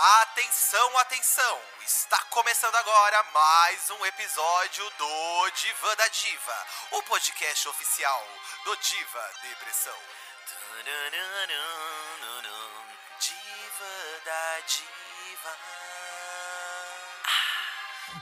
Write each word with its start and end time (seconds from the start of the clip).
Atenção, 0.00 0.96
atenção! 0.98 1.60
Está 1.84 2.22
começando 2.30 2.76
agora 2.76 3.20
mais 3.34 3.90
um 3.90 4.06
episódio 4.06 4.88
do 4.96 5.50
Diva 5.50 5.96
da 5.96 6.06
Diva, 6.06 6.66
o 6.92 7.02
podcast 7.02 7.68
oficial 7.68 8.24
do 8.64 8.76
Diva 8.76 9.30
Depressão. 9.42 9.98
Diva 13.18 14.20
da 14.24 14.60
Diva. 14.68 15.97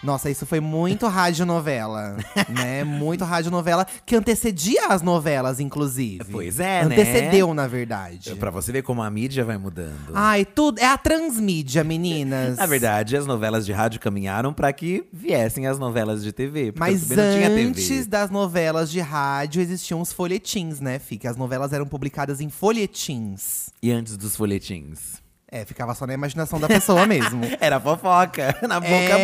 Nossa, 0.02 0.30
isso 0.30 0.46
foi 0.46 0.60
muito 0.60 1.06
radionovela, 1.06 2.16
né? 2.48 2.84
Muito 2.84 3.24
radionovela, 3.24 3.86
que 4.04 4.14
antecedia 4.14 4.88
as 4.88 5.02
novelas, 5.02 5.58
inclusive. 5.60 6.24
Pois 6.30 6.60
é, 6.60 6.84
né? 6.84 6.94
Antecedeu, 6.94 7.52
na 7.54 7.66
verdade. 7.66 8.34
Pra 8.36 8.50
você 8.50 8.72
ver 8.72 8.82
como 8.82 9.02
a 9.02 9.10
mídia 9.10 9.44
vai 9.44 9.56
mudando. 9.56 10.12
Ai, 10.14 10.44
tudo. 10.44 10.78
É 10.78 10.86
a 10.86 10.98
transmídia, 10.98 11.82
meninas. 11.82 12.56
Na 12.66 12.66
verdade, 12.66 13.16
as 13.16 13.26
novelas 13.26 13.64
de 13.64 13.72
rádio 13.72 14.00
caminharam 14.00 14.52
pra 14.52 14.72
que 14.72 15.04
viessem 15.12 15.66
as 15.66 15.78
novelas 15.78 16.22
de 16.22 16.32
TV. 16.32 16.72
Mas 16.77 17.10
antes 17.10 18.06
das 18.06 18.30
novelas 18.30 18.91
de 18.91 19.00
rádio 19.00 19.60
existiam 19.60 20.00
os 20.00 20.12
folhetins, 20.12 20.80
né, 20.80 20.98
Fi? 20.98 21.18
Que 21.18 21.28
as 21.28 21.36
novelas 21.36 21.72
eram 21.72 21.86
publicadas 21.86 22.41
em 22.41 22.48
folhetins. 22.48 23.70
E 23.82 23.91
antes 23.91 24.16
dos 24.16 24.36
folhetins. 24.36 25.25
É, 25.48 25.64
ficava 25.64 25.95
só 25.95 26.05
na 26.09 26.12
imaginação 26.12 26.59
da 26.59 26.66
pessoa 26.66 27.06
mesmo. 27.06 27.42
Era 27.60 27.78
fofoca, 27.78 28.56
na 28.66 28.80
boca 28.80 28.92
É, 28.92 29.12
a 29.12 29.18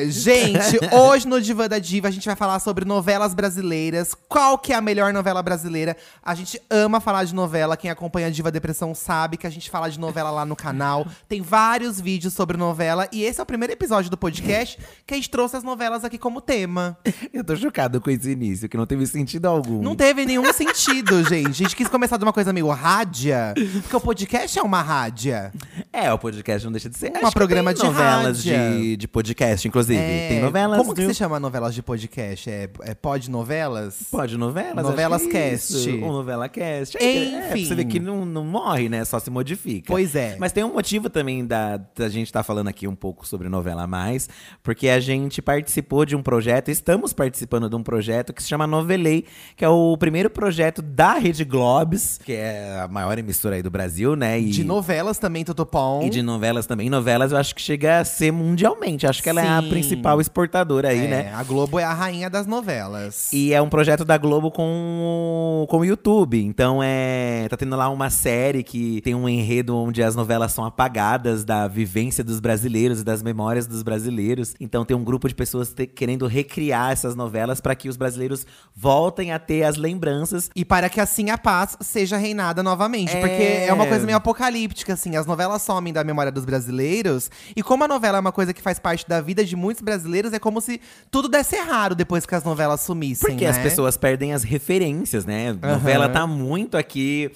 boca. 0.00 0.10
Gente, 0.10 0.78
hoje 0.94 1.28
no 1.28 1.38
Diva 1.42 1.68
da 1.68 1.78
Diva 1.78 2.08
a 2.08 2.10
gente 2.10 2.24
vai 2.24 2.34
falar 2.34 2.58
sobre 2.58 2.86
novelas 2.86 3.34
brasileiras. 3.34 4.14
Qual 4.28 4.56
que 4.56 4.72
é 4.72 4.76
a 4.76 4.80
melhor 4.80 5.12
novela 5.12 5.42
brasileira? 5.42 5.94
A 6.24 6.34
gente 6.34 6.58
ama 6.70 7.00
falar 7.00 7.24
de 7.24 7.34
novela. 7.34 7.76
Quem 7.76 7.90
acompanha 7.90 8.28
a 8.28 8.30
Diva 8.30 8.50
Depressão 8.50 8.94
sabe 8.94 9.36
que 9.36 9.46
a 9.46 9.50
gente 9.50 9.68
fala 9.68 9.90
de 9.90 10.00
novela 10.00 10.30
lá 10.30 10.46
no 10.46 10.56
canal. 10.56 11.06
Tem 11.28 11.42
vários 11.42 12.00
vídeos 12.00 12.32
sobre 12.32 12.56
novela. 12.56 13.06
E 13.12 13.22
esse 13.22 13.38
é 13.38 13.42
o 13.42 13.46
primeiro 13.46 13.74
episódio 13.74 14.10
do 14.10 14.16
podcast 14.16 14.78
que 15.06 15.12
a 15.12 15.16
gente 15.18 15.28
trouxe 15.28 15.56
as 15.58 15.62
novelas 15.62 16.02
aqui 16.02 16.16
como 16.16 16.40
tema. 16.40 16.96
Eu 17.30 17.44
tô 17.44 17.54
chocado 17.54 18.00
com 18.00 18.10
esse 18.10 18.30
início, 18.30 18.70
que 18.70 18.76
não 18.76 18.86
teve 18.86 19.06
sentido 19.06 19.44
algum. 19.44 19.82
Não 19.82 19.94
teve 19.94 20.24
nenhum 20.24 20.50
sentido, 20.50 21.22
gente. 21.28 21.48
A 21.48 21.52
gente 21.52 21.76
quis 21.76 21.88
começar 21.88 22.16
de 22.16 22.24
uma 22.24 22.32
coisa 22.32 22.54
meio 22.54 22.68
rádia, 22.70 23.52
porque 23.82 23.96
o 23.96 24.00
podcast 24.00 24.58
é 24.58 24.62
uma 24.62 24.80
rádia. 24.80 25.52
É, 25.92 26.12
o 26.12 26.18
podcast 26.18 26.64
não 26.64 26.72
deixa 26.72 26.88
de 26.88 26.96
ser. 26.96 27.10
Que 27.10 27.30
programa 27.32 27.72
de 27.74 27.82
novelas 27.82 28.44
rádio. 28.44 28.78
de, 28.80 28.96
de 28.96 29.08
podcast, 29.08 29.66
inclusive. 29.66 29.98
É, 30.00 30.28
Tem 30.28 30.40
novelas. 30.40 30.78
Como 30.78 30.94
que 30.94 31.06
se 31.06 31.14
chama 31.14 31.40
novelas 31.40 31.74
de 31.74 31.82
podcast? 31.82 32.48
É, 32.50 32.68
é 32.82 32.94
pod 32.94 33.30
novelas? 33.30 34.04
Pode 34.10 34.36
novelas? 34.36 34.84
Novelas 34.84 35.26
é 35.26 35.28
cast. 35.28 35.90
Ou 35.90 36.12
novela 36.12 36.48
cast. 36.48 36.96
É, 36.98 37.04
é, 37.04 37.50
Enfim. 37.50 37.64
você 37.64 37.74
ver 37.74 37.84
que 37.86 38.00
não, 38.00 38.24
não 38.24 38.44
morre, 38.44 38.88
né? 38.88 39.04
Só 39.04 39.18
se 39.18 39.30
modifica. 39.30 39.86
Pois 39.88 40.14
é. 40.14 40.36
Mas 40.38 40.52
tem 40.52 40.64
um 40.64 40.72
motivo 40.72 41.08
também 41.10 41.46
da, 41.46 41.76
da 41.76 42.08
gente 42.08 42.26
estar 42.26 42.42
falando 42.42 42.68
aqui 42.68 42.86
um 42.86 42.94
pouco 42.94 43.26
sobre 43.26 43.48
novela 43.48 43.82
a 43.82 43.86
mais, 43.86 44.28
porque 44.62 44.88
a 44.88 45.00
gente 45.00 45.40
participou 45.42 46.04
de 46.04 46.14
um 46.16 46.22
projeto, 46.22 46.70
estamos 46.70 47.12
participando 47.12 47.68
de 47.68 47.76
um 47.76 47.82
projeto 47.82 48.32
que 48.32 48.42
se 48.42 48.48
chama 48.48 48.66
Novelei, 48.66 49.24
que 49.56 49.64
é 49.64 49.68
o 49.68 49.96
primeiro 49.96 50.30
projeto 50.30 50.82
da 50.82 51.14
Rede 51.14 51.44
Globes, 51.44 52.18
que 52.24 52.32
é 52.32 52.80
a 52.80 52.88
maior 52.88 53.18
emissora 53.18 53.56
aí 53.56 53.62
do 53.62 53.70
Brasil, 53.70 54.14
né? 54.16 54.38
E, 54.40 54.50
De 54.50 54.64
novelas 54.64 55.18
também, 55.18 55.44
Tutupom. 55.54 56.02
e 56.02 56.10
de 56.10 56.22
novelas 56.22 56.66
também. 56.66 56.88
Novelas 56.90 57.32
eu 57.32 57.38
acho 57.38 57.54
que 57.54 57.60
chega 57.62 58.00
a 58.00 58.04
ser 58.04 58.30
mundialmente. 58.32 59.06
Acho 59.06 59.22
que 59.22 59.28
ela 59.28 59.40
é 59.42 59.48
a 59.48 59.62
Sim. 59.62 59.68
principal 59.68 60.20
exportadora 60.20 60.88
aí, 60.88 61.06
É, 61.06 61.08
né? 61.08 61.32
A 61.34 61.42
Globo 61.42 61.78
é 61.78 61.84
a 61.84 61.92
rainha 61.92 62.28
das 62.30 62.46
novelas. 62.46 63.32
E 63.32 63.52
é 63.52 63.60
um 63.62 63.68
projeto 63.68 64.04
da 64.04 64.16
Globo 64.18 64.50
com, 64.50 65.62
o- 65.64 65.66
com 65.68 65.78
o 65.78 65.84
YouTube. 65.84 66.42
Então 66.44 66.80
é. 66.82 67.46
Tá 67.48 67.56
tendo 67.56 67.76
lá 67.76 67.88
uma 67.88 68.10
série 68.10 68.62
que 68.62 69.00
tem 69.02 69.14
um 69.14 69.28
enredo 69.28 69.76
onde 69.76 70.02
as 70.02 70.14
novelas 70.14 70.52
são 70.52 70.64
apagadas 70.64 71.44
da 71.44 71.66
vivência 71.66 72.22
dos 72.22 72.40
brasileiros 72.40 73.00
e 73.00 73.04
das 73.04 73.22
memórias 73.22 73.66
dos 73.66 73.82
brasileiros. 73.82 74.54
Então 74.60 74.84
tem 74.84 74.96
um 74.96 75.04
grupo 75.04 75.28
de 75.28 75.34
pessoas 75.34 75.72
te- 75.72 75.86
querendo 75.86 76.26
recriar 76.26 76.92
essas 76.92 77.14
novelas 77.14 77.60
para 77.60 77.74
que 77.74 77.88
os 77.88 77.96
brasileiros 77.96 78.46
voltem 78.74 79.32
a 79.32 79.38
ter 79.38 79.64
as 79.64 79.76
lembranças. 79.76 80.50
E 80.54 80.64
para 80.64 80.88
que 80.88 81.00
assim 81.00 81.30
a 81.30 81.38
paz 81.38 81.76
seja 81.80 82.16
reinada 82.16 82.62
novamente. 82.62 83.16
É. 83.16 83.20
Porque 83.20 83.42
é 83.66 83.72
uma 83.72 83.86
coisa 83.86 84.04
meio 84.04 84.18
apocalíptica, 84.18 84.92
assim. 84.94 85.16
As 85.16 85.24
novelas 85.26 85.37
somem 85.58 85.92
da 85.92 86.02
memória 86.02 86.32
dos 86.32 86.44
brasileiros. 86.44 87.30
E 87.54 87.62
como 87.62 87.84
a 87.84 87.88
novela 87.88 88.18
é 88.18 88.20
uma 88.20 88.32
coisa 88.32 88.52
que 88.52 88.62
faz 88.62 88.78
parte 88.78 89.06
da 89.08 89.20
vida 89.20 89.44
de 89.44 89.54
muitos 89.54 89.82
brasileiros, 89.82 90.32
é 90.32 90.38
como 90.38 90.60
se 90.60 90.80
tudo 91.10 91.28
desse 91.28 91.56
errado 91.56 91.94
depois 91.94 92.24
que 92.24 92.34
as 92.34 92.42
novelas 92.42 92.80
sumissem. 92.80 93.30
Porque 93.30 93.44
as 93.44 93.56
né? 93.56 93.62
pessoas 93.62 93.96
perdem 93.96 94.32
as 94.32 94.42
referências, 94.42 95.24
né? 95.24 95.56
A 95.60 95.74
novela 95.74 96.08
tá 96.08 96.26
muito 96.26 96.76
aqui. 96.76 97.30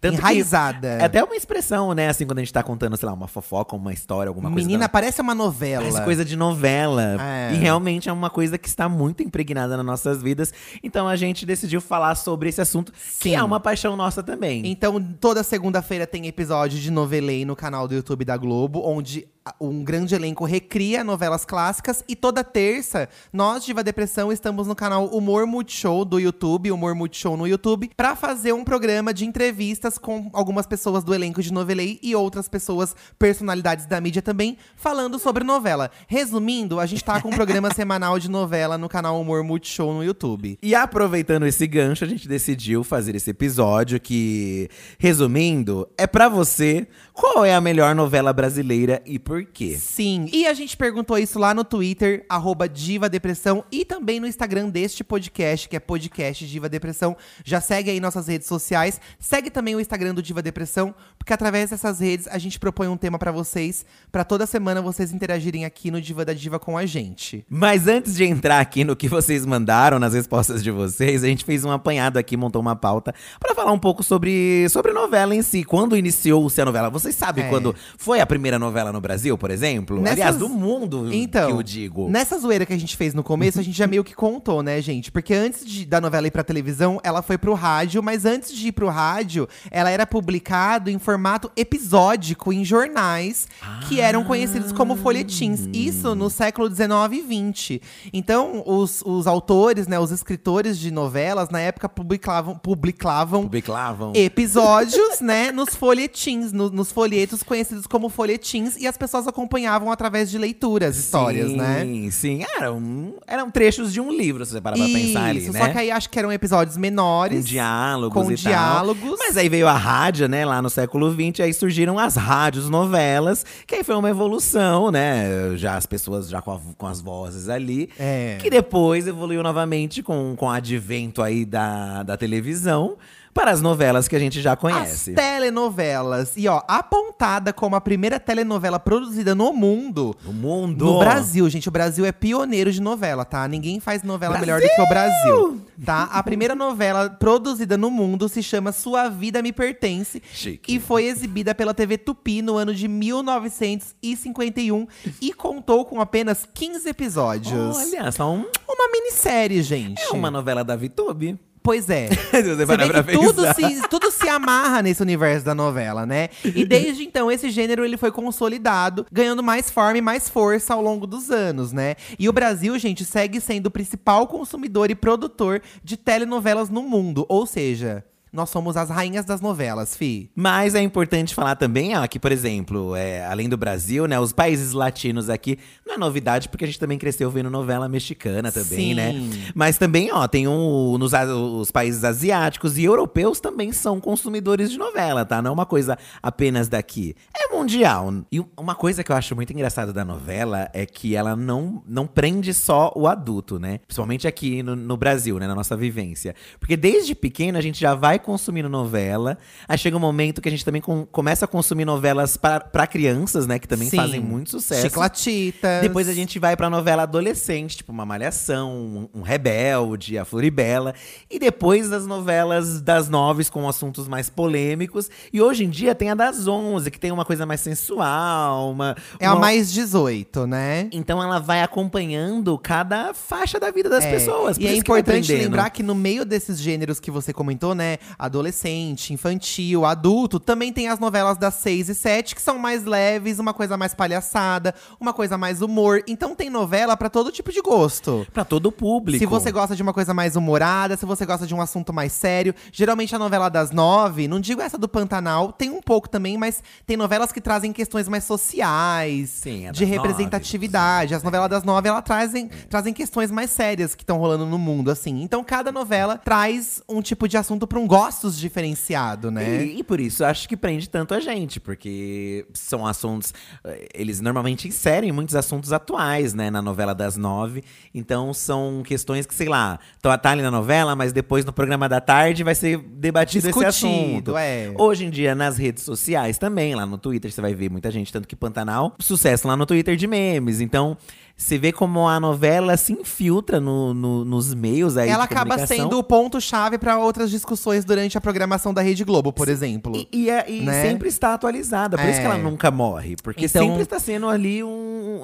Tanto 0.00 0.14
que- 0.14 0.20
Enraizada. 0.20 0.88
É 0.88 1.04
até 1.04 1.22
uma 1.24 1.34
expressão, 1.34 1.92
né? 1.92 2.08
Assim, 2.08 2.24
quando 2.24 2.38
a 2.38 2.42
gente 2.42 2.52
tá 2.52 2.62
contando, 2.62 2.96
sei 2.96 3.06
lá, 3.08 3.12
uma 3.12 3.26
fofoca, 3.26 3.74
uma 3.74 3.92
história, 3.92 4.28
alguma 4.28 4.50
coisa. 4.50 4.64
Menina, 4.66 4.84
da- 4.84 4.88
parece 4.88 5.20
uma 5.20 5.34
novela. 5.34 5.82
Parece 5.82 6.02
coisa 6.04 6.24
de 6.24 6.36
novela. 6.36 7.16
É. 7.20 7.52
E 7.54 7.56
realmente 7.56 8.08
é 8.08 8.12
uma 8.12 8.30
coisa 8.30 8.56
que 8.56 8.68
está 8.68 8.88
muito 8.88 9.22
impregnada 9.22 9.76
nas 9.76 9.84
nossas 9.84 10.22
vidas. 10.22 10.52
Então 10.82 11.08
a 11.08 11.16
gente 11.16 11.44
decidiu 11.44 11.80
falar 11.80 12.14
sobre 12.14 12.48
esse 12.48 12.60
assunto, 12.60 12.92
que 12.92 13.30
Sim. 13.30 13.34
é 13.34 13.42
uma 13.42 13.58
paixão 13.58 13.96
nossa 13.96 14.22
também. 14.22 14.62
Então, 14.66 15.02
toda 15.20 15.42
segunda-feira 15.42 16.06
tem 16.06 16.26
episódio 16.26 16.78
de 16.78 16.90
Novelei 16.90 17.44
no 17.44 17.56
canal 17.56 17.88
do 17.88 17.94
YouTube 17.94 18.24
da 18.24 18.36
Globo, 18.36 18.82
onde 18.84 19.26
um 19.60 19.82
grande 19.82 20.14
elenco 20.14 20.44
recria 20.44 21.04
novelas 21.04 21.44
clássicas. 21.44 22.04
E 22.08 22.16
toda 22.16 22.42
terça, 22.44 23.08
nós, 23.32 23.64
Diva 23.64 23.82
Depressão, 23.82 24.32
estamos 24.32 24.66
no 24.66 24.74
canal 24.74 25.06
Humor 25.06 25.46
Multishow 25.46 26.04
do 26.04 26.18
YouTube, 26.18 26.70
Humor 26.70 26.94
Multishow 26.94 27.36
no 27.36 27.46
YouTube, 27.46 27.90
pra 27.96 28.16
fazer 28.16 28.52
um 28.52 28.64
programa 28.64 29.12
de 29.12 29.24
entrevistas 29.24 29.98
com 29.98 30.30
algumas 30.32 30.66
pessoas 30.66 31.04
do 31.04 31.14
elenco 31.14 31.42
de 31.42 31.52
Novelei 31.52 31.98
e 32.02 32.14
outras 32.14 32.48
pessoas, 32.48 32.94
personalidades 33.18 33.86
da 33.86 34.00
mídia 34.00 34.22
também, 34.22 34.56
falando 34.76 35.18
sobre 35.18 35.44
novela. 35.44 35.90
Resumindo, 36.06 36.80
a 36.80 36.86
gente 36.86 37.04
tá 37.04 37.20
com 37.20 37.28
um 37.28 37.36
programa 37.36 37.72
semanal 37.74 38.18
de 38.18 38.30
novela 38.30 38.78
no 38.78 38.88
canal 38.88 39.20
Humor 39.20 39.42
Multishow 39.42 39.92
no 39.92 40.04
YouTube. 40.04 40.58
E 40.62 40.74
aproveitando 40.74 41.46
esse 41.46 41.66
gancho, 41.66 42.04
a 42.04 42.08
gente 42.08 42.28
decidiu 42.28 42.84
fazer 42.84 43.14
esse 43.14 43.30
episódio 43.30 44.00
que, 44.00 44.68
resumindo, 44.98 45.88
é 45.96 46.06
pra 46.06 46.28
você 46.28 46.86
qual 47.18 47.44
é 47.44 47.52
a 47.52 47.60
melhor 47.60 47.96
novela 47.96 48.32
brasileira 48.32 49.02
e 49.04 49.18
por 49.18 49.44
quê. 49.44 49.76
Sim, 49.76 50.28
e 50.32 50.46
a 50.46 50.54
gente 50.54 50.76
perguntou 50.76 51.18
isso 51.18 51.36
lá 51.36 51.52
no 51.52 51.64
Twitter, 51.64 52.24
arroba 52.28 52.68
Diva 52.68 53.08
Depressão, 53.08 53.64
e 53.72 53.84
também 53.84 54.20
no 54.20 54.26
Instagram 54.28 54.68
deste 54.68 55.02
podcast, 55.02 55.68
que 55.68 55.74
é 55.74 55.80
podcast 55.80 56.46
Diva 56.46 56.68
Depressão. 56.68 57.16
Já 57.44 57.60
segue 57.60 57.90
aí 57.90 57.98
nossas 57.98 58.28
redes 58.28 58.46
sociais. 58.46 59.00
Segue 59.18 59.50
também 59.50 59.74
o 59.74 59.80
Instagram 59.80 60.14
do 60.14 60.22
Diva 60.22 60.40
Depressão, 60.40 60.94
porque 61.18 61.32
através 61.32 61.70
dessas 61.70 61.98
redes 61.98 62.28
a 62.28 62.38
gente 62.38 62.56
propõe 62.56 62.86
um 62.86 62.96
tema 62.96 63.18
pra 63.18 63.32
vocês, 63.32 63.84
pra 64.12 64.22
toda 64.22 64.46
semana 64.46 64.80
vocês 64.80 65.12
interagirem 65.12 65.64
aqui 65.64 65.90
no 65.90 66.00
Diva 66.00 66.24
da 66.24 66.32
Diva 66.32 66.60
com 66.60 66.78
a 66.78 66.86
gente. 66.86 67.44
Mas 67.50 67.88
antes 67.88 68.14
de 68.14 68.22
entrar 68.22 68.60
aqui 68.60 68.84
no 68.84 68.94
que 68.94 69.08
vocês 69.08 69.44
mandaram, 69.44 69.98
nas 69.98 70.14
respostas 70.14 70.62
de 70.62 70.70
vocês, 70.70 71.24
a 71.24 71.26
gente 71.26 71.44
fez 71.44 71.64
um 71.64 71.72
apanhado 71.72 72.16
aqui, 72.16 72.36
montou 72.36 72.62
uma 72.62 72.76
pauta 72.76 73.12
pra 73.40 73.56
falar 73.56 73.72
um 73.72 73.78
pouco 73.78 74.04
sobre, 74.04 74.68
sobre 74.68 74.92
novela 74.92 75.34
em 75.34 75.42
si. 75.42 75.64
Quando 75.64 75.96
iniciou-se 75.96 76.60
a 76.60 76.64
novela? 76.64 76.88
Vocês 77.08 77.16
sabem 77.16 77.44
É. 77.46 77.48
quando 77.48 77.74
foi 77.96 78.20
a 78.20 78.26
primeira 78.26 78.58
novela 78.58 78.92
no 78.92 79.00
Brasil, 79.00 79.38
por 79.38 79.50
exemplo? 79.50 79.96
Nessas- 79.98 80.12
Aliás, 80.18 80.36
do 80.36 80.48
mundo, 80.48 81.08
Então, 81.12 81.46
que 81.46 81.52
eu 81.54 81.62
digo. 81.62 82.08
nessa 82.10 82.38
zoeira 82.38 82.66
que 82.66 82.72
a 82.74 82.78
gente 82.78 82.96
fez 82.98 83.14
no 83.14 83.22
começo, 83.22 83.58
a 83.58 83.62
gente 83.62 83.76
já 83.76 83.86
meio 83.86 84.04
que 84.04 84.14
contou, 84.14 84.62
né, 84.62 84.80
gente? 84.82 85.10
Porque 85.10 85.32
antes 85.32 85.64
de- 85.64 85.86
da 85.86 86.00
novela 86.02 86.26
ir 86.26 86.30
pra 86.30 86.44
televisão, 86.44 87.00
ela 87.02 87.22
foi 87.22 87.38
pro 87.38 87.54
rádio, 87.54 88.02
mas 88.02 88.26
antes 88.26 88.54
de 88.54 88.68
ir 88.68 88.72
pro 88.72 88.88
rádio, 88.88 89.48
ela 89.70 89.88
era 89.90 90.06
publicado 90.06 90.90
em 90.90 90.98
formato 90.98 91.50
episódico 91.56 92.52
em 92.52 92.62
jornais 92.64 93.48
que 93.88 94.00
eram 94.00 94.22
conhecidos 94.24 94.70
como 94.72 94.94
folhetins. 94.96 95.66
Isso 95.72 96.14
no 96.14 96.28
século 96.28 96.68
19 96.68 97.16
e 97.16 97.22
20. 97.22 97.80
Então, 98.12 98.62
os, 98.66 99.02
os 99.06 99.26
autores, 99.26 99.86
né, 99.86 99.98
os 99.98 100.10
escritores 100.10 100.78
de 100.78 100.90
novelas, 100.90 101.48
na 101.48 101.60
época, 101.60 101.88
publicavam, 101.88 102.54
publicavam 102.58 103.42
Publicavam. 103.44 104.12
episódios, 104.14 105.20
né, 105.20 105.50
nos 105.52 105.74
folhetins, 105.74 106.52
no- 106.52 106.70
nos 106.70 106.90
folhetos 106.98 107.44
conhecidos 107.44 107.86
como 107.86 108.08
folhetins, 108.08 108.76
e 108.76 108.84
as 108.84 108.96
pessoas 108.96 109.28
acompanhavam 109.28 109.92
através 109.92 110.28
de 110.28 110.36
leituras, 110.36 110.96
histórias, 110.96 111.48
sim, 111.48 111.56
né? 111.56 112.10
Sim, 112.10 112.44
eram, 112.56 113.14
eram 113.24 113.48
trechos 113.52 113.92
de 113.92 114.00
um 114.00 114.10
livro, 114.12 114.44
se 114.44 114.50
você 114.50 114.60
parar 114.60 114.74
pra 114.76 114.84
pensar 114.86 115.26
ali, 115.26 115.38
Isso, 115.38 115.52
né? 115.52 115.60
só 115.60 115.68
que 115.68 115.78
aí 115.78 115.92
acho 115.92 116.10
que 116.10 116.18
eram 116.18 116.32
episódios 116.32 116.76
menores. 116.76 117.42
Com 117.42 117.44
diálogos 117.48 118.24
com 118.24 118.32
e 118.32 118.34
tal. 118.36 118.50
diálogos. 118.52 119.16
Mas 119.16 119.36
aí 119.36 119.48
veio 119.48 119.68
a 119.68 119.74
rádio, 119.74 120.26
né, 120.28 120.44
lá 120.44 120.60
no 120.60 120.68
século 120.68 121.08
XX, 121.12 121.38
aí 121.44 121.54
surgiram 121.54 122.00
as 122.00 122.16
rádios 122.16 122.68
novelas, 122.68 123.46
que 123.64 123.76
aí 123.76 123.84
foi 123.84 123.94
uma 123.94 124.10
evolução, 124.10 124.90
né? 124.90 125.54
Já 125.56 125.76
as 125.76 125.86
pessoas 125.86 126.28
já 126.28 126.42
com, 126.42 126.50
a- 126.50 126.60
com 126.76 126.86
as 126.88 127.00
vozes 127.00 127.48
ali. 127.48 127.88
É. 127.96 128.38
Que 128.40 128.50
depois 128.50 129.06
evoluiu 129.06 129.40
novamente 129.40 130.02
com, 130.02 130.34
com 130.36 130.46
o 130.46 130.50
advento 130.50 131.22
aí 131.22 131.44
da, 131.44 132.02
da 132.02 132.16
televisão. 132.16 132.96
Para 133.38 133.52
as 133.52 133.62
novelas 133.62 134.08
que 134.08 134.16
a 134.16 134.18
gente 134.18 134.40
já 134.42 134.54
As 134.54 134.58
conhece. 134.58 135.12
telenovelas. 135.12 136.32
E 136.36 136.48
ó, 136.48 136.60
apontada 136.66 137.52
como 137.52 137.76
a 137.76 137.80
primeira 137.80 138.18
telenovela 138.18 138.80
produzida 138.80 139.32
no 139.32 139.52
mundo. 139.52 140.12
No 140.24 140.32
mundo. 140.32 140.84
No 140.84 140.98
Brasil, 140.98 141.48
gente, 141.48 141.68
o 141.68 141.70
Brasil 141.70 142.04
é 142.04 142.10
pioneiro 142.10 142.72
de 142.72 142.82
novela, 142.82 143.24
tá? 143.24 143.46
Ninguém 143.46 143.78
faz 143.78 144.02
novela 144.02 144.36
melhor 144.40 144.60
do 144.60 144.66
que 144.68 144.80
o 144.82 144.88
Brasil, 144.88 145.60
tá? 145.84 146.08
A 146.10 146.20
primeira 146.20 146.56
novela 146.56 147.08
produzida 147.10 147.76
no 147.76 147.92
mundo 147.92 148.28
se 148.28 148.42
chama 148.42 148.72
Sua 148.72 149.08
Vida 149.08 149.40
Me 149.40 149.52
Pertence 149.52 150.20
Chique. 150.32 150.74
e 150.74 150.80
foi 150.80 151.04
exibida 151.04 151.54
pela 151.54 151.72
TV 151.72 151.96
Tupi 151.96 152.42
no 152.42 152.56
ano 152.56 152.74
de 152.74 152.88
1951 152.88 154.86
e 155.22 155.32
contou 155.32 155.84
com 155.84 156.00
apenas 156.00 156.44
15 156.52 156.88
episódios. 156.88 157.76
Olha, 157.76 158.10
só 158.10 158.32
um, 158.32 158.44
Uma 158.68 158.88
minissérie, 158.90 159.62
gente. 159.62 160.02
é 160.02 160.10
uma 160.10 160.28
novela 160.30 160.64
da 160.64 160.74
VTube. 160.74 161.38
Pois 161.62 161.88
é. 161.90 162.08
Você 162.32 162.66
vê 162.66 163.02
que 163.02 163.12
tudo 163.12 163.42
se, 163.54 163.88
tudo 163.88 164.10
se 164.10 164.28
amarra 164.28 164.82
nesse 164.82 165.02
universo 165.02 165.44
da 165.44 165.54
novela, 165.54 166.06
né? 166.06 166.28
E 166.44 166.64
desde 166.64 167.04
então, 167.04 167.30
esse 167.30 167.50
gênero 167.50 167.84
ele 167.84 167.96
foi 167.96 168.10
consolidado, 168.10 169.06
ganhando 169.10 169.42
mais 169.42 169.70
forma 169.70 169.98
e 169.98 170.02
mais 170.02 170.28
força 170.28 170.74
ao 170.74 170.82
longo 170.82 171.06
dos 171.06 171.30
anos, 171.30 171.72
né? 171.72 171.96
E 172.18 172.28
o 172.28 172.32
Brasil, 172.32 172.78
gente, 172.78 173.04
segue 173.04 173.40
sendo 173.40 173.66
o 173.66 173.70
principal 173.70 174.26
consumidor 174.26 174.90
e 174.90 174.94
produtor 174.94 175.62
de 175.82 175.96
telenovelas 175.96 176.68
no 176.68 176.82
mundo. 176.82 177.26
Ou 177.28 177.46
seja, 177.46 178.04
nós 178.32 178.50
somos 178.50 178.76
as 178.76 178.90
rainhas 178.90 179.24
das 179.24 179.40
novelas, 179.40 179.96
fi. 179.96 180.30
Mas 180.34 180.74
é 180.74 180.82
importante 180.82 181.34
falar 181.34 181.56
também, 181.56 181.96
ó, 181.96 182.06
que, 182.06 182.18
por 182.18 182.32
exemplo, 182.32 182.94
é, 182.94 183.24
além 183.26 183.48
do 183.48 183.56
Brasil, 183.56 184.06
né, 184.06 184.18
os 184.18 184.32
países 184.32 184.72
latinos 184.72 185.30
aqui, 185.30 185.58
não 185.86 185.94
é 185.94 185.98
novidade, 185.98 186.48
porque 186.48 186.64
a 186.64 186.66
gente 186.66 186.78
também 186.78 186.98
cresceu 186.98 187.30
vendo 187.30 187.50
novela 187.50 187.88
mexicana 187.88 188.52
também, 188.52 188.90
Sim. 188.90 188.94
né? 188.94 189.14
Mas 189.54 189.78
também, 189.78 190.10
ó, 190.12 190.26
tem 190.28 190.46
um, 190.46 190.98
nos, 190.98 191.12
os 191.12 191.70
países 191.70 192.04
asiáticos 192.04 192.78
e 192.78 192.84
europeus 192.84 193.40
também 193.40 193.72
são 193.72 194.00
consumidores 194.00 194.70
de 194.70 194.78
novela, 194.78 195.24
tá? 195.24 195.40
Não 195.42 195.50
é 195.50 195.54
uma 195.54 195.66
coisa 195.66 195.98
apenas 196.22 196.68
daqui. 196.68 197.14
É 197.36 197.54
mundial. 197.54 198.12
E 198.30 198.40
uma 198.56 198.74
coisa 198.74 199.02
que 199.02 199.10
eu 199.10 199.16
acho 199.16 199.34
muito 199.34 199.52
engraçada 199.52 199.92
da 199.92 200.04
novela 200.04 200.68
é 200.72 200.86
que 200.86 201.14
ela 201.14 201.34
não, 201.34 201.82
não 201.86 202.06
prende 202.06 202.52
só 202.54 202.92
o 202.94 203.06
adulto, 203.06 203.58
né? 203.58 203.78
Principalmente 203.86 204.26
aqui 204.26 204.62
no, 204.62 204.76
no 204.76 204.96
Brasil, 204.96 205.38
né? 205.38 205.46
Na 205.46 205.54
nossa 205.54 205.76
vivência. 205.76 206.34
Porque 206.58 206.76
desde 206.76 207.14
pequeno 207.14 207.58
a 207.58 207.60
gente 207.60 207.80
já 207.80 207.94
vai 207.94 208.18
consumindo 208.32 208.68
novela. 208.68 209.38
Aí 209.66 209.78
chega 209.78 209.96
um 209.96 210.00
momento 210.00 210.42
que 210.42 210.48
a 210.48 210.50
gente 210.50 210.62
também 210.62 210.82
com- 210.82 211.06
começa 211.06 211.46
a 211.46 211.48
consumir 211.48 211.86
novelas 211.86 212.36
para 212.36 212.86
crianças, 212.86 213.46
né? 213.46 213.58
Que 213.58 213.66
também 213.66 213.88
Sim. 213.88 213.96
fazem 213.96 214.20
muito 214.20 214.50
sucesso. 214.50 214.82
Chiclatitas. 214.82 215.80
Depois 215.80 216.08
a 216.10 216.12
gente 216.12 216.38
vai 216.38 216.54
pra 216.54 216.68
novela 216.68 217.04
adolescente, 217.04 217.78
tipo 217.78 217.90
uma 217.90 218.04
Malhação, 218.04 218.70
um, 218.70 219.08
um 219.20 219.22
Rebelde, 219.22 220.18
a 220.18 220.26
Floribela. 220.26 220.94
E 221.30 221.38
depois 221.38 221.88
das 221.88 222.06
novelas 222.06 222.82
das 222.82 223.08
nove 223.08 223.38
com 223.50 223.66
assuntos 223.66 224.06
mais 224.08 224.28
polêmicos. 224.28 225.08
E 225.32 225.40
hoje 225.40 225.64
em 225.64 225.70
dia 225.70 225.94
tem 225.94 226.10
a 226.10 226.14
das 226.14 226.46
onze, 226.46 226.90
que 226.90 226.98
tem 227.00 227.10
uma 227.10 227.24
coisa 227.24 227.46
mais 227.46 227.60
sensual, 227.62 228.70
uma… 228.70 228.94
É 229.18 229.24
a 229.26 229.32
uma- 229.32 229.40
mais 229.40 229.72
18, 229.72 230.46
né? 230.46 230.88
Então 230.92 231.22
ela 231.22 231.38
vai 231.38 231.62
acompanhando 231.62 232.58
cada 232.58 233.14
faixa 233.14 233.58
da 233.58 233.70
vida 233.70 233.88
das 233.88 234.04
É, 234.04 234.10
pessoas. 234.10 234.58
E 234.58 234.66
é 234.66 234.72
que 234.72 234.78
importante 234.78 235.32
lembrar 235.32 235.70
que 235.70 235.82
no 235.82 235.94
meio 235.94 236.24
desses 236.24 236.58
gêneros 236.58 236.98
que 237.00 237.10
você 237.10 237.32
comentou, 237.32 237.74
né? 237.74 237.98
Adolescente, 238.18 239.12
infantil, 239.12 239.84
adulto, 239.84 240.38
também 240.38 240.72
tem 240.72 240.88
as 240.88 240.98
novelas 240.98 241.36
das 241.36 241.54
6 241.54 241.88
e 241.88 241.94
7, 241.94 242.34
que 242.34 242.42
são 242.42 242.58
mais 242.58 242.84
leves, 242.84 243.38
uma 243.38 243.52
coisa 243.52 243.76
mais 243.76 243.94
palhaçada, 243.94 244.74
uma 245.00 245.12
coisa 245.12 245.36
mais 245.36 245.62
humor. 245.62 246.02
Então 246.06 246.34
tem 246.34 246.50
novela 246.50 246.96
pra 246.96 247.10
todo 247.10 247.32
tipo 247.32 247.52
de 247.52 247.60
gosto. 247.60 248.26
Pra 248.32 248.44
todo 248.44 248.70
público. 248.70 249.18
Se 249.18 249.26
você 249.26 249.50
gosta 249.50 249.74
de 249.74 249.82
uma 249.82 249.92
coisa 249.92 250.14
mais 250.14 250.36
humorada, 250.36 250.96
se 250.96 251.06
você 251.06 251.26
gosta 251.26 251.46
de 251.46 251.54
um 251.54 251.60
assunto 251.60 251.92
mais 251.92 252.12
sério. 252.12 252.54
Geralmente 252.72 253.14
a 253.14 253.18
novela 253.18 253.48
das 253.48 253.70
nove, 253.70 254.28
não 254.28 254.40
digo 254.40 254.60
essa 254.60 254.78
do 254.78 254.88
Pantanal, 254.88 255.52
tem 255.52 255.70
um 255.70 255.80
pouco 255.80 256.08
também, 256.08 256.36
mas 256.36 256.62
tem 256.86 256.96
novelas 256.96 257.32
que 257.32 257.40
trazem 257.40 257.72
questões 257.72 258.08
mais 258.08 258.24
sociais, 258.24 259.30
Sim, 259.30 259.68
a 259.68 259.72
de 259.72 259.84
representatividade. 259.84 261.14
As 261.14 261.22
novelas 261.22 261.48
das 261.48 261.64
nove, 261.64 261.88
elas 261.88 262.02
trazem, 262.02 262.48
trazem 262.68 262.92
questões 262.92 263.30
mais 263.30 263.50
sérias 263.50 263.94
que 263.94 264.02
estão 264.02 264.18
rolando 264.18 264.46
no 264.46 264.58
mundo, 264.58 264.90
assim. 264.90 265.22
Então 265.22 265.42
cada 265.42 265.72
novela 265.72 266.18
traz 266.18 266.82
um 266.88 267.00
tipo 267.00 267.28
de 267.28 267.36
assunto 267.36 267.66
pra 267.66 267.78
um 267.78 267.86
gostos 267.98 268.38
diferenciado, 268.38 269.30
né? 269.30 269.64
E, 269.64 269.78
e 269.78 269.82
por 269.84 270.00
isso 270.00 270.24
acho 270.24 270.48
que 270.48 270.56
prende 270.56 270.88
tanto 270.88 271.14
a 271.14 271.20
gente, 271.20 271.58
porque 271.60 272.46
são 272.54 272.86
assuntos. 272.86 273.32
eh, 273.64 273.88
Eles 273.94 274.20
normalmente 274.20 274.68
inserem 274.68 275.10
muitos 275.12 275.34
assuntos 275.34 275.72
atuais, 275.72 276.34
né, 276.34 276.50
na 276.50 276.62
novela 276.62 276.94
das 276.94 277.16
nove. 277.16 277.62
Então 277.94 278.32
são 278.32 278.82
questões 278.84 279.26
que, 279.26 279.34
sei 279.34 279.48
lá, 279.48 279.78
estão 279.96 280.16
tá 280.18 280.30
ali 280.30 280.42
na 280.42 280.50
novela, 280.50 280.94
mas 280.96 281.12
depois 281.12 281.44
no 281.44 281.52
programa 281.52 281.88
da 281.88 282.00
tarde 282.00 282.44
vai 282.44 282.54
ser 282.54 282.78
debatido 282.78 283.48
esse 283.48 283.58
Discutido, 283.58 284.34
assunto. 284.34 284.36
é. 284.36 284.72
Hoje 284.76 285.04
em 285.04 285.10
dia, 285.10 285.34
nas 285.34 285.56
redes 285.56 285.82
sociais 285.82 286.38
também, 286.38 286.74
lá 286.74 286.84
no 286.86 286.98
Twitter, 286.98 287.30
você 287.30 287.40
vai 287.40 287.54
ver 287.54 287.70
muita 287.70 287.90
gente, 287.90 288.12
tanto 288.12 288.26
que 288.28 288.36
Pantanal, 288.36 288.94
sucesso 288.98 289.46
lá 289.48 289.56
no 289.56 289.66
Twitter 289.66 289.96
de 289.96 290.06
memes. 290.06 290.60
Então. 290.60 290.96
Você 291.40 291.56
vê 291.56 291.70
como 291.70 292.08
a 292.08 292.18
novela 292.18 292.76
se 292.76 292.92
infiltra 292.92 293.60
no- 293.60 293.94
no- 293.94 294.24
nos 294.24 294.52
meios 294.52 294.96
aí 294.96 295.08
Ela 295.08 295.22
acaba 295.22 295.64
sendo 295.66 295.96
o 295.96 296.02
ponto-chave 296.02 296.78
pra 296.78 296.98
outras 296.98 297.30
discussões 297.30 297.84
durante 297.84 298.18
a 298.18 298.20
programação 298.20 298.74
da 298.74 298.82
Rede 298.82 299.04
Globo, 299.04 299.32
por 299.32 299.48
exemplo. 299.48 299.92
E, 299.96 300.08
e 300.24 300.30
é- 300.30 300.50
e 300.50 300.62
né? 300.62 300.82
sempre 300.82 301.08
está 301.08 301.34
atualizada. 301.34 301.96
Por 301.96 302.06
isso 302.08 302.18
que 302.20 302.26
É. 302.26 302.30
ela 302.30 302.38
nunca 302.38 302.72
morre. 302.72 303.14
Porque 303.22 303.44
Então- 303.46 303.64
sempre 303.68 303.82
está 303.82 304.00
sendo 304.00 304.28
ali 304.28 304.64
um- 304.64 305.22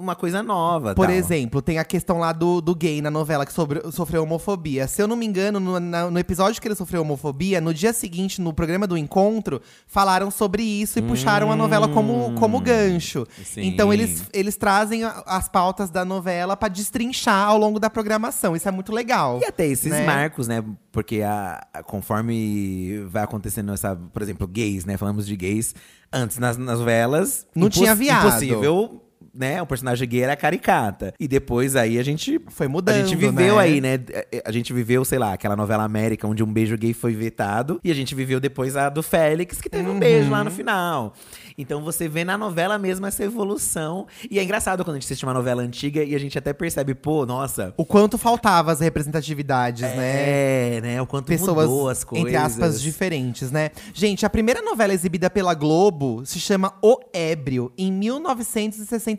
uma 0.00 0.14
coisa 0.14 0.40
nova. 0.40 0.94
Por 0.94 1.06
tal. 1.06 1.14
exemplo, 1.16 1.60
tem 1.60 1.78
a 1.80 1.84
questão 1.84 2.18
lá 2.20 2.32
do, 2.32 2.60
do 2.60 2.72
gay 2.74 3.02
na 3.02 3.10
novela 3.10 3.44
que 3.44 3.52
sobre- 3.52 3.82
sofreu 3.90 4.22
homofobia. 4.22 4.86
Se 4.86 5.02
eu 5.02 5.08
não 5.08 5.16
me 5.16 5.26
engano, 5.26 5.58
no, 5.58 5.80
na- 5.80 6.08
no 6.10 6.18
episódio 6.20 6.62
que 6.62 6.68
ele 6.68 6.76
sofreu 6.76 7.02
homofobia, 7.02 7.60
no 7.60 7.74
dia 7.74 7.92
seguinte, 7.92 8.40
no 8.40 8.52
programa 8.52 8.86
do 8.86 8.96
encontro, 8.96 9.60
falaram 9.86 10.30
sobre 10.30 10.62
isso 10.62 10.98
e 11.00 11.02
puxaram 11.02 11.50
a 11.50 11.56
novela 11.56 11.88
como, 11.88 12.34
como 12.38 12.60
gancho. 12.60 13.22
Hum. 13.22 13.44
Sim. 13.44 13.62
Então 13.66 13.92
eles, 13.92 14.22
eles 14.32 14.56
trazem 14.56 15.02
a- 15.02 15.39
as 15.40 15.48
pautas 15.48 15.90
da 15.90 16.04
novela 16.04 16.56
pra 16.56 16.68
destrinchar 16.68 17.48
ao 17.48 17.58
longo 17.58 17.80
da 17.80 17.90
programação. 17.90 18.54
Isso 18.54 18.68
é 18.68 18.70
muito 18.70 18.92
legal. 18.92 19.40
E 19.42 19.46
até 19.46 19.66
esses 19.66 19.90
né? 19.90 20.04
marcos, 20.04 20.46
né? 20.46 20.62
Porque 20.92 21.22
a, 21.22 21.66
a- 21.72 21.82
conforme 21.82 23.02
vai 23.08 23.24
acontecendo 23.24 23.72
essa, 23.72 23.96
por 23.96 24.22
exemplo, 24.22 24.46
gays, 24.46 24.84
né? 24.84 24.96
Falamos 24.96 25.26
de 25.26 25.34
gays. 25.34 25.74
Antes 26.12 26.38
nas, 26.38 26.56
nas 26.56 26.78
novelas. 26.78 27.46
Não 27.54 27.68
tinha 27.68 27.94
viado. 27.94 28.28
Impossível. 28.28 29.02
Né, 29.32 29.62
o 29.62 29.66
personagem 29.66 30.08
gay 30.08 30.22
era 30.22 30.34
caricata. 30.34 31.14
E 31.18 31.28
depois 31.28 31.76
aí 31.76 31.98
a 31.98 32.02
gente. 32.02 32.40
Foi 32.48 32.66
mudando, 32.66 32.96
A 32.96 32.98
gente 32.98 33.14
viveu 33.16 33.56
né? 33.56 33.60
aí, 33.62 33.80
né? 33.80 33.98
A 34.44 34.50
gente 34.50 34.72
viveu, 34.72 35.04
sei 35.04 35.18
lá, 35.20 35.32
aquela 35.34 35.54
novela 35.54 35.84
América, 35.84 36.26
onde 36.26 36.42
um 36.42 36.52
beijo 36.52 36.76
gay 36.76 36.92
foi 36.92 37.14
vetado. 37.14 37.80
E 37.84 37.90
a 37.90 37.94
gente 37.94 38.12
viveu 38.14 38.40
depois 38.40 38.76
a 38.76 38.88
do 38.88 39.02
Félix, 39.04 39.60
que 39.60 39.68
teve 39.70 39.88
um 39.88 39.98
beijo 40.00 40.30
lá 40.30 40.38
Uhum. 40.38 40.44
no 40.44 40.50
final. 40.50 41.14
Então 41.56 41.82
você 41.82 42.08
vê 42.08 42.24
na 42.24 42.36
novela 42.36 42.76
mesmo 42.78 43.06
essa 43.06 43.22
evolução. 43.22 44.06
E 44.30 44.38
é 44.38 44.42
engraçado 44.42 44.84
quando 44.84 44.96
a 44.96 44.98
gente 44.98 45.04
assiste 45.04 45.24
uma 45.24 45.34
novela 45.34 45.62
antiga 45.62 46.02
e 46.02 46.14
a 46.14 46.18
gente 46.18 46.36
até 46.36 46.52
percebe, 46.52 46.94
pô, 46.94 47.24
nossa. 47.24 47.72
O 47.76 47.84
quanto 47.84 48.18
faltava 48.18 48.72
as 48.72 48.80
representatividades, 48.80 49.82
né? 49.82 50.76
É, 50.76 50.80
né? 50.80 51.02
O 51.02 51.06
quanto 51.06 51.26
pessoas, 51.26 51.68
mudou 51.68 51.88
as 51.88 52.02
coisas. 52.02 52.26
entre 52.26 52.36
aspas, 52.36 52.80
diferentes, 52.80 53.50
né? 53.50 53.70
Gente, 53.94 54.24
a 54.26 54.30
primeira 54.30 54.62
novela 54.62 54.92
exibida 54.94 55.28
pela 55.30 55.54
Globo 55.54 56.24
se 56.24 56.40
chama 56.40 56.72
O 56.82 56.98
Ébrio, 57.12 57.70
em 57.76 57.92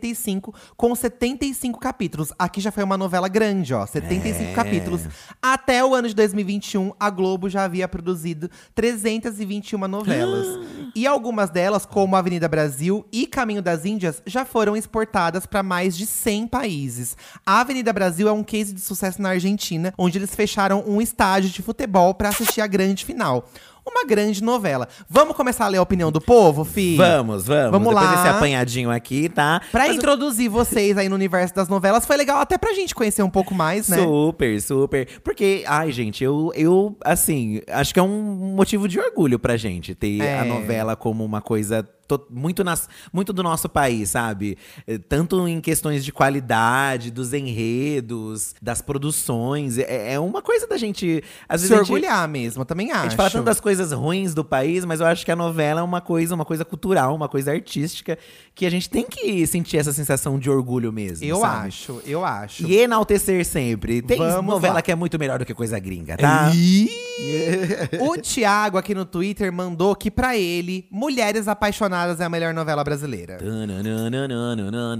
1965, 0.02 0.52
com 0.76 0.94
75 0.94 1.78
capítulos. 1.78 2.32
Aqui 2.38 2.60
já 2.60 2.70
foi 2.72 2.82
uma 2.82 2.96
novela 2.98 3.28
grande, 3.28 3.72
ó, 3.72 3.86
75 3.86 4.50
É. 4.50 4.54
capítulos. 4.54 5.02
Até 5.40 5.84
o 5.84 5.94
ano 5.94 6.08
de 6.08 6.14
2021, 6.14 6.92
a 6.98 7.08
Globo 7.08 7.48
já 7.48 7.64
havia 7.64 7.86
produzido 7.88 8.50
321 8.74 9.86
novelas. 9.88 10.60
e 10.94 11.06
algumas 11.06 11.48
delas, 11.48 11.86
como 11.86 12.16
Avenida 12.16 12.48
Brasil 12.48 13.06
e 13.12 13.26
Caminho 13.26 13.62
das 13.62 13.84
Índias, 13.84 14.20
já 14.26 14.44
foram 14.44 14.76
exportadas 14.76 15.46
para 15.46 15.62
mais 15.62 15.96
de 15.96 16.04
100 16.04 16.48
países. 16.48 17.16
A 17.46 17.60
Avenida 17.60 17.92
Brasil 17.92 18.28
é 18.28 18.32
um 18.32 18.42
case 18.42 18.72
de 18.74 18.80
sucesso 18.80 19.22
na 19.22 19.30
Argentina, 19.30 19.94
onde 19.96 20.18
eles 20.18 20.34
fecharam 20.34 20.82
um 20.86 21.00
estádio 21.00 21.50
de 21.50 21.62
futebol 21.62 22.12
para 22.14 22.28
assistir 22.28 22.60
a 22.60 22.66
grande 22.66 23.04
final. 23.04 23.48
Uma 23.84 24.04
grande 24.06 24.42
novela. 24.42 24.86
Vamos 25.10 25.36
começar 25.36 25.64
a 25.64 25.68
ler 25.68 25.78
a 25.78 25.82
opinião 25.82 26.12
do 26.12 26.20
povo, 26.20 26.64
Fi? 26.64 26.96
Vamos, 26.96 27.46
vamos. 27.46 27.70
Vamos 27.72 27.88
Depois 27.88 28.06
lá. 28.06 28.14
desse 28.14 28.28
apanhadinho 28.28 28.90
aqui, 28.90 29.28
tá? 29.28 29.60
Pra 29.72 29.88
Mas- 29.88 29.96
introduzir 29.96 30.48
vocês 30.48 30.96
aí 30.96 31.08
no 31.08 31.14
universo 31.16 31.54
das 31.54 31.68
novelas, 31.68 32.06
foi 32.06 32.16
legal 32.16 32.38
até 32.38 32.56
pra 32.56 32.72
gente 32.74 32.94
conhecer 32.94 33.22
um 33.22 33.30
pouco 33.30 33.54
mais, 33.54 33.88
né? 33.88 33.96
Super, 33.98 34.60
super. 34.62 35.08
Porque, 35.24 35.64
ai, 35.66 35.90
gente, 35.90 36.22
eu, 36.22 36.52
eu, 36.54 36.96
assim, 37.04 37.60
acho 37.68 37.92
que 37.92 37.98
é 37.98 38.02
um 38.02 38.54
motivo 38.54 38.86
de 38.86 39.00
orgulho 39.00 39.38
pra 39.38 39.56
gente 39.56 39.94
ter 39.94 40.20
É. 40.22 40.38
a 40.38 40.44
novela 40.44 40.94
como 40.94 41.24
uma 41.24 41.40
coisa 41.42 41.86
to- 42.08 42.26
muito, 42.30 42.62
nas, 42.64 42.88
muito 43.12 43.32
do 43.32 43.42
nosso 43.42 43.68
país, 43.68 44.10
sabe? 44.10 44.56
Eh, 44.86 44.98
Tanto 44.98 45.46
em 45.48 45.60
questões 45.60 46.04
de 46.04 46.12
qualidade, 46.12 47.10
dos 47.10 47.32
enredos, 47.32 48.54
das 48.60 48.80
produções. 48.80 49.78
É, 49.78 50.14
é 50.14 50.20
uma 50.20 50.42
coisa 50.42 50.66
da 50.66 50.76
gente. 50.76 51.22
Às 51.48 51.60
Se 51.62 51.68
vezes 51.68 51.72
a 51.80 51.84
gente- 51.84 51.92
orgulhar 51.92 52.26
mesmo, 52.28 52.62
eu 52.62 52.66
também 52.66 52.90
acho. 52.90 53.00
a 53.00 53.02
gente 53.04 53.16
fala 53.16 53.30
tanto 53.30 53.44
das 53.44 53.60
coisas 53.60 53.92
ruins 53.92 54.34
do 54.34 54.44
país, 54.44 54.84
mas 54.84 55.00
eu 55.00 55.06
acho 55.06 55.24
que 55.24 55.30
a 55.30 55.36
novela 55.36 55.80
é 55.80 55.82
uma 55.82 56.00
coisa, 56.00 56.34
uma 56.34 56.44
coisa 56.44 56.64
cultural, 56.64 57.14
uma 57.14 57.28
coisa 57.28 57.52
artística, 57.52 58.18
que 58.54 58.66
a 58.66 58.70
gente 58.70 58.88
tem 58.90 59.04
que 59.04 59.46
sentir 59.46 59.78
essa 59.78 59.92
sensação 59.92 60.38
de 60.38 60.50
orgulho 60.50 60.92
mesmo. 60.92 61.26
Eu 61.26 61.40
sabe? 61.40 61.68
acho, 61.68 62.02
eu 62.06 62.24
acho. 62.24 62.66
E 62.66 62.76
enaltecer 62.76 63.44
sempre. 63.44 64.02
Tem 64.02 64.18
Vamos 64.18 64.54
novela 64.54 64.74
lá. 64.74 64.82
que 64.82 64.90
é 64.90 64.94
muito 64.94 65.18
melhor 65.18 65.38
do 65.38 65.44
que 65.44 65.54
coisa 65.54 65.78
gringa, 65.78 66.16
tá? 66.16 66.50
o 68.00 68.16
Thiago 68.20 68.78
aqui 68.78 68.94
no 68.94 69.04
Twitter 69.04 69.52
mandou 69.52 69.94
que 69.94 70.10
pra 70.10 70.36
ele, 70.36 70.86
Mulheres 70.90 71.46
Apaixonadas 71.48 71.92
é 72.20 72.24
a 72.24 72.28
melhor 72.28 72.52
novela 72.52 72.82
brasileira. 72.82 73.38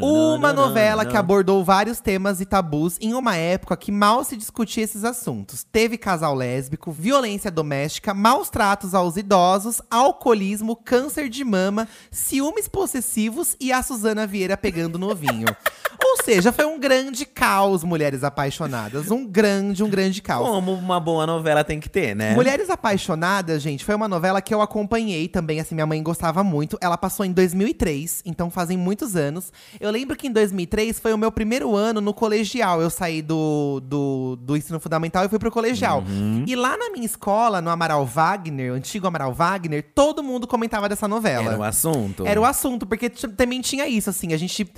Uma 0.00 0.52
novela 0.52 1.04
que 1.04 1.16
abordou 1.16 1.64
vários 1.64 2.00
temas 2.00 2.40
e 2.40 2.46
tabus 2.46 2.98
em 3.00 3.14
uma 3.14 3.36
época 3.36 3.76
que 3.76 3.92
mal 3.92 4.24
se 4.24 4.36
discutia 4.36 4.84
esses 4.84 5.04
assuntos. 5.04 5.64
Teve 5.64 5.98
casal 5.98 6.34
lésbico, 6.34 6.92
violência 6.92 7.50
doméstica, 7.50 8.14
maus 8.14 8.50
tratos 8.50 8.94
aos 8.94 9.16
idosos, 9.16 9.80
alcoolismo, 9.90 10.76
câncer 10.76 11.28
de 11.28 11.44
mama, 11.44 11.88
ciúmes 12.10 12.68
possessivos 12.68 13.56
e 13.60 13.72
a 13.72 13.82
Suzana 13.82 14.26
Vieira 14.26 14.56
pegando 14.56 14.98
novinho. 14.98 15.46
Ou 16.04 16.24
seja, 16.24 16.52
foi 16.52 16.64
um 16.64 16.78
grande 16.78 17.24
caos, 17.24 17.84
Mulheres 17.84 18.24
Apaixonadas. 18.24 19.10
Um 19.10 19.24
grande, 19.24 19.82
um 19.82 19.88
grande 19.88 20.20
caos. 20.20 20.48
Como 20.48 20.72
uma 20.72 20.98
boa 20.98 21.26
novela 21.26 21.62
tem 21.64 21.80
que 21.80 21.88
ter, 21.88 22.14
né? 22.14 22.34
Mulheres 22.34 22.68
Apaixonadas, 22.68 23.62
gente, 23.62 23.84
foi 23.84 23.94
uma 23.94 24.08
novela 24.08 24.42
que 24.42 24.52
eu 24.52 24.60
acompanhei 24.60 25.28
também, 25.28 25.60
assim, 25.60 25.74
minha 25.74 25.86
mãe 25.86 26.02
gostava 26.02 26.42
muito. 26.42 26.76
Ela 26.82 26.98
passou 26.98 27.24
em 27.24 27.32
2003, 27.32 28.22
então 28.26 28.50
fazem 28.50 28.76
muitos 28.76 29.14
anos. 29.16 29.52
Eu 29.80 29.90
lembro 29.90 30.16
que 30.16 30.26
em 30.26 30.32
2003 30.32 30.98
foi 30.98 31.12
o 31.12 31.18
meu 31.18 31.30
primeiro 31.30 31.74
ano 31.76 32.00
no 32.00 32.12
colegial. 32.12 32.82
Eu 32.82 32.90
saí 32.90 33.22
do, 33.22 33.80
do, 33.84 34.36
do 34.40 34.56
ensino 34.56 34.80
fundamental 34.80 35.24
e 35.24 35.28
fui 35.28 35.38
pro 35.38 35.50
colegial. 35.50 36.02
Uhum. 36.06 36.44
E 36.46 36.56
lá 36.56 36.76
na 36.76 36.90
minha 36.90 37.06
escola, 37.06 37.60
no 37.60 37.70
Amaral 37.70 38.04
Wagner, 38.04 38.72
o 38.72 38.74
antigo 38.74 39.06
Amaral 39.06 39.32
Wagner, 39.32 39.84
todo 39.94 40.22
mundo 40.22 40.46
comentava 40.46 40.88
dessa 40.88 41.06
novela. 41.06 41.50
Era 41.52 41.58
o 41.58 41.62
assunto. 41.62 42.26
Era 42.26 42.40
o 42.40 42.44
assunto, 42.44 42.86
porque 42.86 43.08
também 43.08 43.60
tinha 43.60 43.86
isso, 43.86 44.10
assim. 44.10 44.32
A 44.32 44.36
gente 44.36 44.68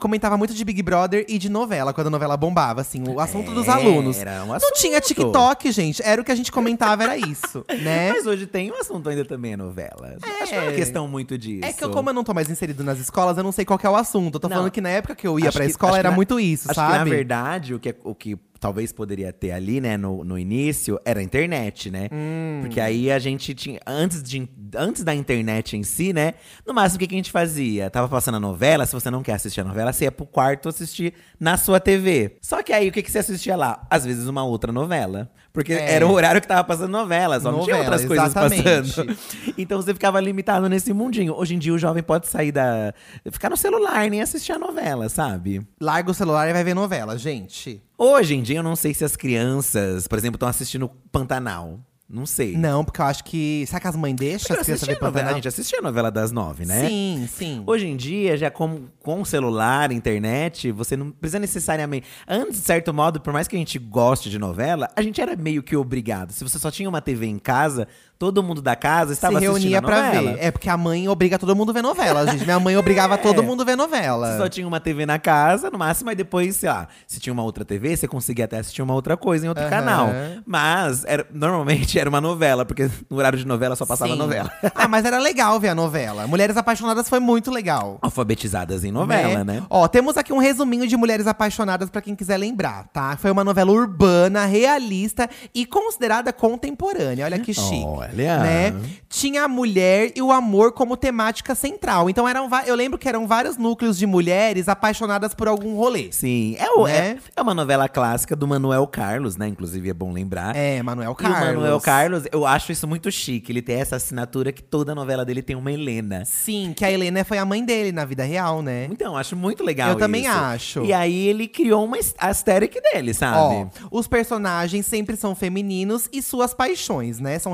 comentava 0.00 0.36
muito 0.36 0.52
de 0.54 0.64
Big 0.64 0.82
Brother 0.82 1.24
e 1.28 1.38
de 1.38 1.48
novela, 1.48 1.92
quando 1.92 2.08
a 2.08 2.10
novela 2.10 2.36
bombava, 2.36 2.80
assim. 2.80 3.02
O 3.08 3.20
assunto 3.20 3.52
dos 3.52 3.68
É, 3.68 3.70
alunos. 3.70 4.18
era 4.18 4.42
um 4.42 4.48
Não 4.48 4.54
assunto. 4.56 4.74
tinha 4.74 5.00
TikTok, 5.00 5.70
gente. 5.70 6.02
Era 6.02 6.20
o 6.20 6.24
que 6.24 6.32
a 6.32 6.34
gente 6.34 6.50
comentava, 6.50 7.02
era 7.04 7.16
isso, 7.16 7.64
né? 7.82 8.12
Mas 8.12 8.26
hoje 8.26 8.46
tem 8.46 8.70
um 8.72 8.76
assunto 8.80 9.08
ainda 9.08 9.24
também, 9.24 9.54
a 9.54 9.56
novela. 9.56 10.16
Acho 10.40 10.50
que 10.50 10.54
é 10.58 10.62
uma 10.62 10.72
questão 10.72 11.06
muito 11.06 11.36
disso. 11.60 11.68
É 11.68 11.72
que 11.72 11.84
eu, 11.84 11.90
como 11.90 12.10
eu 12.10 12.14
não 12.14 12.24
tô 12.24 12.32
mais 12.34 12.48
inserido 12.50 12.82
nas 12.84 12.98
escolas, 12.98 13.36
eu 13.36 13.42
não 13.44 13.52
sei 13.52 13.64
qual 13.64 13.78
é 13.82 13.88
o 13.88 13.96
assunto. 13.96 14.36
Eu 14.36 14.40
tô 14.40 14.48
Não. 14.48 14.56
falando 14.56 14.70
que 14.70 14.80
na 14.80 14.88
época 14.90 15.14
que 15.14 15.26
eu 15.26 15.38
ia 15.38 15.48
Acho 15.48 15.58
pra 15.58 15.64
que- 15.64 15.70
escola 15.70 15.98
era 15.98 16.10
na- 16.10 16.16
muito 16.16 16.38
isso, 16.40 16.70
Acho 16.70 16.74
sabe? 16.80 16.92
que, 16.92 16.98
na 16.98 17.04
verdade, 17.04 17.74
o 17.74 17.78
que, 17.80 17.88
é- 17.90 17.96
o 18.04 18.14
que 18.14 18.36
talvez 18.60 18.92
poderia 18.92 19.32
ter 19.32 19.50
ali, 19.50 19.80
né, 19.80 19.96
no, 19.96 20.22
no 20.22 20.38
início, 20.38 20.96
era 21.04 21.18
a 21.18 21.22
internet, 21.22 21.90
né? 21.90 22.08
Hum. 22.12 22.60
Porque 22.62 22.80
aí 22.80 23.10
a 23.10 23.18
gente 23.18 23.52
tinha. 23.54 23.80
Antes, 23.84 24.22
de, 24.22 24.48
antes 24.76 25.02
da 25.02 25.12
internet 25.12 25.76
em 25.76 25.82
si, 25.82 26.12
né? 26.12 26.34
No 26.64 26.72
máximo, 26.72 26.96
o 26.96 26.98
que, 27.00 27.08
que 27.08 27.14
a 27.14 27.18
gente 27.18 27.32
fazia? 27.32 27.90
Tava 27.90 28.08
passando 28.08 28.36
a 28.36 28.40
novela, 28.40 28.86
se 28.86 28.92
você 28.92 29.10
não 29.10 29.20
quer 29.22 29.32
assistir 29.32 29.60
a 29.62 29.64
novela, 29.64 29.92
você 29.92 30.04
ia 30.04 30.12
pro 30.12 30.24
quarto 30.24 30.68
assistir 30.68 31.12
na 31.40 31.56
sua 31.56 31.80
TV. 31.80 32.36
Só 32.40 32.62
que 32.62 32.72
aí, 32.72 32.88
o 32.88 32.92
que, 32.92 33.02
que 33.02 33.10
você 33.10 33.18
assistia 33.18 33.56
lá? 33.56 33.84
Às 33.90 34.04
vezes 34.04 34.28
uma 34.28 34.44
outra 34.44 34.70
novela. 34.70 35.28
Porque 35.52 35.72
É. 35.74 35.94
era 35.94 36.06
o 36.06 36.10
horário 36.12 36.40
que 36.40 36.46
tava 36.48 36.64
passando 36.64 36.90
novela, 36.90 37.38
só 37.38 37.52
não 37.52 37.60
tinha 37.62 37.76
Novela, 37.76 37.90
outras 37.96 38.06
coisas 38.06 38.26
exatamente. 38.30 38.62
passando. 38.62 39.18
Então 39.58 39.80
você 39.80 39.92
ficava 39.92 40.18
limitado 40.20 40.68
nesse 40.68 40.92
mundinho. 40.92 41.34
Hoje 41.34 41.54
em 41.54 41.58
dia 41.58 41.74
o 41.74 41.78
jovem 41.78 42.02
pode 42.02 42.26
sair 42.26 42.50
da. 42.52 42.94
ficar 43.30 43.50
no 43.50 43.56
celular, 43.56 44.08
nem 44.08 44.22
assistir 44.22 44.52
a 44.52 44.58
novela, 44.58 45.08
sabe? 45.08 45.60
Larga 45.80 46.10
o 46.10 46.14
celular 46.14 46.48
e 46.48 46.52
vai 46.52 46.64
ver 46.64 46.74
novela, 46.74 47.18
gente. 47.18 47.82
Hoje 47.98 48.34
em 48.34 48.42
dia, 48.42 48.58
eu 48.58 48.62
não 48.62 48.74
sei 48.74 48.92
se 48.94 49.04
as 49.04 49.14
crianças, 49.14 50.08
por 50.08 50.18
exemplo, 50.18 50.36
estão 50.36 50.48
assistindo 50.48 50.90
Pantanal. 51.12 51.78
Não 52.12 52.26
sei. 52.26 52.54
Não, 52.58 52.84
porque 52.84 53.00
eu 53.00 53.06
acho 53.06 53.24
que. 53.24 53.64
Será 53.66 53.80
que 53.80 53.88
as 53.88 53.96
mães 53.96 54.14
deixam 54.14 54.54
as 54.54 54.62
crianças 54.62 54.86
ver 54.86 54.98
a 55.00 55.04
novela, 55.04 55.30
a 55.30 55.32
gente 55.32 55.48
assistia 55.48 55.78
a 55.78 55.82
novela 55.82 56.10
das 56.10 56.30
nove, 56.30 56.66
né? 56.66 56.86
Sim, 56.86 57.26
sim. 57.26 57.62
Hoje 57.66 57.86
em 57.86 57.96
dia, 57.96 58.36
já 58.36 58.50
com, 58.50 58.82
com 59.00 59.24
celular, 59.24 59.90
internet, 59.90 60.70
você 60.72 60.94
não 60.94 61.10
precisa 61.10 61.38
necessariamente. 61.38 62.06
Antes, 62.28 62.58
de 62.60 62.66
certo 62.66 62.92
modo, 62.92 63.18
por 63.18 63.32
mais 63.32 63.48
que 63.48 63.56
a 63.56 63.58
gente 63.58 63.78
goste 63.78 64.28
de 64.28 64.38
novela, 64.38 64.90
a 64.94 65.00
gente 65.00 65.22
era 65.22 65.34
meio 65.34 65.62
que 65.62 65.74
obrigado. 65.74 66.32
Se 66.32 66.44
você 66.44 66.58
só 66.58 66.70
tinha 66.70 66.86
uma 66.86 67.00
TV 67.00 67.24
em 67.24 67.38
casa, 67.38 67.88
todo 68.22 68.40
mundo 68.40 68.62
da 68.62 68.76
casa 68.76 69.12
estava 69.12 69.40
Se 69.40 69.44
reunia 69.44 69.80
a 69.80 69.82
pra 69.82 70.12
ver. 70.12 70.36
É 70.38 70.52
porque 70.52 70.70
a 70.70 70.76
mãe 70.76 71.08
obriga 71.08 71.40
todo 71.40 71.56
mundo 71.56 71.70
a 71.70 71.72
ver 71.72 71.82
novela, 71.82 72.24
gente. 72.30 72.44
Minha 72.44 72.60
mãe 72.60 72.76
obrigava 72.76 73.18
todo 73.18 73.42
mundo 73.42 73.62
a 73.62 73.64
ver 73.64 73.74
novela. 73.74 74.30
Você 74.30 74.38
só 74.38 74.48
tinha 74.48 74.64
uma 74.64 74.78
TV 74.78 75.04
na 75.04 75.18
casa, 75.18 75.68
no 75.72 75.76
máximo, 75.76 76.08
aí 76.08 76.14
depois, 76.14 76.54
sei 76.54 76.68
lá, 76.68 76.86
se 77.04 77.18
tinha 77.18 77.32
uma 77.32 77.42
outra 77.42 77.64
TV, 77.64 77.96
você 77.96 78.06
conseguia 78.06 78.44
até 78.44 78.60
assistir 78.60 78.80
uma 78.80 78.94
outra 78.94 79.16
coisa 79.16 79.44
em 79.44 79.48
outro 79.48 79.64
Aham. 79.64 79.70
canal. 79.70 80.10
Mas, 80.46 81.04
era, 81.04 81.26
normalmente, 81.32 81.98
era 81.98 82.08
uma 82.08 82.20
novela, 82.20 82.64
porque 82.64 82.88
no 83.10 83.16
horário 83.16 83.36
de 83.36 83.44
novela 83.44 83.74
só 83.74 83.84
passava 83.84 84.12
Sim. 84.12 84.18
novela. 84.18 84.52
ah, 84.72 84.86
mas 84.86 85.04
era 85.04 85.18
legal 85.18 85.58
ver 85.58 85.70
a 85.70 85.74
novela. 85.74 86.24
Mulheres 86.28 86.56
Apaixonadas 86.56 87.08
foi 87.08 87.18
muito 87.18 87.50
legal. 87.50 87.98
Alfabetizadas 88.00 88.84
em 88.84 88.92
novela, 88.92 89.42
né? 89.42 89.64
Ó, 89.68 89.88
temos 89.88 90.16
aqui 90.16 90.32
um 90.32 90.38
resuminho 90.38 90.86
de 90.86 90.96
Mulheres 90.96 91.26
Apaixonadas 91.26 91.90
pra 91.90 92.00
quem 92.00 92.14
quiser 92.14 92.36
lembrar, 92.36 92.86
tá? 92.92 93.16
Foi 93.16 93.32
uma 93.32 93.42
novela 93.42 93.72
urbana, 93.72 94.44
realista 94.44 95.28
e 95.52 95.66
considerada 95.66 96.32
contemporânea. 96.32 97.24
Olha 97.24 97.40
que 97.40 97.52
chique. 97.52 98.11
Olha. 98.14 98.38
Né? 98.38 98.74
Tinha 99.08 99.44
a 99.44 99.48
mulher 99.48 100.10
e 100.16 100.22
o 100.22 100.32
amor 100.32 100.72
como 100.72 100.96
temática 100.96 101.54
central. 101.54 102.08
Então 102.08 102.26
eram 102.28 102.48
eu 102.66 102.74
lembro 102.74 102.98
que 102.98 103.08
eram 103.08 103.26
vários 103.26 103.56
núcleos 103.58 103.98
de 103.98 104.06
mulheres 104.06 104.68
apaixonadas 104.68 105.34
por 105.34 105.48
algum 105.48 105.76
rolê. 105.76 106.10
Sim, 106.10 106.56
é, 106.58 106.70
o- 106.70 106.86
Né? 106.86 107.18
é, 107.18 107.18
é 107.36 107.42
uma 107.42 107.52
novela 107.54 107.88
clássica 107.88 108.34
do 108.34 108.46
Manuel 108.48 108.86
Carlos, 108.86 109.36
né? 109.36 109.46
Inclusive 109.48 109.90
é 109.90 109.94
bom 109.94 110.12
lembrar. 110.12 110.56
É, 110.56 110.82
Manuel 110.82 111.12
E 111.12 111.14
Carlos. 111.22 111.40
o 111.40 111.44
Manuel 111.60 111.80
Carlos, 111.80 112.24
eu 112.32 112.46
acho 112.46 112.72
isso 112.72 112.86
muito 112.88 113.10
chique. 113.12 113.52
Ele 113.52 113.60
tem 113.62 113.76
essa 113.80 113.96
assinatura 113.96 114.50
que 114.50 114.62
toda 114.62 114.94
novela 114.94 115.24
dele 115.24 115.42
tem 115.42 115.56
uma 115.56 115.70
Helena. 115.70 116.24
Sim, 116.24 116.72
que 116.74 116.84
a 116.84 116.90
Helena 116.90 117.22
foi 117.24 117.36
a 117.38 117.44
mãe 117.44 117.64
dele 117.64 117.92
na 117.92 118.04
vida 118.04 118.24
real, 118.24 118.62
né? 118.62 118.88
Então, 118.90 119.12
eu 119.12 119.18
acho 119.18 119.36
muito 119.36 119.62
legal 119.62 119.90
Eu 119.90 119.96
também 119.96 120.22
isso. 120.22 120.30
acho. 120.32 120.84
E 120.84 120.92
aí 120.92 121.26
ele 121.28 121.46
criou 121.48 121.84
uma 121.84 121.98
aesthetic 122.18 122.80
dele, 122.82 123.12
sabe? 123.14 123.38
Ó, 123.38 123.66
os 123.90 124.06
personagens 124.08 124.86
sempre 124.86 125.16
são 125.16 125.34
femininos 125.34 126.08
e 126.12 126.22
suas 126.22 126.54
paixões, 126.54 127.18
né? 127.20 127.38
São 127.38 127.52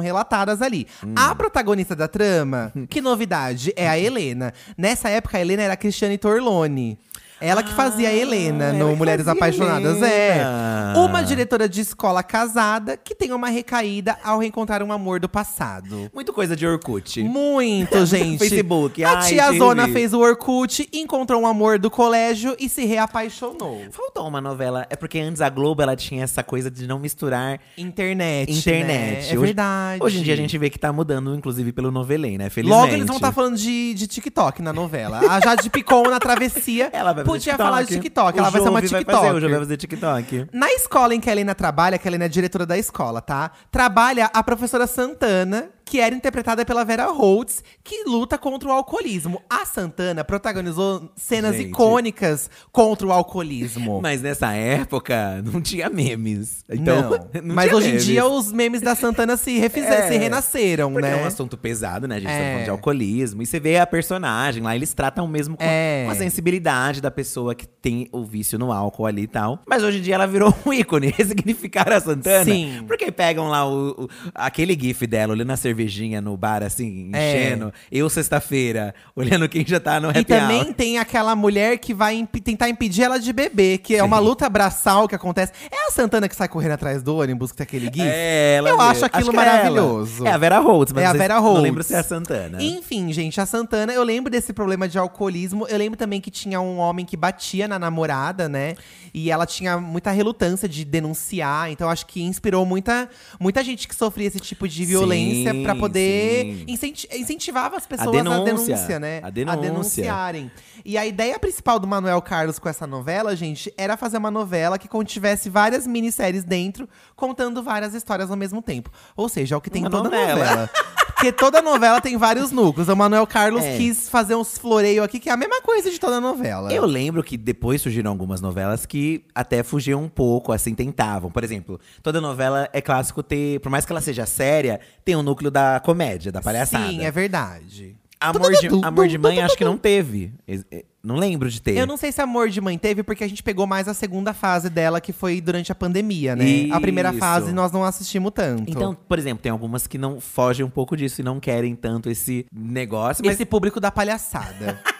ali. 0.60 0.86
Hum. 1.04 1.14
A 1.16 1.34
protagonista 1.34 1.94
da 1.96 2.08
trama, 2.08 2.72
que 2.88 3.00
novidade, 3.00 3.72
é 3.76 3.88
a 3.88 3.98
Helena. 3.98 4.52
Nessa 4.76 5.08
época, 5.08 5.38
a 5.38 5.40
Helena 5.40 5.62
era 5.62 5.74
a 5.74 5.76
Cristiane 5.76 6.18
Torlone. 6.18 6.98
Ela 7.40 7.62
que 7.62 7.72
fazia 7.72 8.08
a 8.08 8.12
Helena 8.12 8.66
ela 8.66 8.78
no 8.78 8.96
Mulheres 8.96 9.28
Apaixonadas. 9.28 10.02
É. 10.02 10.36
Helena. 10.36 10.94
Uma 10.98 11.22
diretora 11.22 11.68
de 11.68 11.80
escola 11.80 12.22
casada 12.22 12.96
que 12.96 13.14
tem 13.14 13.32
uma 13.32 13.48
recaída 13.48 14.18
ao 14.24 14.38
reencontrar 14.40 14.82
um 14.82 14.92
amor 14.92 15.20
do 15.20 15.28
passado. 15.28 16.10
Muito 16.12 16.32
coisa 16.32 16.56
de 16.56 16.66
Orkut. 16.66 17.22
Muito, 17.22 18.04
gente. 18.06 18.38
Facebook. 18.38 19.02
A 19.04 19.18
Ai, 19.20 19.28
tia. 19.28 19.52
Zona 19.52 19.86
fez 19.88 20.12
o 20.12 20.18
Orkut, 20.20 20.88
encontrou 20.92 21.40
um 21.42 21.46
amor 21.46 21.78
do 21.78 21.90
colégio 21.90 22.56
e 22.58 22.68
se 22.68 22.84
reapaixonou. 22.84 23.82
Faltou 23.90 24.26
uma 24.26 24.40
novela. 24.40 24.86
É 24.90 24.96
porque 24.96 25.18
antes 25.20 25.40
a 25.40 25.48
Globo 25.48 25.80
ela 25.82 25.94
tinha 25.96 26.24
essa 26.24 26.42
coisa 26.42 26.70
de 26.70 26.86
não 26.86 26.98
misturar 26.98 27.60
Internet. 27.76 28.52
internet. 28.52 28.88
Né? 28.88 29.18
É 29.20 29.26
Hoje- 29.26 29.36
verdade. 29.38 30.02
Hoje 30.02 30.18
em 30.18 30.22
dia 30.22 30.34
a 30.34 30.36
gente 30.36 30.56
vê 30.58 30.68
que 30.70 30.78
tá 30.78 30.92
mudando, 30.92 31.34
inclusive, 31.34 31.72
pelo 31.72 31.90
novelém, 31.90 32.36
né? 32.36 32.50
Felizmente. 32.50 32.80
Logo 32.82 32.92
eles 32.94 33.06
vão 33.06 33.16
estar 33.16 33.32
falando 33.32 33.56
de, 33.56 33.94
de 33.94 34.06
TikTok 34.06 34.60
na 34.62 34.72
novela. 34.72 35.20
A 35.30 35.40
Jade 35.40 35.70
Picon 35.70 36.02
na 36.08 36.18
travessia 36.18 36.90
Ela 36.92 37.12
vai 37.12 37.24
podia 37.32 37.52
TikTok. 37.52 37.62
falar 37.62 37.82
de 37.82 38.00
TikTok. 38.00 38.38
O 38.38 38.40
ela 38.40 38.50
vai 38.50 38.60
ser 38.60 38.68
uma 38.68 38.80
TikTok. 38.82 39.04
Vai 39.04 39.14
fazer, 39.14 39.34
o 39.34 39.40
Jove 39.40 39.52
vai 39.52 39.60
fazer 39.60 39.76
TikTok. 39.76 40.46
Na 40.52 40.72
escola 40.72 41.14
em 41.14 41.20
que 41.20 41.28
a 41.28 41.32
Helena 41.32 41.54
trabalha, 41.54 41.98
que 41.98 42.06
a 42.06 42.10
Helena 42.10 42.24
é 42.24 42.28
diretora 42.28 42.66
da 42.66 42.76
escola, 42.76 43.20
tá? 43.20 43.50
Trabalha 43.70 44.30
a 44.32 44.42
professora 44.42 44.86
Santana, 44.86 45.70
que 45.88 46.00
era 46.00 46.14
interpretada 46.14 46.64
pela 46.64 46.84
Vera 46.84 47.06
Holtz, 47.06 47.62
que 47.82 48.04
luta 48.04 48.36
contra 48.36 48.68
o 48.68 48.72
alcoolismo. 48.72 49.40
A 49.48 49.64
Santana 49.64 50.22
protagonizou 50.24 51.10
cenas 51.16 51.56
Gente. 51.56 51.70
icônicas 51.70 52.50
contra 52.70 53.06
o 53.06 53.12
alcoolismo. 53.12 54.00
Mas 54.02 54.20
nessa 54.20 54.52
época 54.52 55.42
não 55.42 55.60
tinha 55.60 55.88
memes. 55.88 56.64
Então, 56.68 57.02
não. 57.10 57.10
não 57.42 57.54
Mas 57.54 57.72
hoje 57.72 57.86
em 57.86 57.90
memes. 57.90 58.04
dia 58.04 58.26
os 58.26 58.52
memes 58.52 58.80
da 58.82 58.94
Santana 58.94 59.36
se 59.36 59.58
refizeram, 59.58 59.94
É, 60.04 60.08
se 60.08 60.16
renasceram, 60.18 60.92
Porque 60.92 61.08
né? 61.08 61.18
é 61.18 61.22
um 61.22 61.26
assunto 61.26 61.56
pesado, 61.56 62.06
né? 62.06 62.16
A 62.16 62.20
gente 62.20 62.28
tá 62.28 62.34
É. 62.34 62.50
falando 62.50 62.64
de 62.64 62.70
alcoolismo. 62.70 63.42
E 63.42 63.46
você 63.46 63.58
vê 63.58 63.78
a 63.78 63.86
personagem 63.86 64.62
lá, 64.62 64.76
eles 64.76 64.92
tratam 64.92 65.26
mesmo 65.26 65.56
com, 65.56 65.64
É. 65.64 66.04
com 66.04 66.10
a 66.10 66.14
sensibilidade 66.14 67.00
da 67.00 67.10
pessoa 67.10 67.54
que 67.54 67.66
tem 67.66 68.08
o 68.12 68.24
vício 68.24 68.58
no 68.58 68.72
álcool 68.72 69.06
ali 69.06 69.22
e 69.22 69.26
tal. 69.26 69.60
Mas 69.66 69.82
hoje 69.82 69.98
em 69.98 70.02
dia 70.02 70.14
ela 70.16 70.26
virou 70.26 70.54
um 70.66 70.72
ícone. 70.72 71.08
Ressignificar 71.16 71.90
a 71.92 72.00
Santana. 72.00 72.44
Sim. 72.44 72.84
Porque 72.86 73.10
pegam 73.10 73.48
lá 73.48 73.66
o, 73.66 73.90
o- 74.04 74.08
aquele 74.34 74.78
gif 74.78 75.06
dela 75.06 75.32
olhando 75.32 75.50
a 75.50 75.56
cerveja 75.56 75.77
cervejinha 75.78 76.20
no 76.20 76.36
bar, 76.36 76.62
assim, 76.62 77.10
É. 77.12 77.44
enchendo. 77.46 77.72
Eu, 77.90 78.08
sexta-feira, 78.10 78.94
olhando 79.14 79.48
quem 79.48 79.64
já 79.66 79.78
tá 79.78 80.00
no 80.00 80.08
E 80.08 80.10
happy 80.10 80.24
também 80.24 80.62
hour. 80.62 80.74
tem 80.74 80.98
aquela 80.98 81.36
mulher 81.36 81.78
que 81.78 81.94
vai 81.94 82.16
imp- 82.16 82.40
tentar 82.42 82.68
impedir 82.68 83.02
ela 83.02 83.18
de 83.18 83.32
beber, 83.32 83.78
que 83.78 83.94
é 83.94 84.02
uma 84.02 84.18
luta 84.18 84.48
braçal 84.48 85.06
que 85.08 85.14
acontece. 85.14 85.52
É 85.70 85.86
a 85.88 85.90
Santana 85.90 86.28
que 86.28 86.34
sai 86.34 86.48
correndo 86.48 86.72
atrás 86.72 87.02
do 87.02 87.16
ônibus, 87.16 87.52
que 87.52 87.58
tem 87.58 87.64
aquele 87.64 87.86
gif? 87.86 88.00
É, 88.02 88.56
ela 88.58 88.70
Eu 88.70 88.76
mesmo. 88.76 88.90
acho 88.90 89.04
aquilo 89.04 89.30
que 89.30 89.36
é 89.36 89.44
maravilhoso. 89.44 90.26
É 90.26 90.32
a 90.32 90.38
Vera 90.38 90.58
Holtz, 90.58 90.92
mas 90.92 91.04
É 91.04 91.06
a 91.06 91.12
não 91.12 91.18
Vera 91.18 91.34
Não 91.36 91.42
Holtz. 91.42 91.62
lembro 91.62 91.82
se 91.84 91.94
é 91.94 91.98
a 91.98 92.02
Santana. 92.02 92.58
Enfim, 92.62 93.12
gente, 93.12 93.40
a 93.40 93.46
Santana, 93.46 93.92
eu 93.92 94.02
lembro 94.02 94.30
desse 94.30 94.52
problema 94.52 94.88
de 94.88 94.98
alcoolismo. 94.98 95.66
Eu 95.68 95.78
lembro 95.78 95.96
também 95.96 96.20
que 96.20 96.30
tinha 96.30 96.60
um 96.60 96.78
homem 96.78 97.04
que 97.06 97.16
batia 97.16 97.68
na 97.68 97.78
namorada, 97.78 98.48
né? 98.48 98.74
E 99.14 99.30
ela 99.30 99.46
tinha 99.46 99.78
muita 99.78 100.10
relutância 100.10 100.68
de 100.68 100.84
denunciar. 100.84 101.70
Então, 101.70 101.88
acho 101.88 102.06
que 102.06 102.22
inspirou 102.22 102.64
muita, 102.66 103.08
muita 103.40 103.62
gente 103.64 103.86
que 103.88 103.94
sofria 103.94 104.26
esse 104.26 104.40
tipo 104.40 104.66
de 104.68 104.84
violência 104.84 105.52
Pra 105.72 105.80
poder 105.80 106.64
incenti 106.66 107.08
incentivava 107.12 107.76
as 107.76 107.86
pessoas 107.86 108.10
denúncia, 108.10 108.40
à 108.40 108.44
denúncia, 108.44 108.98
né? 108.98 109.20
a 109.22 109.30
denúncia. 109.30 109.60
denunciarem. 109.60 110.50
E 110.84 110.96
a 110.96 111.06
ideia 111.06 111.38
principal 111.38 111.78
do 111.78 111.86
Manuel 111.86 112.22
Carlos 112.22 112.58
com 112.58 112.68
essa 112.68 112.86
novela, 112.86 113.34
gente, 113.36 113.72
era 113.76 113.96
fazer 113.96 114.16
uma 114.16 114.30
novela 114.30 114.78
que 114.78 114.88
contivesse 114.88 115.50
várias 115.50 115.86
minisséries 115.86 116.44
dentro, 116.44 116.88
contando 117.18 117.62
várias 117.62 117.92
histórias 117.94 118.30
ao 118.30 118.36
mesmo 118.36 118.62
tempo. 118.62 118.90
Ou 119.16 119.28
seja, 119.28 119.56
é 119.56 119.58
o 119.58 119.60
que 119.60 119.68
tem 119.68 119.82
Uma 119.82 119.88
em 119.88 119.90
toda 119.90 120.04
novela. 120.08 120.38
novela. 120.46 120.70
Porque 121.18 121.32
toda 121.32 121.60
novela 121.60 122.00
tem 122.00 122.16
vários 122.16 122.52
núcleos. 122.52 122.88
O 122.88 122.94
Manuel 122.94 123.26
Carlos 123.26 123.64
É. 123.64 123.76
quis 123.76 124.08
fazer 124.08 124.36
uns 124.36 124.56
floreios 124.56 125.04
aqui, 125.04 125.18
que 125.18 125.28
é 125.28 125.32
a 125.32 125.36
mesma 125.36 125.60
coisa 125.60 125.90
de 125.90 125.98
toda 125.98 126.20
novela. 126.20 126.72
Eu 126.72 126.86
lembro 126.86 127.24
que 127.24 127.36
depois 127.36 127.82
surgiram 127.82 128.12
algumas 128.12 128.40
novelas 128.40 128.86
que 128.86 129.24
até 129.34 129.64
fugiam 129.64 130.00
um 130.00 130.08
pouco, 130.08 130.52
assim, 130.52 130.76
tentavam. 130.76 131.28
Por 131.28 131.42
exemplo, 131.42 131.80
toda 132.04 132.20
novela 132.20 132.68
é 132.72 132.80
clássico 132.80 133.20
ter, 133.20 133.58
por 133.58 133.68
mais 133.68 133.84
que 133.84 133.90
ela 133.92 134.00
seja 134.00 134.24
séria, 134.26 134.78
tem 135.04 135.16
um 135.16 135.22
núcleo 135.24 135.50
da 135.50 135.80
comédia, 135.80 136.30
da 136.30 136.40
palhaçada. 136.40 136.86
Sim, 136.86 137.04
é 137.04 137.10
verdade. 137.10 137.96
Amor 138.20 138.52
de, 138.52 138.68
Amor 138.82 139.08
de 139.08 139.18
Mãe 139.18 139.40
acho 139.40 139.56
que 139.56 139.64
não 139.64 139.78
teve. 139.78 140.32
Eh, 140.46 140.84
Não 141.02 141.16
lembro 141.16 141.48
de 141.48 141.62
ter. 141.62 141.76
Eu 141.76 141.86
não 141.86 141.96
sei 141.96 142.10
se 142.10 142.20
Amor 142.20 142.48
de 142.48 142.60
Mãe 142.60 142.76
teve, 142.76 143.02
porque 143.02 143.22
a 143.22 143.28
gente 143.28 143.42
pegou 143.42 143.66
mais 143.66 143.86
a 143.86 143.94
segunda 143.94 144.34
fase 144.34 144.68
dela, 144.68 145.00
que 145.00 145.12
foi 145.12 145.40
durante 145.40 145.70
a 145.70 145.74
pandemia, 145.74 146.34
né? 146.34 146.68
A 146.72 146.80
primeira 146.80 147.10
Isso. 147.10 147.18
fase 147.18 147.52
nós 147.52 147.70
não 147.70 147.84
assistimos 147.84 148.32
tanto. 148.34 148.70
Então, 148.70 148.94
por 148.94 149.18
exemplo, 149.18 149.42
tem 149.42 149.52
algumas 149.52 149.86
que 149.86 149.96
não 149.96 150.20
fogem 150.20 150.66
um 150.66 150.70
pouco 150.70 150.96
disso 150.96 151.20
e 151.20 151.24
não 151.24 151.38
querem 151.38 151.76
tanto 151.76 152.10
esse 152.10 152.44
negócio. 152.52 153.24
Mas, 153.24 153.34
esse 153.34 153.44
público 153.44 153.80
da 153.80 153.90
palhaçada. 153.90 154.80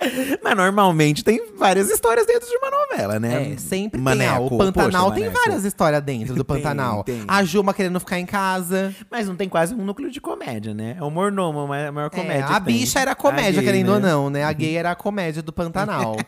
mas 0.42 0.56
normalmente 0.56 1.22
tem 1.22 1.40
várias 1.56 1.90
histórias 1.90 2.26
dentro 2.26 2.48
de 2.48 2.56
uma 2.56 2.70
novela, 2.70 3.20
né? 3.20 3.52
É, 3.52 3.56
sempre 3.58 4.00
Maneco, 4.00 4.30
tem. 4.30 4.36
Ah, 4.36 4.40
o 4.40 4.58
Pantanal 4.58 5.04
poxa, 5.06 5.14
tem 5.14 5.24
Maneco. 5.24 5.44
várias 5.44 5.64
histórias 5.64 6.02
dentro 6.02 6.34
do 6.34 6.44
Tem, 6.50 6.56
Pantanal. 6.56 7.04
tem. 7.04 7.22
A 7.28 7.44
Juma 7.44 7.74
querendo 7.74 8.00
ficar 8.00 8.18
em 8.18 8.26
casa. 8.26 8.94
Mas 9.10 9.28
não 9.28 9.36
tem 9.36 9.48
quase 9.48 9.74
um 9.74 9.84
núcleo 9.84 10.10
de 10.10 10.20
comédia, 10.20 10.72
né? 10.74 10.96
É 10.98 11.02
o 11.02 11.10
mornomo, 11.10 11.66
mas 11.66 11.88
a 11.88 11.92
maior 11.92 12.06
É, 12.06 12.10
comédia. 12.10 12.44
a 12.46 12.60
que 12.60 12.66
tem. 12.66 12.78
bicha 12.78 12.98
era 13.00 13.14
comédia, 13.14 13.60
A 13.60 13.62
gay, 13.62 13.64
querendo 13.64 13.88
né? 13.88 13.94
ou 13.94 14.00
não, 14.00 14.30
né? 14.30 14.44
A 14.44 14.52
gay 14.52 14.76
era 14.76 14.90
a 14.90 14.94
comédia 14.94 15.42
do 15.42 15.52
Pantanal. 15.52 16.16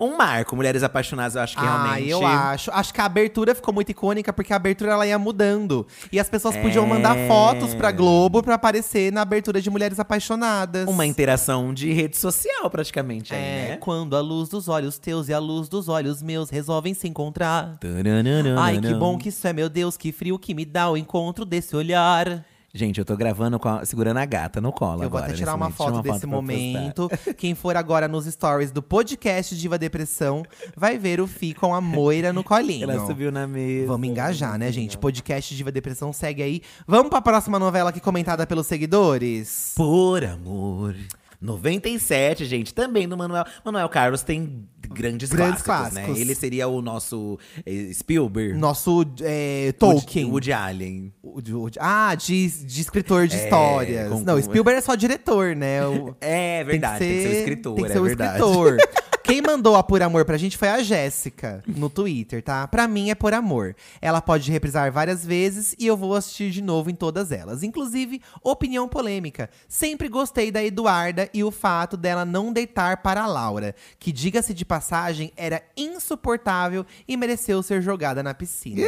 Um 0.00 0.16
marco, 0.16 0.56
Mulheres 0.56 0.82
Apaixonadas, 0.82 1.36
eu 1.36 1.42
acho 1.42 1.56
que 1.56 1.64
Ah, 1.64 1.84
realmente. 1.92 2.10
eu 2.10 2.26
acho. 2.26 2.70
Acho 2.72 2.92
que 2.94 3.00
a 3.00 3.04
abertura 3.04 3.54
ficou 3.54 3.72
muito 3.72 3.90
icônica, 3.90 4.32
porque 4.32 4.52
a 4.52 4.56
abertura 4.56 4.92
ela 4.92 5.06
ia 5.06 5.18
mudando. 5.18 5.86
E 6.10 6.18
as 6.18 6.28
pessoas 6.28 6.56
podiam 6.56 6.84
É. 6.84 6.88
mandar 6.88 7.16
fotos 7.28 7.74
pra 7.74 7.92
Globo 7.92 8.42
pra 8.42 8.54
aparecer 8.56 9.12
na 9.12 9.22
abertura 9.22 9.60
de 9.60 9.70
Mulheres 9.70 10.00
Apaixonadas. 10.00 10.88
Uma 10.88 11.06
interação 11.06 11.72
de 11.72 11.92
rede 11.92 12.16
social, 12.16 12.68
praticamente. 12.70 12.89
Aí, 12.98 13.38
É, 13.38 13.68
né? 13.70 13.76
quando 13.76 14.16
a 14.16 14.20
luz 14.20 14.48
dos 14.48 14.68
olhos 14.68 14.98
teus 14.98 15.28
e 15.28 15.32
a 15.32 15.38
luz 15.38 15.68
dos 15.68 15.88
olhos 15.88 16.22
meus 16.22 16.50
resolvem 16.50 16.94
se 16.94 17.06
encontrar. 17.06 17.78
Taranana. 17.78 18.60
Ai, 18.60 18.80
que 18.80 18.94
bom 18.94 19.16
que 19.16 19.28
isso 19.28 19.46
é, 19.46 19.52
meu 19.52 19.68
Deus, 19.68 19.96
que 19.96 20.10
frio 20.10 20.38
que 20.38 20.54
me 20.54 20.64
dá 20.64 20.90
o 20.90 20.96
encontro 20.96 21.44
desse 21.44 21.76
olhar. 21.76 22.44
Gente, 22.72 22.98
eu 23.00 23.04
tô 23.04 23.16
gravando 23.16 23.58
a- 23.64 23.84
segurando 23.84 24.18
a 24.18 24.24
gata 24.24 24.60
no 24.60 24.70
colo 24.70 25.02
Eu 25.02 25.10
vou 25.10 25.18
agora. 25.18 25.24
até 25.26 25.34
tirar 25.34 25.54
uma 25.56 25.64
momento. 25.64 25.76
foto 25.76 25.86
Tira 25.88 25.96
uma 25.96 26.02
desse 26.04 26.20
postar. 26.20 26.36
momento. 26.36 27.10
Quem 27.36 27.52
for 27.56 27.76
agora 27.76 28.06
nos 28.06 28.26
stories 28.26 28.70
do 28.70 28.80
podcast 28.80 29.56
Diva 29.56 29.76
Depressão 29.76 30.44
vai 30.76 30.96
ver 30.96 31.20
o 31.20 31.26
Fi 31.26 31.52
com 31.52 31.74
a 31.74 31.80
Moira 31.80 32.32
no 32.32 32.44
colinho. 32.44 32.88
Ela 32.88 33.04
subiu 33.08 33.32
na 33.32 33.44
mesa. 33.44 33.88
Vamos 33.88 34.08
engajar, 34.08 34.56
né, 34.56 34.70
gente? 34.70 34.96
Podcast 34.96 35.52
Diva 35.52 35.72
Depressão 35.72 36.12
segue 36.12 36.44
aí. 36.44 36.62
Vamos 36.86 37.10
pra 37.10 37.20
próxima 37.20 37.58
novela 37.58 37.90
aqui 37.90 37.98
comentada 37.98 38.46
pelos 38.46 38.68
seguidores? 38.68 39.72
Por 39.74 40.24
amor. 40.24 40.94
97, 41.40 42.44
gente, 42.44 42.74
também 42.74 43.08
do 43.08 43.16
Manuel. 43.16 43.44
Manuel 43.64 43.88
Carlos 43.88 44.22
tem 44.22 44.68
grandes, 44.88 45.30
Grandes 45.30 45.62
clássicos, 45.62 45.94
clássicos. 45.94 46.14
né? 46.16 46.20
Ele 46.20 46.34
seria 46.34 46.68
o 46.68 46.80
nosso 46.82 47.38
eh, 47.66 47.90
Spielberg. 47.92 48.54
Nosso 48.58 49.04
é, 49.22 49.72
Tolkien. 49.78 50.26
Woody 50.26 50.52
Allen. 50.52 51.12
O 51.22 51.40
de- 51.40 51.54
o 51.54 51.68
de- 51.70 51.78
ah, 51.80 52.14
de, 52.14 52.48
de 52.64 52.80
escritor 52.80 53.26
de 53.26 53.36
É, 53.36 53.44
histórias. 53.44 54.08
com- 54.08 54.20
Não, 54.20 54.40
Spielberg 54.40 54.78
é 54.78 54.82
só 54.82 54.94
diretor, 54.94 55.54
né? 55.56 55.80
O- 55.86 56.16
É 56.20 56.64
verdade, 56.64 56.98
tem 57.00 57.08
que 57.16 57.22
ser, 57.22 57.28
o 57.28 57.32
escritor, 57.38 57.74
Tem 57.76 57.84
que 57.84 57.90
é 57.90 57.94
ser 57.94 58.00
o 58.00 58.04
verdade. 58.04 58.38
escritor. 58.38 58.76
Quem 59.22 59.40
mandou 59.40 59.76
a 59.76 59.82
Por 59.82 60.02
Amor 60.02 60.24
pra 60.24 60.36
gente 60.36 60.56
foi 60.58 60.66
a 60.68 60.82
Jéssica, 60.82 61.62
no 61.64 61.88
Twitter, 61.88 62.42
tá? 62.42 62.66
Pra 62.66 62.88
mim 62.88 63.10
é 63.10 63.14
Por 63.14 63.32
Amor. 63.32 63.76
Ela 64.02 64.20
pode 64.20 64.50
reprisar 64.50 64.90
várias 64.90 65.24
vezes 65.24 65.72
e 65.78 65.86
eu 65.86 65.96
vou 65.96 66.16
assistir 66.16 66.50
de 66.50 66.60
novo 66.60 66.90
em 66.90 66.96
todas 66.96 67.30
elas. 67.30 67.62
Inclusive, 67.62 68.20
opinião 68.42 68.88
polêmica. 68.88 69.48
Sempre 69.68 70.08
gostei 70.08 70.50
da 70.50 70.64
Eduarda 70.64 71.28
e 71.32 71.44
o 71.44 71.52
fato 71.52 71.96
dela 71.96 72.24
não 72.24 72.52
deitar 72.52 73.02
para 73.02 73.22
a 73.22 73.26
Laura, 73.28 73.72
que, 74.00 74.10
diga-se 74.10 74.52
de 74.52 74.64
passagem, 74.70 75.32
era 75.36 75.60
insuportável 75.76 76.86
e 77.08 77.16
mereceu 77.16 77.60
ser 77.60 77.82
jogada 77.82 78.22
na 78.22 78.32
piscina. 78.32 78.86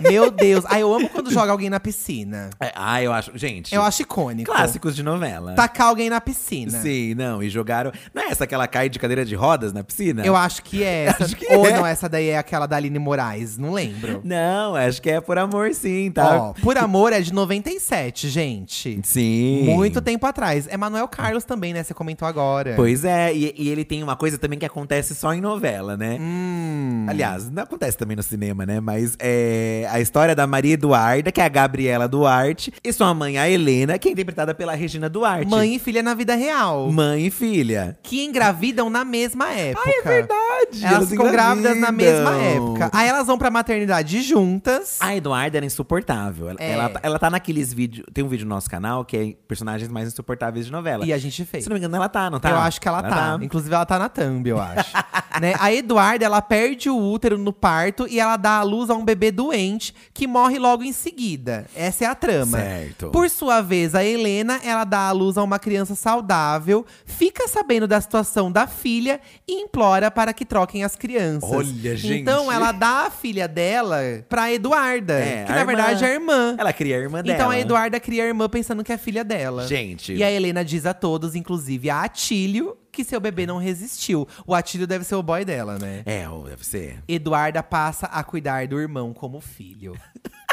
Meu 0.00 0.30
Deus. 0.30 0.64
Ai, 0.66 0.80
eu 0.80 0.94
amo 0.94 1.08
quando 1.10 1.30
joga 1.30 1.52
alguém 1.52 1.68
na 1.68 1.78
piscina. 1.78 2.48
É, 2.58 2.72
ah, 2.74 3.02
eu 3.02 3.12
acho. 3.12 3.36
Gente. 3.36 3.74
Eu 3.74 3.82
acho 3.82 4.00
icônico. 4.00 4.50
Clássicos 4.50 4.96
de 4.96 5.02
novela. 5.02 5.54
Tacar 5.54 5.88
alguém 5.88 6.08
na 6.08 6.18
piscina. 6.18 6.80
Sim, 6.80 7.14
não. 7.14 7.42
E 7.42 7.50
jogaram. 7.50 7.92
Não 8.14 8.22
é 8.22 8.28
essa 8.28 8.46
que 8.46 8.54
ela 8.54 8.66
cai 8.66 8.88
de 8.88 8.98
cadeira 8.98 9.22
de 9.22 9.34
rodas 9.34 9.70
na 9.72 9.84
piscina? 9.84 10.24
Eu 10.24 10.34
acho 10.34 10.62
que 10.62 10.82
é 10.82 11.04
essa. 11.12 11.24
Acho 11.24 11.36
que 11.36 11.52
Ou 11.52 11.66
é. 11.66 11.72
não, 11.72 11.86
essa 11.86 12.08
daí 12.08 12.28
é 12.28 12.38
aquela 12.38 12.66
da 12.66 12.76
Aline 12.76 12.98
Moraes. 12.98 13.58
Não 13.58 13.72
lembro. 13.72 14.22
Não, 14.24 14.74
acho 14.76 15.02
que 15.02 15.10
é 15.10 15.20
por 15.20 15.36
amor, 15.36 15.74
sim, 15.74 16.10
tá? 16.10 16.40
Ó, 16.40 16.52
Por 16.54 16.78
Amor 16.78 17.12
é 17.12 17.20
de 17.20 17.34
97, 17.34 18.28
gente. 18.28 19.00
Sim. 19.02 19.64
Muito 19.64 20.00
tempo 20.00 20.24
atrás. 20.26 20.66
É 20.68 20.76
Manuel 20.76 21.08
Carlos 21.08 21.44
também, 21.44 21.74
né? 21.74 21.82
Você 21.82 21.92
comentou 21.92 22.26
agora. 22.26 22.74
Pois 22.76 23.04
é, 23.04 23.34
e, 23.34 23.54
e 23.58 23.68
ele 23.68 23.84
tem 23.84 24.02
uma 24.02 24.16
coisa 24.16 24.38
também 24.38 24.58
que 24.58 24.64
acontece 24.64 25.14
só 25.18 25.34
em 25.34 25.40
novela, 25.40 25.96
né? 25.96 26.16
Hum. 26.20 27.06
Aliás, 27.08 27.50
não 27.50 27.62
acontece 27.62 27.96
também 27.98 28.16
no 28.16 28.22
cinema, 28.22 28.64
né? 28.64 28.80
Mas 28.80 29.16
é 29.18 29.86
a 29.90 30.00
história 30.00 30.34
da 30.34 30.46
Maria 30.46 30.74
Eduarda, 30.74 31.32
que 31.32 31.40
é 31.40 31.44
a 31.44 31.48
Gabriela 31.48 32.06
Duarte, 32.08 32.72
e 32.84 32.92
sua 32.92 33.12
mãe, 33.12 33.36
a 33.38 33.48
Helena, 33.48 33.98
que 33.98 34.08
é 34.08 34.12
interpretada 34.12 34.54
pela 34.54 34.74
Regina 34.74 35.08
Duarte. 35.08 35.50
Mãe 35.50 35.74
e 35.74 35.78
filha 35.78 36.02
na 36.02 36.14
vida 36.14 36.34
real. 36.34 36.90
Mãe 36.92 37.26
e 37.26 37.30
filha. 37.30 37.98
Que 38.02 38.24
engravidam 38.24 38.88
na 38.88 39.04
mesma 39.04 39.50
época. 39.52 39.88
é 39.90 40.02
verdade! 40.02 40.84
Elas 40.84 41.08
ficam 41.10 41.30
grávidas 41.30 41.78
na 41.80 41.90
mesma 41.92 42.34
época. 42.36 42.90
Aí 42.92 43.08
elas 43.08 43.26
vão 43.26 43.36
pra 43.38 43.50
maternidade 43.50 44.22
juntas. 44.22 44.98
A 45.00 45.14
Eduarda 45.16 45.56
era 45.56 45.66
insuportável. 45.66 46.48
Ela, 46.50 46.56
É. 46.60 46.72
ela, 46.72 46.88
tá- 46.88 47.00
ela 47.02 47.18
tá 47.18 47.30
naqueles 47.30 47.72
vídeos. 47.72 48.06
Tem 48.12 48.22
um 48.24 48.28
vídeo 48.28 48.44
no 48.46 48.54
nosso 48.54 48.70
canal 48.70 49.04
que 49.04 49.16
é 49.16 49.34
personagens 49.46 49.90
mais 49.90 50.08
insuportáveis 50.08 50.66
de 50.66 50.72
novela. 50.72 51.04
E 51.04 51.12
a 51.12 51.18
gente 51.18 51.44
fez. 51.44 51.64
Se 51.64 51.70
não 51.70 51.74
me 51.74 51.80
engano, 51.80 51.96
ela 51.96 52.08
tá, 52.08 52.30
não 52.30 52.38
tá? 52.38 52.50
Eu 52.50 52.58
acho 52.58 52.80
que 52.80 52.86
ela, 52.88 53.02
tá. 53.02 53.38
Inclusive, 53.40 53.74
ela 53.74 53.86
tá 53.86 53.98
na 53.98 54.08
thumb, 54.08 54.46
eu 54.48 54.60
acho. 54.60 54.92
né? 55.40 55.54
A 55.58 55.72
Eduarda, 55.72 56.24
ela 56.24 56.40
perde 56.42 56.88
o 56.90 56.96
útero 56.96 57.38
no 57.38 57.52
parto 57.52 58.06
e 58.08 58.18
ela 58.20 58.36
dá 58.36 58.58
à 58.58 58.62
luz 58.62 58.90
a 58.90 58.94
um 58.94 59.04
bebê 59.04 59.30
doente 59.30 59.94
que 60.12 60.26
morre 60.26 60.58
logo 60.58 60.82
em 60.82 60.92
seguida. 60.92 61.66
Essa 61.74 62.04
é 62.04 62.06
a 62.08 62.14
trama. 62.14 62.58
Certo. 62.58 63.10
Por 63.10 63.28
sua 63.30 63.60
vez, 63.60 63.94
a 63.94 64.04
Helena, 64.04 64.60
ela 64.64 64.84
dá 64.84 65.08
à 65.08 65.12
luz 65.12 65.36
a 65.38 65.42
uma 65.42 65.58
criança 65.58 65.94
saudável, 65.94 66.84
fica 67.04 67.46
sabendo 67.48 67.86
da 67.86 68.00
situação 68.00 68.50
da 68.50 68.66
filha 68.66 69.20
e 69.46 69.62
implora 69.62 70.10
para 70.10 70.32
que 70.32 70.44
troquem 70.44 70.84
as 70.84 70.96
crianças. 70.96 71.50
Olha, 71.50 71.96
gente. 71.96 72.20
Então, 72.20 72.50
ela 72.50 72.72
dá 72.72 73.06
a 73.06 73.10
filha 73.10 73.48
dela 73.48 73.98
pra 74.28 74.52
Eduarda, 74.52 75.14
É, 75.14 75.44
que 75.44 75.52
a 75.52 75.54
na 75.54 75.60
irmã. 75.60 75.66
verdade 75.74 76.04
é 76.04 76.08
a 76.08 76.12
irmã. 76.12 76.54
Ela 76.58 76.72
cria 76.72 76.96
a 76.96 76.98
irmã 77.00 77.22
dela. 77.22 77.34
Então 77.36 77.50
a 77.50 77.58
Eduarda 77.58 77.98
cria 78.00 78.24
a 78.24 78.26
irmã 78.26 78.48
pensando 78.48 78.82
que 78.84 78.92
é 78.92 78.98
filha 78.98 79.24
dela. 79.24 79.66
Gente. 79.66 80.12
E 80.12 80.22
a 80.22 80.30
Helena 80.30 80.64
diz 80.64 80.86
a 80.86 80.94
todos, 80.94 81.34
inclusive 81.34 81.88
a 81.90 82.02
Atílio, 82.02 82.76
que 82.98 83.04
seu 83.04 83.20
bebê 83.20 83.46
não 83.46 83.58
resistiu. 83.58 84.26
O 84.44 84.54
Atílio 84.54 84.86
deve 84.86 85.04
ser 85.04 85.14
o 85.14 85.22
boy 85.22 85.44
dela, 85.44 85.78
né? 85.78 86.02
É, 86.04 86.26
deve 86.48 86.66
ser. 86.66 86.98
Eduarda 87.06 87.62
passa 87.62 88.06
a 88.06 88.24
cuidar 88.24 88.66
do 88.66 88.80
irmão 88.80 89.12
como 89.14 89.40
filho. 89.40 89.96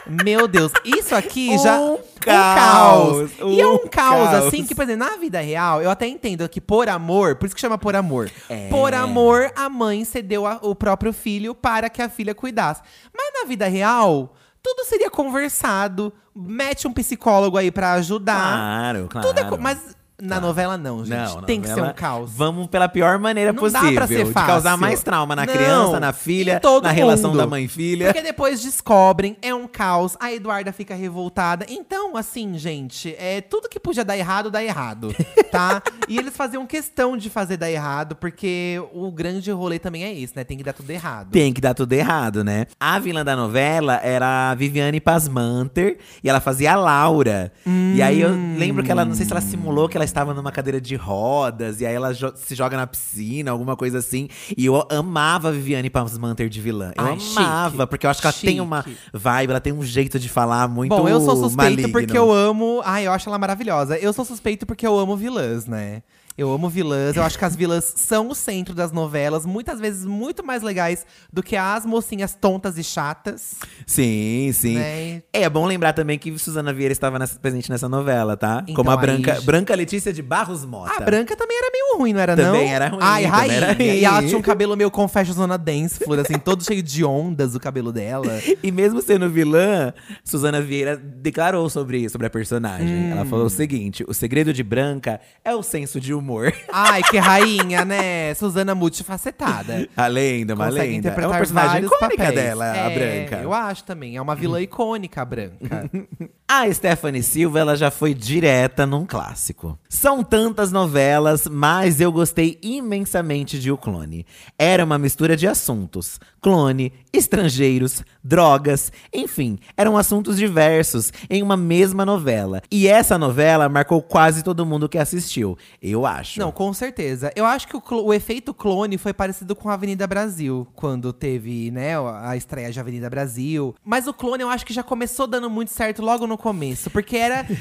Meu 0.07 0.47
Deus, 0.47 0.71
isso 0.83 1.15
aqui 1.15 1.49
Um 1.55 1.57
já. 1.63 1.79
caos, 2.23 3.31
E 3.47 3.59
é 3.59 3.67
um 3.67 3.73
um 3.73 3.87
caos, 3.87 4.29
caos. 4.29 4.45
assim, 4.45 4.63
que, 4.63 4.75
por 4.75 4.83
exemplo, 4.83 5.07
na 5.07 5.17
vida 5.17 5.39
real, 5.41 5.81
eu 5.81 5.89
até 5.89 6.05
entendo 6.07 6.47
que 6.47 6.61
por 6.61 6.87
amor, 6.87 7.35
por 7.37 7.47
isso 7.47 7.55
que 7.55 7.61
chama 7.61 7.77
por 7.77 7.95
amor. 7.95 8.29
É. 8.47 8.69
Por 8.69 8.93
amor, 8.93 9.51
a 9.55 9.67
mãe 9.67 10.05
cedeu 10.05 10.45
a- 10.45 10.59
o 10.61 10.75
próprio 10.75 11.11
filho 11.11 11.55
para 11.55 11.89
que 11.89 12.01
a 12.01 12.09
filha 12.09 12.35
cuidasse. 12.35 12.81
Mas 13.15 13.31
na 13.41 13.47
vida 13.47 13.67
real, 13.67 14.35
tudo 14.61 14.85
seria 14.85 15.09
conversado. 15.09 16.13
Mete 16.35 16.87
um 16.87 16.93
psicólogo 16.93 17.57
aí 17.57 17.71
pra 17.71 17.93
ajudar. 17.93 18.57
Claro, 18.57 19.07
claro. 19.09 19.27
Tudo 19.27 19.39
é 19.39 19.57
mas 19.57 19.94
Na 20.21 20.39
novela, 20.39 20.77
não, 20.77 21.03
gente. 21.03 21.35
Não, 21.35 21.41
Tem 21.43 21.59
que 21.59 21.67
ser 21.67 21.75
novela, 21.75 21.91
um 21.91 21.93
caos. 21.95 22.31
Vamos 22.33 22.67
pela 22.67 22.87
pior 22.87 23.19
maneira 23.19 23.51
Não 23.51 23.61
dá 23.69 23.79
possível. 23.79 23.95
pra 23.95 24.07
ser 24.07 24.25
De 24.25 24.31
causar 24.33 24.61
fácil. 24.61 24.77
mais 24.79 25.03
trauma 25.03 25.35
na 25.35 25.45
Não, 25.45 25.53
criança, 25.53 25.99
na 25.99 26.13
filha, 26.13 26.61
na 26.81 26.91
relação 26.91 27.31
mundo. 27.31 27.39
da 27.39 27.47
mãe 27.47 27.65
e 27.65 27.67
filha. 27.67 28.05
Porque 28.07 28.21
depois 28.21 28.61
descobrem, 28.61 29.35
é 29.41 29.53
um 29.53 29.67
caos, 29.67 30.15
a 30.19 30.31
Eduarda 30.31 30.71
fica 30.71 30.95
revoltada. 30.95 31.65
Então, 31.69 32.15
assim, 32.15 32.57
gente, 32.57 33.13
é 33.19 33.41
tudo 33.41 33.67
que 33.67 33.79
podia 33.79 34.05
dar 34.05 34.17
errado, 34.17 34.49
dá 34.49 34.63
errado, 34.63 35.13
tá? 35.51 35.81
e 36.07 36.17
eles 36.17 36.35
faziam 36.35 36.65
questão 36.65 37.17
de 37.17 37.29
fazer 37.29 37.57
dar 37.57 37.69
errado, 37.69 38.15
porque 38.15 38.81
o 38.93 39.11
grande 39.11 39.51
rolê 39.51 39.79
também 39.79 40.05
é 40.05 40.13
isso, 40.13 40.33
né? 40.35 40.43
Tem 40.45 40.57
que 40.57 40.63
dar 40.63 40.73
tudo 40.73 40.89
errado. 40.91 41.29
Tem 41.31 41.51
que 41.51 41.59
dar 41.59 41.73
tudo 41.73 41.91
errado, 41.91 42.41
né? 42.43 42.67
A 42.79 42.97
vilã 42.99 43.25
da 43.25 43.35
novela 43.35 43.99
era 44.01 44.51
a 44.51 44.55
Viviane 44.55 45.01
Pasmanter 45.01 45.97
e 46.23 46.29
ela 46.29 46.39
fazia 46.39 46.71
a 46.73 46.75
Laura. 46.75 47.51
E 47.65 48.01
aí 48.01 48.21
eu 48.21 48.29
lembro 48.57 48.81
que 48.83 48.91
ela, 48.91 49.03
não 49.03 49.13
sei 49.13 49.25
se 49.25 49.31
ela 49.31 49.41
simulou 49.41 49.89
que 49.89 49.97
ela 49.97 50.04
estava 50.05 50.33
numa 50.33 50.51
cadeira 50.51 50.79
de 50.79 50.95
rodas 50.95 51.81
e 51.81 51.85
aí 51.85 51.93
ela 51.93 52.13
jo- 52.13 52.33
se 52.35 52.55
joga 52.55 52.77
na 52.77 52.87
piscina, 52.87 53.51
alguma 53.51 53.75
coisa 53.75 53.97
assim. 53.97 54.27
E 54.57 54.65
eu 54.65 54.87
amava 54.89 55.49
a 55.49 55.51
Viviane 55.51 55.89
Pasmanter 55.89 56.47
de 56.49 56.61
vilã. 56.61 56.91
Eu 56.95 57.03
Ai, 57.05 57.17
amava, 57.35 57.71
chique, 57.77 57.87
porque 57.89 58.05
eu 58.05 58.09
acho 58.09 58.21
que 58.21 58.27
ela 58.27 58.33
tem 58.33 58.61
uma 58.61 58.83
chique. 58.83 58.97
vibe, 59.13 59.49
ela 59.51 59.59
tem 59.61 59.73
um 59.73 59.83
jeito 59.83 60.17
de 60.19 60.29
falar 60.29 60.67
muito 60.67 60.95
Bom, 60.95 61.07
eu 61.09 61.19
sou 61.19 61.35
suspeito 61.35 61.55
maligno. 61.81 61.91
porque 61.91 62.17
eu 62.17 62.31
amo. 62.31 62.81
Ai, 62.85 63.05
eu 63.07 63.11
acho 63.11 63.27
ela 63.29 63.37
maravilhosa. 63.37 63.97
Eu 63.97 64.13
sou 64.13 64.23
suspeito 64.23 64.65
porque 64.65 64.85
eu 64.87 64.97
amo 64.97 65.17
vilãs, 65.17 65.65
né? 65.65 66.01
Eu 66.37 66.51
amo 66.51 66.67
vilãs. 66.67 67.15
Eu 67.15 67.23
acho 67.23 67.39
que 67.39 67.45
as 67.45 67.55
vilãs 67.55 67.93
são 67.95 68.27
o 68.29 68.35
centro 68.35 68.75
das 68.75 68.91
novelas, 68.91 69.45
muitas 69.45 69.79
vezes 69.79 70.05
muito 70.05 70.45
mais 70.45 70.61
legais 70.61 71.05
do 71.31 71.41
que 71.41 71.55
as 71.55 71.85
mocinhas 71.85 72.33
tontas 72.35 72.77
e 72.77 72.83
chatas. 72.83 73.55
Sim, 73.87 74.51
sim. 74.53 74.75
Né? 74.75 75.23
É 75.31 75.49
bom 75.49 75.65
lembrar 75.65 75.93
também 75.93 76.19
que 76.19 76.37
Suzana 76.37 76.73
Vieira 76.73 76.91
estava 76.91 77.17
nessa- 77.17 77.39
presente 77.39 77.69
nessa 77.69 77.87
novela, 77.87 78.35
tá? 78.35 78.59
Então, 78.63 78.75
Como 78.75 78.89
a 78.91 78.95
aí 78.95 78.99
Branca, 78.99 79.35
já- 79.35 79.41
Branca 79.41 79.73
Letícia 79.75 80.11
de 80.11 80.21
Barros 80.21 80.65
Mota. 80.65 80.93
A 80.97 80.99
Branca 80.99 81.37
também 81.37 81.57
era 81.57 81.71
meio 81.71 81.97
ruim, 81.99 82.11
não 82.11 82.19
era 82.19 82.35
não? 82.35 82.43
Também 82.51 82.73
era 82.73 82.87
ruim, 82.89 82.99
Ai, 83.01 83.23
também 83.23 83.31
rainha. 83.39 83.53
era 83.55 83.73
ruim. 83.73 83.85
E 83.85 84.03
ela 84.05 84.21
tinha 84.23 84.37
um 84.37 84.41
cabelo 84.41 84.75
meio 84.75 84.91
confession 84.91 85.33
zona 85.33 85.57
dance 85.57 85.99
floor, 86.03 86.19
assim, 86.19 86.37
todo 86.37 86.65
cheio 86.65 86.83
de 86.83 87.05
ondas 87.05 87.55
o 87.55 87.59
cabelo 87.61 87.93
dela. 87.93 88.25
E 88.61 88.71
mesmo 88.71 89.01
sendo 89.01 89.29
vilã, 89.29 89.93
Suzana 90.23 90.59
Vieira 90.59 90.97
declarou 90.97 91.69
sobre, 91.69 92.09
sobre 92.09 92.27
a 92.27 92.29
personagem. 92.29 92.87
Hum. 92.87 93.11
Ela 93.11 93.23
falou 93.25 93.45
o 93.45 93.49
seguinte: 93.49 94.03
o 94.07 94.13
segredo 94.13 94.51
de 94.51 94.63
Branca 94.63 95.21
é 95.43 95.53
o 95.55 95.61
senso 95.63 95.99
de 96.01 96.13
humor. 96.13 96.24
Ai, 96.71 97.01
que 97.03 97.17
rainha, 97.17 97.85
né? 97.85 98.33
Suzana 98.33 98.73
multifacetada. 98.75 99.87
A 99.95 100.07
lenda, 100.07 100.55
uma 100.55 100.65
Consegue 100.67 100.91
lenda. 100.91 101.09
É 101.09 101.27
uma 101.27 101.37
personagem 101.37 101.83
icônica 101.85 102.07
papéis. 102.17 102.33
dela, 102.35 102.71
a 102.71 102.77
É, 102.77 102.89
Branca. 103.25 103.43
Eu 103.43 103.53
acho 103.53 103.83
também. 103.83 104.15
É 104.17 104.21
uma 104.21 104.35
vilã 104.35 104.61
icônica, 104.61 105.21
a 105.21 105.25
Branca. 105.25 105.89
A 106.47 106.71
Stephanie 106.71 107.23
Silva, 107.23 107.59
ela 107.59 107.75
já 107.75 107.89
foi 107.89 108.13
direta 108.13 108.85
num 108.85 109.03
clássico. 109.03 109.79
São 109.89 110.23
tantas 110.23 110.71
novelas, 110.71 111.47
mas 111.47 111.99
eu 111.99 112.11
gostei 112.11 112.59
imensamente 112.61 113.57
de 113.59 113.71
O 113.71 113.77
Clone. 113.77 114.27
Era 114.57 114.85
uma 114.85 114.99
mistura 114.99 115.35
de 115.35 115.47
assuntos. 115.47 116.19
Clone, 116.39 116.93
estrangeiros, 117.11 118.03
drogas, 118.23 118.91
enfim, 119.11 119.57
eram 119.75 119.97
assuntos 119.97 120.37
diversos 120.37 121.11
em 121.31 121.41
uma 121.41 121.57
mesma 121.57 122.05
novela. 122.05 122.61
E 122.69 122.87
essa 122.87 123.17
novela 123.17 123.67
marcou 123.67 123.99
quase 123.99 124.43
todo 124.43 124.67
mundo 124.67 124.87
que 124.87 124.99
assistiu, 124.99 125.57
eu 125.81 126.05
acho. 126.05 126.14
Não, 126.39 126.51
com 126.51 126.73
certeza. 126.73 127.31
Eu 127.35 127.45
acho 127.45 127.67
que 127.67 127.75
o, 127.75 127.81
o 127.89 128.13
efeito 128.13 128.53
clone 128.53 128.97
foi 128.97 129.13
parecido 129.13 129.55
com 129.55 129.69
a 129.69 129.73
Avenida 129.73 130.05
Brasil, 130.07 130.67
quando 130.75 131.11
teve, 131.11 131.71
né, 131.71 131.93
a 131.97 132.35
estreia 132.35 132.71
de 132.71 132.79
Avenida 132.79 133.09
Brasil. 133.09 133.75
Mas 133.83 134.07
o 134.07 134.13
clone 134.13 134.43
eu 134.43 134.49
acho 134.49 134.65
que 134.65 134.73
já 134.73 134.83
começou 134.83 135.27
dando 135.27 135.49
muito 135.49 135.71
certo 135.71 136.01
logo 136.01 136.27
no 136.27 136.37
começo, 136.37 136.89
porque 136.89 137.17
era. 137.17 137.45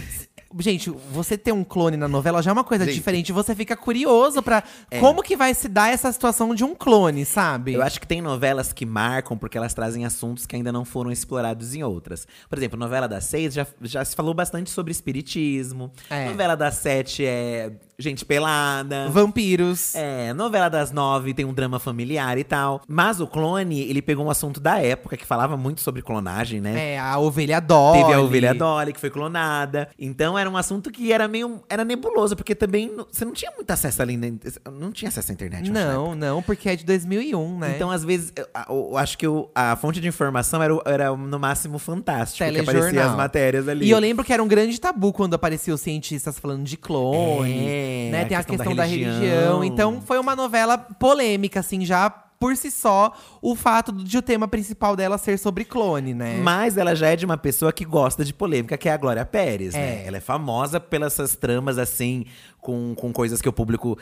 Gente, 0.57 0.89
você 1.11 1.37
ter 1.37 1.51
um 1.51 1.65
clone 1.65 1.97
na 1.97 2.07
novela 2.07 2.41
já 2.41 2.51
é 2.51 2.53
uma 2.53 2.63
coisa 2.63 2.87
diferente. 2.87 3.33
Você 3.33 3.57
fica 3.57 3.77
curioso 3.77 4.41
pra 4.41 4.63
como 5.01 5.21
que 5.21 5.37
vai 5.37 5.53
se 5.53 5.67
dar 5.67 5.93
essa 5.93 6.13
situação 6.13 6.55
de 6.55 6.63
um 6.63 6.77
clone, 6.77 7.25
sabe? 7.25 7.73
Eu 7.73 7.83
acho 7.83 8.01
que 8.01 8.07
tem 8.07 8.23
novelas 8.23 8.73
que 8.73 8.87
marcam 8.87 9.37
porque 9.37 9.59
elas 9.59 9.75
trazem 9.75 10.05
assuntos 10.05 10.47
que 10.47 10.55
ainda 10.55 10.71
não 10.71 10.85
foram 10.85 11.11
explorados 11.11 11.75
em 11.75 11.83
outras. 11.83 12.25
Por 12.49 12.57
exemplo, 12.57 12.79
novela 12.79 13.09
das 13.09 13.25
seis 13.25 13.53
já, 13.53 13.67
já 13.83 14.05
se 14.05 14.15
falou 14.15 14.33
bastante 14.33 14.71
sobre 14.71 14.93
espiritismo. 14.93 15.91
É. 16.09 16.27
Novela 16.27 16.55
das 16.55 16.75
sete 16.77 17.27
é 17.27 17.73
gente 17.99 18.25
pelada. 18.25 19.09
Vampiros. 19.11 19.95
É, 19.95 20.33
novela 20.33 20.69
das 20.69 20.91
nove 20.91 21.33
tem 21.35 21.45
um 21.45 21.53
drama 21.53 21.79
familiar 21.79 22.37
e 22.39 22.45
tal. 22.45 22.81
Mas 22.89 23.21
o 23.21 23.27
clone, 23.27 23.81
ele 23.83 24.03
pegou 24.03 24.27
um 24.27 24.31
assunto 24.31 24.61
da 24.61 24.81
época 24.81 25.17
que 25.17 25.27
falava 25.27 25.57
muito 25.57 25.81
sobre 25.81 26.03
clonagem, 26.03 26.61
né? 26.61 26.95
É, 26.95 26.99
a 26.99 27.19
ovelha 27.19 27.61
Dolly. 27.61 28.01
Teve 28.01 28.13
a 28.15 28.21
ovelha 28.21 28.55
Dolly, 28.55 28.93
que 28.93 29.01
foi 29.01 29.11
clonada. 29.11 29.89
Então 29.99 30.39
era 30.39 30.49
um 30.49 30.57
assunto 30.57 30.91
que 30.91 31.13
era 31.13 31.27
meio. 31.29 31.63
Era 31.69 31.85
nebuloso, 31.85 32.37
porque 32.37 32.55
também 32.55 32.91
não- 32.91 33.07
você 33.11 33.25
não 33.25 33.33
tinha 33.33 33.51
muito 33.53 33.71
acesso 33.71 34.03
ali. 34.03 34.17
né? 34.17 34.33
Não 34.73 34.91
tinha 34.93 35.09
acesso 35.09 35.31
à 35.31 35.35
internet. 35.35 35.69
eu 35.69 35.75
acho, 35.77 35.87
Não, 35.87 36.15
não, 36.15 36.43
porque 36.43 36.69
é 36.69 36.77
de 36.77 36.85
2001, 36.85 37.59
né? 37.59 37.73
então, 37.75 37.91
às 37.91 38.05
vezes, 38.05 38.33
eu, 38.37 38.47
eu 38.69 38.97
acho 38.97 39.17
que 39.19 39.27
eu- 39.27 39.51
a 39.55 39.77
fonte 39.77 40.01
de 40.01 40.09
informação 40.09 40.63
era, 40.63 40.75
era 40.85 41.17
no 41.17 41.39
máximo 41.39 41.79
fantástico. 41.79 42.49
Que 42.51 42.61
aparecia 42.61 43.07
as 43.07 43.17
matérias 43.17 43.69
ali. 43.69 43.87
E 43.87 43.91
eu 43.91 43.99
lembro 43.99 44.25
que 44.25 44.33
era 44.33 44.43
um 44.43 44.49
grande 44.49 44.81
tabu 44.81 45.13
quando 45.13 45.35
apareciam 45.35 45.75
os 45.75 45.81
cientistas 45.81 46.39
falando 46.39 46.63
de 46.65 46.77
clone, 46.77 47.67
É, 47.69 47.84
né? 48.11 48.23
a 48.23 48.27
Tem 48.27 48.37
a 48.37 48.41
questão 48.45 48.57
questão 48.57 48.75
da 48.77 48.83
da 48.83 48.89
religião. 48.89 49.21
religião. 49.21 49.65
Então 49.65 50.01
foi 50.05 50.19
uma 50.19 50.35
novela 50.37 50.77
polêmica, 50.79 51.61
assim, 51.61 51.85
já 51.85 52.11
por 52.39 52.55
si 52.57 52.71
só, 52.71 53.13
o 53.41 53.55
fato 53.57 53.91
de 53.91 54.19
o 54.19 54.21
tema 54.21 54.47
principal 54.47 54.95
dela 54.95 55.17
ser 55.17 55.39
sobre 55.39 55.65
clone, 55.65 56.13
né? 56.13 56.37
Mas 56.43 56.77
ela 56.77 56.95
já 56.95 57.09
é 57.09 57.17
de 57.17 57.25
uma 57.25 57.39
pessoa 57.39 57.73
que 57.73 57.87
gosta 57.87 58.23
de 58.23 58.35
polêmica, 58.35 58.77
que 58.77 58.87
é 58.87 58.93
a 58.93 58.97
Glória 58.99 59.25
Pérez, 59.25 59.73
né? 59.73 60.03
É. 60.03 60.07
Ela 60.07 60.19
é 60.19 60.21
famosa 60.21 60.79
pelas 60.79 61.15
essas 61.15 61.37
tramas, 61.37 61.79
assim, 61.79 62.27
com, 62.65 62.95
com 62.95 63.13
coisas 63.13 63.43
que 63.43 63.49
o 63.49 63.53
público 63.53 63.99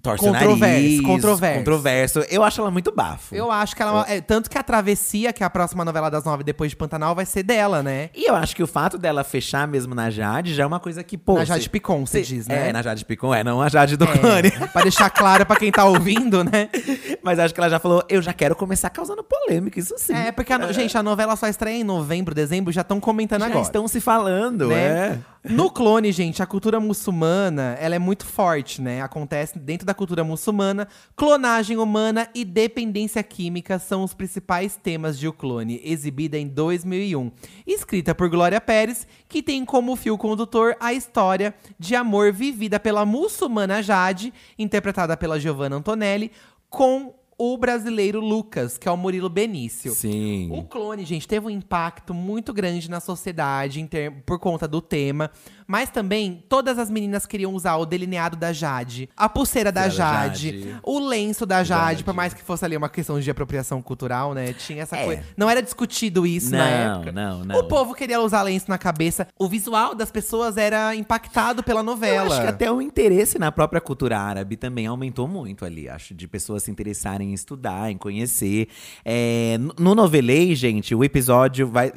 torce 0.00 0.24
o 0.24 0.28
Controverso, 0.28 0.60
nariz. 0.60 1.00
controverso. 1.00 1.58
Controverso. 1.58 2.18
Eu 2.30 2.44
acho 2.44 2.60
ela 2.60 2.70
muito 2.70 2.92
bafo. 2.94 3.34
Eu 3.34 3.50
acho 3.50 3.74
que 3.74 3.82
ela. 3.82 4.06
é, 4.08 4.20
tanto 4.20 4.48
que 4.48 4.56
a 4.56 4.62
Travessia, 4.62 5.32
que 5.32 5.42
é 5.42 5.46
a 5.46 5.50
próxima 5.50 5.84
novela 5.84 6.08
das 6.08 6.22
nove 6.24 6.44
depois 6.44 6.70
de 6.70 6.76
Pantanal, 6.76 7.12
vai 7.12 7.26
ser 7.26 7.42
dela, 7.42 7.82
né? 7.82 8.10
E 8.14 8.30
eu 8.30 8.36
acho 8.36 8.54
que 8.54 8.62
o 8.62 8.68
fato 8.68 8.96
dela 8.96 9.24
fechar 9.24 9.66
mesmo 9.66 9.96
na 9.96 10.10
Jade 10.10 10.54
já 10.54 10.62
é 10.62 10.66
uma 10.66 10.78
coisa 10.78 11.02
que, 11.02 11.18
pô… 11.18 11.34
Na 11.34 11.44
Jade 11.44 11.68
Picon, 11.68 12.06
você 12.06 12.22
diz, 12.22 12.46
né? 12.46 12.68
É, 12.68 12.72
na 12.72 12.82
Jade 12.82 13.04
Picon, 13.04 13.34
é, 13.34 13.42
não 13.42 13.60
a 13.60 13.68
Jade 13.68 13.96
do. 13.96 14.04
É, 14.04 14.66
pra 14.72 14.82
deixar 14.82 15.10
claro 15.10 15.44
pra 15.44 15.56
quem 15.56 15.72
tá 15.72 15.84
ouvindo, 15.84 16.44
né? 16.44 16.70
Mas 17.20 17.40
acho 17.40 17.52
que 17.52 17.58
ela 17.58 17.68
já 17.68 17.80
falou, 17.80 18.04
eu 18.08 18.22
já 18.22 18.32
quero 18.32 18.54
começar 18.54 18.90
causando 18.90 19.24
polêmica, 19.24 19.80
isso 19.80 19.94
sim. 19.98 20.14
É, 20.14 20.30
porque, 20.30 20.52
a 20.52 20.70
gente, 20.70 20.96
a 20.96 21.02
novela 21.02 21.34
só 21.34 21.48
estreia 21.48 21.80
em 21.80 21.84
novembro, 21.84 22.32
dezembro, 22.32 22.72
já 22.72 22.82
estão 22.82 23.00
comentando 23.00 23.40
já 23.40 23.46
agora. 23.46 23.62
estão 23.62 23.88
se 23.88 24.00
falando, 24.00 24.68
né? 24.68 24.76
é. 24.76 25.33
No 25.46 25.70
clone, 25.70 26.10
gente, 26.10 26.42
a 26.42 26.46
cultura 26.46 26.80
muçulmana, 26.80 27.76
ela 27.78 27.94
é 27.94 27.98
muito 27.98 28.24
forte, 28.24 28.80
né? 28.80 29.02
Acontece 29.02 29.58
dentro 29.58 29.86
da 29.86 29.92
cultura 29.92 30.24
muçulmana, 30.24 30.88
clonagem 31.14 31.76
humana 31.76 32.26
e 32.34 32.46
dependência 32.46 33.22
química 33.22 33.78
são 33.78 34.02
os 34.02 34.14
principais 34.14 34.74
temas 34.74 35.18
de 35.18 35.28
O 35.28 35.34
Clone, 35.34 35.82
exibida 35.84 36.38
em 36.38 36.48
2001. 36.48 37.30
Escrita 37.66 38.14
por 38.14 38.30
Glória 38.30 38.58
Pérez, 38.58 39.06
que 39.28 39.42
tem 39.42 39.66
como 39.66 39.94
fio 39.96 40.16
condutor 40.16 40.78
a 40.80 40.94
história 40.94 41.54
de 41.78 41.94
amor 41.94 42.32
vivida 42.32 42.80
pela 42.80 43.04
muçulmana 43.04 43.82
Jade, 43.82 44.32
interpretada 44.58 45.14
pela 45.14 45.38
Giovanna 45.38 45.76
Antonelli, 45.76 46.32
com 46.70 47.12
o 47.38 47.56
brasileiro 47.58 48.20
Lucas, 48.20 48.78
que 48.78 48.88
é 48.88 48.90
o 48.90 48.96
Murilo 48.96 49.28
Benício. 49.28 49.92
Sim. 49.92 50.50
O 50.52 50.62
clone, 50.64 51.04
gente, 51.04 51.26
teve 51.26 51.46
um 51.46 51.50
impacto 51.50 52.12
muito 52.14 52.52
grande 52.52 52.88
na 52.90 53.00
sociedade 53.00 53.86
por 54.24 54.38
conta 54.38 54.66
do 54.68 54.80
tema. 54.80 55.30
Mas 55.66 55.88
também, 55.88 56.44
todas 56.46 56.78
as 56.78 56.90
meninas 56.90 57.24
queriam 57.24 57.54
usar 57.54 57.76
o 57.76 57.86
delineado 57.86 58.36
da 58.36 58.52
Jade, 58.52 59.08
a 59.16 59.30
pulseira 59.30 59.72
da 59.72 59.88
Jade, 59.88 60.60
Jade. 60.60 60.76
o 60.82 60.98
lenço 60.98 61.46
da 61.46 61.64
Jade, 61.64 61.90
Jade. 61.92 62.04
por 62.04 62.12
mais 62.12 62.34
que 62.34 62.42
fosse 62.42 62.64
ali 62.66 62.76
uma 62.76 62.88
questão 62.90 63.18
de 63.18 63.30
apropriação 63.30 63.80
cultural, 63.80 64.34
né? 64.34 64.52
Tinha 64.52 64.82
essa 64.82 64.94
É. 64.96 65.04
coisa. 65.06 65.22
Não 65.36 65.48
era 65.48 65.62
discutido 65.62 66.26
isso 66.26 66.50
na 66.50 66.58
Não, 66.58 66.94
época. 66.96 67.12
não, 67.12 67.44
não. 67.44 67.58
O 67.60 67.64
povo 67.64 67.94
queria 67.94 68.20
usar 68.20 68.42
lenço 68.42 68.66
na 68.68 68.76
cabeça. 68.76 69.26
O 69.38 69.48
visual 69.48 69.94
das 69.94 70.10
pessoas 70.10 70.58
era 70.58 70.94
impactado 70.94 71.62
pela 71.62 71.80
Eu 71.80 71.84
novela. 71.84 72.26
acho 72.34 72.42
que 72.42 72.46
até 72.46 72.70
o 72.70 72.82
interesse 72.82 73.38
na 73.38 73.50
própria 73.50 73.80
cultura 73.80 74.18
árabe 74.18 74.58
também 74.58 74.86
aumentou 74.86 75.26
muito 75.26 75.64
ali, 75.64 75.88
acho, 75.88 76.12
de 76.14 76.28
pessoas 76.28 76.62
se 76.64 76.70
interessarem 76.70 77.32
em 77.34 77.36
estudar, 77.36 77.90
em 77.90 77.96
conhecer. 77.98 78.68
É, 79.04 79.58
no- 79.58 79.74
no 79.78 79.94
Novelei, 79.94 80.54
gente, 80.54 80.94
o 80.94 81.04
episódio 81.04 81.66
vai. 81.68 81.92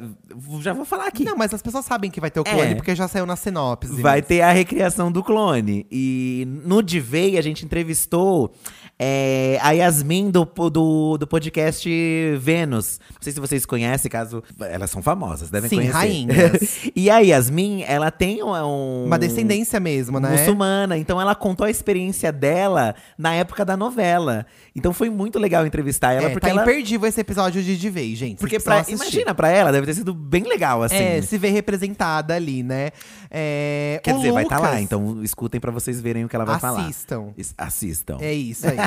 Já 0.60 0.72
vou 0.72 0.84
falar 0.84 1.06
aqui. 1.06 1.24
Não, 1.24 1.36
mas 1.36 1.54
as 1.54 1.62
pessoas 1.62 1.84
sabem 1.84 2.10
que 2.10 2.20
vai 2.20 2.30
ter 2.30 2.40
o 2.40 2.44
clone, 2.44 2.72
É. 2.72 2.74
porque 2.74 2.94
já 2.94 3.08
saiu 3.08 3.24
na 3.26 3.36
sinopse. 3.36 3.92
Vai 4.02 4.18
mas- 4.20 4.26
ter 4.26 4.40
a 4.42 4.52
recriação 4.52 5.10
do 5.10 5.22
clone. 5.22 5.86
E 5.90 6.46
no 6.64 6.82
Divei, 6.82 7.38
a 7.38 7.42
gente 7.42 7.64
entrevistou 7.64 8.52
é, 8.98 9.58
a 9.62 9.70
Yasmin 9.72 10.30
do, 10.30 10.44
do, 10.44 11.16
do 11.18 11.26
podcast 11.26 11.88
Vênus. 12.40 12.98
Não 13.10 13.18
sei 13.22 13.32
se 13.32 13.38
vocês 13.40 13.64
conhecem, 13.64 14.10
caso. 14.10 14.42
Elas 14.60 14.90
são 14.90 15.00
famosas, 15.02 15.50
devem 15.50 15.68
Sim, 15.70 15.76
conhecer. 15.76 15.92
rainhas. 15.96 16.80
e 16.96 17.08
a 17.08 17.18
Yasmin, 17.18 17.82
ela 17.86 18.10
tem 18.10 18.42
um. 18.42 18.52
um- 18.54 19.04
Uma 19.06 19.18
descendência 19.18 19.78
mesmo, 19.78 20.18
né? 20.18 20.30
muçulmana. 20.30 20.96
Então 20.98 21.20
ela 21.20 21.34
contou 21.34 21.66
a 21.66 21.70
experiência 21.70 22.32
dela 22.32 22.94
na 23.16 23.34
época 23.34 23.64
da 23.64 23.76
novela. 23.76 24.44
Então 24.74 24.92
foi 24.92 25.10
muito 25.10 25.38
legal 25.38 25.66
entrevistar 25.66 26.12
ela, 26.12 26.26
É, 26.26 26.30
porque 26.30 26.46
tá 26.46 26.50
ela. 26.52 26.62
imperdível 26.62 27.08
esse 27.08 27.20
episódio 27.20 27.62
de 27.62 27.76
De 27.76 27.90
Vez, 27.90 28.18
gente. 28.18 28.38
Porque 28.38 28.58
pra, 28.58 28.84
imagina, 28.88 29.34
pra 29.34 29.48
ela 29.50 29.70
deve 29.72 29.86
ter 29.86 29.94
sido 29.94 30.12
bem 30.14 30.42
legal, 30.44 30.82
assim. 30.82 30.96
É, 30.96 31.22
se 31.22 31.38
vê 31.38 31.48
representada 31.50 32.34
ali, 32.34 32.62
né? 32.62 32.90
É, 33.30 34.00
Quer 34.02 34.14
dizer, 34.16 34.32
vai 34.32 34.42
estar 34.42 34.58
lá, 34.58 34.68
Lucas- 34.68 34.82
então 34.82 35.22
escutem 35.22 35.60
pra 35.60 35.70
vocês 35.70 36.00
verem 36.00 36.24
o 36.24 36.28
que 36.28 36.34
ela 36.36 36.44
vai 36.44 36.58
falar. 36.58 36.82
Assistam. 36.86 37.28
Assistam. 37.56 38.16
É 38.20 38.32
isso 38.32 38.66
aí. 38.66 38.76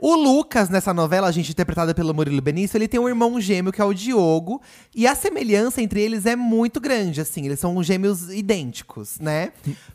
o 0.00 0.14
Lucas, 0.14 0.68
nessa 0.70 0.94
novela, 0.94 1.30
gente, 1.30 1.50
interpretada 1.50 1.94
pelo 1.94 2.14
Murilo 2.14 2.40
Benício, 2.40 2.76
ele 2.78 2.88
tem 2.88 2.98
um 2.98 3.08
irmão 3.08 3.38
gêmeo 3.40 3.70
que 3.72 3.80
é 3.80 3.84
o 3.84 3.92
Diogo. 3.92 4.62
E 4.94 5.06
a 5.06 5.14
semelhança 5.14 5.82
entre 5.82 6.00
eles 6.00 6.24
é 6.24 6.34
muito 6.34 6.80
grande, 6.80 7.20
assim. 7.20 7.44
Eles 7.44 7.60
são 7.60 7.82
gêmeos 7.82 8.30
idênticos, 8.32 9.18
né? 9.20 9.52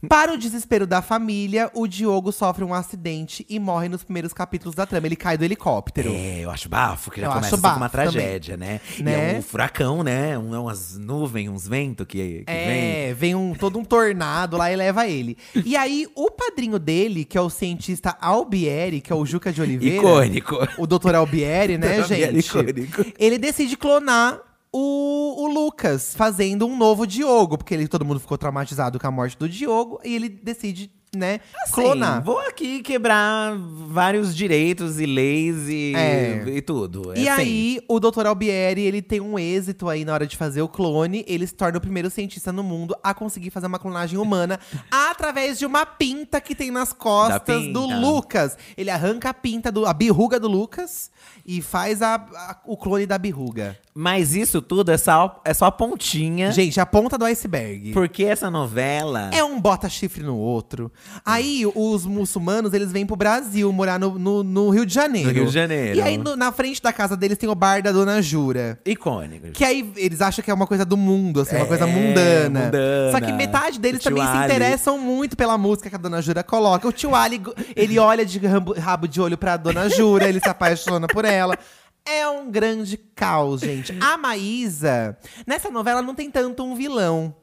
Para 0.07 0.33
o 0.33 0.37
desespero 0.37 0.85
da 0.85 1.01
família, 1.01 1.71
o 1.73 1.87
Diogo 1.87 2.31
sofre 2.31 2.63
um 2.63 2.73
acidente 2.73 3.45
e 3.49 3.59
morre 3.59 3.89
nos 3.89 4.03
primeiros 4.03 4.31
capítulos 4.31 4.75
da 4.75 4.85
trama. 4.85 5.07
Ele 5.07 5.15
cai 5.15 5.37
do 5.37 5.43
helicóptero. 5.43 6.11
É, 6.13 6.41
eu 6.41 6.51
acho 6.51 6.69
bafo, 6.69 7.09
que 7.09 7.21
já 7.21 7.27
Eu 7.27 7.31
começa 7.33 7.55
assim 7.55 7.61
com 7.61 7.75
uma 7.77 7.89
tragédia, 7.89 8.55
né? 8.55 8.79
E 8.99 9.03
Né? 9.03 9.35
é 9.35 9.39
um 9.39 9.41
furacão, 9.41 10.03
né? 10.03 10.37
Um, 10.37 10.53
é 10.53 10.59
umas 10.59 10.97
nuvens, 10.97 11.49
uns 11.49 11.67
ventos 11.67 12.05
que, 12.05 12.43
que 12.45 12.53
vem. 12.53 13.09
É, 13.09 13.13
vem 13.17 13.33
um, 13.33 13.53
todo 13.55 13.79
um 13.79 13.83
tornado 13.83 14.55
lá 14.55 14.71
e 14.71 14.75
leva 14.75 15.07
ele. 15.07 15.37
E 15.65 15.75
aí, 15.75 16.07
o 16.15 16.29
padrinho 16.29 16.77
dele, 16.77 17.25
que 17.25 17.37
é 17.37 17.41
o 17.41 17.49
cientista 17.49 18.15
Albieri, 18.21 19.01
que 19.01 19.11
é 19.11 19.15
o 19.15 19.25
Juca 19.25 19.51
de 19.51 19.61
Oliveira. 19.65 19.94
Icônico. 19.97 20.55
O 20.77 20.87
Dr. 20.87 21.15
Albieri, 21.15 21.77
né, 21.77 21.95
Dr. 21.97 22.01
Albieri, 22.03 22.41
gente? 22.41 22.47
icônico. 22.47 23.05
Ele 23.17 23.37
decide 23.37 23.77
clonar 23.77 24.39
o, 24.71 25.43
o 25.43 25.47
Lucas, 25.47 26.13
fazendo 26.15 26.65
um 26.67 26.77
novo 26.77 27.07
Diogo. 27.07 27.57
Porque 27.57 27.73
ele, 27.73 27.87
todo 27.87 28.03
mundo 28.03 28.19
ficou 28.19 28.37
traumatizado 28.37 28.99
com 28.99 29.07
a 29.07 29.11
morte 29.11 29.37
do 29.37 29.47
Diogo. 29.47 29.99
E 30.03 30.15
ele 30.15 30.29
decide, 30.29 30.91
né, 31.15 31.39
clonar. 31.71 32.17
Sim, 32.17 32.23
vou 32.25 32.39
aqui 32.39 32.81
quebrar 32.81 33.55
vários 33.57 34.35
direitos 34.35 34.99
e 34.99 35.05
leis 35.05 35.69
e, 35.69 35.93
É. 35.95 36.43
e 36.47 36.61
tudo. 36.61 37.13
É 37.13 37.19
E 37.19 37.29
assim. 37.29 37.41
aí, 37.41 37.79
o 37.87 37.99
Dr. 37.99 38.25
Albieri, 38.25 38.81
ele 38.81 39.01
tem 39.01 39.21
um 39.21 39.39
êxito 39.39 39.87
aí 39.87 40.03
na 40.03 40.13
hora 40.13 40.27
de 40.27 40.35
fazer 40.35 40.61
o 40.61 40.67
clone. 40.67 41.23
Ele 41.27 41.47
se 41.47 41.53
torna 41.53 41.77
o 41.77 41.81
primeiro 41.81 42.09
cientista 42.09 42.51
no 42.51 42.61
mundo 42.63 42.95
a 43.01 43.13
conseguir 43.13 43.49
fazer 43.49 43.67
uma 43.67 43.79
clonagem 43.79 44.19
humana 44.19 44.59
através 44.91 45.57
de 45.57 45.65
uma 45.65 45.85
pinta 45.85 46.41
que 46.41 46.53
tem 46.53 46.69
nas 46.71 46.91
costas 46.91 47.67
do 47.71 47.85
Lucas. 47.85 48.57
Ele 48.77 48.89
arranca 48.89 49.29
a 49.29 49.33
pinta, 49.33 49.71
do, 49.71 49.85
a 49.85 49.93
birruga 49.93 50.39
do 50.39 50.47
Lucas 50.47 51.09
e 51.45 51.61
faz 51.61 52.01
a- 52.01 52.15
a- 52.15 52.57
o 52.65 52.75
clone 52.75 53.05
da 53.05 53.17
birruga. 53.17 53.77
Mas 53.97 54.35
isso 54.35 54.61
tudo 54.61 54.91
é 54.91 54.97
só, 54.97 55.41
é 55.45 55.53
só 55.53 55.67
a 55.67 55.71
pontinha. 55.71 56.51
Gente, 56.51 56.81
a 56.81 56.85
ponta 56.85 57.17
do 57.17 57.23
iceberg. 57.23 57.93
Porque 57.93 58.25
essa 58.25 58.51
novela. 58.51 59.29
É 59.33 59.41
um 59.41 59.57
bota 59.57 59.87
chifre 59.87 60.21
no 60.21 60.35
outro. 60.35 60.91
Aí, 61.25 61.63
os 61.73 62.05
muçulmanos, 62.05 62.73
eles 62.73 62.91
vêm 62.91 63.05
pro 63.05 63.15
Brasil, 63.15 63.71
morar 63.71 63.97
no, 63.97 64.19
no, 64.19 64.43
no 64.43 64.69
Rio 64.69 64.85
de 64.85 64.93
Janeiro. 64.93 65.29
No 65.29 65.33
Rio 65.33 65.45
de 65.45 65.53
Janeiro. 65.53 65.97
E 65.97 66.01
aí, 66.01 66.17
no- 66.17 66.35
na 66.35 66.51
frente 66.51 66.81
da 66.81 66.91
casa 66.91 67.15
deles, 67.15 67.37
tem 67.37 67.47
o 67.47 67.55
bar 67.55 67.81
da 67.81 67.93
Dona 67.93 68.21
Jura. 68.21 68.77
Icônico. 68.85 69.51
Que 69.51 69.63
aí 69.63 69.89
eles 69.95 70.19
acham 70.21 70.43
que 70.43 70.51
é 70.51 70.53
uma 70.53 70.67
coisa 70.67 70.83
do 70.83 70.97
mundo, 70.97 71.39
assim, 71.39 71.55
uma 71.55 71.63
É, 71.63 71.67
coisa 71.67 71.87
mundana. 71.87 72.65
mundana. 72.65 73.11
Só 73.13 73.21
que 73.21 73.31
metade 73.31 73.79
deles 73.79 74.03
também 74.03 74.23
se 74.23 74.29
Ali. 74.29 74.43
interessam 74.45 74.97
muito 74.99 75.37
pela 75.37 75.57
música 75.57 75.89
que 75.89 75.95
a 75.95 75.99
Dona 75.99 76.21
Jura 76.21 76.43
coloca. 76.43 76.85
O 76.85 76.91
tio 76.91 77.15
Ali, 77.15 77.41
ele 77.73 77.97
olha 77.97 78.25
de 78.25 78.39
rabo, 78.45 78.73
rabo 78.77 79.07
de 79.07 79.21
olho 79.21 79.37
pra 79.37 79.55
Dona 79.55 79.87
Jura, 79.89 80.27
ele 80.27 80.41
se 80.41 80.49
apaixona 80.49 81.07
por 81.07 81.23
ela. 81.23 81.57
É 82.07 82.27
um 82.27 82.51
grande 82.51 82.97
caos, 82.97 83.61
gente. 83.61 83.95
A 83.99 84.15
Maísa, 84.17 85.17
nessa 85.45 85.71
novela 85.71 86.01
não 86.01 86.13
tem 86.13 86.29
tanto 86.29 86.63
um 86.63 86.75
vilão. 86.75 87.35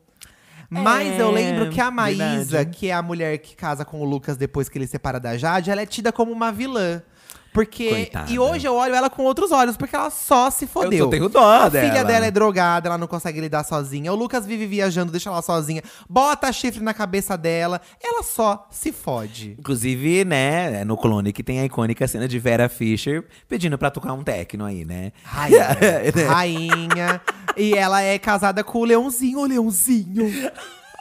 Mas 0.71 1.19
eu 1.19 1.29
É, 1.29 1.33
lembro 1.33 1.71
que 1.71 1.81
a 1.81 1.91
Maísa, 1.91 2.57
verdade. 2.59 2.77
que 2.79 2.89
é 2.89 2.95
a 2.95 3.03
mulher 3.03 3.37
que 3.39 3.55
casa 3.55 3.85
com 3.85 4.01
o 4.01 4.05
Lucas 4.05 4.37
depois 4.39 4.69
que 4.71 4.79
ele 4.79 4.87
separa 4.87 5.21
da 5.21 5.37
Jade, 5.37 5.71
ela 5.71 5.83
é 5.83 5.87
tida 5.87 6.11
como 6.13 6.33
uma 6.33 6.51
vilã. 6.51 7.03
Porque. 7.53 7.89
Coitada. 7.89 8.31
E 8.31 8.39
hoje 8.39 8.67
eu 8.67 8.75
olho 8.75 8.95
ela 8.95 9.11
com 9.11 9.23
outros 9.25 9.53
olhos, 9.53 9.77
porque 9.77 9.95
ela 9.95 10.11
só 10.11 10.51
se 10.51 10.67
fodeu. 10.67 11.05
Eu 11.07 11.11
tenho 11.11 11.29
dó 11.29 11.45
A 11.45 11.69
dela. 11.69 11.89
filha 11.89 12.05
dela 12.05 12.27
é 12.27 12.31
drogada, 12.31 12.89
ela 12.89 12.97
não 12.99 13.07
consegue 13.07 13.41
lidar 13.41 13.63
sozinha. 13.65 14.13
O 14.13 14.17
Lucas 14.17 14.47
vive 14.47 14.67
viajando, 14.67 15.13
deixa 15.13 15.29
ela 15.29 15.43
sozinha. 15.43 15.83
Bota 16.09 16.51
chifre 16.53 16.83
na 16.83 16.95
cabeça 16.95 17.37
dela. 17.37 17.81
Ela 18.03 18.23
só 18.23 18.67
se 18.71 18.91
fode. 18.93 19.57
Inclusive, 19.59 20.25
né, 20.25 20.81
é 20.81 20.85
no 20.85 20.97
clone 20.97 21.33
que 21.33 21.43
tem 21.43 21.61
a 21.61 21.65
icônica 21.65 22.07
cena 22.09 22.27
de 22.27 22.39
Vera 22.39 22.69
Fischer 22.69 23.25
pedindo 23.49 23.77
pra 23.77 23.91
tocar 23.91 24.13
um 24.15 24.23
techno 24.23 24.65
aí, 24.65 24.85
né? 24.85 25.13
Rainha. 25.23 25.69
Rainha. 26.29 27.21
E 27.57 27.75
ela 27.75 28.01
é 28.03 28.19
casada 28.19 28.65
com 28.65 28.79
o 28.79 28.85
Leãozinho. 28.85 29.41
Ô, 29.41 29.45
Leãozinho. 29.45 30.51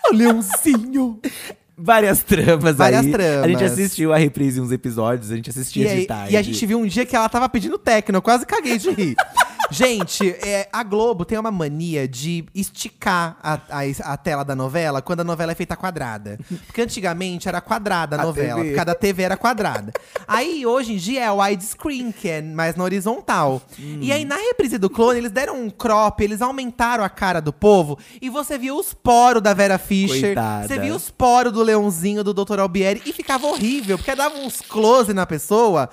Ô, 0.10 0.14
Leãozinho. 0.14 1.20
Várias 1.84 2.22
tramas 2.24 2.76
Várias 2.76 3.06
aí. 3.06 3.12
tramas. 3.12 3.44
A 3.44 3.48
gente 3.48 3.64
assistiu 3.64 4.14
a 4.14 4.18
reprise 4.18 4.62
uns 4.62 4.72
episódios, 4.72 5.32
a 5.32 5.36
gente 5.36 5.50
assistia 5.50 5.84
E, 5.86 5.88
de 5.88 5.94
aí- 6.02 6.06
tarde. 6.06 6.34
e 6.34 6.38
a 6.38 6.42
gente 6.42 6.66
viu 6.66 6.80
um 6.80 6.86
dia 6.86 7.06
que 7.06 7.16
ela 7.16 7.28
tava 7.30 7.48
pedindo 7.50 7.78
techno, 7.78 8.18
eu 8.18 8.22
quase 8.22 8.46
caguei 8.46 8.78
de 8.78 8.90
rir. 8.92 9.16
Gente, 9.72 10.30
é, 10.30 10.68
a 10.72 10.84
Globo 10.84 11.24
tem 11.26 11.38
uma 11.38 11.52
mania 11.52 12.08
de 12.08 12.46
esticar 12.54 13.38
a, 13.42 13.54
a- 13.70 14.14
a 14.14 14.18
tela 14.18 14.44
da 14.44 14.56
novela 14.56 15.02
quando 15.02 15.22
a 15.22 15.24
novela 15.24 15.52
é 15.52 15.56
feita 15.56 15.76
quadrada. 15.76 16.38
Porque 16.68 16.82
antigamente 16.82 17.48
era 17.48 17.62
quadrada 17.62 18.18
a, 18.18 18.22
A 18.22 18.24
novela, 18.26 18.62
TV. 18.62 18.76
cada 18.76 18.94
TV 18.94 19.24
era 19.24 19.38
quadrada. 19.38 19.94
Aí, 20.28 20.66
hoje 20.66 20.94
em 20.94 20.98
dia, 20.98 21.24
é 21.26 21.32
widescreen, 21.32 22.12
que 22.12 22.28
é 22.30 22.42
mais 22.42 22.76
na 22.76 22.84
horizontal. 22.84 23.62
E 23.78 24.12
aí, 24.12 24.26
na 24.26 24.36
reprise 24.36 24.78
do 24.78 24.90
clone, 24.90 25.20
eles 25.20 25.32
deram 25.32 25.56
um 25.64 25.70
crop, 25.70 26.22
eles 26.22 26.42
aumentaram 26.42 27.04
a 27.04 27.10
cara 27.10 27.40
do 27.42 27.54
povo. 27.54 27.98
E 28.22 28.30
você 28.30 28.58
viu 28.58 28.78
os 28.78 28.94
poros 28.94 29.42
da 29.42 29.54
Vera 29.54 29.78
Fischer. 29.78 30.22
Coitada. 30.36 30.68
Você 30.68 30.80
viu 30.80 30.96
os 30.96 31.10
poros 31.10 31.54
do 31.54 31.64
Leãozinho, 31.64 32.24
do 32.24 32.34
Dr. 32.34 32.60
Albieri. 32.60 33.02
E 33.06 33.14
ficava 33.14 33.48
horrível, 33.48 33.98
porque 33.98 34.14
dava 34.16 34.36
uns 34.38 34.62
close 34.62 35.14
na 35.14 35.26
pessoa. 35.26 35.90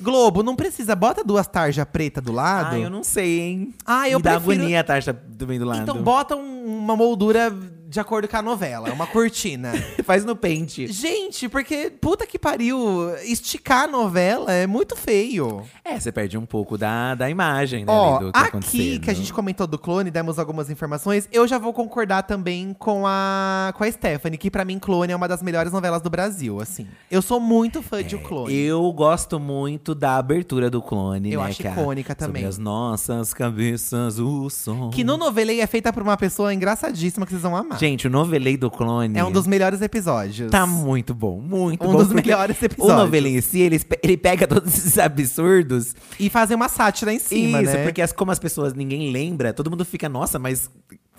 Globo, 0.00 0.42
não 0.42 0.54
precisa. 0.56 0.94
Bota 0.94 1.24
duas 1.24 1.46
tarjas 1.46 1.84
preta 1.90 2.20
do 2.20 2.32
lado. 2.32 2.74
Ah, 2.76 2.78
eu 2.78 2.90
não 2.90 3.02
sei, 3.02 3.40
hein? 3.40 3.74
Ah, 3.84 4.08
eu 4.08 4.18
Me 4.18 4.22
dá 4.22 4.32
prefiro- 4.32 4.52
agonia 4.60 4.80
a 4.80 4.84
taxa 4.84 5.12
também 5.38 5.58
do 5.58 5.64
lado. 5.64 5.82
Então 5.82 6.02
bota 6.02 6.36
um- 6.36 6.78
uma 6.78 6.96
moldura 6.96 7.52
de 7.92 8.00
acordo 8.00 8.26
com 8.26 8.36
a 8.38 8.40
novela, 8.40 8.90
uma 8.90 9.06
cortina. 9.06 9.70
Faz 10.02 10.24
no 10.24 10.34
pente. 10.34 10.86
Gente, 10.90 11.46
porque 11.46 11.90
puta 11.90 12.26
que 12.26 12.38
pariu, 12.38 13.14
esticar 13.22 13.82
a 13.82 13.86
novela 13.86 14.50
é 14.50 14.66
muito 14.66 14.96
feio. 14.96 15.62
É, 15.84 16.00
você 16.00 16.10
perde 16.10 16.38
um 16.38 16.46
pouco 16.46 16.78
da, 16.78 17.14
da 17.14 17.28
imagem, 17.28 17.84
né? 17.84 17.92
Ó, 17.92 18.18
que 18.18 18.32
tá 18.32 18.40
aqui 18.44 18.98
que 18.98 19.10
a 19.10 19.14
gente 19.14 19.30
comentou 19.30 19.66
do 19.66 19.78
clone, 19.78 20.10
demos 20.10 20.38
algumas 20.38 20.70
informações, 20.70 21.28
eu 21.30 21.46
já 21.46 21.58
vou 21.58 21.74
concordar 21.74 22.22
também 22.22 22.74
com 22.78 23.06
a 23.06 23.74
com 23.76 23.84
a 23.84 23.92
Stephanie, 23.92 24.38
que 24.38 24.50
pra 24.50 24.64
mim 24.64 24.78
clone 24.78 25.12
é 25.12 25.16
uma 25.16 25.28
das 25.28 25.42
melhores 25.42 25.70
novelas 25.70 26.00
do 26.00 26.08
Brasil, 26.08 26.62
assim. 26.62 26.86
Eu 27.10 27.20
sou 27.20 27.38
muito 27.38 27.82
fã 27.82 28.02
de 28.02 28.16
o 28.16 28.22
clone. 28.22 28.54
Eu 28.54 28.90
gosto 28.94 29.38
muito 29.38 29.94
da 29.94 30.16
abertura 30.16 30.70
do 30.70 30.80
clone, 30.80 31.30
Eu 31.30 31.42
né? 31.42 31.50
acho 31.50 31.66
é 31.66 31.70
icônica 31.70 32.16
Sobre 32.18 32.26
também. 32.26 32.46
as 32.46 32.56
nossas 32.56 33.34
cabeças, 33.34 34.18
o 34.18 34.48
som. 34.48 34.88
Que 34.88 35.04
no 35.04 35.18
novelei 35.18 35.60
é 35.60 35.66
feita 35.66 35.92
por 35.92 36.02
uma 36.02 36.16
pessoa 36.16 36.54
engraçadíssima 36.54 37.26
que 37.26 37.32
vocês 37.32 37.42
vão 37.42 37.54
amar. 37.54 37.81
Gente, 37.82 38.06
o 38.06 38.10
novelei 38.10 38.56
do 38.56 38.70
clone. 38.70 39.18
é 39.18 39.24
um 39.24 39.32
dos 39.32 39.44
melhores 39.44 39.82
episódios. 39.82 40.50
Tá 40.52 40.64
muito 40.64 41.12
bom, 41.12 41.40
muito 41.40 41.84
Um 41.84 41.90
bom. 41.92 41.98
dos 41.98 42.08
porque 42.12 42.28
melhores 42.30 42.56
O 42.60 42.64
episódios. 42.64 42.96
novelei 42.96 43.36
em 43.36 43.40
si, 43.40 43.60
ele, 43.60 43.80
ele 44.02 44.16
pega 44.16 44.46
todos 44.46 44.72
esses 44.72 44.96
absurdos. 44.98 45.94
E 46.18 46.30
fazer 46.30 46.54
uma 46.54 46.68
sátira 46.68 47.12
em 47.12 47.18
cima, 47.18 47.60
Isso, 47.60 47.72
né? 47.72 47.82
porque 47.82 48.00
as, 48.00 48.12
como 48.12 48.30
as 48.30 48.38
pessoas 48.38 48.72
ninguém 48.72 49.10
lembra, 49.10 49.52
todo 49.52 49.68
mundo 49.68 49.84
fica, 49.84 50.08
nossa, 50.08 50.38
mas 50.38 50.70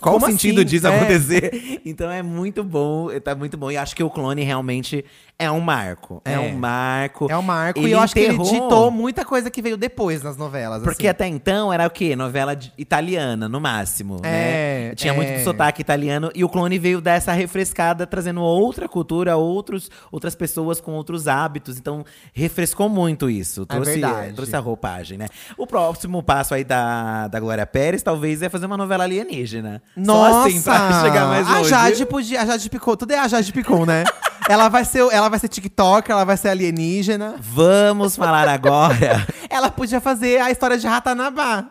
qual 0.04 0.16
Como 0.16 0.26
o 0.28 0.30
sentido 0.30 0.60
assim? 0.60 0.66
disso 0.70 0.88
É. 0.88 0.96
acontecer? 0.96 1.82
Então 1.86 2.10
é 2.12 2.22
muito 2.22 2.64
bom, 2.64 3.08
tá 3.24 3.36
muito 3.36 3.58
bom. 3.58 3.70
E 3.72 3.78
acho 3.78 3.96
que 3.96 4.04
o 4.04 4.10
clone 4.10 4.42
realmente 4.44 5.04
é 5.38 5.50
um 5.52 5.60
marco. 5.60 6.22
É, 6.26 6.34
É. 6.34 6.40
um 6.40 6.54
marco. 6.58 7.28
É 7.30 7.38
um 7.38 7.42
marco. 7.42 7.80
Ele 7.80 7.90
e 7.90 7.92
eu 7.92 8.00
acho 8.00 8.14
que 8.14 8.20
ele 8.20 8.34
enterrou- 8.34 8.52
ditou 8.52 8.92
muita 8.92 9.26
coisa 9.26 9.50
que 9.52 9.62
veio 9.62 9.76
depois 9.78 10.22
nas 10.24 10.38
novelas. 10.38 10.82
Porque 10.84 11.08
assim. 11.08 11.12
até 11.12 11.28
então 11.28 11.72
era 11.74 11.86
o 11.88 11.90
quê? 11.90 12.16
Novela 12.16 12.58
italiana, 12.78 13.48
no 13.50 13.60
máximo, 13.60 14.20
É, 14.24 14.90
né? 14.90 14.96
Tinha 14.96 15.14
é. 15.14 15.16
muito 15.16 15.44
sotaque 15.44 15.82
italiano. 15.82 16.32
E 16.36 16.44
o 16.44 16.50
clone 16.50 16.78
veio 16.80 17.02
dar 17.02 17.14
essa 17.14 17.32
refrescada, 17.34 18.06
trazendo 18.08 18.42
outra 18.42 18.88
cultura, 18.88 19.36
outros, 19.36 19.90
outras 20.12 20.36
pessoas 20.36 20.80
com 20.82 20.92
outros 20.94 21.28
hábitos. 21.28 21.78
Então, 21.78 22.06
refrescou 22.34 22.88
muito 22.90 23.30
isso. 23.30 23.66
Trouxe, 23.66 24.02
É 24.04 24.32
trouxe 24.34 24.56
a 24.56 24.60
roupagem, 24.60 25.18
né? 25.18 25.28
O 25.58 25.66
próximo 25.68 26.22
passo 26.24 26.54
aí 26.54 26.64
da, 26.64 27.28
da 27.28 27.40
Glória 27.40 27.66
Pérez, 27.66 28.02
talvez, 28.04 28.42
é 28.42 28.50
fazer 28.50 28.66
uma 28.66 28.78
novela 28.78 29.04
alienígena. 29.04 29.82
Nossa! 29.96 30.48
Assim, 30.48 30.62
chegar 31.02 31.28
mais 31.28 31.48
a. 31.48 31.64
Jade 31.64 32.06
podia. 32.06 32.42
A 32.42 32.46
Jade 32.46 32.70
Picon. 32.70 32.96
Tudo 32.96 33.12
é 33.12 33.20
a 33.20 33.28
Jade 33.28 33.52
Picon, 33.52 33.86
né? 33.86 34.04
ela, 34.50 34.70
vai 34.70 34.86
ser, 34.86 35.00
ela 35.12 35.30
vai 35.30 35.40
ser 35.40 35.48
TikTok, 35.48 36.12
ela 36.12 36.24
vai 36.24 36.38
ser 36.38 36.50
alienígena. 36.50 37.36
Vamos 37.40 38.16
falar 38.16 38.48
agora 38.48 39.26
Ela 39.50 39.70
podia 39.70 40.02
fazer 40.02 40.42
a 40.42 40.52
história 40.52 40.78
de 40.78 40.88
Ratanabá. 40.88 41.66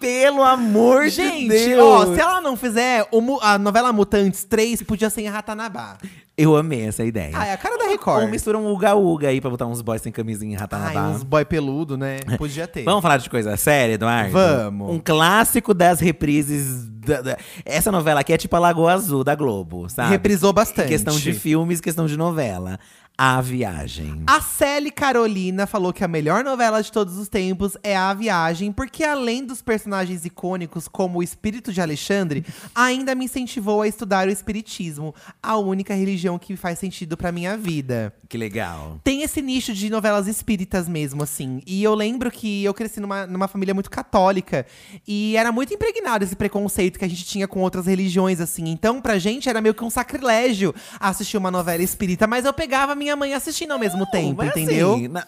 Pelo 0.00 0.42
amor 0.42 1.04
de 1.04 1.10
Gente, 1.10 1.48
Deus! 1.48 1.82
ó, 1.82 2.14
se 2.14 2.20
ela 2.20 2.40
não 2.40 2.56
fizer, 2.56 3.06
a 3.42 3.58
novela 3.58 3.92
Mutantes 3.92 4.44
3 4.44 4.82
podia 4.82 5.10
ser 5.10 5.20
em 5.22 5.28
Ratanabá. 5.28 5.98
Eu 6.36 6.56
amei 6.56 6.86
essa 6.86 7.04
ideia. 7.04 7.32
Ah, 7.34 7.46
é 7.48 7.52
a 7.52 7.56
cara 7.58 7.76
da 7.76 7.84
Ou 7.84 7.90
Record. 7.90 8.30
mistura 8.30 8.56
um 8.56 8.72
uga-uga 8.72 9.28
aí 9.28 9.42
pra 9.42 9.50
botar 9.50 9.66
uns 9.66 9.82
boys 9.82 10.00
sem 10.00 10.10
camisinha 10.10 10.54
em 10.54 10.58
Ratanabá. 10.58 11.08
uns 11.08 11.22
boy 11.22 11.44
peludo, 11.44 11.98
né? 11.98 12.20
Podia 12.38 12.66
ter. 12.66 12.82
Vamos 12.82 13.02
falar 13.02 13.18
de 13.18 13.28
coisa 13.28 13.54
séria, 13.58 13.92
Eduardo? 13.92 14.32
Vamos. 14.32 14.90
Um 14.90 14.98
clássico 14.98 15.74
das 15.74 16.00
reprises. 16.00 16.88
da- 17.00 17.20
da- 17.22 17.36
Essa 17.64 17.90
novela 17.90 18.20
aqui 18.20 18.32
é 18.32 18.36
tipo 18.38 18.54
a 18.56 18.58
Lagoa 18.58 18.92
Azul 18.92 19.24
da 19.24 19.34
Globo, 19.34 19.88
sabe? 19.88 20.10
Reprisou 20.10 20.52
bastante. 20.52 20.88
Questão 20.88 21.14
de 21.16 21.32
filmes, 21.32 21.80
questão 21.80 22.06
de 22.06 22.16
novela. 22.16 22.78
A 23.22 23.38
Viagem. 23.42 24.22
A 24.26 24.40
Celi 24.40 24.90
Carolina 24.90 25.66
falou 25.66 25.92
que 25.92 26.02
a 26.02 26.08
melhor 26.08 26.42
novela 26.42 26.82
de 26.82 26.90
todos 26.90 27.18
os 27.18 27.28
tempos 27.28 27.76
é 27.82 27.94
A 27.94 28.14
Viagem, 28.14 28.72
porque 28.72 29.04
além 29.04 29.44
dos 29.44 29.60
personagens 29.60 30.24
icônicos 30.24 30.88
como 30.88 31.18
o 31.18 31.22
espírito 31.22 31.70
de 31.70 31.82
Alexandre, 31.82 32.46
ainda 32.74 33.14
me 33.14 33.26
incentivou 33.26 33.82
a 33.82 33.86
estudar 33.86 34.26
o 34.26 34.30
espiritismo, 34.30 35.14
a 35.42 35.58
única 35.58 35.92
religião 35.92 36.38
que 36.38 36.56
faz 36.56 36.78
sentido 36.78 37.14
pra 37.14 37.30
minha 37.30 37.58
vida. 37.58 38.10
Que 38.26 38.38
legal. 38.38 38.98
Tem 39.04 39.22
esse 39.22 39.42
nicho 39.42 39.74
de 39.74 39.90
novelas 39.90 40.26
espíritas 40.26 40.88
mesmo, 40.88 41.22
assim. 41.22 41.60
E 41.66 41.82
eu 41.82 41.94
lembro 41.94 42.30
que 42.30 42.64
eu 42.64 42.72
cresci 42.72 43.00
numa, 43.00 43.26
numa 43.26 43.48
família 43.48 43.74
muito 43.74 43.90
católica. 43.90 44.64
E 45.06 45.36
era 45.36 45.50
muito 45.50 45.74
impregnado 45.74 46.24
esse 46.24 46.36
preconceito 46.36 46.98
que 46.98 47.04
a 47.04 47.08
gente 47.08 47.24
tinha 47.24 47.48
com 47.48 47.60
outras 47.60 47.86
religiões, 47.86 48.40
assim. 48.40 48.68
Então, 48.68 49.00
pra 49.00 49.18
gente, 49.18 49.48
era 49.48 49.60
meio 49.60 49.74
que 49.74 49.84
um 49.84 49.90
sacrilégio 49.90 50.72
assistir 51.00 51.36
uma 51.36 51.50
novela 51.50 51.82
espírita. 51.82 52.26
Mas 52.28 52.44
eu 52.44 52.52
pegava 52.52 52.94
minha 52.94 53.09
mãe 53.16 53.34
assistindo 53.34 53.72
ao 53.72 53.78
mesmo 53.78 54.06
tempo, 54.06 54.36
Mas, 54.38 54.48
entendeu? 54.50 54.94
assim, 54.94 55.08
na, 55.08 55.24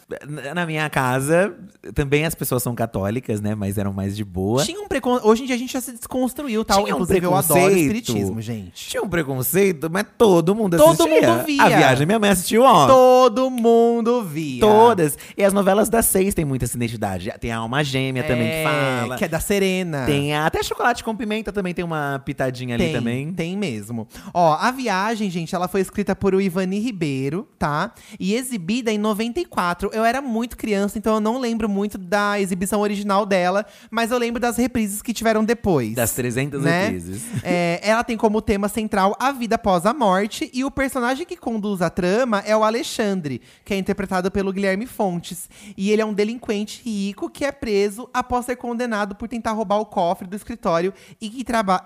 na- 0.54 0.66
minha 0.66 0.88
casa, 0.90 1.54
também 1.94 2.24
as 2.24 2.34
pessoas 2.34 2.62
são 2.62 2.74
católicas, 2.74 3.40
né? 3.40 3.54
Mas 3.54 3.78
eram 3.78 3.92
mais 3.92 4.16
de 4.16 4.24
boa. 4.24 4.64
Tinha 4.64 4.80
um 4.80 4.88
preconceito. 4.88 5.26
Hoje 5.28 5.42
em 5.42 5.46
dia 5.46 5.54
a 5.54 5.58
gente 5.58 5.72
já 5.72 5.80
se 5.80 5.92
desconstruiu, 5.92 6.64
tal. 6.64 6.82
Tinha 6.84 6.94
um 6.94 6.98
Inclusive, 6.98 7.26
eu 7.26 7.34
adoro 7.34 7.76
espiritismo, 7.76 8.40
gente. 8.40 8.88
Tinha 8.88 9.02
um 9.02 9.08
preconceito, 9.08 9.88
mas 9.90 10.06
todo 10.16 10.54
mundo 10.54 10.76
Todo 10.76 11.02
assistia. 11.02 11.32
mundo 11.32 11.44
via. 11.44 11.62
A 11.62 11.68
Viagem, 11.68 12.06
minha 12.06 12.18
mãe 12.18 12.30
assistiu, 12.30 12.62
ó. 12.62 12.86
Todo 12.86 13.50
mundo 13.50 14.22
via. 14.24 14.60
Todas. 14.60 15.16
E 15.36 15.44
as 15.44 15.52
novelas 15.52 15.88
das 15.88 16.06
seis 16.06 16.34
têm 16.34 16.44
muita 16.44 16.64
essa 16.64 16.76
identidade. 16.76 17.32
Tem 17.40 17.50
a 17.50 17.58
Alma 17.58 17.82
Gêmea 17.82 18.22
também 18.22 18.48
que 18.48 18.54
É, 18.54 18.64
fala. 19.00 19.16
Que 19.16 19.24
é 19.24 19.28
da 19.28 19.40
Serena. 19.40 20.04
Tem 20.06 20.34
a- 20.34 20.46
até 20.46 20.62
Chocolate 20.62 21.02
com 21.02 21.14
Pimenta 21.16 21.52
também 21.52 21.74
tem 21.74 21.84
uma 21.84 22.20
pitadinha 22.24 22.74
ali 22.74 22.84
Tem, 22.84 22.92
também. 22.92 23.32
Tem 23.32 23.56
mesmo. 23.56 24.06
Ó, 24.32 24.54
a 24.54 24.70
viagem, 24.70 25.28
gente, 25.30 25.54
ela 25.54 25.68
foi 25.68 25.80
escrita 25.80 26.14
por 26.14 26.34
o 26.34 26.40
Ivani 26.40 26.78
Ribeiro, 26.78 27.48
tá? 27.62 27.92
E 28.18 28.34
exibida 28.34 28.90
em 28.90 28.98
94. 28.98 29.90
Eu 29.92 30.04
era 30.04 30.20
muito 30.20 30.56
criança, 30.56 30.98
então 30.98 31.14
eu 31.14 31.20
não 31.20 31.38
lembro 31.38 31.68
muito 31.68 31.96
da 31.96 32.40
exibição 32.40 32.80
original 32.80 33.24
dela, 33.24 33.64
mas 33.88 34.10
eu 34.10 34.18
lembro 34.18 34.40
das 34.40 34.56
reprises 34.56 35.00
que 35.00 35.12
tiveram 35.12 35.44
depois. 35.44 35.94
Das 35.94 36.12
300 36.12 36.60
né? 36.60 36.86
reprises. 36.86 37.22
É, 37.44 37.80
ela 37.82 38.04
tem 38.04 38.16
como 38.16 38.40
tema 38.40 38.68
central 38.68 39.16
a 39.18 39.32
vida 39.32 39.56
após 39.56 39.84
a 39.84 39.92
morte, 39.92 40.50
e 40.54 40.64
o 40.64 40.70
personagem 40.70 41.26
que 41.26 41.36
conduz 41.36 41.82
a 41.82 41.90
trama 41.90 42.40
é 42.46 42.56
o 42.56 42.62
Alexandre, 42.62 43.40
que 43.64 43.74
é 43.74 43.76
interpretado 43.76 44.30
pelo 44.30 44.52
Guilherme 44.52 44.86
Fontes. 44.86 45.48
E 45.76 45.90
ele 45.90 46.02
é 46.02 46.04
um 46.04 46.14
delinquente 46.14 46.82
rico 46.84 47.28
que 47.28 47.44
é 47.44 47.52
preso 47.52 48.08
após 48.12 48.46
ser 48.46 48.56
condenado 48.56 49.14
por 49.14 49.28
tentar 49.28 49.52
roubar 49.52 49.78
o 49.78 49.86
cofre 49.86 50.26
do 50.26 50.36
escritório 50.36 50.92
e 51.20 51.28
que 51.28 51.44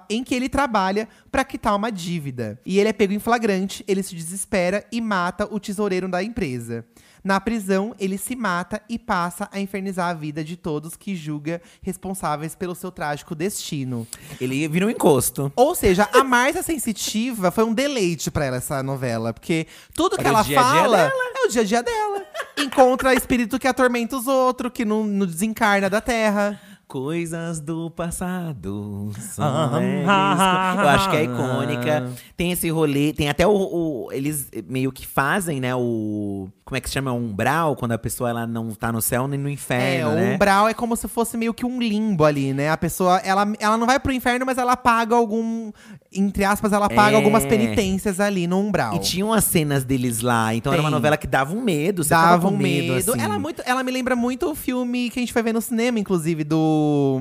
em 0.09 0.23
que 0.23 0.35
ele 0.35 0.49
trabalha 0.49 1.09
para 1.31 1.45
quitar 1.45 1.75
uma 1.75 1.91
dívida. 1.91 2.61
E 2.65 2.79
ele 2.79 2.89
é 2.89 2.93
pego 2.93 3.12
em 3.12 3.19
flagrante, 3.19 3.85
ele 3.89 4.03
se 4.03 4.15
desespera 4.15 4.85
e 4.93 5.01
mata 5.01 5.49
o 5.51 5.59
tesoureiro 5.66 6.09
da 6.09 6.22
empresa. 6.22 6.85
Na 7.24 7.40
prisão, 7.40 7.92
ele 7.98 8.16
se 8.16 8.37
mata 8.37 8.81
e 8.88 8.98
passa 8.98 9.48
a 9.50 9.59
infernizar 9.59 10.11
a 10.11 10.14
vida 10.14 10.44
de 10.44 10.57
todos 10.57 10.94
que 10.94 11.16
julga 11.16 11.61
responsáveis 11.83 12.55
pelo 12.55 12.72
seu 12.74 12.92
trágico 12.92 13.35
destino. 13.35 14.07
Ele 14.40 14.68
vira 14.68 14.87
um 14.87 14.90
encosto. 14.90 15.52
Ou 15.57 15.74
seja, 15.74 16.09
a 16.12 16.22
Márcia 16.22 16.62
Sensitiva 16.62 17.50
foi 17.50 17.64
um 17.64 17.74
deleite 17.74 18.31
pra 18.31 18.44
ela 18.44 18.59
essa 18.59 18.81
novela. 18.83 19.33
Porque 19.33 19.66
tudo 19.92 20.16
que 20.16 20.20
Era 20.20 20.29
ela 20.29 20.42
dia 20.42 20.57
dia 20.57 20.62
fala 20.62 20.96
dela. 20.98 21.12
é 21.35 21.46
o 21.46 21.48
dia 21.48 21.62
a 21.62 21.64
dia 21.64 21.83
dela. 21.83 22.24
Encontra 22.59 23.12
espírito 23.14 23.59
que 23.59 23.66
atormenta 23.66 24.16
os 24.16 24.29
outros, 24.29 24.70
que 24.72 24.85
não, 24.85 25.05
não 25.05 25.26
desencarna 25.26 25.90
da 25.90 26.00
terra. 26.00 26.61
Coisas 26.88 27.59
do 27.59 27.90
passado. 27.90 29.11
são 29.18 29.44
Ah, 29.44 29.70
leves. 29.79 30.07
ah, 30.09 30.77
Eu 30.79 30.88
acho 30.88 31.11
que 31.11 31.16
é 31.16 31.20
ah. 31.20 31.22
icônica. 31.25 32.12
Tem 32.37 32.53
esse 32.53 32.70
rolê, 32.70 33.12
tem 33.12 33.29
até 33.29 33.44
o, 33.44 33.51
o- 33.51 34.09
Eles 34.12 34.49
meio 34.68 34.92
que 34.92 35.05
fazem, 35.05 35.59
né? 35.61 35.75
O. 35.75 36.49
Como 36.64 36.77
é 36.77 36.81
que 36.81 36.88
se 36.88 36.94
chama? 36.94 37.12
O 37.12 37.16
umbral, 37.16 37.75
quando 37.77 37.92
a 37.92 37.99
pessoa 37.99 38.31
ela 38.31 38.46
não 38.46 38.70
tá 38.72 38.90
no 38.92 39.03
céu 39.03 39.27
nem 39.27 39.38
no 39.38 39.49
É, 39.49 39.53
inferno. 39.53 40.11
o 40.11 40.14
né? 40.14 40.35
umbral 40.35 40.68
é 40.68 40.75
como 40.75 40.94
se 40.96 41.09
fosse 41.09 41.37
meio 41.37 41.53
que 41.53 41.66
um 41.66 41.81
limbo 41.81 42.25
ali, 42.25 42.53
né? 42.53 42.70
A 42.70 42.77
pessoa, 42.77 43.18
ela, 43.18 43.53
ela 43.59 43.77
não 43.77 43.87
vai 43.87 43.99
pro 43.99 44.12
inferno, 44.12 44.46
mas 44.46 44.57
ela 44.59 44.77
paga 44.77 45.14
algum. 45.16 45.72
Entre 46.16 46.44
aspas, 46.44 46.72
ela 46.72 46.88
paga 46.88 47.12
É. 47.12 47.16
algumas 47.16 47.44
penitências 47.44 48.18
ali 48.20 48.46
no 48.46 48.59
umbral. 48.61 48.94
E 48.96 48.98
tinham 49.00 49.33
as 49.33 49.44
cenas 49.44 49.85
deles 49.85 50.20
lá. 50.20 50.55
Então 50.55 50.72
era 50.72 50.81
uma 50.83 50.88
Tem. 50.88 50.94
novela 50.96 51.16
que 51.16 51.26
dava 51.26 51.55
um 51.55 51.61
medo. 51.62 52.02
Você 52.05 52.11
Dava 52.11 52.48
um 52.48 52.57
medo. 52.57 52.94
assim. 52.94 53.20
Ela, 53.20 53.38
muito, 53.38 53.62
ela 53.64 53.83
me 53.83 53.90
lembra 53.92 54.16
muito 54.16 54.50
o 54.50 54.55
filme 54.55 55.11
que 55.11 55.18
a 55.18 55.22
gente 55.22 55.33
foi 55.33 55.42
ver 55.42 55.52
no 55.52 55.61
cinema, 55.61 55.98
inclusive, 55.98 56.44
do. 56.44 57.20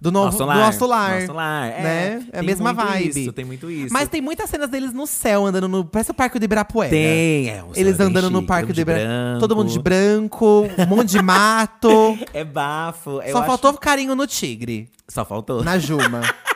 Do 0.00 0.10
novo, 0.10 0.24
Nosso 0.26 0.38
do 0.38 0.44
lar. 0.46 0.56
Nosso 0.58 0.86
Lar. 0.86 1.20
Nosso 1.20 1.32
lar. 1.32 1.66
É, 1.68 1.80
né? 1.80 2.22
É 2.32 2.36
a 2.36 2.38
tem 2.40 2.42
mesma 2.42 2.72
vibe. 2.72 3.20
Isso, 3.22 3.32
tem 3.32 3.44
muito 3.44 3.70
isso. 3.70 3.92
Mas 3.92 4.08
tem 4.08 4.20
muitas 4.20 4.50
cenas 4.50 4.68
deles 4.68 4.92
no 4.92 5.06
céu, 5.06 5.46
andando 5.46 5.68
no. 5.68 5.84
Parece 5.84 6.10
o 6.10 6.14
Parque 6.14 6.40
do 6.40 6.44
Ibirapuera. 6.44 6.90
Tem, 6.90 7.48
é. 7.50 7.62
um 7.62 7.70
Eles 7.76 8.00
andando 8.00 8.28
no 8.28 8.38
chique, 8.38 8.48
Parque 8.48 8.62
todo 8.66 8.72
do 8.72 8.74
de 8.74 8.80
Ibirapuera. 8.80 9.36
Todo 9.38 9.54
mundo 9.54 9.70
de 9.70 9.78
branco, 9.78 10.66
um 10.76 10.86
monte 10.86 11.10
de 11.10 11.22
mato. 11.22 12.18
É 12.34 12.42
bafo. 12.42 13.20
Só 13.30 13.38
acho- 13.38 13.46
faltou 13.46 13.72
carinho 13.74 14.16
no 14.16 14.26
tigre, 14.26 14.88
Só 15.08 15.24
faltou. 15.24 15.62
na 15.62 15.78
Juma. 15.78 16.20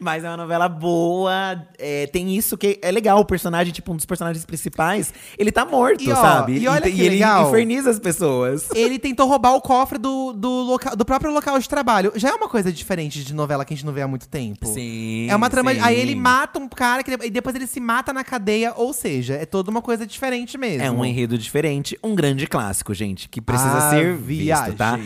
Mas 0.00 0.24
é 0.24 0.28
uma 0.28 0.36
novela 0.36 0.68
boa. 0.68 1.62
é, 1.78 2.06
tem 2.08 2.34
isso 2.36 2.56
que 2.58 2.78
é 2.82 2.90
legal. 2.90 3.20
O 3.20 3.24
personagem, 3.24 3.72
tipo, 3.72 3.92
um 3.92 3.96
dos 3.96 4.06
personagens 4.06 4.44
principais, 4.44 5.12
ele 5.38 5.52
tá 5.52 5.64
morto, 5.64 6.02
E, 6.02 6.10
ó, 6.10 6.16
sabe? 6.16 6.58
e 6.58 6.66
olha 6.68 6.80
te- 6.82 6.92
que 6.92 7.00
ele 7.00 7.10
legal. 7.10 7.48
inferniza 7.48 7.90
as 7.90 7.98
pessoas. 7.98 8.68
Ele 8.74 8.98
tentou 8.98 9.26
roubar 9.28 9.54
o 9.54 9.60
cofre 9.60 9.98
do, 9.98 10.32
do, 10.32 10.48
loca- 10.62 10.96
do 10.96 11.04
próprio 11.04 11.32
local 11.32 11.58
de 11.58 11.68
trabalho. 11.68 12.12
Já 12.16 12.30
é 12.30 12.32
uma 12.34 12.48
coisa 12.48 12.72
diferente 12.72 13.22
de 13.24 13.32
novela 13.34 13.64
que 13.64 13.72
a 13.72 13.76
gente 13.76 13.86
não 13.86 13.92
vê 13.92 14.02
há 14.02 14.08
muito 14.08 14.28
tempo. 14.28 14.66
Sim. 14.66 15.28
É 15.30 15.36
uma 15.36 15.48
trama. 15.48 15.72
sim. 15.72 15.80
Aí 15.80 15.98
ele 15.98 16.14
mata 16.14 16.58
um 16.58 16.68
cara 16.68 17.02
que, 17.02 17.10
e 17.24 17.30
depois 17.30 17.54
ele 17.54 17.66
se 17.66 17.80
mata 17.80 18.12
na 18.12 18.24
cadeia. 18.24 18.72
Ou 18.76 18.92
seja, 18.92 19.34
é 19.34 19.46
toda 19.46 19.70
uma 19.70 19.80
coisa 19.82 20.06
diferente 20.06 20.58
mesmo. 20.58 20.82
É 20.82 20.90
um 20.90 21.04
enredo 21.04 21.38
diferente, 21.38 21.98
um 22.02 22.14
grande 22.14 22.46
clássico, 22.46 22.92
gente, 22.94 23.28
que 23.28 23.40
precisa 23.40 23.76
A 23.78 23.90
ser 23.90 24.16
Viagem. 24.16 24.64
visto, 24.66 24.76
tá? 24.76 24.98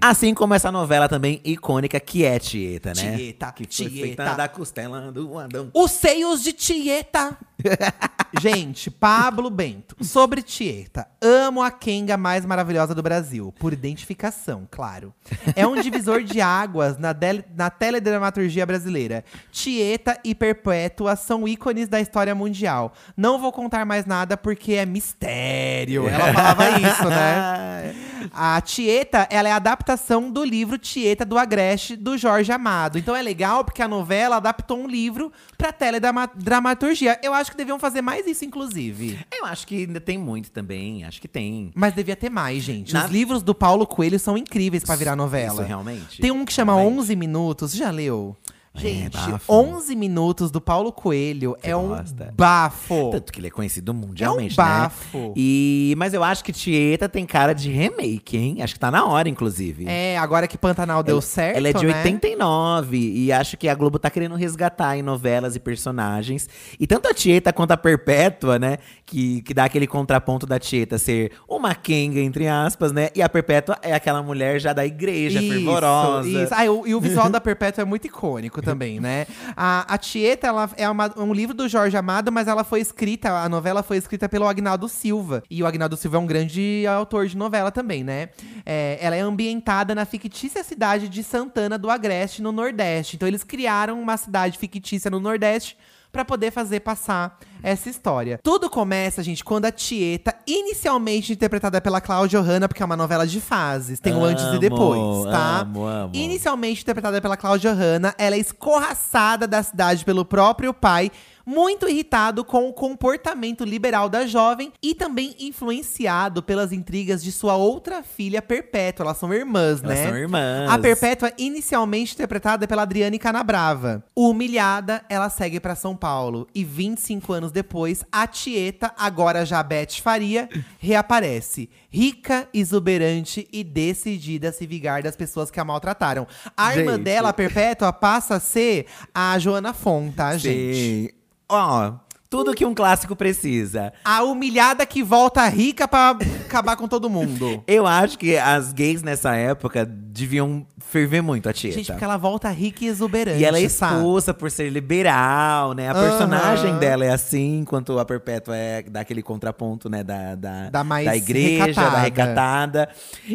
Assim 0.00 0.32
como 0.34 0.54
essa 0.54 0.70
novela 0.70 1.08
também 1.08 1.40
icônica 1.44 1.98
que 2.00 2.24
é 2.24 2.38
Tieta, 2.38 2.92
né? 2.94 3.16
Tieta, 3.16 3.52
que 3.52 3.64
foi 4.00 4.03
Tieta. 4.04 4.24
feita 4.24 4.36
da 4.36 4.48
costela 4.48 5.12
do 5.12 5.38
Adão. 5.38 5.70
Os 5.74 5.90
seios 5.90 6.42
de 6.42 6.52
Tieta. 6.52 7.36
Gente, 8.40 8.90
Pablo 8.90 9.48
Bento. 9.48 9.96
Sobre 10.02 10.42
Tieta. 10.42 11.06
Amo 11.22 11.62
a 11.62 11.70
Kenga 11.70 12.16
mais 12.16 12.44
maravilhosa 12.44 12.94
do 12.94 13.02
Brasil. 13.02 13.54
Por 13.58 13.72
identificação, 13.72 14.66
claro. 14.70 15.14
É 15.54 15.66
um 15.66 15.80
divisor 15.80 16.22
de 16.22 16.40
águas 16.40 16.98
na, 16.98 17.14
na 17.54 17.70
teledramaturgia 17.70 18.66
brasileira. 18.66 19.24
Tieta 19.52 20.18
e 20.24 20.34
Perpétua 20.34 21.16
são 21.16 21.46
ícones 21.46 21.88
da 21.88 22.00
história 22.00 22.34
mundial. 22.34 22.92
Não 23.16 23.38
vou 23.38 23.52
contar 23.52 23.86
mais 23.86 24.04
nada 24.04 24.36
porque 24.36 24.74
é 24.74 24.84
mistério. 24.84 26.08
Ela 26.08 26.32
falava 26.32 26.70
isso, 26.80 27.08
né? 27.08 27.94
A 28.32 28.60
Tieta, 28.60 29.26
ela 29.30 29.48
é 29.48 29.52
a 29.52 29.56
adaptação 29.56 30.30
do 30.30 30.42
livro 30.44 30.78
Tieta 30.78 31.24
do 31.24 31.36
Agreste, 31.36 31.96
do 31.96 32.16
Jorge 32.16 32.50
Amado. 32.52 32.98
Então 32.98 33.14
é 33.14 33.22
legal 33.22 33.64
porque 33.64 33.82
a 33.82 33.88
novela 33.88 34.36
adaptou 34.36 34.78
um 34.78 34.86
livro 34.86 35.32
pra 35.58 35.72
teledramaturgia. 35.72 37.18
Eu 37.22 37.34
acho 37.34 37.50
que 37.50 37.53
deviam 37.54 37.78
fazer 37.78 38.02
mais 38.02 38.26
isso, 38.26 38.44
inclusive. 38.44 39.18
Eu 39.32 39.44
acho 39.46 39.66
que 39.66 39.84
ainda 39.86 40.00
tem 40.00 40.18
muito 40.18 40.50
também, 40.50 41.04
acho 41.04 41.20
que 41.20 41.28
tem. 41.28 41.70
Mas 41.74 41.94
devia 41.94 42.16
ter 42.16 42.30
mais, 42.30 42.62
gente. 42.62 42.92
Na- 42.92 43.04
Os 43.06 43.10
livros 43.10 43.42
do 43.42 43.54
Paulo 43.54 43.86
Coelho 43.86 44.18
são 44.18 44.36
incríveis 44.36 44.84
pra 44.84 44.96
virar 44.96 45.16
novela. 45.16 45.54
Isso 45.60 45.62
realmente. 45.68 46.20
Tem 46.20 46.30
um 46.30 46.44
que 46.44 46.52
chama 46.52 46.74
Realmente. 46.74 46.98
11 47.00 47.16
Minutos. 47.16 47.72
Já 47.74 47.90
leu? 47.90 48.36
É, 48.76 48.80
Gente, 48.80 49.16
bafo. 49.16 49.52
11 49.52 49.94
minutos 49.94 50.50
do 50.50 50.60
Paulo 50.60 50.90
Coelho 50.92 51.56
é 51.62 51.76
um 51.76 51.88
gosta. 51.88 52.34
bafo. 52.36 53.10
Tanto 53.12 53.32
que 53.32 53.38
ele 53.38 53.46
é 53.46 53.50
conhecido 53.50 53.94
mundialmente, 53.94 54.58
É 54.58 54.62
um 54.62 54.66
né? 54.66 54.72
bafo. 54.80 55.32
E, 55.36 55.94
mas 55.96 56.12
eu 56.12 56.24
acho 56.24 56.42
que 56.42 56.52
Tieta 56.52 57.08
tem 57.08 57.24
cara 57.24 57.52
de 57.52 57.70
remake, 57.70 58.36
hein? 58.36 58.62
Acho 58.62 58.74
que 58.74 58.80
tá 58.80 58.90
na 58.90 59.06
hora, 59.06 59.28
inclusive. 59.28 59.84
É, 59.86 60.18
agora 60.18 60.48
que 60.48 60.58
Pantanal 60.58 61.04
deu 61.04 61.20
certo, 61.20 61.56
Ela 61.56 61.68
é 61.68 61.72
de 61.72 61.86
né? 61.86 61.94
89 61.98 62.96
e 62.98 63.30
acho 63.32 63.56
que 63.56 63.68
a 63.68 63.74
Globo 63.76 63.96
tá 63.96 64.10
querendo 64.10 64.34
resgatar 64.34 64.96
em 64.98 65.02
novelas 65.02 65.54
e 65.54 65.60
personagens. 65.60 66.48
E 66.78 66.84
tanto 66.84 67.06
a 67.06 67.14
Tieta 67.14 67.52
quanto 67.52 67.70
a 67.70 67.76
Perpétua, 67.76 68.58
né? 68.58 68.78
Que, 69.06 69.40
que 69.42 69.54
dá 69.54 69.66
aquele 69.66 69.86
contraponto 69.86 70.46
da 70.46 70.58
Tieta 70.58 70.98
ser 70.98 71.30
uma 71.48 71.76
Kenga, 71.76 72.18
entre 72.18 72.48
aspas, 72.48 72.90
né? 72.90 73.10
E 73.14 73.22
a 73.22 73.28
Perpétua 73.28 73.78
é 73.82 73.94
aquela 73.94 74.20
mulher 74.20 74.60
já 74.60 74.72
da 74.72 74.84
igreja, 74.84 75.40
fervorosa. 75.40 76.28
Isso. 76.28 76.52
Ah, 76.52 76.66
e 76.66 76.68
o, 76.68 76.86
e 76.88 76.94
o 76.94 77.00
visual 77.00 77.30
da 77.30 77.40
Perpétua 77.40 77.82
é 77.82 77.84
muito 77.84 78.06
icônico 78.08 78.63
também, 78.70 78.98
né? 79.00 79.26
A, 79.56 79.94
a 79.94 79.98
Tieta, 79.98 80.46
ela 80.46 80.70
é 80.76 80.88
uma- 80.88 81.12
um 81.18 81.32
livro 81.32 81.54
do 81.54 81.68
Jorge 81.68 81.96
Amado, 81.96 82.32
mas 82.32 82.48
ela 82.48 82.64
foi 82.64 82.80
escrita, 82.80 83.30
a 83.30 83.48
novela 83.48 83.82
foi 83.82 83.96
escrita 83.96 84.28
pelo 84.28 84.46
Agnaldo 84.46 84.88
Silva. 84.88 85.42
E 85.50 85.62
o 85.62 85.66
Agnaldo 85.66 85.96
Silva 85.96 86.16
é 86.16 86.20
um 86.20 86.26
grande 86.26 86.84
autor 86.86 87.26
de 87.26 87.36
novela 87.36 87.70
também, 87.70 88.02
né? 88.02 88.30
É, 88.64 88.98
ela 89.00 89.14
é 89.16 89.20
ambientada 89.20 89.94
na 89.94 90.04
fictícia 90.04 90.64
cidade 90.64 91.08
de 91.08 91.22
Santana 91.22 91.76
do 91.78 91.90
Agreste, 91.90 92.42
no 92.42 92.52
Nordeste. 92.52 93.16
Então 93.16 93.28
eles 93.28 93.44
criaram 93.44 94.00
uma 94.00 94.16
cidade 94.16 94.58
fictícia 94.58 95.10
no 95.10 95.20
Nordeste 95.20 95.76
pra 96.14 96.24
poder 96.24 96.52
fazer 96.52 96.78
passar 96.78 97.36
essa 97.60 97.90
história. 97.90 98.38
Tudo 98.40 98.70
começa, 98.70 99.20
gente, 99.20 99.42
quando 99.42 99.64
a 99.64 99.72
Tieta, 99.72 100.32
inicialmente 100.46 101.32
interpretada 101.32 101.80
pela 101.80 102.00
Cláudia 102.00 102.40
Hanna, 102.40 102.68
porque 102.68 102.82
é 102.82 102.86
uma 102.86 102.96
novela 102.96 103.26
de 103.26 103.40
fases, 103.40 103.98
tem 103.98 104.14
o 104.14 104.22
antes 104.22 104.44
e 104.44 104.48
Amo, 104.48 104.58
depois, 104.60 105.32
tá? 105.32 105.60
amo, 105.62 105.84
amo. 105.84 106.10
Inicialmente 106.14 106.82
interpretada 106.82 107.20
pela 107.20 107.36
Cláudia 107.36 107.72
Hanna, 107.72 108.14
ela 108.16 108.36
é 108.36 108.38
escorraçada 108.38 109.48
da 109.48 109.60
cidade 109.60 110.04
pelo 110.04 110.24
próprio 110.24 110.72
pai, 110.72 111.10
muito 111.44 111.88
irritado 111.88 112.44
com 112.44 112.68
o 112.68 112.72
comportamento 112.72 113.64
liberal 113.64 114.08
da 114.08 114.26
jovem 114.26 114.72
e 114.82 114.94
também 114.94 115.34
influenciado 115.38 116.42
pelas 116.42 116.72
intrigas 116.72 117.22
de 117.22 117.30
sua 117.32 117.56
outra 117.56 118.02
filha 118.02 118.40
Perpétua. 118.40 119.04
Elas 119.04 119.18
são 119.18 119.32
irmãs, 119.32 119.82
Elas 119.82 119.98
né? 119.98 120.06
são 120.08 120.16
irmãs. 120.16 120.70
A 120.70 120.78
Perpétua, 120.78 121.32
inicialmente 121.38 122.14
interpretada 122.14 122.66
pela 122.66 122.82
Adriane 122.82 123.18
Canabrava. 123.18 124.04
Humilhada, 124.16 125.04
ela 125.08 125.28
segue 125.28 125.60
pra 125.60 125.74
São 125.74 125.96
Paulo. 125.96 126.46
E 126.54 126.64
25 126.64 127.32
anos 127.32 127.52
depois, 127.52 128.04
a 128.10 128.26
Tieta, 128.26 128.92
agora 128.96 129.44
já 129.44 129.62
Beth 129.62 130.00
Faria, 130.02 130.48
reaparece. 130.78 131.68
Rica, 131.90 132.48
exuberante 132.52 133.46
e 133.52 133.62
decidida 133.62 134.48
a 134.48 134.52
se 134.52 134.66
vingar 134.66 135.02
das 135.02 135.16
pessoas 135.16 135.50
que 135.50 135.60
a 135.60 135.64
maltrataram. 135.64 136.26
A 136.56 136.76
irmã 136.76 136.92
Gente. 136.94 137.04
dela, 137.04 137.28
a 137.28 137.32
Perpétua, 137.32 137.92
passa 137.92 138.36
a 138.36 138.40
ser 138.40 138.86
a 139.14 139.38
Joana 139.38 139.72
Fon, 139.72 140.10
tá, 140.10 140.36
gente? 140.36 141.14
Sim. 141.50 142.03
Tudo 142.34 142.52
que 142.52 142.64
um 142.64 142.74
clássico 142.74 143.14
precisa. 143.14 143.92
A 144.04 144.24
humilhada 144.24 144.84
que 144.84 145.02
volta 145.04 145.46
rica 145.48 145.86
pra 145.86 146.16
acabar 146.44 146.76
com 146.76 146.88
todo 146.88 147.08
mundo. 147.08 147.62
Eu 147.68 147.86
acho 147.86 148.18
que 148.18 148.36
as 148.36 148.72
gays 148.72 149.02
nessa 149.04 149.36
época 149.36 149.86
deviam 149.86 150.66
ferver 150.78 151.22
muito 151.22 151.48
a 151.48 151.52
Tieta. 151.52 151.76
Gente, 151.76 151.90
porque 151.92 152.04
ela 152.04 152.16
volta 152.16 152.48
rica 152.50 152.84
e 152.84 152.88
exuberante, 152.88 153.38
E 153.40 153.44
ela 153.44 153.58
é 153.60 153.68
sabe? 153.68 153.94
expulsa 153.96 154.32
por 154.34 154.50
ser 154.50 154.68
liberal, 154.70 155.74
né? 155.74 155.88
A 155.88 155.92
Aham. 155.92 156.08
personagem 156.08 156.78
dela 156.78 157.04
é 157.04 157.10
assim, 157.10 157.58
enquanto 157.60 157.98
a 157.98 158.04
Perpétua 158.04 158.56
é 158.56 158.82
daquele 158.82 159.22
contraponto, 159.22 159.88
né? 159.88 160.02
Da, 160.02 160.34
da, 160.34 160.70
Da 160.70 160.84
mais 160.84 161.06
igreja, 161.16 161.72
da 161.74 162.00
recatada. 162.00 162.00
recatada. 162.00 162.88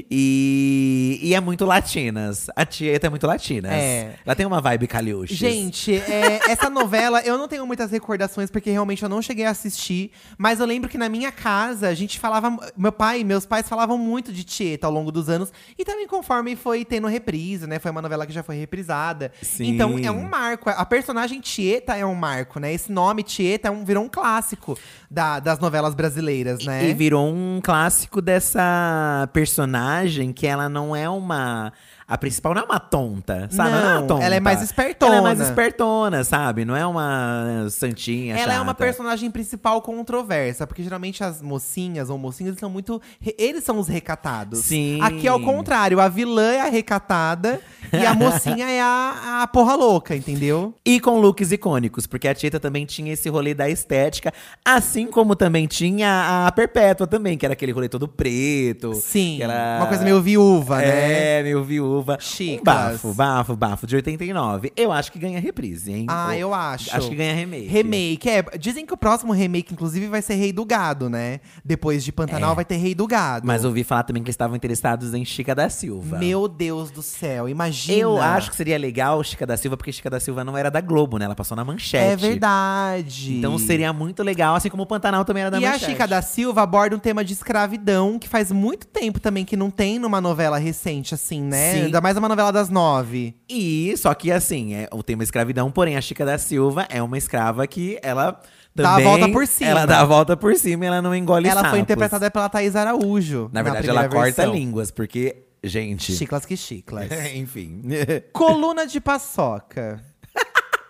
E, 0.09 1.19
e 1.21 1.33
é 1.35 1.39
muito 1.39 1.65
latinas. 1.65 2.47
A 2.55 2.65
Tieta 2.65 3.07
é 3.07 3.09
muito 3.09 3.25
latinas. 3.27 3.71
É. 3.71 4.15
Ela 4.25 4.35
tem 4.35 4.45
uma 4.45 4.59
vibe 4.61 4.87
Caliuches. 4.87 5.37
Gente, 5.37 5.95
é, 5.95 6.49
essa 6.51 6.69
novela 6.69 7.21
eu 7.21 7.37
não 7.37 7.47
tenho 7.47 7.65
muitas 7.65 7.91
recordações 7.91 8.49
porque 8.49 8.69
realmente 8.71 8.88
eu 9.03 9.09
não 9.09 9.21
cheguei 9.21 9.45
a 9.45 9.49
assistir. 9.51 10.11
Mas 10.37 10.59
eu 10.59 10.65
lembro 10.65 10.89
que 10.89 10.97
na 10.97 11.09
minha 11.09 11.31
casa 11.31 11.87
a 11.89 11.93
gente 11.93 12.19
falava. 12.19 12.55
Meu 12.77 12.91
pai 12.91 13.19
e 13.21 13.23
meus 13.23 13.45
pais 13.45 13.67
falavam 13.67 13.97
muito 13.97 14.31
de 14.33 14.43
Tieta 14.43 14.87
ao 14.87 14.93
longo 14.93 15.11
dos 15.11 15.29
anos. 15.29 15.51
E 15.77 15.83
também 15.85 16.07
conforme 16.07 16.55
foi 16.55 16.83
tendo 16.85 17.07
reprise, 17.07 17.67
né? 17.67 17.77
Foi 17.79 17.91
uma 17.91 18.01
novela 18.01 18.25
que 18.25 18.33
já 18.33 18.41
foi 18.43 18.55
reprisada. 18.55 19.31
Sim. 19.41 19.67
Então 19.73 19.97
é 19.99 20.09
um 20.11 20.27
marco. 20.27 20.69
A 20.69 20.85
personagem 20.85 21.39
Tieta 21.41 21.95
é 21.95 22.05
um 22.05 22.15
marco, 22.15 22.59
né? 22.59 22.73
Esse 22.73 22.91
nome 22.91 23.23
Tieta 23.23 23.67
é 23.67 23.71
um, 23.71 23.83
virou 23.85 24.03
um 24.03 24.09
clássico 24.09 24.77
da- 25.09 25.39
das 25.39 25.59
novelas 25.59 25.93
brasileiras, 25.93 26.63
né? 26.65 26.89
E 26.89 26.93
virou 26.93 27.27
um 27.27 27.59
clássico 27.63 28.21
dessa 28.21 29.29
personagem 29.33 30.31
que 30.31 30.45
ela 30.47 30.69
não 30.69 30.95
é 30.95 31.09
uma. 31.09 31.73
A 32.09 32.17
principal 32.17 32.55
não 32.55 32.63
é 32.63 32.65
uma 32.65 32.79
tonta, 32.79 33.47
sabe? 33.51 33.69
Ela, 33.69 33.79
é 33.79 33.83
uma 33.93 33.99
Não, 34.01 34.07
tonta. 34.07 34.23
ela 34.25 34.35
é 34.35 34.39
mais 34.39 34.61
espertona. 34.63 35.11
Ela 35.15 35.21
é 35.21 35.21
mais 35.35 35.39
espertona, 35.39 36.23
sabe? 36.23 36.65
Não 36.65 36.75
é 36.75 36.85
uma 36.85 37.67
santinha. 37.69 38.35
Ela 38.35 38.53
é 38.53 38.57
uma 38.59 38.67
chata. 38.71 38.83
personagem 38.83 39.29
principal 39.29 39.81
controversa, 39.81 40.65
porque 40.65 40.81
geralmente 40.81 41.23
as 41.23 41.41
mocinhas 41.41 42.09
ou 42.09 42.17
mocinhos 42.17 42.49
eles 42.51 42.59
são 42.59 42.69
muito. 42.69 42.99
Eles 43.37 43.63
são 43.63 43.77
os 43.77 43.87
recatados. 43.87 44.59
Sim. 44.59 44.99
Aqui 45.01 45.27
é 45.27 45.33
o 45.33 45.39
contrário, 45.39 45.99
a 45.99 46.09
vilã 46.09 46.51
é 46.53 46.61
a 46.61 46.69
recatada 46.69 47.59
e 47.93 48.05
a 48.05 48.13
mocinha 48.15 48.67
é 48.69 48.81
a, 48.81 49.41
a 49.43 49.47
porra 49.47 49.75
louca, 49.75 50.15
entendeu? 50.15 50.73
E 50.83 50.99
com 50.99 51.19
looks 51.19 51.51
icônicos, 51.51 52.07
porque 52.07 52.27
a 52.27 52.33
Tieta 52.33 52.59
também 52.59 52.85
tinha 52.85 53.13
esse 53.13 53.29
rolê 53.29 53.53
da 53.53 53.69
estética, 53.69 54.33
assim 54.65 55.05
como 55.07 55.35
também 55.35 55.67
tinha 55.67 56.47
a 56.47 56.51
Perpétua 56.51 57.05
também, 57.05 57.37
que 57.37 57.45
era 57.45 57.53
aquele 57.53 57.71
rolê 57.71 57.87
todo 57.87 58.07
preto. 58.07 58.93
Sim. 58.95 59.41
era- 59.43 59.77
Uma 59.77 59.87
coisa 59.87 60.03
meio 60.03 60.19
viúva, 60.21 60.77
né? 60.79 61.39
É, 61.39 61.43
meio 61.43 61.63
viúva. 61.63 61.98
Chicas. 62.19 62.59
Um 62.61 62.63
bafo, 62.63 63.13
bafo, 63.13 63.55
bafo, 63.55 63.87
de 63.87 63.95
89. 63.95 64.71
Eu 64.75 64.91
acho 64.91 65.11
que 65.11 65.19
ganha 65.19 65.39
reprise, 65.39 65.91
hein? 65.91 66.05
Ah, 66.09 66.35
eu 66.37 66.53
acho. 66.53 66.95
Acho 66.95 67.09
que 67.09 67.15
ganha 67.15 67.33
remake. 67.33 67.67
Remake, 67.67 68.29
é. 68.29 68.43
Dizem 68.57 68.85
que 68.85 68.93
o 68.93 68.97
próximo 68.97 69.31
remake, 69.33 69.73
inclusive, 69.73 70.07
vai 70.07 70.21
ser 70.21 70.35
Rei 70.35 70.51
do 70.51 70.65
Gado, 70.65 71.09
né? 71.09 71.39
Depois 71.63 72.03
de 72.03 72.11
Pantanal 72.11 72.51
É. 72.51 72.55
vai 72.55 72.65
ter 72.65 72.77
Rei 72.77 72.93
do 72.95 73.05
Gado. 73.07 73.45
Mas 73.47 73.63
ouvi 73.65 73.83
falar 73.83 74.03
também 74.03 74.23
que 74.23 74.29
estavam 74.29 74.55
interessados 74.55 75.13
em 75.13 75.23
Chica 75.25 75.53
da 75.55 75.69
Silva. 75.69 76.17
Meu 76.17 76.47
Deus 76.47 76.91
do 76.91 77.01
céu, 77.01 77.47
imagina. 77.49 77.97
Eu 77.97 78.17
acho 78.21 78.49
que 78.49 78.55
seria 78.55 78.77
legal 78.77 79.23
Chica 79.23 79.45
da 79.45 79.57
Silva, 79.57 79.77
porque 79.77 79.91
Chica 79.91 80.09
da 80.09 80.19
Silva 80.19 80.43
não 80.43 80.57
era 80.57 80.69
da 80.69 80.81
Globo, 80.81 81.17
né? 81.17 81.25
Ela 81.25 81.35
passou 81.35 81.55
na 81.55 81.63
manchete. 81.65 82.03
É 82.03 82.15
verdade. 82.15 83.35
Então 83.37 83.57
seria 83.57 83.91
muito 83.93 84.23
legal, 84.23 84.55
assim 84.55 84.69
como 84.69 84.83
o 84.83 84.85
Pantanal 84.85 85.23
também 85.25 85.41
era 85.41 85.51
da 85.51 85.59
E 85.59 85.65
a 85.65 85.71
manchete. 85.71 85.91
Chica 85.91 86.07
da 86.07 86.21
Silva 86.21 86.61
aborda 86.61 86.95
um 86.95 86.99
tema 86.99 87.23
de 87.23 87.33
escravidão 87.33 88.17
que 88.19 88.27
faz 88.27 88.51
muito 88.51 88.87
tempo 88.87 89.19
também 89.19 89.45
que 89.45 89.55
não 89.57 89.69
tem 89.69 89.99
numa 89.99 90.19
novela 90.21 90.57
recente, 90.57 91.13
assim, 91.13 91.41
né? 91.41 91.73
Sim. 91.85 91.88
Ainda 91.89 92.01
mais 92.01 92.15
uma 92.15 92.29
novela 92.29 92.51
das 92.51 92.69
nove. 92.69 93.35
E 93.49 93.95
só 93.97 94.13
que 94.13 94.31
assim, 94.31 94.75
é 94.75 94.87
o 94.93 95.01
tema 95.01 95.23
escravidão, 95.23 95.71
porém 95.71 95.97
a 95.97 96.01
Chica 96.01 96.23
da 96.23 96.37
Silva 96.37 96.85
é 96.87 97.01
uma 97.01 97.17
escrava 97.17 97.65
que 97.65 97.97
ela 98.03 98.39
Dá 98.75 98.89
a 98.89 98.91
também, 98.91 99.05
volta 99.05 99.29
por 99.29 99.47
cima. 99.47 99.71
Ela 99.71 99.85
dá 99.87 100.01
a 100.01 100.05
volta 100.05 100.37
por 100.37 100.55
cima 100.55 100.85
e 100.85 100.87
ela 100.87 101.01
não 101.01 101.15
engole 101.15 101.47
Ela 101.47 101.61
foi 101.61 101.69
sapos. 101.69 101.79
interpretada 101.79 102.29
pela 102.29 102.47
Thaís 102.47 102.75
Araújo. 102.75 103.49
Na 103.51 103.63
verdade, 103.63 103.89
ela 103.89 104.01
primeira 104.01 104.23
corta 104.23 104.43
versão. 104.43 104.53
línguas, 104.53 104.91
porque, 104.91 105.47
gente. 105.63 106.13
Chiclas 106.13 106.45
que 106.45 106.55
chiclas. 106.55 107.09
Enfim. 107.33 107.81
Coluna 108.31 108.85
de 108.85 109.01
paçoca. 109.01 109.99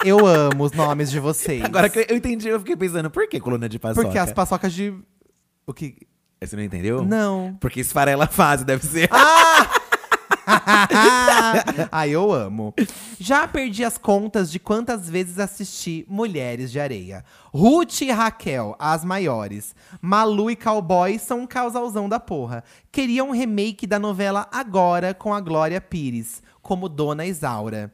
Eu 0.03 0.25
amo 0.25 0.65
os 0.65 0.73
nomes 0.73 1.09
de 1.09 1.19
vocês. 1.21 1.63
Agora 1.63 1.87
que 1.87 2.05
eu 2.09 2.17
entendi, 2.17 2.49
eu 2.49 2.59
fiquei 2.59 2.75
pensando, 2.75 3.09
por 3.09 3.25
que 3.29 3.39
coluna 3.39 3.69
de 3.69 3.79
paçoca? 3.79 4.03
Porque 4.03 4.17
as 4.17 4.33
paçocas 4.33 4.73
de. 4.73 4.93
O 5.65 5.73
que. 5.73 5.95
Você 6.41 6.57
não 6.57 6.63
entendeu? 6.63 7.05
Não. 7.05 7.57
Porque 7.59 7.79
esfarela 7.79 8.27
fase, 8.27 8.65
deve 8.65 8.85
ser. 8.85 9.09
Ai, 11.91 12.09
eu 12.11 12.31
amo. 12.31 12.73
Já 13.19 13.47
perdi 13.47 13.83
as 13.83 13.97
contas 13.97 14.51
de 14.51 14.59
quantas 14.59 15.09
vezes 15.09 15.39
assisti 15.39 16.05
Mulheres 16.07 16.71
de 16.71 16.79
Areia. 16.79 17.23
Ruth 17.53 18.01
e 18.01 18.11
Raquel, 18.11 18.75
as 18.79 19.03
maiores. 19.03 19.75
Malu 20.01 20.49
e 20.51 20.55
Cowboy 20.55 21.17
são 21.19 21.41
um 21.41 21.47
causalzão 21.47 22.09
da 22.09 22.19
porra. 22.19 22.63
Queria 22.91 23.23
um 23.23 23.31
remake 23.31 23.85
da 23.85 23.99
novela 23.99 24.47
Agora 24.51 25.13
com 25.13 25.33
a 25.33 25.39
Glória 25.41 25.79
Pires, 25.79 26.41
como 26.61 26.89
Dona 26.89 27.25
Isaura. 27.25 27.91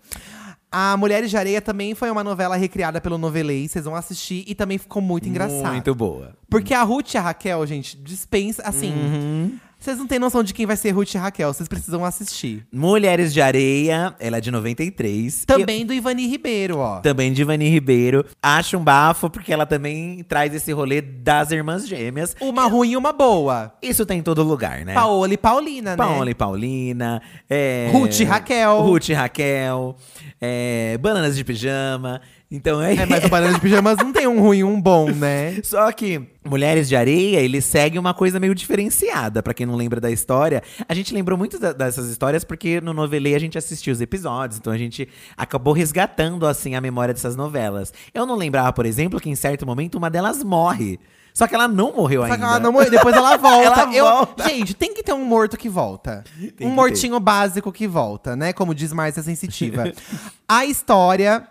A 0.77 0.97
Mulheres 0.97 1.29
de 1.29 1.37
Areia 1.37 1.61
também 1.61 1.95
foi 1.95 2.11
uma 2.11 2.21
novela 2.21 2.57
recriada 2.57 2.99
pelo 2.99 3.17
Novelei, 3.17 3.65
vocês 3.65 3.85
vão 3.85 3.95
assistir 3.95 4.43
e 4.45 4.53
também 4.53 4.77
ficou 4.77 5.01
muito 5.01 5.27
engraçado. 5.29 5.71
Muito 5.71 5.95
boa. 5.95 6.35
Porque 6.49 6.73
a 6.73 6.83
Ruth 6.83 7.13
e 7.13 7.17
a 7.17 7.21
Raquel, 7.21 7.65
gente, 7.65 7.95
dispensa, 7.95 8.61
assim. 8.63 8.91
Uhum. 8.91 9.59
Vocês 9.79 9.97
não 9.97 10.07
têm 10.07 10.17
noção 10.17 10.43
de 10.43 10.53
quem 10.53 10.65
vai 10.65 10.75
ser 10.75 10.91
Ruth 10.91 11.13
e 11.13 11.17
Raquel, 11.17 11.53
vocês 11.53 11.67
precisam 11.67 12.03
assistir. 12.03 12.65
Mulheres 12.71 13.33
de 13.33 13.41
Areia, 13.41 14.15
ela 14.19 14.37
é 14.37 14.41
de 14.41 14.49
93. 14.49 15.45
Também 15.45 15.85
do 15.85 15.93
Ivani 15.93 16.27
Ribeiro, 16.27 16.77
ó. 16.77 17.01
Também 17.01 17.31
de 17.31 17.41
Ivani 17.41 17.69
Ribeiro. 17.69 18.25
Acho 18.41 18.77
um 18.77 18.83
bafo, 18.83 19.29
porque 19.29 19.53
ela 19.53 19.65
também 19.65 20.23
traz 20.23 20.53
esse 20.55 20.71
rolê 20.71 21.01
das 21.01 21.51
irmãs 21.51 21.87
gêmeas. 21.87 22.35
Uma 22.39 22.65
ruim 22.65 22.91
e 22.91 22.97
uma 22.97 23.11
boa. 23.11 23.73
Isso 23.81 24.05
tem 24.05 24.19
em 24.19 24.23
todo 24.23 24.43
lugar, 24.43 24.83
né? 24.85 24.93
Paola 24.93 25.33
e 25.33 25.37
Paulina, 25.37 25.91
né? 25.91 25.97
Paola 25.97 26.31
e 26.31 26.35
Paulina. 26.35 27.21
É... 27.49 27.89
Ruth 27.91 28.19
e 28.19 28.23
Raquel. 28.23 28.81
Ruth 28.81 29.09
e 29.09 29.13
Raquel. 29.13 29.95
É... 30.41 30.97
Bananas 30.97 31.35
de 31.35 31.43
pijama. 31.43 32.21
Então 32.55 32.81
é. 32.81 32.95
É, 32.95 33.05
mas 33.05 33.23
o 33.25 33.29
Banana 33.29 33.53
de 33.53 33.59
Pijamas 33.59 33.97
não 33.97 34.11
tem 34.13 34.27
um 34.27 34.39
ruim 34.39 34.59
e 34.59 34.63
um 34.63 34.79
bom, 34.81 35.09
né? 35.11 35.59
Só 35.63 35.91
que 35.91 36.21
Mulheres 36.47 36.87
de 36.87 36.95
Areia, 36.95 37.39
ele 37.39 37.59
segue 37.59 37.97
uma 37.99 38.13
coisa 38.13 38.39
meio 38.39 38.53
diferenciada. 38.55 39.41
Pra 39.43 39.53
quem 39.53 39.65
não 39.65 39.75
lembra 39.75 39.99
da 39.99 40.11
história, 40.11 40.61
a 40.87 40.93
gente 40.93 41.13
lembrou 41.13 41.37
muito 41.37 41.57
da- 41.59 41.73
dessas 41.73 42.07
histórias 42.09 42.43
porque 42.43 42.79
no 42.81 42.93
Novelê 42.93 43.33
a 43.35 43.39
gente 43.39 43.57
assistiu 43.57 43.91
os 43.93 43.99
episódios, 43.99 44.59
então 44.59 44.71
a 44.71 44.77
gente 44.77 45.07
acabou 45.35 45.73
resgatando 45.73 46.45
assim 46.45 46.75
a 46.75 46.81
memória 46.81 47.13
dessas 47.13 47.35
novelas. 47.35 47.91
Eu 48.13 48.25
não 48.25 48.35
lembrava, 48.35 48.71
por 48.73 48.85
exemplo, 48.85 49.19
que 49.19 49.29
em 49.29 49.35
certo 49.35 49.65
momento 49.65 49.95
uma 49.95 50.09
delas 50.09 50.43
morre. 50.43 50.99
Só 51.33 51.47
que 51.47 51.53
ela 51.55 51.67
não 51.67 51.91
morreu 51.93 52.21
Só 52.21 52.25
ainda. 52.27 52.37
que 52.37 52.43
ela 52.45 52.59
não 52.61 52.71
morreu, 52.71 52.89
depois 52.91 53.13
ela 53.13 53.35
volta. 53.37 53.81
Ela 53.81 53.93
Eu- 53.95 54.05
volta. 54.05 54.47
Gente, 54.47 54.73
tem 54.73 54.93
que 54.93 55.03
ter 55.03 55.11
um 55.13 55.25
morto 55.25 55.57
que 55.57 55.67
volta. 55.67 56.23
que 56.39 56.45
um 56.45 56.51
ter. 56.51 56.65
mortinho 56.67 57.19
básico 57.19 57.71
que 57.73 57.85
volta, 57.87 58.35
né? 58.37 58.53
Como 58.53 58.73
diz 58.73 58.93
Márcia 58.93 59.21
Sensitiva. 59.21 59.91
a 60.47 60.63
história 60.65 61.45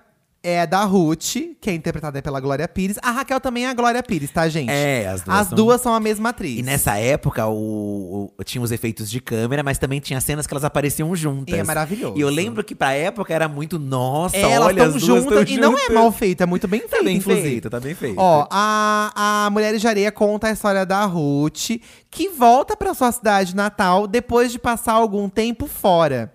é 0.44 0.66
da 0.66 0.84
Ruth, 0.84 1.36
que 1.60 1.70
é 1.70 1.72
interpretada 1.74 2.20
pela 2.22 2.38
Glória 2.38 2.68
Pires. 2.68 2.98
A 3.02 3.10
Raquel 3.10 3.40
também 3.40 3.64
é 3.64 3.70
a 3.70 3.74
Glória 3.74 4.02
Pires, 4.02 4.30
tá, 4.30 4.46
gente? 4.48 4.70
É, 4.70 5.08
as 5.08 5.22
duas 5.22 5.38
As 5.40 5.46
são- 5.48 5.56
duas 5.56 5.80
são 5.80 5.94
a 5.94 5.98
mesma 6.00 6.28
atriz. 6.28 6.58
E 6.58 6.62
nessa 6.62 6.96
época, 6.98 7.46
o, 7.46 8.30
o- 8.38 8.44
tinha 8.44 8.62
os 8.62 8.70
efeitos 8.70 9.10
de 9.10 9.20
câmera, 9.20 9.62
mas 9.62 9.78
também 9.78 10.00
tinha 10.00 10.20
cenas 10.20 10.46
que 10.46 10.52
elas 10.52 10.64
apareciam 10.64 11.16
juntas. 11.16 11.54
E 11.56 11.58
é 11.58 11.64
maravilhoso. 11.64 12.18
E 12.18 12.20
eu 12.20 12.28
lembro 12.28 12.62
que 12.62 12.74
pra 12.74 12.92
época 12.92 13.32
era 13.32 13.48
muito, 13.48 13.78
nossa, 13.78 14.36
É, 14.36 14.42
elas 14.42 14.68
olha, 14.68 14.72
estão 14.82 14.86
as 14.96 15.02
duas 15.02 15.24
juntas 15.24 15.50
e 15.50 15.56
não 15.56 15.78
é 15.78 15.88
mal 15.88 16.12
feito, 16.12 16.42
é 16.42 16.46
muito 16.46 16.68
bem 16.68 16.80
feito, 16.80 16.90
Tá 16.96 17.02
bem 17.02 17.16
inclusive. 17.16 17.48
feito, 17.48 17.70
tá 17.70 17.80
bem 17.80 17.94
feito. 17.94 18.18
Ó, 18.20 18.46
a, 18.50 19.46
a 19.46 19.50
Mulheres 19.50 19.80
de 19.80 19.88
Areia 19.88 20.12
conta 20.12 20.48
a 20.48 20.50
história 20.52 20.84
da 20.84 21.04
Ruth, 21.06 21.80
que 22.10 22.28
volta 22.28 22.76
pra 22.76 22.92
sua 22.92 23.10
cidade 23.10 23.56
natal 23.56 24.06
depois 24.06 24.52
de 24.52 24.58
passar 24.58 24.92
algum 24.92 25.28
tempo 25.28 25.66
fora. 25.66 26.30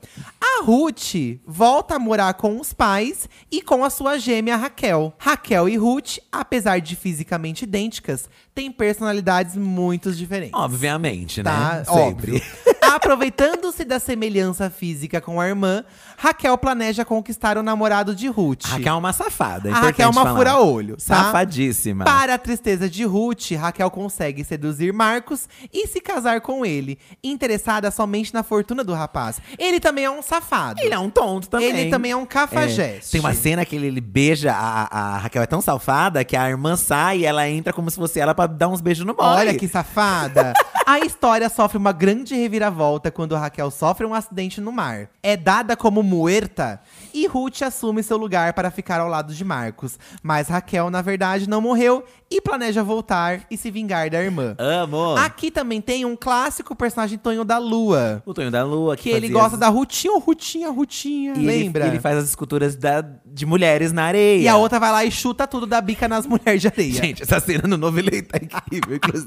A 0.59 0.61
Ruth 0.61 1.39
volta 1.47 1.95
a 1.95 1.99
morar 1.99 2.33
com 2.33 2.59
os 2.59 2.73
pais 2.73 3.29
e 3.49 3.61
com 3.61 3.81
a 3.81 3.89
sua 3.89 4.17
gêmea 4.17 4.57
Raquel. 4.57 5.13
Raquel 5.17 5.69
e 5.69 5.77
Ruth, 5.77 6.17
apesar 6.29 6.81
de 6.81 6.97
fisicamente 6.97 7.63
idênticas, 7.63 8.29
têm 8.59 8.69
personalidades 8.69 9.55
muito 9.55 10.11
diferentes. 10.11 10.53
Obviamente, 10.53 11.41
Tá, 11.41 11.75
né? 11.75 11.83
Sempre. 11.85 12.01
óbvio. 12.35 12.41
Aproveitando-se 12.93 13.85
da 13.85 13.99
semelhança 13.99 14.69
física 14.69 15.21
com 15.21 15.39
a 15.39 15.47
irmã, 15.47 15.85
Raquel 16.17 16.57
planeja 16.57 17.05
conquistar 17.05 17.57
o 17.57 17.63
namorado 17.63 18.13
de 18.15 18.27
Ruth. 18.27 18.65
Raquel 18.65 18.93
é 18.95 18.97
uma 18.97 19.13
safada. 19.13 19.69
É 19.69 19.71
A 19.71 19.79
Raquel 19.79 20.07
é 20.07 20.11
uma 20.11 20.35
fura-olho, 20.35 20.97
tá? 20.97 21.15
Safadíssima. 21.25 22.03
Para 22.03 22.33
a 22.33 22.37
tristeza 22.37 22.89
de 22.89 23.05
Ruth, 23.05 23.51
Raquel 23.51 23.89
consegue 23.91 24.43
seduzir 24.43 24.91
Marcos 24.91 25.47
e 25.71 25.87
se 25.87 26.01
casar 26.01 26.41
com 26.41 26.65
ele, 26.65 26.97
interessada 27.23 27.89
somente 27.91 28.33
na 28.33 28.41
fortuna 28.43 28.83
do 28.83 28.93
rapaz. 28.93 29.39
Ele 29.57 29.79
também 29.79 30.05
é 30.05 30.11
um 30.11 30.21
safado. 30.21 30.81
Ele 30.81 30.93
é 30.93 30.99
um 30.99 31.09
tonto 31.09 31.47
também. 31.47 31.69
Ele 31.69 31.89
também 31.91 32.11
é 32.11 32.15
um 32.17 32.25
cafajeste. 32.25 33.11
Tem 33.11 33.21
uma 33.21 33.33
cena 33.33 33.63
que 33.63 33.75
ele, 33.75 33.87
ele 33.87 34.01
beija, 34.01 34.51
a, 34.51 35.15
a 35.15 35.17
Raquel 35.19 35.43
é 35.43 35.47
tão 35.47 35.61
safada 35.61 36.25
que 36.25 36.35
a 36.35 36.49
irmã 36.49 36.75
sai 36.75 37.19
e 37.19 37.25
ela 37.25 37.47
entra 37.47 37.71
como 37.71 37.89
se 37.89 37.95
fosse 37.97 38.19
ela 38.19 38.33
pra 38.33 38.47
dar 38.49 38.67
uns 38.67 38.81
beijos 38.81 39.05
no 39.05 39.13
boy. 39.13 39.25
Olha 39.25 39.53
que 39.53 39.67
safada! 39.67 40.53
A 40.85 40.99
história 40.99 41.47
sofre 41.49 41.77
uma 41.77 41.91
grande 41.91 42.33
reviravolta 42.33 43.11
quando 43.11 43.35
Raquel 43.35 43.69
sofre 43.69 44.07
um 44.07 44.13
acidente 44.13 44.59
no 44.59 44.71
mar. 44.71 45.07
É 45.21 45.37
dada 45.37 45.77
como 45.77 46.01
muerta 46.01 46.81
e 47.13 47.27
Ruth 47.27 47.61
assume 47.61 48.01
seu 48.03 48.17
lugar 48.17 48.53
para 48.53 48.69
ficar 48.71 48.99
ao 48.99 49.07
lado 49.07 49.33
de 49.33 49.43
Marcos. 49.43 49.97
Mas 50.23 50.47
Raquel, 50.47 50.89
na 50.89 51.01
verdade, 51.01 51.47
não 51.49 51.61
morreu 51.61 52.03
e 52.31 52.39
planeja 52.41 52.83
voltar 52.83 53.41
e 53.49 53.57
se 53.57 53.71
vingar 53.71 54.09
da 54.09 54.21
irmã. 54.21 54.55
Amo. 54.57 55.15
Aqui 55.17 55.49
também 55.49 55.81
tem 55.81 56.05
um 56.05 56.15
clássico 56.15 56.75
personagem 56.75 57.17
Tonho 57.17 57.43
da 57.43 57.57
Lua. 57.57 58.21
O 58.25 58.33
Tonho 58.33 58.51
da 58.51 58.63
Lua. 58.63 58.95
Que, 58.95 59.03
Que 59.03 59.09
ele 59.09 59.29
gosta 59.29 59.55
as- 59.55 59.59
da 59.59 59.67
Rutinha, 59.69 60.19
Rutinha, 60.19 60.69
Rutinha. 60.69 61.33
E 61.35 61.39
ele- 61.39 61.45
lembra? 61.47 61.87
Ele, 61.87 61.99
faz 61.99 62.17
as 62.17 62.29
esculturas 62.29 62.75
da, 62.75 63.01
de 63.25 63.45
mulheres 63.45 63.91
na 63.91 64.03
areia. 64.03 64.41
E 64.41 64.47
a 64.47 64.55
outra 64.57 64.79
vai 64.79 64.91
lá 64.91 65.03
e 65.05 65.11
chuta 65.11 65.47
tudo 65.47 65.65
da 65.65 65.81
bica 65.81 66.07
nas 66.07 66.25
mulheres 66.27 66.61
de 66.61 66.67
areia. 66.67 66.93
Gente, 66.93 67.23
essa 67.23 67.39
cena 67.39 67.67
no 67.67 67.77
novo 67.77 67.99
ele 67.99 68.21
tá 68.21 68.37
incrível, 68.41 68.95
inclusive. 68.95 69.25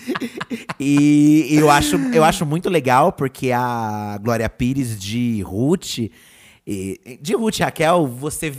e 0.80 1.48
eu 1.52 1.70
acho, 1.70 1.96
eu 2.12 2.24
acho 2.24 2.46
muito 2.46 2.68
legal 2.68 3.12
porque 3.12 3.52
a 3.52 4.18
Glória 4.22 4.48
Pires 4.48 4.98
de 4.98 5.42
Ruth. 5.42 5.98
E- 6.72 7.18
De 7.20 7.34
Ruth 7.34 7.58
e 7.58 7.62
Raquel, 7.62 8.06
você 8.06 8.52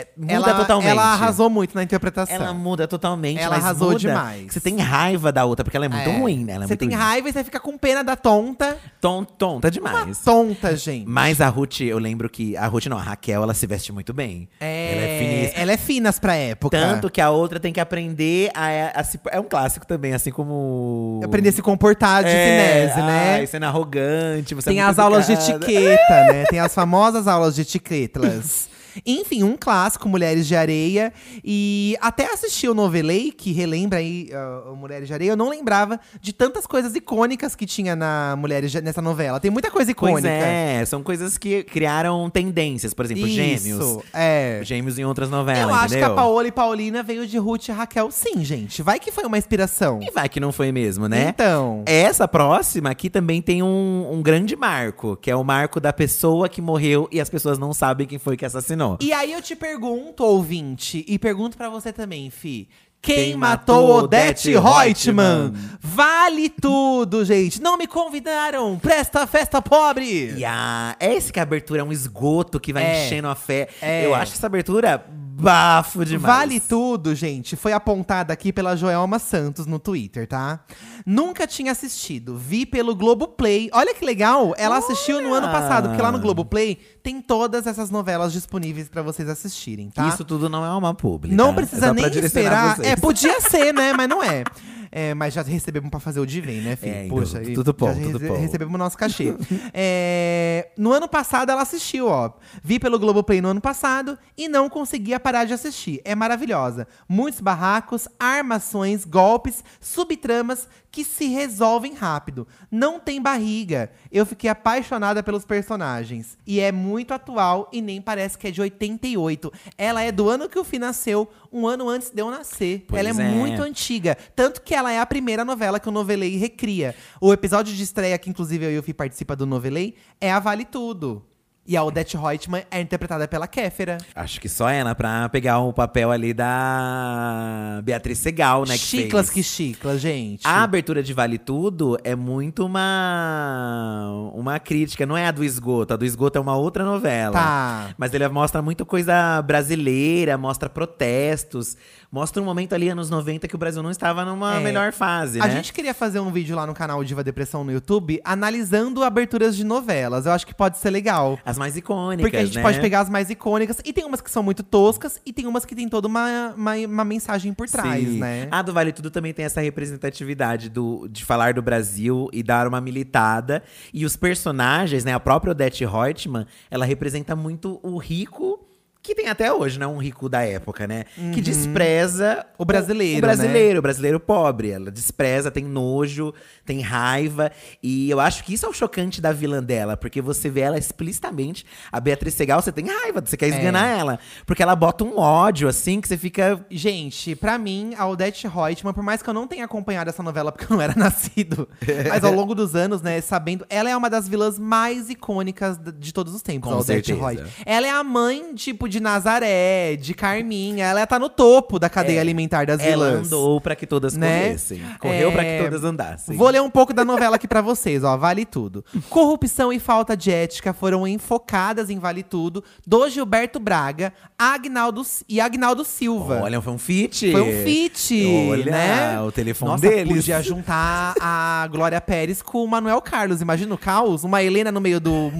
é, 0.00 0.06
muda 0.16 0.32
ela, 0.32 0.54
totalmente. 0.54 0.88
ela 0.90 1.02
arrasou 1.12 1.48
muito 1.50 1.74
na 1.74 1.82
interpretação. 1.82 2.34
Ela 2.34 2.52
muda 2.52 2.86
totalmente. 2.86 3.40
Ela 3.40 3.56
arrasou 3.56 3.94
demais. 3.94 4.52
Você 4.52 4.60
tem 4.60 4.78
raiva 4.78 5.32
da 5.32 5.44
outra, 5.44 5.64
porque 5.64 5.76
ela 5.76 5.86
é 5.86 5.88
muito 5.88 6.08
É. 6.08 6.18
ruim, 6.18 6.44
né? 6.44 6.54
Ela 6.54 6.64
é 6.64 6.68
você 6.68 6.76
tem 6.76 6.88
ruim. 6.88 6.96
raiva 6.98 7.28
e 7.28 7.32
você 7.32 7.42
fica 7.44 7.58
com 7.60 7.76
pena 7.78 8.02
da 8.04 8.14
tonta. 8.16 8.76
Ton, 9.00 9.24
tonta 9.24 9.66
Uma 9.68 9.70
demais. 9.70 10.18
tonta, 10.18 10.76
gente. 10.76 11.06
Mas 11.08 11.40
a 11.40 11.48
Ruth, 11.48 11.80
eu 11.80 11.98
lembro 11.98 12.28
que. 12.28 12.56
A 12.56 12.66
Ruth 12.66 12.86
não, 12.86 12.98
a 12.98 13.02
Raquel, 13.02 13.42
ela 13.42 13.54
se 13.54 13.66
veste 13.66 13.92
muito 13.92 14.12
bem. 14.12 14.48
É, 14.60 14.92
Ela 14.92 15.02
é 15.02 15.18
finíssima. 15.18 15.62
ela 15.62 15.72
é 15.72 15.76
finas 15.76 16.18
pra 16.18 16.34
época. 16.34 16.76
Tanto 16.78 17.10
que 17.10 17.20
a 17.20 17.30
outra 17.30 17.58
tem 17.60 17.72
que 17.72 17.80
aprender 17.80 18.50
a, 18.54 19.00
a 19.00 19.04
se- 19.04 19.20
É 19.30 19.40
um 19.40 19.44
clássico 19.44 19.86
também, 19.86 20.12
assim 20.12 20.30
como. 20.30 21.20
Aprender 21.24 21.48
a 21.48 21.52
se 21.52 21.62
comportar 21.62 22.22
de 22.24 22.30
É, 22.30 22.88
finese, 22.88 23.00
né? 23.06 23.34
ai, 23.36 23.46
sendo 23.46 23.64
arrogante, 23.66 24.54
você 24.54 24.70
Tem 24.70 24.80
é 24.80 24.82
as 24.82 24.98
aulas 24.98 25.26
de 25.26 25.32
educada. 25.32 25.64
etiqueta, 25.64 26.24
né? 26.32 26.44
Tem 26.50 26.60
as 26.60 26.74
famosas 26.74 27.26
aulas 27.26 27.54
de 27.54 27.62
etiquetas. 27.62 28.68
Enfim, 29.04 29.42
um 29.42 29.56
clássico, 29.58 30.08
Mulheres 30.08 30.46
de 30.46 30.54
Areia. 30.56 31.12
E 31.44 31.96
até 32.00 32.32
assisti 32.32 32.68
o 32.68 32.74
Novelei, 32.74 33.32
que 33.32 33.52
relembra 33.52 33.98
aí 33.98 34.28
o 34.70 34.76
Mulheres 34.76 35.08
de 35.08 35.14
Areia. 35.14 35.30
Eu 35.30 35.36
não 35.36 35.48
lembrava 35.48 35.98
de 36.20 36.32
tantas 36.32 36.66
coisas 36.66 36.94
icônicas 36.94 37.54
que 37.54 37.66
tinha 37.66 37.94
na 37.96 38.34
Mulheres 38.38 38.70
de- 38.70 38.80
nessa 38.80 39.02
novela. 39.02 39.40
Tem 39.40 39.50
muita 39.50 39.70
coisa 39.70 39.92
Pois 39.94 40.10
icônica. 40.12 40.28
é, 40.28 40.84
são 40.84 41.02
coisas 41.02 41.36
que 41.38 41.62
criaram 41.64 42.28
tendências. 42.30 42.92
Por 42.94 43.04
exemplo, 43.04 43.26
gêmeos. 43.28 43.64
Isso, 43.64 44.02
é. 44.12 44.60
Gêmeos 44.62 44.98
em 44.98 45.04
outras 45.04 45.28
novelas, 45.30 45.62
Eu 45.62 45.74
acho 45.74 45.88
que 45.88 45.94
entendeu? 45.96 46.12
a 46.12 46.14
Paola 46.16 46.46
e 46.48 46.52
Paulina 46.52 47.02
veio 47.02 47.26
de 47.26 47.38
Ruth 47.38 47.68
e 47.68 47.72
Raquel, 47.72 48.10
sim, 48.10 48.44
gente. 48.44 48.82
Vai 48.82 48.98
que 48.98 49.10
foi 49.12 49.24
uma 49.24 49.38
inspiração. 49.38 50.00
E 50.02 50.10
vai 50.10 50.28
que 50.28 50.40
não 50.40 50.52
foi 50.52 50.70
mesmo, 50.72 51.08
né? 51.08 51.28
Então. 51.30 51.82
Essa 51.86 52.26
próxima 52.28 52.90
aqui 52.90 53.08
também 53.10 53.40
tem 53.42 53.62
um, 53.62 54.08
um 54.12 54.22
grande 54.22 54.54
marco, 54.56 55.16
que 55.16 55.30
é 55.30 55.36
o 55.36 55.42
marco 55.44 55.80
da 55.80 55.92
pessoa 55.92 56.48
que 56.48 56.60
morreu 56.60 57.08
e 57.10 57.20
as 57.20 57.28
pessoas 57.28 57.58
não 57.58 57.72
sabem 57.72 58.06
quem 58.06 58.18
foi 58.18 58.36
que 58.36 58.44
assassinou. 58.44 58.85
E 59.00 59.12
aí 59.12 59.32
eu 59.32 59.42
te 59.42 59.56
pergunto, 59.56 60.22
ouvinte, 60.24 61.04
e 61.08 61.18
pergunto 61.18 61.56
pra 61.56 61.68
você 61.68 61.92
também, 61.92 62.30
Fi. 62.30 62.68
Quem, 63.02 63.14
Quem 63.16 63.36
matou 63.36 63.82
matou 63.82 64.04
Odete 64.04 64.50
Reutemann? 64.56 65.52
Vale 65.80 66.48
tudo, 66.48 67.24
gente. 67.24 67.62
Não 67.62 67.76
me 67.78 67.86
convidaram. 67.86 68.76
Presta 68.80 69.24
festa 69.28 69.62
pobre. 69.62 70.34
E 70.36 70.44
a, 70.44 70.96
esse 70.98 71.32
que 71.32 71.38
a 71.38 71.44
abertura 71.44 71.82
é 71.82 71.84
um 71.84 71.92
esgoto 71.92 72.58
que 72.58 72.72
vai 72.72 72.82
É. 72.84 73.06
enchendo 73.06 73.28
a 73.28 73.36
fé. 73.36 73.68
É. 73.80 74.04
Eu 74.04 74.12
acho 74.14 74.32
essa 74.32 74.46
abertura 74.46 75.06
bafo 75.42 76.04
demais. 76.04 76.36
Vale 76.36 76.60
tudo, 76.60 77.14
gente. 77.14 77.56
Foi 77.56 77.72
apontada 77.72 78.32
aqui 78.32 78.52
pela 78.52 78.76
Joelma 78.76 79.18
Santos 79.18 79.66
no 79.66 79.78
Twitter, 79.78 80.26
tá? 80.26 80.60
Nunca 81.04 81.46
tinha 81.46 81.72
assistido. 81.72 82.36
Vi 82.36 82.64
pelo 82.66 82.94
Globoplay. 82.94 83.68
Olha 83.72 83.94
que 83.94 84.04
legal. 84.04 84.54
Ela 84.56 84.78
assistiu 84.78 85.20
no 85.22 85.32
ano 85.34 85.48
passado, 85.48 85.88
porque 85.88 86.02
lá 86.02 86.10
no 86.10 86.18
Globoplay 86.18 86.76
tem 87.02 87.20
todas 87.20 87.66
essas 87.66 87.90
novelas 87.90 88.32
disponíveis 88.32 88.88
pra 88.88 89.02
vocês 89.02 89.28
assistirem, 89.28 89.90
tá? 89.90 90.08
Isso 90.08 90.24
tudo 90.24 90.48
não 90.48 90.64
é 90.64 90.70
uma 90.76 90.94
pública. 90.94 91.34
Não 91.36 91.50
É 91.50 91.54
precisa 91.54 91.94
pra 91.94 91.94
nem 91.94 92.06
esperar. 92.24 92.76
vocês. 92.76 92.88
É, 92.88 92.96
podia 92.96 93.40
ser, 93.40 93.72
né? 93.72 93.92
Mas 93.92 94.08
não 94.08 94.22
é. 94.22 94.44
É, 94.98 95.12
mas 95.12 95.34
já 95.34 95.42
recebemos 95.42 95.90
pra 95.90 96.00
fazer 96.00 96.20
o 96.20 96.24
Divem, 96.26 96.62
né, 96.62 96.74
filho? 96.74 96.94
É, 96.94 97.06
Poxa, 97.06 97.42
e 97.42 97.52
tudo 97.52 97.74
bom, 97.74 97.92
tudo 97.92 98.18
bom. 98.18 98.38
recebemos 98.38 98.74
o 98.74 98.78
nosso 98.78 98.96
cachê. 98.96 99.34
É, 99.74 100.70
no 100.78 100.90
ano 100.90 101.06
passado 101.06 101.50
ela 101.50 101.60
assistiu, 101.60 102.08
ó. 102.08 102.30
Vi 102.62 102.78
pelo 102.78 102.98
Globoplay 102.98 103.42
no 103.42 103.48
ano 103.48 103.60
passado 103.60 104.18
e 104.38 104.48
não 104.48 104.70
conseguia 104.70 105.20
parar 105.20 105.44
de 105.44 105.52
assistir. 105.52 106.00
É 106.02 106.14
maravilhosa. 106.14 106.88
Muitos 107.06 107.40
barracos, 107.40 108.08
armações, 108.18 109.04
golpes, 109.04 109.62
subtramas 109.80 110.66
que 110.96 111.04
se 111.04 111.26
resolvem 111.26 111.92
rápido. 111.92 112.48
Não 112.70 112.98
tem 112.98 113.20
barriga. 113.20 113.90
Eu 114.10 114.24
fiquei 114.24 114.48
apaixonada 114.48 115.22
pelos 115.22 115.44
personagens. 115.44 116.38
E 116.46 116.58
é 116.58 116.72
muito 116.72 117.12
atual 117.12 117.68
e 117.70 117.82
nem 117.82 118.00
parece 118.00 118.38
que 118.38 118.48
é 118.48 118.50
de 118.50 118.62
88. 118.62 119.52
Ela 119.76 120.02
é 120.02 120.10
do 120.10 120.26
ano 120.26 120.48
que 120.48 120.58
o 120.58 120.64
Fih 120.64 120.78
nasceu, 120.78 121.28
um 121.52 121.66
ano 121.66 121.86
antes 121.86 122.08
de 122.08 122.22
eu 122.22 122.30
nascer. 122.30 122.86
Pois 122.88 122.98
ela 122.98 123.22
é, 123.22 123.26
é. 123.26 123.28
muito 123.28 123.60
antiga. 123.60 124.16
Tanto 124.34 124.62
que 124.62 124.74
ela 124.74 124.90
é 124.90 124.98
a 124.98 125.04
primeira 125.04 125.44
novela 125.44 125.78
que 125.78 125.86
o 125.86 125.92
Novelei 125.92 126.38
recria. 126.38 126.94
O 127.20 127.30
episódio 127.30 127.74
de 127.74 127.82
estreia, 127.82 128.16
que 128.16 128.30
inclusive 128.30 128.64
eu 128.64 128.70
e 128.70 128.78
o 128.78 128.82
Fih 128.82 128.94
participa 128.94 129.36
do 129.36 129.44
Novelei, 129.44 129.96
é 130.18 130.32
a 130.32 130.40
Vale 130.40 130.64
Tudo. 130.64 131.22
E 131.68 131.76
a 131.76 131.82
Odete 131.82 132.16
Reutemann 132.16 132.62
é 132.70 132.80
interpretada 132.80 133.26
pela 133.26 133.48
Kéfera. 133.48 133.98
Acho 134.14 134.40
que 134.40 134.48
só 134.48 134.68
ela 134.68 134.94
pra 134.94 135.28
pegar 135.28 135.58
o 135.58 135.72
papel 135.72 136.12
ali 136.12 136.32
da 136.32 137.80
Beatriz 137.82 138.18
Segal, 138.18 138.64
né? 138.64 138.74
Que 138.74 138.84
chiclas 138.84 139.30
fez. 139.30 139.34
que 139.34 139.42
chiclas, 139.42 140.00
gente. 140.00 140.46
A 140.46 140.62
abertura 140.62 141.02
de 141.02 141.12
Vale 141.12 141.38
Tudo 141.38 141.98
é 142.04 142.14
muito 142.14 142.64
uma 142.64 144.30
uma 144.32 144.60
crítica, 144.60 145.04
não 145.04 145.16
é 145.16 145.26
a 145.26 145.30
do 145.32 145.42
esgoto. 145.42 145.94
A 145.94 145.96
do 145.96 146.04
esgoto 146.04 146.38
é 146.38 146.40
uma 146.40 146.56
outra 146.56 146.84
novela. 146.84 147.32
Tá. 147.32 147.90
Mas 147.98 148.14
ele 148.14 148.28
mostra 148.28 148.62
muito 148.62 148.86
coisa 148.86 149.42
brasileira, 149.42 150.38
mostra 150.38 150.68
protestos, 150.68 151.76
mostra 152.16 152.40
um 152.42 152.46
momento 152.46 152.74
ali, 152.74 152.88
anos 152.88 153.10
90, 153.10 153.46
que 153.46 153.54
o 153.54 153.58
Brasil 153.58 153.82
não 153.82 153.90
estava 153.90 154.24
numa 154.24 154.56
É. 154.56 154.60
melhor 154.60 154.90
fase, 154.90 155.38
A 155.38 155.46
né? 155.46 155.56
gente 155.56 155.70
queria 155.70 155.92
fazer 155.92 156.18
um 156.18 156.32
vídeo 156.32 156.56
lá 156.56 156.66
no 156.66 156.72
canal 156.72 157.04
Diva 157.04 157.22
Depressão 157.22 157.62
no 157.62 157.70
YouTube, 157.70 158.18
analisando 158.24 159.04
aberturas 159.04 159.54
de 159.54 159.62
novelas. 159.62 160.24
Eu 160.24 160.32
acho 160.32 160.46
que 160.46 160.54
pode 160.54 160.78
ser 160.78 160.88
legal. 160.88 161.38
As 161.44 161.58
mais 161.58 161.76
icônicas, 161.76 162.22
Porque 162.22 162.38
a 162.38 162.44
gente 162.46 162.56
né? 162.56 162.62
pode 162.62 162.80
pegar 162.80 163.00
as 163.00 163.10
mais 163.10 163.28
icônicas. 163.28 163.82
E 163.84 163.92
tem 163.92 164.02
umas 164.06 164.22
que 164.22 164.30
são 164.30 164.42
muito 164.42 164.62
toscas. 164.62 165.20
E 165.26 165.32
tem 165.32 165.46
umas 165.46 165.66
que 165.66 165.74
tem 165.74 165.90
toda 165.90 166.08
uma, 166.08 166.54
uma, 166.56 166.74
uma 166.76 167.04
mensagem 167.04 167.52
por 167.52 167.68
trás, 167.68 168.02
Sim. 168.08 168.18
né? 168.18 168.48
A 168.50 168.62
do 168.62 168.72
Vale 168.72 168.92
Tudo 168.92 169.10
também 169.10 169.34
tem 169.34 169.44
essa 169.44 169.60
representatividade 169.60 170.70
do, 170.70 171.06
de 171.08 171.22
falar 171.22 171.52
do 171.52 171.60
Brasil 171.60 172.30
e 172.32 172.42
dar 172.42 172.66
uma 172.66 172.80
militada. 172.80 173.62
E 173.92 174.06
os 174.06 174.16
personagens, 174.16 175.04
né? 175.04 175.12
A 175.12 175.20
própria 175.20 175.50
Odete 175.50 175.84
Reutemann, 175.84 176.46
ela 176.70 176.86
representa 176.86 177.36
muito 177.36 177.78
o 177.82 177.98
rico. 177.98 178.65
Que 179.06 179.14
tem 179.14 179.28
até 179.28 179.52
hoje, 179.52 179.78
né? 179.78 179.86
Um 179.86 179.98
rico 179.98 180.28
da 180.28 180.42
época, 180.42 180.84
né? 180.84 181.04
Que 181.32 181.40
despreza 181.40 182.44
Uhum. 182.48 182.54
O 182.58 182.64
brasileiro, 182.64 183.18
O 183.18 183.20
brasileiro, 183.20 183.78
o 183.78 183.82
brasileiro 183.82 184.18
pobre. 184.20 184.70
Ela 184.70 184.90
despreza, 184.90 185.48
tem 185.48 185.64
nojo, 185.64 186.34
tem 186.64 186.80
raiva. 186.80 187.52
E 187.80 188.10
eu 188.10 188.18
acho 188.18 188.42
que 188.42 188.52
isso 188.54 188.66
é 188.66 188.68
o 188.68 188.72
chocante 188.72 189.20
da 189.20 189.32
vilã 189.32 189.62
dela. 189.62 189.96
Porque 189.96 190.20
você 190.20 190.50
vê 190.50 190.60
ela 190.60 190.76
explicitamente. 190.76 191.64
A 191.92 192.00
Beatriz 192.00 192.34
Segal, 192.34 192.60
você 192.60 192.72
tem 192.72 192.86
raiva, 192.88 193.22
você 193.24 193.36
quer 193.36 193.46
esganar 193.46 193.96
ela. 193.96 194.18
Porque 194.44 194.60
ela 194.62 194.74
bota 194.74 195.04
um 195.04 195.18
ódio, 195.18 195.68
assim, 195.68 196.00
que 196.00 196.08
você 196.08 196.16
fica. 196.16 196.64
Gente, 196.68 197.36
pra 197.36 197.58
mim, 197.58 197.94
a 197.96 198.08
Odete 198.08 198.48
Reutemann, 198.48 198.92
por 198.92 199.04
mais 199.04 199.22
que 199.22 199.30
eu 199.30 199.34
não 199.34 199.46
tenha 199.46 199.64
acompanhado 199.64 200.10
essa 200.10 200.22
novela 200.22 200.50
porque 200.50 200.64
eu 200.72 200.76
não 200.76 200.82
era 200.82 200.94
nascido, 200.98 201.68
mas 202.08 202.24
ao 202.24 202.32
longo 202.32 202.54
dos 202.54 202.74
anos, 202.74 203.02
né, 203.02 203.20
sabendo, 203.20 203.64
ela 203.70 203.88
é 203.88 203.96
uma 203.96 204.10
das 204.10 204.26
vilãs 204.28 204.58
mais 204.58 205.10
icônicas 205.10 205.78
de 205.98 206.12
todos 206.12 206.34
os 206.34 206.42
tempos, 206.42 206.70
Com 206.72 206.78
a. 206.78 206.82
Reutemann. 206.82 207.44
Ela 207.64 207.86
é 207.86 207.90
a 207.90 208.02
mãe, 208.02 208.54
tipo, 208.54 208.88
de 208.88 208.95
de 208.96 209.02
Nazaré, 209.02 209.96
de 209.96 210.14
Carminha. 210.14 210.86
Ela 210.86 211.06
tá 211.06 211.18
no 211.18 211.28
topo 211.28 211.78
da 211.78 211.88
cadeia 211.88 212.18
É, 212.18 212.20
alimentar 212.20 212.66
das 212.66 212.80
Ela 212.80 213.08
vilãs. 213.10 213.26
andou 213.26 213.60
pra 213.60 213.76
que 213.76 213.86
todas 213.86 214.16
Né? 214.16 214.42
corressem. 214.44 214.82
Correu 214.98 215.32
pra 215.32 215.42
que 215.44 215.50
É, 215.50 215.62
todas 215.64 215.84
andassem. 215.84 216.36
Vou 216.36 216.48
ler 216.48 216.62
um 216.62 216.70
pouco 216.70 216.92
da 216.94 217.04
novela 217.04 217.36
aqui 217.36 217.46
pra 217.46 217.60
vocês, 217.60 218.02
ó. 218.02 218.16
Vale 218.16 218.44
tudo. 218.44 218.84
Corrupção 219.10 219.72
e 219.72 219.78
falta 219.78 220.16
de 220.16 220.30
ética 220.30 220.72
foram 220.72 221.06
enfocadas 221.06 221.90
em 221.90 221.98
Vale 221.98 222.22
Tudo 222.22 222.64
do 222.86 223.08
Gilberto 223.08 223.60
Braga, 223.60 224.12
Agnaldo 224.38 225.02
e 225.28 225.40
Agnaldo 225.40 225.84
Silva. 225.84 226.40
Olha, 226.42 226.60
foi 226.60 226.72
um 226.72 226.78
feat. 226.78 227.30
Foi 227.32 227.42
um 227.42 227.64
feat, 227.64 228.24
Olha, 228.50 228.70
né? 228.72 229.20
o 229.20 229.30
telefone 229.30 229.72
Nossa, 229.72 229.88
deles. 229.88 230.16
podia 230.16 230.42
juntar 230.42 231.14
a 231.20 231.68
Glória 231.70 232.00
Pérez 232.00 232.40
com 232.42 232.64
o 232.64 232.68
Manuel 232.68 233.00
Carlos. 233.02 233.40
Imagina 233.42 233.74
o 233.74 233.78
caos, 233.78 234.24
uma 234.24 234.42
Helena 234.42 234.72
no 234.72 234.80
meio 234.80 235.00
do, 235.00 235.30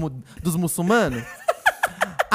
dos 0.42 0.56
muçulmanos. 0.56 1.22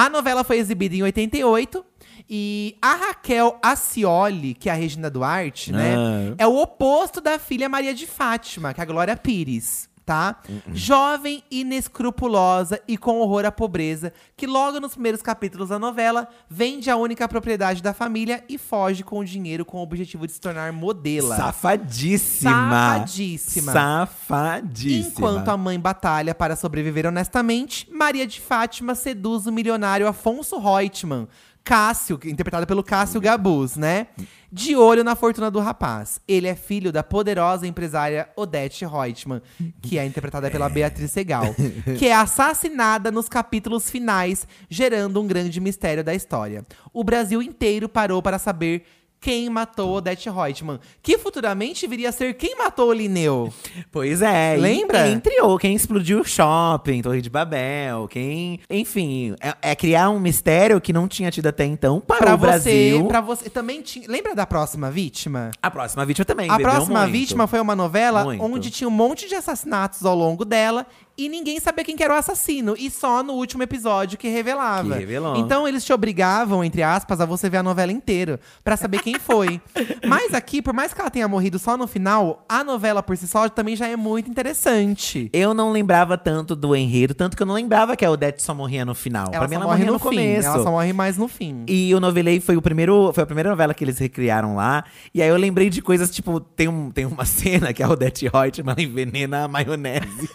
A 0.06 0.10
novela 0.10 0.43
foi 0.43 0.58
exibida 0.58 0.95
em 0.95 1.04
88. 1.04 1.86
E 2.30 2.78
a 2.82 2.95
Raquel 2.95 3.60
Acioli, 3.62 4.54
que 4.54 4.70
é 4.70 4.72
a 4.72 4.76
Regina 4.76 5.10
Duarte, 5.10 5.72
né? 5.72 5.95
Ah. 5.95 6.36
É 6.38 6.47
o 6.47 6.56
oposto 6.58 7.20
da 7.20 7.38
filha 7.38 7.68
Maria 7.68 7.93
de 7.93 8.08
Fátima, 8.08 8.74
que 8.74 8.80
é 8.80 8.84
a 8.84 8.86
Glória 8.86 9.18
Pires, 9.18 9.89
tá? 10.06 10.38
Jovem, 10.74 11.43
inescrupulosa 11.49 12.82
e 12.88 12.97
com 12.97 13.20
horror 13.20 13.45
à 13.45 13.52
pobreza, 13.52 14.14
que 14.36 14.47
logo 14.47 14.80
nos 14.80 14.93
primeiros 14.93 15.22
capítulos 15.22 15.70
da 15.70 15.80
novela 15.80 16.28
vende 16.49 16.89
a 16.89 16.95
única 16.95 17.28
propriedade 17.28 17.82
da 17.82 17.93
família 17.93 18.43
e 18.49 18.58
foge 18.58 19.04
com 19.04 19.20
o 19.20 19.26
dinheiro 19.26 19.66
com 19.66 19.78
o 19.78 19.84
objetivo 19.84 20.26
de 20.26 20.34
se 20.34 20.41
tornar 20.41 20.72
modela. 20.72 21.36
Safadíssima. 21.36 22.52
Safadíssima. 22.52 23.72
Safadíssima. 23.72 25.08
Enquanto 25.08 25.49
a 25.49 25.58
mãe 25.58 25.80
batalha 25.80 26.34
para 26.34 26.56
sobreviver 26.56 27.06
honestamente, 27.06 27.88
Maria 27.91 28.26
de 28.26 28.39
Fátima 28.39 28.95
seduz 28.95 29.45
o 29.47 29.52
milionário 29.52 30.08
Afonso 30.08 30.58
Reutemann, 30.58 31.28
Cássio, 31.64 32.20
interpretado 32.26 32.66
pelo 32.66 32.84
Cássio 32.84 33.22
Gabuz, 33.22 33.76
né? 33.76 34.07
De 34.51 34.76
olho 34.76 35.03
na 35.03 35.16
fortuna 35.16 35.49
do 35.49 35.59
rapaz. 35.59 36.20
Ele 36.28 36.47
é 36.47 36.55
filho 36.55 36.91
da 36.91 37.03
poderosa 37.03 37.68
empresária 37.68 38.30
Odete 38.36 38.86
Reutemann, 38.86 39.41
que 39.82 39.97
é 39.97 40.05
interpretada 40.05 40.49
pela 40.49 40.68
Beatriz 40.70 41.12
Segal, 41.12 41.55
que 41.97 42.07
é 42.07 42.14
assassinada 42.14 43.12
nos 43.12 43.30
capítulos 43.30 43.89
finais, 43.89 44.47
gerando 44.70 45.22
um 45.22 45.28
grande 45.28 45.59
mistério 45.62 46.03
da 46.03 46.14
história. 46.14 46.66
O 46.91 47.03
Brasil 47.03 47.41
inteiro 47.41 47.88
parou 47.88 48.22
para 48.22 48.39
saber 48.39 48.84
quem 49.22 49.47
matou 49.51 49.93
Odete 49.97 50.28
Reutemann, 50.32 50.80
que 51.03 51.15
futuramente 51.15 51.86
viria 51.86 52.09
a 52.09 52.11
ser 52.11 52.34
quem 52.34 52.57
matou 52.57 52.89
o 52.89 52.93
Linneu. 52.93 53.53
Pois 53.91 54.19
é. 54.24 54.57
Lembra? 54.57 55.05
o 55.43 55.57
quem 55.59 55.76
explodiu 55.76 56.22
o 56.22 56.24
shopping, 56.26 57.03
Torre 57.03 57.22
de 57.22 57.30
Babel, 57.30 58.07
quem. 58.07 58.59
Enfim, 58.67 59.36
é, 59.39 59.72
é 59.72 59.76
criar 59.76 60.09
um 60.09 60.19
mistério 60.19 60.82
que 60.82 60.91
não 60.91 61.07
tinha 61.07 61.30
tido 61.30 61.45
até 61.45 61.65
então 61.65 61.99
para 61.99 62.17
Pra 62.17 62.34
o 62.34 62.38
Brasil. 62.38 62.99
você, 63.01 63.07
pra 63.07 63.22
você 63.22 63.49
também 63.49 63.84
tinha. 63.84 64.07
Lembra 64.09 64.34
da 64.34 64.47
próxima 64.47 64.89
vítima? 64.89 65.51
A 65.61 65.69
próxima 65.69 66.03
vítima 66.03 66.26
também. 66.26 66.49
A 66.49 66.59
próxima 66.59 67.01
muito. 67.01 67.11
vítima 67.11 67.45
foi 67.45 67.59
uma 67.59 67.76
novela 67.76 68.24
Muito. 68.24 68.43
onde 68.43 68.72
tinha 68.72 68.88
um 68.88 68.91
monte 68.91 69.30
de 69.30 69.36
assassinatos 69.36 70.03
ao 70.03 70.15
longo 70.15 70.43
dela 70.43 70.88
e 71.22 71.30
ninguém 71.30 71.59
sabia 71.59 71.86
quem 71.86 71.95
que 71.95 72.03
era 72.03 72.15
o 72.15 72.17
assassino. 72.17 72.76
E 72.76 72.89
só 72.89 73.22
no 73.22 73.34
último 73.34 73.61
episódio 73.61 74.17
que 74.17 74.28
revelava. 74.28 74.93
Que 74.93 74.99
revelou. 75.01 75.36
Então 75.38 75.67
eles 75.67 75.86
te 75.86 75.93
obrigavam, 75.93 76.63
entre 76.63 76.82
aspas, 76.82 77.22
a 77.22 77.26
você 77.26 77.47
ver 77.47 77.57
a 77.57 77.63
novela 77.63 77.91
inteira 77.91 78.39
pra 78.63 78.76
saber 78.76 79.03
quem 79.03 79.19
foi. 79.19 79.61
Mas 80.07 80.34
aqui, 80.34 80.63
por 80.63 80.74
mais 80.74 80.95
que 80.95 80.99
ela 80.99 81.11
tenha 81.11 81.28
morrido 81.28 81.59
só 81.59 81.78
no 81.78 81.86
final, 81.86 82.43
a 82.49 82.63
novela 82.63 83.03
por 83.03 83.15
si 83.15 83.28
só 83.28 83.47
também 83.49 83.76
já 83.76 83.88
é 83.88 83.95
muito 83.95 84.32
interessante. 84.32 85.30
Eu 85.32 85.53
não 85.53 85.72
lembrava 85.72 86.17
tanto 86.17 86.55
do 86.55 86.76
enredo, 86.76 87.13
tanto 87.13 87.38
que 87.38 87.43
eu 87.43 87.47
não 87.47 87.53
lembrava 87.53 87.95
que 87.95 88.03
a 88.03 88.09
Odete 88.09 88.41
só 88.41 88.55
morria 88.55 88.84
no 88.84 88.95
final. 88.95 89.28
Ela 89.28 89.39
pra 89.39 89.47
mim, 89.47 89.55
ela 89.55 89.65
morre 89.65 89.86
no, 89.86 89.93
no, 89.93 89.99
fim. 89.99 90.05
começo. 90.05 90.47
Ela 90.47 90.63
só 90.63 90.72
morre 90.72 90.91
mais 90.91 91.19
no 91.19 91.28
fim. 91.28 91.65
E 91.67 91.93
o 91.93 91.99
Novelei 91.99 92.39
foi 92.39 92.57
o 92.57 92.61
primeiro, 92.63 93.13
foi 93.13 93.22
a 93.24 93.28
primeira 93.28 93.51
novela 93.51 93.76
que 93.76 93.84
eles 93.84 93.99
recriaram 93.99 94.55
lá. 94.55 94.84
E 95.13 95.22
aí 95.22 95.30
eu 95.30 95.38
lembrei 95.38 95.69
de 95.69 95.84
coisas 95.84 96.09
tipo, 96.09 96.39
tem, 96.39 96.67
um, 96.67 96.89
tem 96.89 97.05
uma 97.05 97.26
cena 97.26 97.72
que 97.74 97.84
a 97.84 97.89
Odete 97.89 98.28
Reutemann 98.28 98.72
ela 98.72 98.82
envenena 98.82 99.43
a 99.43 99.47
maionese. 99.47 100.30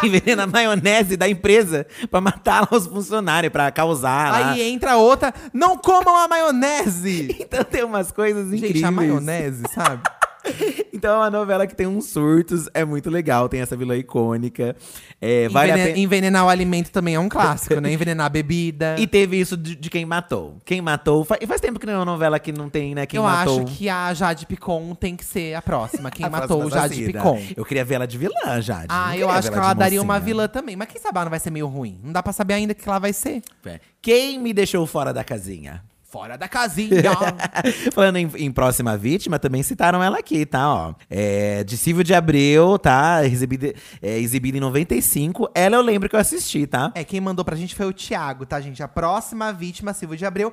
envenena 0.06 0.44
a 0.44 0.46
maionese 0.46 1.16
da 1.16 1.28
empresa 1.28 1.86
pra 2.10 2.20
matar 2.20 2.68
os 2.70 2.86
funcionários, 2.86 3.52
pra 3.52 3.70
causar 3.70 4.32
lá. 4.32 4.50
Aí 4.52 4.62
entra 4.62 4.96
outra, 4.96 5.32
não 5.52 5.76
comam 5.76 6.16
a 6.16 6.28
maionese! 6.28 7.36
Então 7.50 7.64
tem 7.64 7.82
umas 7.82 8.12
coisas 8.12 8.46
incríveis. 8.46 8.74
Gente, 8.74 8.84
a 8.84 8.90
maionese, 8.90 9.64
sabe? 9.74 10.02
Então 10.92 11.14
é 11.14 11.16
uma 11.16 11.30
novela 11.30 11.66
que 11.66 11.74
tem 11.74 11.86
uns 11.86 12.06
surtos, 12.06 12.68
é 12.74 12.84
muito 12.84 13.08
legal, 13.08 13.48
tem 13.48 13.62
essa 13.62 13.74
vilã 13.74 13.96
icônica. 13.96 14.76
É, 15.18 15.48
vale 15.48 15.72
Envenen-. 15.72 16.02
Envenenar 16.02 16.44
o 16.44 16.48
alimento 16.50 16.90
também 16.90 17.14
é 17.14 17.18
um 17.18 17.28
clássico, 17.28 17.80
né? 17.80 17.90
Envenenar 17.90 18.26
a 18.26 18.28
bebida. 18.28 18.96
E 19.00 19.06
teve 19.06 19.40
isso 19.40 19.56
de, 19.56 19.76
de 19.76 19.88
quem 19.88 20.04
matou. 20.04 20.58
Quem 20.62 20.82
matou. 20.82 21.24
Faz, 21.24 21.40
faz 21.46 21.60
tempo 21.60 21.78
que 21.78 21.86
não 21.86 21.94
é 21.94 21.96
uma 21.96 22.04
novela 22.04 22.38
que 22.38 22.52
não 22.52 22.68
tem, 22.68 22.94
né? 22.94 23.06
Quem 23.06 23.16
eu 23.16 23.22
matou. 23.22 23.62
acho 23.62 23.76
que 23.76 23.88
a 23.88 24.12
Jade 24.12 24.44
Picon 24.44 24.94
tem 24.94 25.16
que 25.16 25.24
ser 25.24 25.54
a 25.54 25.62
próxima. 25.62 26.10
Quem 26.12 26.26
a 26.26 26.28
matou 26.28 26.58
o 26.58 26.68
próxima 26.68 26.82
Jade 26.82 26.94
assassina. 27.02 27.22
Picon. 27.22 27.54
Eu 27.56 27.64
queria 27.64 27.84
ver 27.84 27.94
ela 27.94 28.06
de 28.06 28.18
vilã, 28.18 28.60
Jade. 28.60 28.88
Ah, 28.90 29.16
eu 29.16 29.30
acho 29.30 29.50
que 29.50 29.56
ela 29.56 29.72
daria 29.72 30.02
uma 30.02 30.20
vilã 30.20 30.48
também. 30.48 30.76
Mas 30.76 30.88
quem 30.88 31.00
sabe 31.00 31.16
ela 31.16 31.24
não 31.24 31.30
vai 31.30 31.40
ser 31.40 31.50
meio 31.50 31.66
ruim. 31.66 31.98
Não 32.02 32.12
dá 32.12 32.22
pra 32.22 32.32
saber 32.32 32.54
ainda 32.54 32.74
que 32.74 32.86
ela 32.86 32.98
vai 32.98 33.14
ser. 33.14 33.42
É. 33.64 33.80
Quem 34.02 34.38
me 34.38 34.52
deixou 34.52 34.86
fora 34.86 35.14
da 35.14 35.24
casinha? 35.24 35.82
Fora 36.10 36.36
da 36.36 36.48
casinha. 36.48 37.12
Falando 37.94 38.16
em, 38.16 38.28
em 38.36 38.50
próxima 38.50 38.96
vítima, 38.96 39.38
também 39.38 39.62
citaram 39.62 40.02
ela 40.02 40.18
aqui, 40.18 40.44
tá? 40.44 40.68
Ó. 40.68 40.94
É, 41.08 41.62
de 41.62 41.76
Silvio 41.76 42.02
de 42.02 42.12
Abreu, 42.12 42.76
tá? 42.80 43.24
Exibida, 43.24 43.72
é, 44.02 44.18
exibida 44.18 44.58
em 44.58 44.60
95. 44.60 45.48
Ela 45.54 45.76
eu 45.76 45.80
lembro 45.80 46.08
que 46.08 46.16
eu 46.16 46.20
assisti, 46.20 46.66
tá? 46.66 46.90
é, 46.96 47.04
quem 47.04 47.20
mandou 47.20 47.44
pra 47.44 47.54
gente 47.54 47.76
foi 47.76 47.86
o 47.86 47.92
Thiago, 47.92 48.44
tá, 48.44 48.60
gente? 48.60 48.82
A 48.82 48.88
próxima 48.88 49.52
vítima, 49.52 49.92
Silvio 49.92 50.16
de 50.16 50.26
Abreu. 50.26 50.52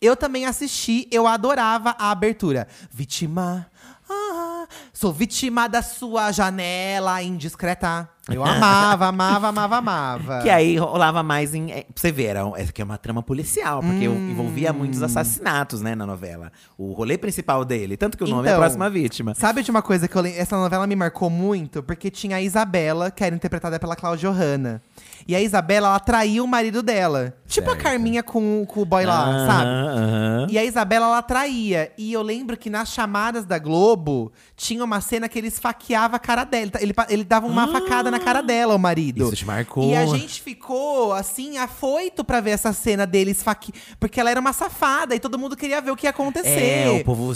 Eu 0.00 0.16
também 0.16 0.46
assisti, 0.46 1.06
eu 1.10 1.26
adorava 1.26 1.94
a 1.98 2.10
abertura. 2.10 2.66
Vítima. 2.90 3.66
ah, 4.08 4.53
sou 4.92 5.12
vítima 5.12 5.68
da 5.68 5.82
sua 5.82 6.30
janela 6.32 7.22
indiscreta. 7.22 8.08
Eu 8.28 8.42
amava, 8.44 9.06
amava, 9.06 9.48
amava, 9.48 9.76
amava. 9.76 10.42
Que 10.42 10.48
aí 10.48 10.76
rolava 10.76 11.22
mais 11.22 11.54
em. 11.54 11.70
É, 11.72 11.82
pra 11.82 11.92
você 11.94 12.10
ver, 12.10 12.24
era, 12.24 12.40
essa 12.56 12.70
aqui 12.70 12.80
é 12.80 12.84
uma 12.84 12.96
trama 12.96 13.22
policial, 13.22 13.80
porque 13.82 14.08
Hum. 14.08 14.30
envolvia 14.30 14.72
muitos 14.72 15.02
assassinatos, 15.02 15.82
né, 15.82 15.94
na 15.94 16.06
novela. 16.06 16.50
O 16.78 16.92
rolê 16.92 17.18
principal 17.18 17.64
dele. 17.64 17.96
Tanto 17.98 18.16
que 18.16 18.24
o 18.24 18.26
nome 18.26 18.48
é 18.48 18.52
Então, 18.52 18.60
Próxima 18.60 18.88
Vítima. 18.88 19.34
Sabe 19.34 19.62
de 19.62 19.70
uma 19.70 19.82
coisa 19.82 20.08
que 20.08 20.16
eu 20.16 20.22
lembro? 20.22 20.40
Essa 20.40 20.56
novela 20.56 20.86
me 20.86 20.96
marcou 20.96 21.28
muito, 21.28 21.82
porque 21.82 22.10
tinha 22.10 22.36
a 22.36 22.42
Isabela, 22.42 23.10
que 23.10 23.22
era 23.22 23.34
interpretada 23.34 23.78
pela 23.78 23.94
Cláudia 23.94 24.30
Johanna. 24.30 24.82
E 25.26 25.34
a 25.34 25.40
Isabela, 25.40 25.88
ela 25.88 26.00
traiu 26.00 26.44
o 26.44 26.48
marido 26.48 26.82
dela. 26.82 27.34
Tipo 27.46 27.70
a 27.70 27.74
Certo. 27.74 27.82
Carminha 27.82 28.22
com, 28.22 28.64
com 28.66 28.80
o 28.80 28.84
boy 28.84 29.04
lá, 29.04 29.46
sabe? 29.46 30.52
E 30.52 30.58
a 30.58 30.64
Isabela, 30.64 31.06
ela 31.06 31.22
traía. 31.22 31.92
E 31.98 32.12
eu 32.12 32.22
lembro 32.22 32.56
que 32.56 32.70
nas 32.70 32.88
chamadas 32.88 33.44
da 33.44 33.58
Globo, 33.58 34.32
tinha 34.56 34.82
uma 34.82 35.00
cena 35.00 35.28
que 35.28 35.38
ele 35.38 35.48
esfaqueava 35.48 36.16
a 36.16 36.18
cara 36.18 36.44
dela. 36.44 36.70
Ele, 36.80 36.94
ele 37.08 37.24
dava 37.24 37.46
uma 37.46 37.68
facada 37.68 38.10
na 38.10 38.18
cara 38.18 38.42
dela, 38.42 38.74
o 38.74 38.78
marido. 38.78 39.24
Isso 39.24 39.36
te 39.36 39.46
marcou. 39.46 39.90
E 39.90 39.96
a 39.96 40.06
gente 40.06 40.40
ficou, 40.40 41.12
assim, 41.12 41.58
afoito 41.58 42.24
pra 42.24 42.40
ver 42.40 42.50
essa 42.50 42.72
cena 42.72 43.06
dele 43.06 43.30
esfaqui... 43.32 43.72
Porque 44.00 44.18
ela 44.20 44.30
era 44.30 44.40
uma 44.40 44.52
safada 44.52 45.14
e 45.14 45.20
todo 45.20 45.38
mundo 45.38 45.56
queria 45.56 45.80
ver 45.80 45.90
o 45.90 45.96
que 45.96 46.06
ia 46.06 46.10
acontecer. 46.10 46.86
É, 46.86 46.90
o 46.90 47.04
povo 47.04 47.32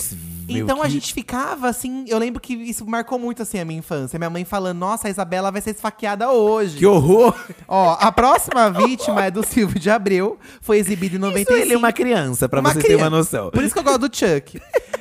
Então 0.49 0.81
a 0.81 0.87
que- 0.87 0.91
gente 0.91 1.13
ficava 1.15 1.69
assim, 1.69 2.05
eu 2.09 2.19
lembro 2.19 2.41
que 2.41 2.55
isso 2.55 2.85
marcou 2.89 3.19
muito 3.19 3.43
assim 3.43 3.59
a 3.59 3.65
minha 3.65 3.79
infância. 3.79 4.19
Minha 4.19 4.31
mãe 4.31 4.45
falando: 4.45 4.79
"Nossa, 4.79 5.09
a 5.09 5.11
Isabela 5.11 5.51
vai 5.51 5.61
ser 5.61 5.71
esfaqueada 5.71 6.31
hoje". 6.31 6.79
Que 6.79 6.87
horror! 6.87 7.35
Ó, 7.67 7.97
a 8.01 8.11
próxima 8.13 8.71
vítima 8.71 9.25
é 9.25 9.31
do 9.31 9.45
Silvio 9.45 9.79
de 9.79 9.91
Abreu, 9.91 10.39
foi 10.61 10.79
exibida 10.79 11.17
em 11.17 11.19
95. 11.19 11.53
Isso 11.55 11.63
ele 11.67 11.75
é 11.75 11.77
uma 11.79 11.93
criança, 11.93 12.49
pra 12.49 12.61
Uma 12.61 12.71
vocês 12.73 12.83
terem 12.85 12.97
uma 12.97 13.09
criança. 13.11 13.37
noção. 13.39 13.51
Por 13.51 13.63
isso 13.63 13.73
que 13.75 13.79
eu 13.81 13.85
gosto 13.85 14.09
do 14.09 14.17
Chuck. 14.17 14.61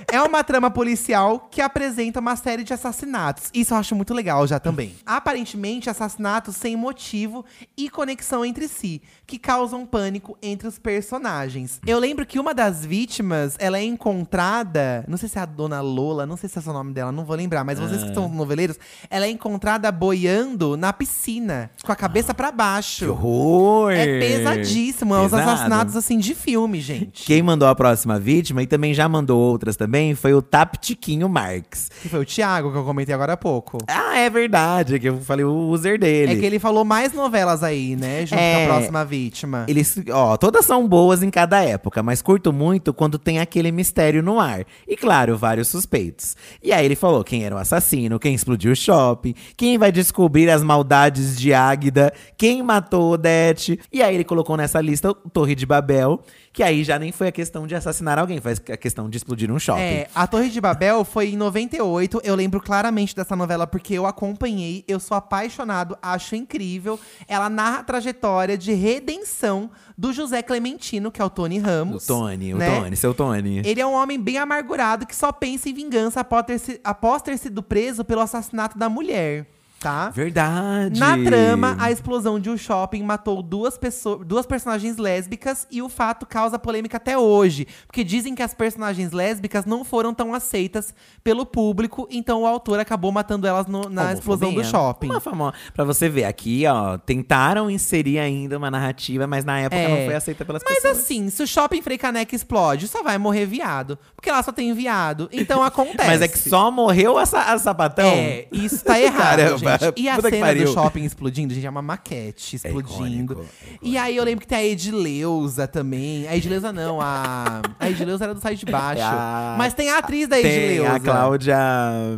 É 0.09 0.21
uma 0.21 0.41
trama 0.41 0.71
policial 0.71 1.49
que 1.51 1.59
apresenta 1.61 2.21
uma 2.21 2.37
série 2.37 2.63
de 2.63 2.73
assassinatos. 2.73 3.49
Isso 3.53 3.73
eu 3.73 3.77
acho 3.77 3.93
muito 3.93 4.13
legal 4.13 4.47
já 4.47 4.57
também. 4.57 4.95
Aparentemente, 5.05 5.89
assassinatos 5.89 6.55
sem 6.55 6.77
motivo 6.77 7.43
e 7.75 7.89
conexão 7.89 8.45
entre 8.45 8.69
si, 8.69 9.01
que 9.25 9.37
causam 9.37 9.85
pânico 9.85 10.37
entre 10.41 10.65
os 10.65 10.79
personagens. 10.79 11.81
Eu 11.85 11.99
lembro 11.99 12.25
que 12.25 12.39
uma 12.39 12.53
das 12.53 12.85
vítimas, 12.85 13.57
ela 13.59 13.77
é 13.77 13.83
encontrada, 13.83 15.03
não 15.09 15.17
sei 15.17 15.27
se 15.27 15.37
é 15.37 15.41
a 15.41 15.45
Dona 15.45 15.81
Lola, 15.81 16.25
não 16.25 16.37
sei 16.37 16.47
se 16.47 16.57
é 16.57 16.61
o 16.61 16.73
nome 16.73 16.93
dela, 16.93 17.11
não 17.11 17.25
vou 17.25 17.35
lembrar, 17.35 17.65
mas 17.65 17.77
vocês 17.77 18.01
que 18.01 18.13
são 18.13 18.29
noveleiros, 18.29 18.77
ela 19.09 19.25
é 19.25 19.29
encontrada 19.29 19.91
boiando 19.91 20.77
na 20.77 20.93
piscina, 20.93 21.69
com 21.83 21.91
a 21.91 21.95
cabeça 21.97 22.33
pra 22.33 22.49
baixo. 22.49 23.03
Que 23.03 23.11
horror! 23.11 23.91
É 23.91 24.19
pesadíssimo, 24.19 25.13
é 25.15 25.23
Pesado. 25.23 25.43
assassinatos 25.43 25.97
assim 25.97 26.17
de 26.17 26.33
filme, 26.33 26.79
gente. 26.79 27.25
Quem 27.25 27.41
mandou 27.43 27.67
a 27.67 27.75
próxima 27.75 28.17
vítima, 28.17 28.63
e 28.63 28.67
também 28.67 28.93
já 28.93 29.09
mandou 29.09 29.37
outras 29.37 29.75
também, 29.75 29.96
também 29.97 30.13
foi 30.13 30.33
o 30.35 30.41
Taptiquinho 30.43 31.27
Marx. 31.27 31.89
Que 32.01 32.07
foi 32.07 32.19
o 32.19 32.25
Thiago, 32.25 32.71
que 32.71 32.77
eu 32.77 32.83
comentei 32.83 33.15
agora 33.15 33.33
há 33.33 33.37
pouco. 33.37 33.79
Ah, 33.87 34.17
é 34.19 34.29
verdade, 34.29 34.99
que 34.99 35.09
eu 35.09 35.19
falei 35.21 35.43
o 35.43 35.69
user 35.69 35.99
dele. 35.99 36.33
É 36.33 36.35
que 36.35 36.45
ele 36.45 36.59
falou 36.59 36.85
mais 36.85 37.13
novelas 37.13 37.63
aí, 37.63 37.95
né? 37.95 38.23
Junto 38.25 38.39
É. 38.39 38.53
com 38.55 38.61
a 38.71 38.75
próxima 38.75 39.03
vítima. 39.05 39.65
Eles, 39.67 39.99
ó, 40.11 40.37
todas 40.37 40.65
são 40.65 40.87
boas 40.87 41.23
em 41.23 41.31
cada 41.31 41.63
época, 41.63 42.03
mas 42.03 42.21
curto 42.21 42.53
muito 42.53 42.93
quando 42.93 43.17
tem 43.17 43.39
aquele 43.39 43.71
mistério 43.71 44.21
no 44.21 44.39
ar. 44.39 44.65
E 44.87 44.95
claro, 44.95 45.35
vários 45.35 45.67
suspeitos. 45.67 46.37
E 46.61 46.71
aí 46.71 46.85
ele 46.85 46.95
falou 46.95 47.23
quem 47.23 47.43
era 47.43 47.55
o 47.55 47.57
assassino, 47.57 48.19
quem 48.19 48.35
explodiu 48.35 48.73
o 48.73 48.75
shopping, 48.75 49.33
quem 49.55 49.79
vai 49.79 49.91
descobrir 49.91 50.47
as 50.51 50.61
maldades 50.61 51.35
de 51.39 51.53
Águida, 51.55 52.13
quem 52.37 52.61
matou 52.61 53.13
Odete. 53.13 53.79
E 53.91 54.03
aí 54.03 54.13
ele 54.13 54.23
colocou 54.23 54.55
nessa 54.55 54.79
lista 54.79 55.09
o 55.09 55.15
Torre 55.15 55.55
de 55.55 55.65
Babel, 55.65 56.21
que 56.57 56.63
aí 56.63 56.83
já 56.83 56.97
nem 56.97 57.11
foi 57.11 57.27
a 57.27 57.31
questão 57.31 57.67
de 57.67 57.75
assassinar 57.75 58.17
alguém, 58.17 58.41
foi 58.41 58.53
a 58.53 58.77
questão 58.77 59.07
de 59.07 59.15
explodir 59.15 59.51
um 59.51 59.59
shopping. 59.59 59.79
É, 59.79 60.09
a 60.15 60.25
Torre 60.25 60.49
de 60.49 60.59
Babel 60.59 61.05
foi 61.05 61.29
em 61.29 61.37
98. 61.37 62.19
Eu 62.23 62.33
lembro 62.33 62.59
claramente 62.59 63.15
dessa 63.15 63.35
novela 63.35 63.67
porque 63.67 63.93
eu 63.93 64.07
acompanhei. 64.07 64.83
Eu 64.87 64.99
sou 64.99 65.15
apaixonado, 65.15 65.95
acho 66.01 66.35
incrível. 66.35 66.99
Ela 67.27 67.47
narra 67.47 67.81
a 67.81 67.83
trajetória 67.83 68.57
de 68.57 68.73
redenção 68.73 69.69
do 69.95 70.11
José 70.11 70.41
Clementino, 70.41 71.11
que 71.11 71.21
é 71.21 71.25
o 71.25 71.29
Tony 71.29 71.59
O 71.59 71.61
Ramos. 71.61 72.07
Tony, 72.07 72.55
o 72.55 72.57
né? 72.57 72.81
Tony, 72.81 72.95
seu 72.95 73.13
Tony. 73.13 73.61
Ele 73.63 73.79
é 73.79 73.85
um 73.85 73.93
homem 73.93 74.19
bem 74.19 74.39
amargurado 74.39 75.05
que 75.05 75.15
só 75.15 75.31
pensa 75.31 75.69
em 75.69 75.75
vingança 75.75 76.21
após 76.21 76.43
ter, 76.43 76.81
após 76.83 77.21
ter 77.21 77.37
sido 77.37 77.61
preso 77.61 78.03
pelo 78.03 78.21
assassinato 78.21 78.79
da 78.79 78.89
mulher, 78.89 79.45
tá? 79.79 80.09
Verdade. 80.09 80.99
Na 80.99 81.17
trama, 81.17 81.75
a 81.79 81.91
explosão 81.91 82.39
de 82.39 82.49
um 82.49 82.57
shopping 82.57 83.03
matou 83.03 83.41
duas, 83.41 83.77
pessoas, 83.77 84.25
duas 84.25 84.45
personagens 84.45 84.97
lésbicas 84.97 85.67
e 85.71 85.81
o 85.81 85.89
fato 85.89 86.25
causa 86.25 86.57
polêmica 86.59 86.97
até 86.97 87.17
hoje. 87.17 87.67
Porque 87.85 88.03
dizem 88.03 88.33
que 88.35 88.41
as 88.43 88.53
personagens 88.53 89.11
lésbicas 89.11 89.65
não 89.65 89.83
foram 89.85 90.13
tão 90.13 90.33
aceitas 90.33 90.93
pelo 91.23 91.45
público, 91.45 92.07
então 92.11 92.41
o 92.41 92.47
autor 92.47 92.79
acabou 92.79 93.11
matando 93.11 93.45
elas 93.47 93.67
no- 93.67 93.89
na 93.89 94.13
explosão 94.13 94.53
do 94.53 94.63
shopping. 94.63 95.07
Uma 95.09 95.19
famo... 95.19 95.53
Pra 95.73 95.83
você 95.83 96.09
ver, 96.09 96.23
aqui, 96.25 96.65
ó, 96.67 96.97
tentaram 96.97 97.69
inserir 97.69 98.19
ainda 98.19 98.57
uma 98.57 98.71
narrativa, 98.71 99.27
mas 99.27 99.43
na 99.45 99.59
época 99.59 99.81
É. 99.81 99.87
não 99.87 100.05
foi 100.05 100.15
aceita 100.15 100.43
pelas 100.45 100.63
Mas 100.63 100.75
pessoas. 100.75 100.97
assim, 100.99 101.29
se 101.29 101.43
o 101.43 101.47
shopping 101.47 101.81
Frei 101.81 101.97
Caneca 101.97 102.35
explode, 102.35 102.87
só 102.87 103.03
vai 103.03 103.17
morrer 103.17 103.45
viado. 103.45 103.97
Porque 104.15 104.31
lá 104.31 104.41
só 104.41 104.51
tem 104.51 104.73
viado. 104.73 105.29
Então 105.31 105.61
acontece. 105.63 106.07
Mas 106.07 106.21
é 106.21 106.27
que 106.27 106.37
só 106.37 106.71
morreu 106.71 107.17
a, 107.17 107.23
a 107.23 107.57
sapatão? 107.59 108.07
É, 108.09 108.47
isso 108.51 108.83
tá 108.83 108.99
errado, 109.01 109.17
Caramba, 109.37 109.57
gente. 109.57 109.66
E 109.95 110.07
a 110.09 110.21
cena 110.21 110.55
do 110.55 110.67
shopping 110.73 111.03
explodindo, 111.03 111.53
gente, 111.53 111.65
é 111.65 111.69
uma 111.69 111.81
maquete 111.81 112.55
explodindo. 112.55 113.33
icônico, 113.33 113.45
e 113.81 113.97
aí 113.97 114.15
eu 114.17 114.23
lembro 114.23 114.41
que 114.41 114.47
tem 114.47 114.57
a 114.57 114.63
Edileuza 114.65 115.67
também. 115.67 116.27
A 116.27 116.35
Edileuza 116.35 116.71
não, 116.73 116.99
a. 117.01 117.61
A 117.79 117.89
Edileuza 117.89 118.25
era 118.25 118.33
do 118.33 118.39
Sai 118.41 118.55
de 118.55 118.65
Baixo. 118.71 119.01
É 119.01 119.05
a- 119.05 119.55
Mas 119.57 119.73
tem 119.73 119.89
a 119.89 119.97
atriz 119.99 120.27
da 120.27 120.35
Tem 120.37 120.45
Edileuza. 120.45 120.95
a 120.95 120.99
Cláudia. 120.99 121.57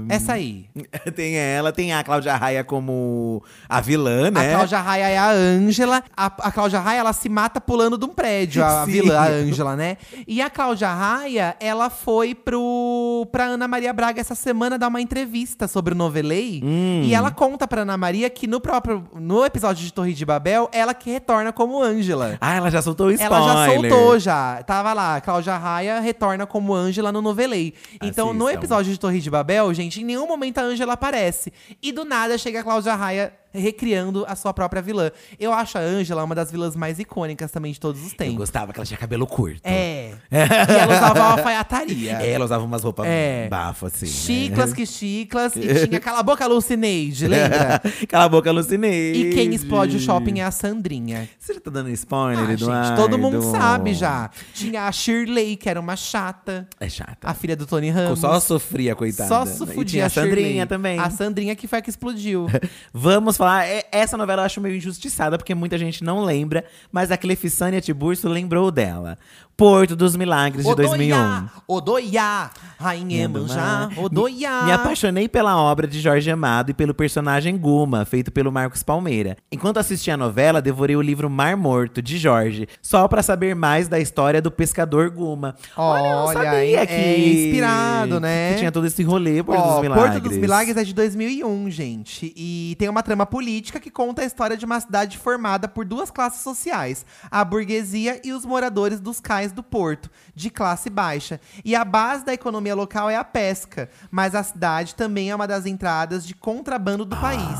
Essa 0.10 0.34
aí. 0.34 0.66
tem 1.16 1.36
ela, 1.38 1.72
tem 1.72 1.94
a 1.94 2.04
Cláudia 2.04 2.36
Raia 2.36 2.64
como 2.64 3.44
a 3.68 3.82
vilã, 3.82 4.30
né? 4.32 4.52
A 4.54 4.56
Cláudia 4.56 4.80
Raia 4.80 5.08
é 5.10 5.18
a 5.18 5.32
Ângela. 5.32 6.04
A, 6.16 6.26
a 6.26 6.52
Cláudia 6.52 6.80
Raia, 6.80 7.00
ela 7.00 7.14
se 7.14 7.30
mata 7.30 7.60
pulando 7.62 7.98
de 7.98 8.06
um 8.06 8.10
prédio, 8.10 8.64
a 8.64 8.86
vilã, 8.88 9.18
a 9.20 9.28
Ângela, 9.28 9.76
né? 9.76 9.98
E 10.28 10.42
a 10.42 10.50
Cláudia 10.50 10.90
Raia, 10.94 11.56
ela 11.60 11.90
foi 11.90 12.34
pro, 12.36 13.28
pra 13.32 13.46
Ana 13.46 13.68
Maria 13.68 13.94
Braga 13.94 14.20
essa 14.22 14.36
semana 14.36 14.78
dar 14.78 14.88
uma 14.88 15.02
entrevista 15.02 15.68
sobre 15.68 15.94
o 15.94 15.98
Novelei. 15.98 16.62
Hum. 16.64 17.02
E 17.04 17.14
ela 17.14 17.32
conta 17.40 17.66
pra 17.66 17.84
Ana 17.84 17.96
Maria 17.96 18.30
que 18.30 18.46
no 18.46 18.60
próprio 18.60 19.08
no 19.14 19.46
episódio 19.46 19.82
de 19.82 19.94
Torre 19.94 20.14
de 20.14 20.26
Babel, 20.26 20.70
ela 20.74 20.94
que 20.94 21.10
retorna 21.10 21.54
como 21.54 21.82
Ângela. 21.82 22.38
Ah, 22.42 22.56
ela 22.56 22.70
já 22.70 22.82
soltou 22.82 23.08
o 23.08 23.12
spoiler. 23.12 23.38
Ela 23.38 23.66
já 23.66 23.74
soltou 23.74 24.20
já. 24.20 24.62
Tava 24.64 24.92
lá, 24.92 25.22
Cláudia 25.22 25.56
Raia 25.56 26.02
retorna 26.02 26.46
como 26.46 26.76
Ângela 26.76 27.14
no 27.14 27.22
Novelei. 27.22 27.74
Então, 28.04 28.34
no 28.34 28.48
Assistam. 28.48 28.60
episódio 28.60 28.92
de 28.92 29.00
Torre 29.00 29.22
de 29.22 29.30
Babel, 29.30 29.74
gente, 29.74 30.02
em 30.02 30.04
nenhum 30.04 30.28
momento 30.28 30.58
a 30.58 30.64
Ângela 30.64 30.94
aparece. 30.94 31.54
E 31.82 31.94
do 31.94 32.04
nada 32.04 32.38
chega 32.38 32.60
a 32.60 32.64
Cláudia 32.64 32.94
Raia 32.94 33.32
recriando 33.54 34.26
a 34.28 34.36
sua 34.36 34.54
própria 34.54 34.82
vilã. 34.82 35.12
Eu 35.40 35.52
acho 35.54 35.78
a 35.78 35.82
Ângela 35.82 36.24
uma 36.24 36.36
das 36.36 36.52
vilãs 36.52 36.76
mais 36.76 37.00
icônicas 37.00 37.52
também 37.52 37.72
de 37.72 37.80
todos 37.80 38.02
os 38.04 38.12
Eu 38.12 38.18
tempos. 38.18 38.36
gostava 38.38 38.72
que 38.74 38.80
ela 38.80 38.86
tinha 38.86 38.98
cabelo 38.98 39.26
curto. 39.28 39.62
É. 39.64 40.12
e 40.32 40.74
ela 40.80 40.96
usava 40.96 41.20
uma 41.20 41.32
alfaiataria. 41.32 42.14
É, 42.22 42.32
ela 42.32 42.46
usava 42.46 42.64
umas 42.64 42.84
roupas 42.84 43.06
É. 43.08 43.48
bafo, 43.50 43.88
assim. 43.88 44.06
né? 44.06 44.12
Chiclas 44.12 44.74
que 44.74 44.86
chiclas. 44.86 45.56
E 45.56 45.86
tinha 45.88 46.00
Cala 46.00 46.20
a 46.20 46.24
Boca 46.24 46.46
Lucineide, 46.48 47.28
lembra? 47.28 47.82
Cala 48.08 48.26
a 48.26 48.30
boca, 48.30 48.52
Lucinei. 48.52 49.14
E 49.14 49.34
quem 49.34 49.54
explode 49.54 49.98
o 49.98 50.00
shopping 50.00 50.40
é 50.40 50.44
a 50.44 50.52
Sandrinha. 50.52 51.28
Você 51.40 51.54
já 51.54 51.60
tá 51.60 51.72
dando 51.72 51.90
spoiler, 51.92 52.44
Ah, 52.44 52.48
gente, 52.48 52.64
Eduardo? 52.64 53.02
todo 53.02 53.18
mundo 53.18 53.42
sabe 53.42 53.94
já. 53.94 54.30
Tinha 54.54 54.84
a 54.88 54.92
Shirley, 54.92 55.56
que 55.56 55.70
era 55.70 55.80
uma 55.80 55.96
chata. 55.96 56.68
É 56.80 56.88
chata. 56.90 57.18
A 57.28 57.34
filha 57.34 57.56
do 57.56 57.66
Tony 57.66 57.90
Ramos. 57.90 58.20
Só 58.20 58.40
sofria, 58.40 58.96
coitada. 58.96 59.30
Só 59.30 59.44
E 59.44 59.48
sufudia 59.48 59.84
tinha 59.86 60.06
a 60.06 60.10
Shirley. 60.10 60.30
Sandrinha 60.36 60.66
também. 60.68 61.00
A 61.00 61.10
Sandrinha 61.10 61.56
que 61.56 61.68
foi 61.68 61.80
a 61.80 61.82
que 61.82 61.90
explodiu. 61.90 62.48
Vamos 62.94 63.38
falar, 63.40 63.66
é- 63.66 63.86
essa 63.92 64.18
novela 64.18 64.42
eu 64.42 64.46
acho 64.46 64.62
meio 64.62 64.76
injustiçada, 64.76 65.38
porque 65.38 65.56
muita 65.56 65.78
gente 65.78 66.04
não 66.04 66.24
lembra, 66.24 66.66
mas 66.92 67.10
a 67.10 67.18
Clefissânia 67.18 67.82
Tiburcio 67.82 68.30
lembrou 68.30 68.70
dela. 68.70 69.18
Porto 69.60 69.94
dos 69.94 70.16
Milagres, 70.16 70.66
de 70.66 70.74
2001. 70.74 71.50
Odoiá, 71.68 72.50
Rainha 72.80 73.24
Emanjá, 73.24 73.90
Odoiá. 73.98 74.64
Me 74.64 74.72
apaixonei 74.72 75.28
pela 75.28 75.62
obra 75.62 75.86
de 75.86 76.00
Jorge 76.00 76.32
Amado 76.32 76.72
e 76.72 76.74
pelo 76.74 76.94
personagem 76.94 77.58
Guma, 77.58 78.06
feito 78.06 78.32
pelo 78.32 78.54
Marcos 78.54 78.84
Palmeira. 78.84 79.36
Enquanto 79.52 79.76
assistia 79.76 80.14
a 80.14 80.18
novela, 80.18 80.62
devorei 80.62 80.96
o 80.96 81.02
livro 81.02 81.30
Mar 81.30 81.58
Morto, 81.58 82.02
de 82.02 82.18
Jorge, 82.18 82.70
só 82.82 83.06
pra 83.10 83.22
saber 83.22 83.54
mais 83.54 83.90
da 83.90 84.00
história 84.00 84.42
do 84.42 84.50
pescador 84.50 85.10
Guma. 85.10 85.56
Olha, 85.76 86.08
eu 86.08 86.18
Olha, 86.20 86.34
sabia 86.42 86.80
é 86.80 86.86
que… 86.86 87.48
inspirado, 87.50 88.20
né? 88.22 88.54
Que 88.54 88.60
tinha 88.60 88.72
todo 88.72 88.88
esse 88.88 89.04
rolê, 89.04 89.44
Porto 89.44 89.60
Ó, 89.60 89.74
dos 89.74 89.82
Milagres. 89.82 90.12
Porto 90.12 90.24
dos 90.30 90.38
Milagres 90.38 90.78
é 90.78 90.86
de 90.86 90.94
2001, 90.94 91.70
gente. 91.70 92.34
E 92.34 92.78
tem 92.80 92.88
uma 92.88 93.04
trama 93.04 93.26
política 93.26 93.78
que 93.78 93.92
conta 93.92 94.22
a 94.22 94.26
história 94.26 94.56
de 94.56 94.64
uma 94.64 94.80
cidade 94.80 95.18
formada 95.18 95.68
por 95.68 95.84
duas 95.84 96.10
classes 96.10 96.42
sociais: 96.44 97.06
a 97.30 97.44
burguesia 97.44 98.22
e 98.24 98.32
os 98.32 98.46
moradores 98.46 99.02
dos 99.02 99.20
cais 99.20 99.49
do 99.54 99.64
porto, 99.64 100.10
de 100.36 100.50
classe 100.50 100.90
baixa. 100.90 101.40
E 101.64 101.76
a 101.76 101.84
base 101.86 102.24
da 102.26 102.34
economia 102.34 102.76
local 102.76 103.10
é 103.10 103.16
a 103.16 103.24
pesca, 103.24 103.90
mas 104.12 104.34
a 104.36 104.44
cidade 104.44 104.96
também 104.96 105.30
é 105.32 105.36
uma 105.36 105.48
das 105.48 105.66
entradas 105.66 106.26
de 106.26 106.34
contrabando 106.34 107.06
do 107.06 107.16
país. 107.18 107.60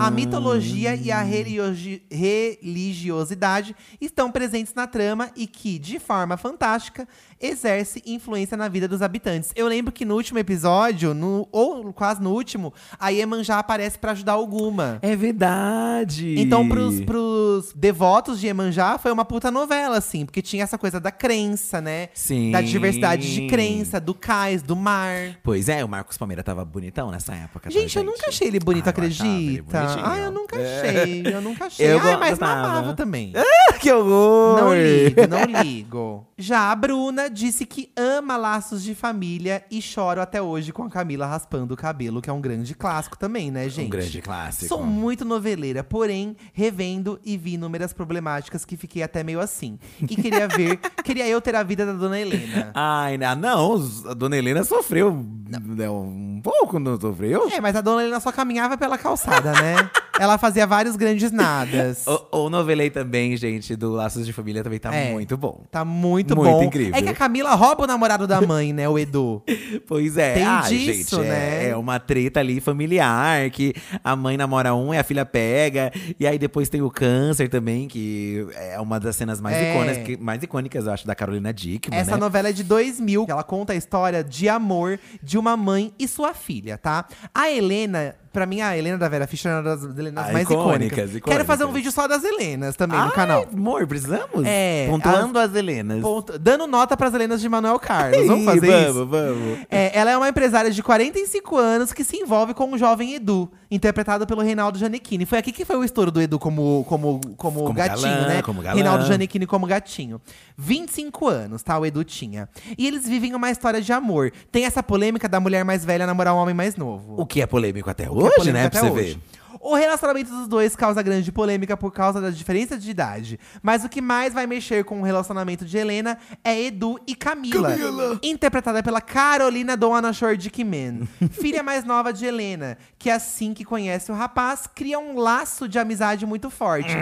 A 0.00 0.10
mitologia 0.10 0.94
e 0.94 1.10
a 1.12 1.22
religiosi- 1.22 2.02
religiosidade 2.10 3.74
estão 4.00 4.30
presentes 4.30 4.74
na 4.74 4.86
trama 4.86 5.30
e 5.36 5.46
que, 5.46 5.78
de 5.78 5.98
forma 5.98 6.36
fantástica, 6.36 7.06
exerce 7.40 8.02
influência 8.06 8.56
na 8.56 8.68
vida 8.68 8.86
dos 8.88 9.02
habitantes. 9.02 9.50
Eu 9.54 9.66
lembro 9.68 9.92
que 9.92 10.04
no 10.04 10.14
último 10.14 10.38
episódio, 10.38 11.14
no, 11.14 11.48
ou 11.52 11.92
quase 11.92 12.22
no 12.22 12.32
último, 12.32 12.72
a 12.98 13.08
Iemanjá 13.10 13.58
aparece 13.58 13.98
pra 13.98 14.12
ajudar 14.12 14.36
o 14.36 14.46
Guma. 14.46 14.98
É 15.02 15.14
verdade. 15.16 16.34
Então, 16.38 16.68
pros, 16.68 17.00
pros 17.00 17.72
devotos 17.74 18.40
de 18.40 18.46
Iemanjá, 18.46 18.98
foi 18.98 19.10
uma 19.12 19.24
puta 19.24 19.50
novela, 19.50 19.96
assim, 19.98 20.24
porque 20.24 20.42
tinha 20.42 20.64
essa 20.64 20.78
coisa 20.78 20.98
da 21.00 21.10
crença, 21.10 21.80
né? 21.80 22.08
Sim. 22.14 22.50
Da 22.50 22.60
diversidade 22.60 23.32
de 23.34 23.46
crença, 23.46 24.00
do 24.00 24.14
cais, 24.14 24.62
do 24.62 24.76
mar. 24.76 25.38
Pois 25.42 25.68
é, 25.68 25.84
o 25.84 25.88
Marcos 25.88 26.16
Palmeira 26.18 26.42
tava 26.42 26.64
bonitão 26.64 27.10
nessa 27.10 27.34
época. 27.34 27.70
tá, 27.70 27.70
Gente, 27.70 27.96
eu 27.96 28.04
nunca 28.04 28.28
achei 28.28 28.48
ele 28.48 28.60
bonito, 28.60 28.86
Ah, 28.88 28.94
eu 28.96 29.04
achava 29.08 29.28
ele 29.28 29.58
acredita? 29.60 30.02
Ah, 30.04 30.18
eu 30.18 30.30
nunca 30.30 30.56
achei, 30.56 31.22
eu 31.26 31.40
nunca 31.40 31.64
achei. 31.66 31.86
Eu 31.86 32.00
Ai, 32.00 32.16
mas 32.16 32.38
mamava 32.38 32.94
também. 32.94 33.32
que 33.80 33.90
horror! 33.92 34.58
Não 34.60 34.74
ligo, 34.74 35.26
não 35.28 35.62
ligo. 35.62 36.26
Já 36.38 36.70
a 36.70 36.76
Bruna 36.76 37.25
disse 37.28 37.66
que 37.66 37.90
ama 37.96 38.36
laços 38.36 38.82
de 38.82 38.94
família 38.94 39.64
e 39.70 39.80
choro 39.80 40.20
até 40.20 40.40
hoje 40.40 40.72
com 40.72 40.82
a 40.82 40.90
Camila 40.90 41.26
raspando 41.26 41.74
o 41.74 41.76
cabelo, 41.76 42.22
que 42.22 42.30
é 42.30 42.32
um 42.32 42.40
grande 42.40 42.74
clássico 42.74 43.18
também, 43.18 43.50
né, 43.50 43.68
gente? 43.68 43.86
Um 43.86 43.90
grande 43.90 44.22
clássico. 44.22 44.68
Sou 44.68 44.82
muito 44.84 45.24
noveleira, 45.24 45.84
porém, 45.84 46.36
revendo 46.52 47.20
e 47.24 47.36
vi 47.36 47.54
inúmeras 47.54 47.92
problemáticas 47.92 48.64
que 48.64 48.76
fiquei 48.76 49.02
até 49.02 49.22
meio 49.22 49.40
assim. 49.40 49.78
E 50.00 50.16
queria 50.16 50.48
ver, 50.48 50.78
queria 51.04 51.26
eu 51.28 51.40
ter 51.40 51.54
a 51.54 51.62
vida 51.62 51.84
da 51.84 51.92
Dona 51.92 52.18
Helena. 52.18 52.70
Ai, 52.74 53.16
ah, 53.22 53.34
não, 53.34 53.76
a 54.08 54.14
dona 54.14 54.36
Helena 54.36 54.64
sofreu 54.64 55.24
né, 55.48 55.88
um 55.88 56.40
pouco, 56.42 56.78
não 56.78 56.98
sofreu? 57.00 57.48
É, 57.50 57.60
mas 57.60 57.76
a 57.76 57.80
Dona 57.80 58.02
Helena 58.02 58.20
só 58.20 58.32
caminhava 58.32 58.76
pela 58.76 58.98
calçada, 58.98 59.52
né? 59.52 59.90
Ela 60.18 60.38
fazia 60.38 60.66
vários 60.66 60.96
grandes 60.96 61.30
nadas. 61.30 62.04
O, 62.06 62.44
o 62.46 62.50
novelei 62.50 62.90
também, 62.90 63.36
gente, 63.36 63.76
do 63.76 63.92
Laços 63.92 64.24
de 64.26 64.32
Família 64.32 64.62
também 64.62 64.78
tá 64.78 64.94
É. 64.94 65.12
muito 65.12 65.36
bom. 65.36 65.64
Tá 65.70 65.84
muito, 65.84 66.34
Muito 66.36 66.50
bom. 66.50 66.62
incrível. 66.62 66.94
É 66.94 67.02
que 67.02 67.08
a 67.08 67.14
Camila 67.14 67.54
rouba 67.54 67.84
o 67.84 67.86
namorado 67.86 68.26
da 68.26 68.40
mãe, 68.40 68.72
né? 68.72 68.88
O 68.88 68.98
Edu. 68.98 69.42
Pois 69.86 70.16
é, 70.16 70.34
Tem 70.34 70.42
ah, 70.44 70.62
disso, 70.62 71.16
gente, 71.16 71.28
né? 71.28 71.66
é, 71.66 71.68
é 71.70 71.76
uma 71.76 71.98
treta 72.00 72.40
ali 72.40 72.60
familiar, 72.60 73.50
que 73.50 73.74
a 74.02 74.16
mãe 74.16 74.36
namora 74.36 74.74
um 74.74 74.92
e 74.92 74.98
a 74.98 75.04
filha 75.04 75.24
pega. 75.24 75.92
E 76.18 76.26
aí 76.26 76.38
depois 76.38 76.68
tem 76.68 76.82
o 76.82 76.90
câncer 76.90 77.48
também, 77.48 77.86
que 77.86 78.46
é 78.54 78.80
uma 78.80 78.98
das 78.98 79.16
cenas 79.16 79.40
mais, 79.40 79.56
É. 79.56 79.70
icônicas, 79.74 79.98
que- 80.04 80.16
mais 80.16 80.42
icônicas, 80.42 80.86
eu 80.86 80.92
acho, 80.92 81.06
da 81.06 81.14
Carolina 81.14 81.52
Dickman, 81.52 81.98
Essa 81.98 82.12
né? 82.12 82.16
novela 82.16 82.48
é 82.48 82.52
de 82.52 82.64
2000. 82.64 83.26
Ela 83.28 83.42
conta 83.44 83.72
a 83.72 83.76
história 83.76 84.24
de 84.24 84.48
amor 84.48 84.98
de 85.22 85.38
uma 85.38 85.56
mãe 85.56 85.92
e 85.98 86.08
sua 86.08 86.34
filha, 86.34 86.76
tá? 86.78 87.06
A 87.34 87.50
Helena 87.50 88.14
pra 88.36 88.44
mim, 88.44 88.60
a 88.60 88.76
Helena 88.76 88.98
da 88.98 89.08
Vera 89.08 89.26
Fischer 89.26 89.50
é 89.50 89.54
uma 89.54 89.62
das 89.62 89.82
Helenas 89.82 90.28
Ah, 90.28 90.32
mais 90.32 90.44
icônicas, 90.44 90.98
icônicas. 91.08 91.22
Quero 91.32 91.44
fazer 91.46 91.64
um 91.64 91.72
vídeo 91.72 91.90
só 91.90 92.06
das 92.06 92.22
Helenas 92.22 92.76
também 92.76 92.98
no 92.98 93.06
Ai, 93.06 93.12
canal. 93.12 93.46
Amor, 93.50 93.86
precisamos? 93.86 94.44
É, 94.44 94.86
Pontuando 94.90 95.38
as, 95.38 95.54
Helenas. 95.54 96.02
Ponto- 96.02 96.38
dando 96.38 96.66
nota 96.66 96.94
pras 96.98 97.14
Helenas 97.14 97.40
de 97.40 97.48
Manuel 97.48 97.78
Carlos. 97.78 98.26
Vamos 98.26 98.44
fazer 98.44 98.66
vamos, 98.70 98.90
isso? 98.90 99.06
Vamos, 99.06 99.58
É, 99.70 99.98
ela 99.98 100.10
é 100.10 100.16
uma 100.18 100.28
empresária 100.28 100.70
de 100.70 100.82
45 100.82 101.56
anos 101.56 101.94
que 101.94 102.04
se 102.04 102.18
envolve 102.18 102.52
com 102.52 102.70
o 102.70 102.76
jovem 102.76 103.14
Edu, 103.14 103.50
interpretado 103.70 104.26
pelo 104.26 104.42
Reinaldo 104.42 104.78
Giannichini. 104.78 105.26
Foi 105.26 105.38
aqui 105.38 105.52
que 105.52 105.64
foi 105.64 105.76
o 105.76 105.84
estouro 105.84 106.10
do 106.10 106.20
Edu 106.20 106.38
como, 106.38 106.84
como, 106.88 107.20
como, 107.36 107.60
Como 107.60 107.72
gatinho, 107.74 108.02
galã, 108.02 108.28
né? 108.28 108.42
como 108.42 108.62
galã. 108.62 108.74
Reinaldo 108.74 109.04
Giannichini 109.06 109.46
como 109.46 109.66
gatinho. 109.66 110.20
25 110.56 111.28
anos, 111.28 111.62
tá? 111.62 111.78
O 111.78 111.84
Edu 111.86 112.04
tinha. 112.04 112.48
E 112.76 112.86
eles 112.86 113.06
vivem 113.08 113.34
uma 113.34 113.50
história 113.50 113.80
de 113.80 113.92
amor. 113.92 114.32
Tem 114.50 114.64
essa 114.64 114.82
polêmica 114.82 115.28
da 115.28 115.40
mulher 115.40 115.64
mais 115.64 115.84
velha 115.84 116.06
namorar 116.06 116.34
um 116.34 116.38
homem 116.38 116.54
mais 116.54 116.76
novo. 116.76 117.14
O 117.20 117.26
que 117.26 117.40
é 117.42 117.46
polêmico 117.46 117.88
até 117.90 118.04
é 118.04 118.10
hoje, 118.10 118.34
polêmico 118.36 118.52
né? 118.52 118.68
Pra 118.70 118.80
até 118.80 118.88
você 118.88 118.94
hoje. 119.00 119.14
ver. 119.14 119.18
O 119.66 119.74
relacionamento 119.74 120.30
dos 120.30 120.46
dois 120.46 120.76
causa 120.76 121.02
grande 121.02 121.32
polêmica 121.32 121.76
por 121.76 121.90
causa 121.90 122.20
da 122.20 122.30
diferença 122.30 122.78
de 122.78 122.88
idade. 122.88 123.36
Mas 123.60 123.84
o 123.84 123.88
que 123.88 124.00
mais 124.00 124.32
vai 124.32 124.46
mexer 124.46 124.84
com 124.84 125.00
o 125.00 125.02
relacionamento 125.02 125.64
de 125.64 125.76
Helena 125.76 126.16
é 126.44 126.66
Edu 126.66 127.00
e 127.04 127.16
Camila. 127.16 127.74
Interpretada 128.22 128.80
pela 128.80 129.00
Carolina 129.00 129.76
Dona 129.76 130.12
Shordickman. 130.12 131.08
filha 131.32 131.64
mais 131.64 131.84
nova 131.84 132.12
de 132.12 132.24
Helena, 132.24 132.78
que 132.96 133.10
assim 133.10 133.52
que 133.52 133.64
conhece 133.64 134.12
o 134.12 134.14
rapaz, 134.14 134.68
cria 134.72 135.00
um 135.00 135.18
laço 135.18 135.68
de 135.68 135.80
amizade 135.80 136.24
muito 136.24 136.48
forte. 136.48 136.94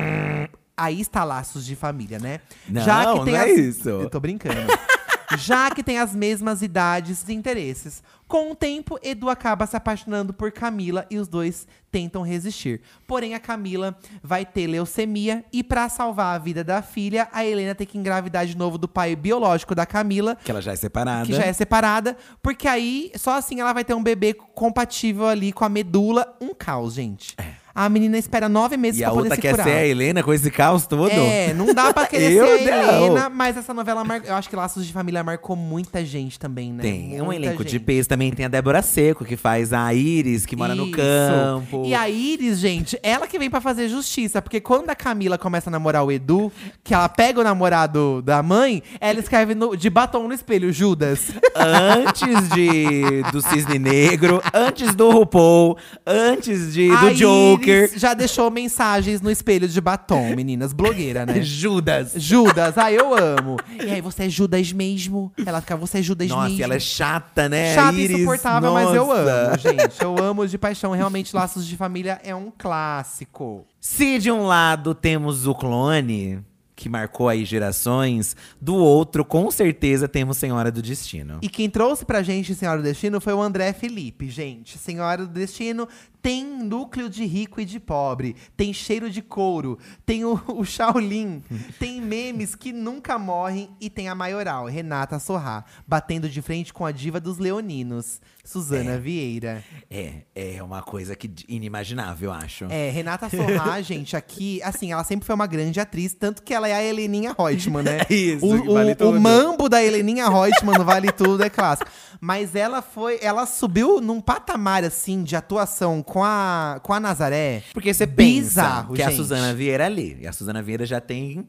Aí 0.74 1.02
está 1.02 1.22
laços 1.22 1.66
de 1.66 1.76
família, 1.76 2.18
né? 2.18 2.40
Não, 2.66 3.26
não 3.26 3.36
é 3.36 3.52
isso. 3.52 3.90
Eu 3.90 4.08
tô 4.08 4.18
brincando. 4.18 4.72
Já 5.36 5.70
que 5.70 5.82
tem 5.82 5.98
as 5.98 6.14
mesmas 6.14 6.62
idades 6.62 7.24
e 7.28 7.32
interesses. 7.32 8.02
Com 8.26 8.50
o 8.50 8.54
tempo, 8.54 8.98
Edu 9.02 9.28
acaba 9.28 9.66
se 9.66 9.76
apaixonando 9.76 10.32
por 10.32 10.50
Camila 10.50 11.06
e 11.10 11.18
os 11.18 11.28
dois 11.28 11.66
tentam 11.90 12.22
resistir. 12.22 12.80
Porém, 13.06 13.34
a 13.34 13.38
Camila 13.38 13.96
vai 14.22 14.44
ter 14.46 14.66
leucemia 14.66 15.44
e 15.52 15.62
para 15.62 15.88
salvar 15.88 16.34
a 16.34 16.38
vida 16.38 16.64
da 16.64 16.80
filha, 16.82 17.28
a 17.32 17.44
Helena 17.44 17.74
tem 17.74 17.86
que 17.86 17.98
engravidar 17.98 18.46
de 18.46 18.56
novo 18.56 18.78
do 18.78 18.88
pai 18.88 19.14
biológico 19.14 19.74
da 19.74 19.84
Camila, 19.86 20.36
Que 20.36 20.50
ela 20.50 20.62
já 20.62 20.72
é 20.72 20.76
separada. 20.76 21.26
que 21.26 21.34
já 21.34 21.44
é 21.44 21.52
separada, 21.52 22.16
porque 22.42 22.66
aí 22.66 23.12
só 23.14 23.36
assim 23.36 23.60
ela 23.60 23.72
vai 23.72 23.84
ter 23.84 23.94
um 23.94 24.02
bebê 24.02 24.32
compatível 24.34 25.26
ali 25.28 25.52
com 25.52 25.64
a 25.64 25.68
medula. 25.68 26.36
Um 26.40 26.54
caos, 26.54 26.94
gente. 26.94 27.36
A 27.74 27.88
menina 27.88 28.16
espera 28.16 28.48
nove 28.48 28.76
meses. 28.76 29.00
E 29.00 29.02
pra 29.02 29.10
a 29.10 29.14
poder 29.14 29.22
outra 29.24 29.34
se 29.36 29.42
quer 29.42 29.50
curar. 29.50 29.64
ser 29.64 29.72
a 29.72 29.86
Helena 29.86 30.22
com 30.22 30.32
esse 30.32 30.48
caos 30.50 30.86
todo? 30.86 31.10
É, 31.10 31.52
não 31.54 31.74
dá 31.74 31.92
pra 31.92 32.06
querer 32.06 32.30
ser 32.62 32.72
a 32.72 32.82
não. 32.86 33.06
Helena, 33.06 33.28
mas 33.28 33.56
essa 33.56 33.74
novela 33.74 34.04
marcou. 34.04 34.30
Eu 34.30 34.36
acho 34.36 34.48
que 34.48 34.54
Laços 34.54 34.86
de 34.86 34.92
Família 34.92 35.24
marcou 35.24 35.56
muita 35.56 36.04
gente 36.04 36.38
também, 36.38 36.72
né? 36.72 36.82
Tem, 36.82 37.16
é 37.16 37.22
um 37.22 37.32
elenco 37.32 37.64
de 37.64 37.72
gente. 37.72 37.82
peso. 37.84 38.08
Também 38.08 38.30
tem 38.32 38.46
a 38.46 38.48
Débora 38.48 38.80
Seco, 38.80 39.24
que 39.24 39.36
faz 39.36 39.72
a 39.72 39.92
Iris, 39.92 40.46
que 40.46 40.54
mora 40.54 40.74
no 40.74 40.84
Isso. 40.86 40.96
campo. 40.96 41.82
E 41.84 41.94
a 41.94 42.08
Iris, 42.08 42.58
gente, 42.60 42.96
ela 43.02 43.26
que 43.26 43.38
vem 43.38 43.50
pra 43.50 43.60
fazer 43.60 43.88
justiça. 43.88 44.40
Porque 44.40 44.60
quando 44.60 44.90
a 44.90 44.94
Camila 44.94 45.36
começa 45.36 45.68
a 45.68 45.72
namorar 45.72 46.04
o 46.04 46.12
Edu, 46.12 46.52
que 46.84 46.94
ela 46.94 47.08
pega 47.08 47.40
o 47.40 47.44
namorado 47.44 48.22
da 48.22 48.40
mãe, 48.42 48.82
ela 49.00 49.18
escreve 49.18 49.54
no- 49.54 49.76
de 49.76 49.90
batom 49.90 50.28
no 50.28 50.34
espelho, 50.34 50.72
Judas. 50.72 51.32
Antes 51.56 52.48
de 52.50 53.22
do 53.32 53.40
Cisne 53.40 53.78
Negro, 53.78 54.40
antes 54.52 54.94
do 54.94 55.10
RuPaul, 55.10 55.76
antes 56.06 56.72
de, 56.72 56.90
A 56.90 56.96
do 57.08 57.14
Joker. 57.14 57.63
Já 57.96 58.14
deixou 58.14 58.50
mensagens 58.50 59.20
no 59.20 59.30
espelho 59.30 59.68
de 59.68 59.80
batom, 59.80 60.34
meninas. 60.34 60.72
Blogueira, 60.72 61.26
né? 61.26 61.40
Judas. 61.42 62.12
Judas, 62.16 62.76
ah, 62.78 62.90
eu 62.92 63.14
amo. 63.14 63.56
E 63.82 63.90
aí, 63.90 64.00
você 64.00 64.24
é 64.24 64.28
Judas 64.28 64.72
mesmo? 64.72 65.32
Ela 65.44 65.60
fica, 65.60 65.76
você 65.76 65.98
é 65.98 66.02
Judas 66.02 66.28
Nossa, 66.28 66.44
mesmo. 66.44 66.58
e 66.58 66.62
ela 66.62 66.74
é 66.74 66.80
chata, 66.80 67.48
né? 67.48 67.74
Chata 67.74 67.96
e 67.96 68.00
Iris, 68.00 68.16
insuportável, 68.18 68.72
mas 68.72 68.94
eu 68.94 69.06
nossa. 69.06 69.20
amo, 69.20 69.58
gente. 69.58 70.02
Eu 70.02 70.18
amo 70.18 70.46
de 70.46 70.58
paixão. 70.58 70.92
Realmente, 70.92 71.34
Laços 71.34 71.66
de 71.66 71.76
Família 71.76 72.20
é 72.24 72.34
um 72.34 72.52
clássico. 72.56 73.66
Se 73.80 74.18
de 74.18 74.30
um 74.30 74.46
lado 74.46 74.94
temos 74.94 75.46
o 75.46 75.54
clone, 75.54 76.42
que 76.74 76.88
marcou 76.88 77.28
aí 77.28 77.44
gerações, 77.44 78.36
do 78.60 78.74
outro, 78.74 79.24
com 79.24 79.50
certeza, 79.50 80.08
temos 80.08 80.36
Senhora 80.36 80.70
do 80.70 80.82
Destino. 80.82 81.38
E 81.42 81.48
quem 81.48 81.70
trouxe 81.70 82.04
pra 82.04 82.22
gente 82.22 82.54
Senhora 82.54 82.78
do 82.78 82.84
Destino 82.84 83.20
foi 83.20 83.32
o 83.32 83.40
André 83.40 83.72
Felipe, 83.72 84.28
gente. 84.28 84.76
Senhora 84.78 85.26
do 85.26 85.32
Destino 85.32 85.88
tem 86.24 86.42
núcleo 86.46 87.10
de 87.10 87.26
rico 87.26 87.60
e 87.60 87.66
de 87.66 87.78
pobre, 87.78 88.34
tem 88.56 88.72
cheiro 88.72 89.10
de 89.10 89.20
couro, 89.20 89.78
tem 90.06 90.24
o, 90.24 90.40
o 90.56 90.64
Shaolin, 90.64 91.42
tem 91.78 92.00
memes 92.00 92.54
que 92.54 92.72
nunca 92.72 93.18
morrem 93.18 93.68
e 93.78 93.90
tem 93.90 94.08
a 94.08 94.14
maioral, 94.14 94.64
Renata 94.64 95.18
Sorrá, 95.18 95.66
batendo 95.86 96.26
de 96.26 96.40
frente 96.40 96.72
com 96.72 96.86
a 96.86 96.90
diva 96.90 97.20
dos 97.20 97.36
leoninos, 97.36 98.22
Suzana 98.42 98.98
Vieira. 98.98 99.62
É, 99.90 100.22
é 100.34 100.62
uma 100.62 100.80
coisa 100.82 101.14
que 101.14 101.30
inimaginável, 101.46 102.32
acho. 102.32 102.64
É, 102.70 102.88
Renata 102.88 103.28
Sorrá, 103.28 103.80
gente, 103.84 104.16
aqui, 104.16 104.62
assim, 104.62 104.92
ela 104.92 105.04
sempre 105.04 105.26
foi 105.26 105.34
uma 105.34 105.46
grande 105.46 105.78
atriz, 105.78 106.14
tanto 106.14 106.42
que 106.42 106.54
ela 106.54 106.66
é 106.66 106.72
a 106.72 106.82
Heleninha 106.82 107.36
Reutemann, 107.38 107.82
né? 107.84 107.98
Isso, 108.08 108.46
o, 108.46 108.72
vale 108.72 108.92
o- 108.92 108.96
tudo. 108.96 109.18
o 109.18 109.20
mambo 109.20 109.68
da 109.68 109.84
Heleninha 109.84 110.26
Reutemann 110.30 110.78
no 110.78 110.84
Vale 110.86 111.12
Tudo 111.12 111.44
é 111.44 111.50
clássico. 111.50 111.90
Mas 112.20 112.54
ela 112.54 112.80
foi, 112.80 113.18
ela 113.20 113.44
subiu 113.44 114.00
num 114.00 114.18
patamar, 114.18 114.82
assim, 114.82 115.22
de 115.22 115.36
atuação 115.36 116.02
com 116.14 116.22
a, 116.22 116.78
com 116.80 116.92
a 116.92 117.00
Nazaré. 117.00 117.64
Porque 117.72 117.92
você 117.92 118.06
pensa 118.06 118.86
que 118.94 119.02
a 119.02 119.06
gente. 119.06 119.16
Suzana 119.16 119.52
Vieira 119.52 119.82
é 119.82 119.86
ali. 119.88 120.16
E 120.20 120.28
a 120.28 120.32
Suzana 120.32 120.62
Vieira 120.62 120.86
já 120.86 121.00
tem. 121.00 121.44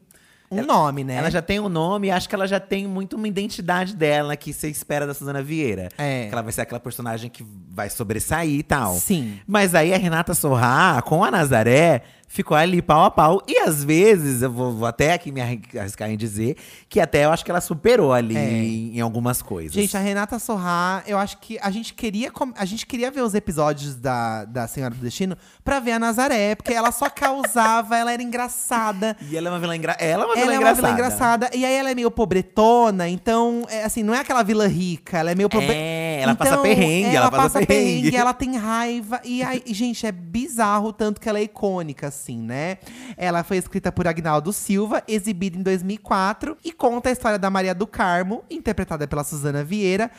Um 0.50 0.64
nome, 0.64 1.04
né? 1.04 1.16
Ela 1.16 1.30
já 1.30 1.42
tem 1.42 1.60
um 1.60 1.70
nome 1.70 2.08
e 2.08 2.12
acho 2.12 2.30
que 2.30 2.34
ela 2.34 2.48
já 2.48 2.60
tem 2.60 2.88
muito 2.88 3.16
uma 3.16 3.28
identidade 3.28 3.96
dela 3.96 4.36
que 4.36 4.54
você 4.54 4.70
espera 4.70 5.06
da 5.06 5.14
Suzana 5.14 5.44
Vieira. 5.44 5.90
É. 5.98 6.28
Que 6.28 6.34
ela 6.34 6.42
vai 6.42 6.52
ser 6.52 6.62
aquela 6.62 6.80
personagem 6.80 7.30
que 7.30 7.46
vai 7.70 7.90
sobressair 7.92 8.60
e 8.60 8.64
tal. 8.64 8.96
Sim. 8.96 9.40
Mas 9.46 9.76
aí 9.76 9.94
a 9.94 9.98
Renata 9.98 10.34
Sorrá, 10.34 11.00
com 11.04 11.24
a 11.24 11.30
Nazaré, 11.30 12.02
ficou 12.28 12.56
ali 12.58 12.82
pau 12.82 13.04
a 13.06 13.12
pau. 13.12 13.42
E 13.48 13.58
às 13.60 13.84
vezes, 13.84 14.42
eu 14.42 14.52
vou, 14.52 14.72
vou 14.74 14.88
até 14.88 15.14
aqui 15.14 15.32
me 15.32 15.42
arri- 15.42 15.62
arriscar 15.78 16.10
em 16.10 16.18
dizer, 16.18 16.58
que 16.90 17.00
até 17.00 17.26
eu 17.26 17.32
acho 17.32 17.46
que 17.46 17.52
ela 17.52 17.62
superou 17.62 18.12
ali 18.14 18.36
É. 18.36 18.40
em, 18.50 18.98
em 18.98 19.02
algumas 19.02 19.42
coisas. 19.42 19.74
Gente, 19.74 19.96
a 19.96 20.00
Renata 20.00 20.38
Sorrá, 20.40 21.04
eu 21.08 21.18
acho 21.18 21.38
que 21.38 21.58
a 21.62 21.72
gente 21.72 21.94
queria, 21.94 22.32
a 22.58 22.66
gente 22.66 22.86
queria 22.86 23.10
ver 23.10 23.22
os 23.22 23.34
episódios 23.34 23.96
da, 23.96 24.46
da 24.46 24.68
Senhora 24.68 24.94
do 24.94 25.02
Destino 25.02 25.38
pra 25.64 25.80
ver 25.80 25.94
a 25.94 26.00
Nazaré, 26.00 26.56
porque 26.56 26.74
ela 26.74 26.92
só 26.92 27.10
causava, 27.10 27.98
ela 27.98 28.12
era 28.12 28.22
engraçada. 28.22 29.16
E 29.30 29.38
ela 29.38 29.48
é 29.48 29.52
uma 29.52 29.60
vilã, 29.60 29.76
engra... 29.76 29.96
ela 30.00 30.24
é 30.24 30.26
uma 30.26 30.36
vilã 30.36 30.46
Ela 30.46 30.54
é 30.54 30.58
uma 30.58 30.62
engraçada. 30.62 30.88
vilã 30.88 30.94
engraçada. 30.94 31.50
E 31.54 31.66
aí 31.66 31.74
ela 31.76 31.90
é 31.92 31.96
meio 31.96 32.12
pobretona, 32.12 33.08
então, 33.08 33.64
é, 33.70 33.84
assim, 33.84 34.04
não 34.04 34.14
é 34.14 34.20
aquela 34.20 34.44
vilã 34.44 34.68
rica, 34.68 35.18
ela 35.20 35.32
é 35.32 35.36
meio 35.36 35.50
pobre... 35.50 35.68
É, 35.72 36.20
ela 36.22 36.36
passa 36.36 36.58
perrengue, 36.58 37.16
ela 37.16 37.32
passa 37.32 37.66
perrengue. 37.66 38.16
ela 38.16 38.34
tem 38.34 38.58
raiva. 38.58 39.22
E 39.24 39.42
aí, 39.44 39.62
gente, 39.68 40.06
é 40.06 40.12
bizarro 40.12 40.90
o 40.90 40.94
tanto 40.94 41.20
que 41.22 41.30
ela 41.30 41.40
é 41.40 41.44
icônica, 41.44 42.08
assim, 42.16 42.42
né? 42.42 42.78
Ela 43.18 43.44
foi 43.44 43.58
escrita 43.58 43.92
por 43.92 44.08
Agnaldo 44.08 44.54
Silva, 44.54 45.04
exibida 45.08 45.58
em 45.58 45.62
2004, 45.62 46.58
e 46.64 46.72
conta 46.72 47.10
a 47.10 47.12
história 47.12 47.38
da 47.38 47.50
Maria 47.50 47.76
do 47.76 47.86
Carmo, 47.86 48.44
interpretada 48.50 49.08
pela 49.08 49.24
Suzana 49.24 49.64
Vieira. 49.64 50.10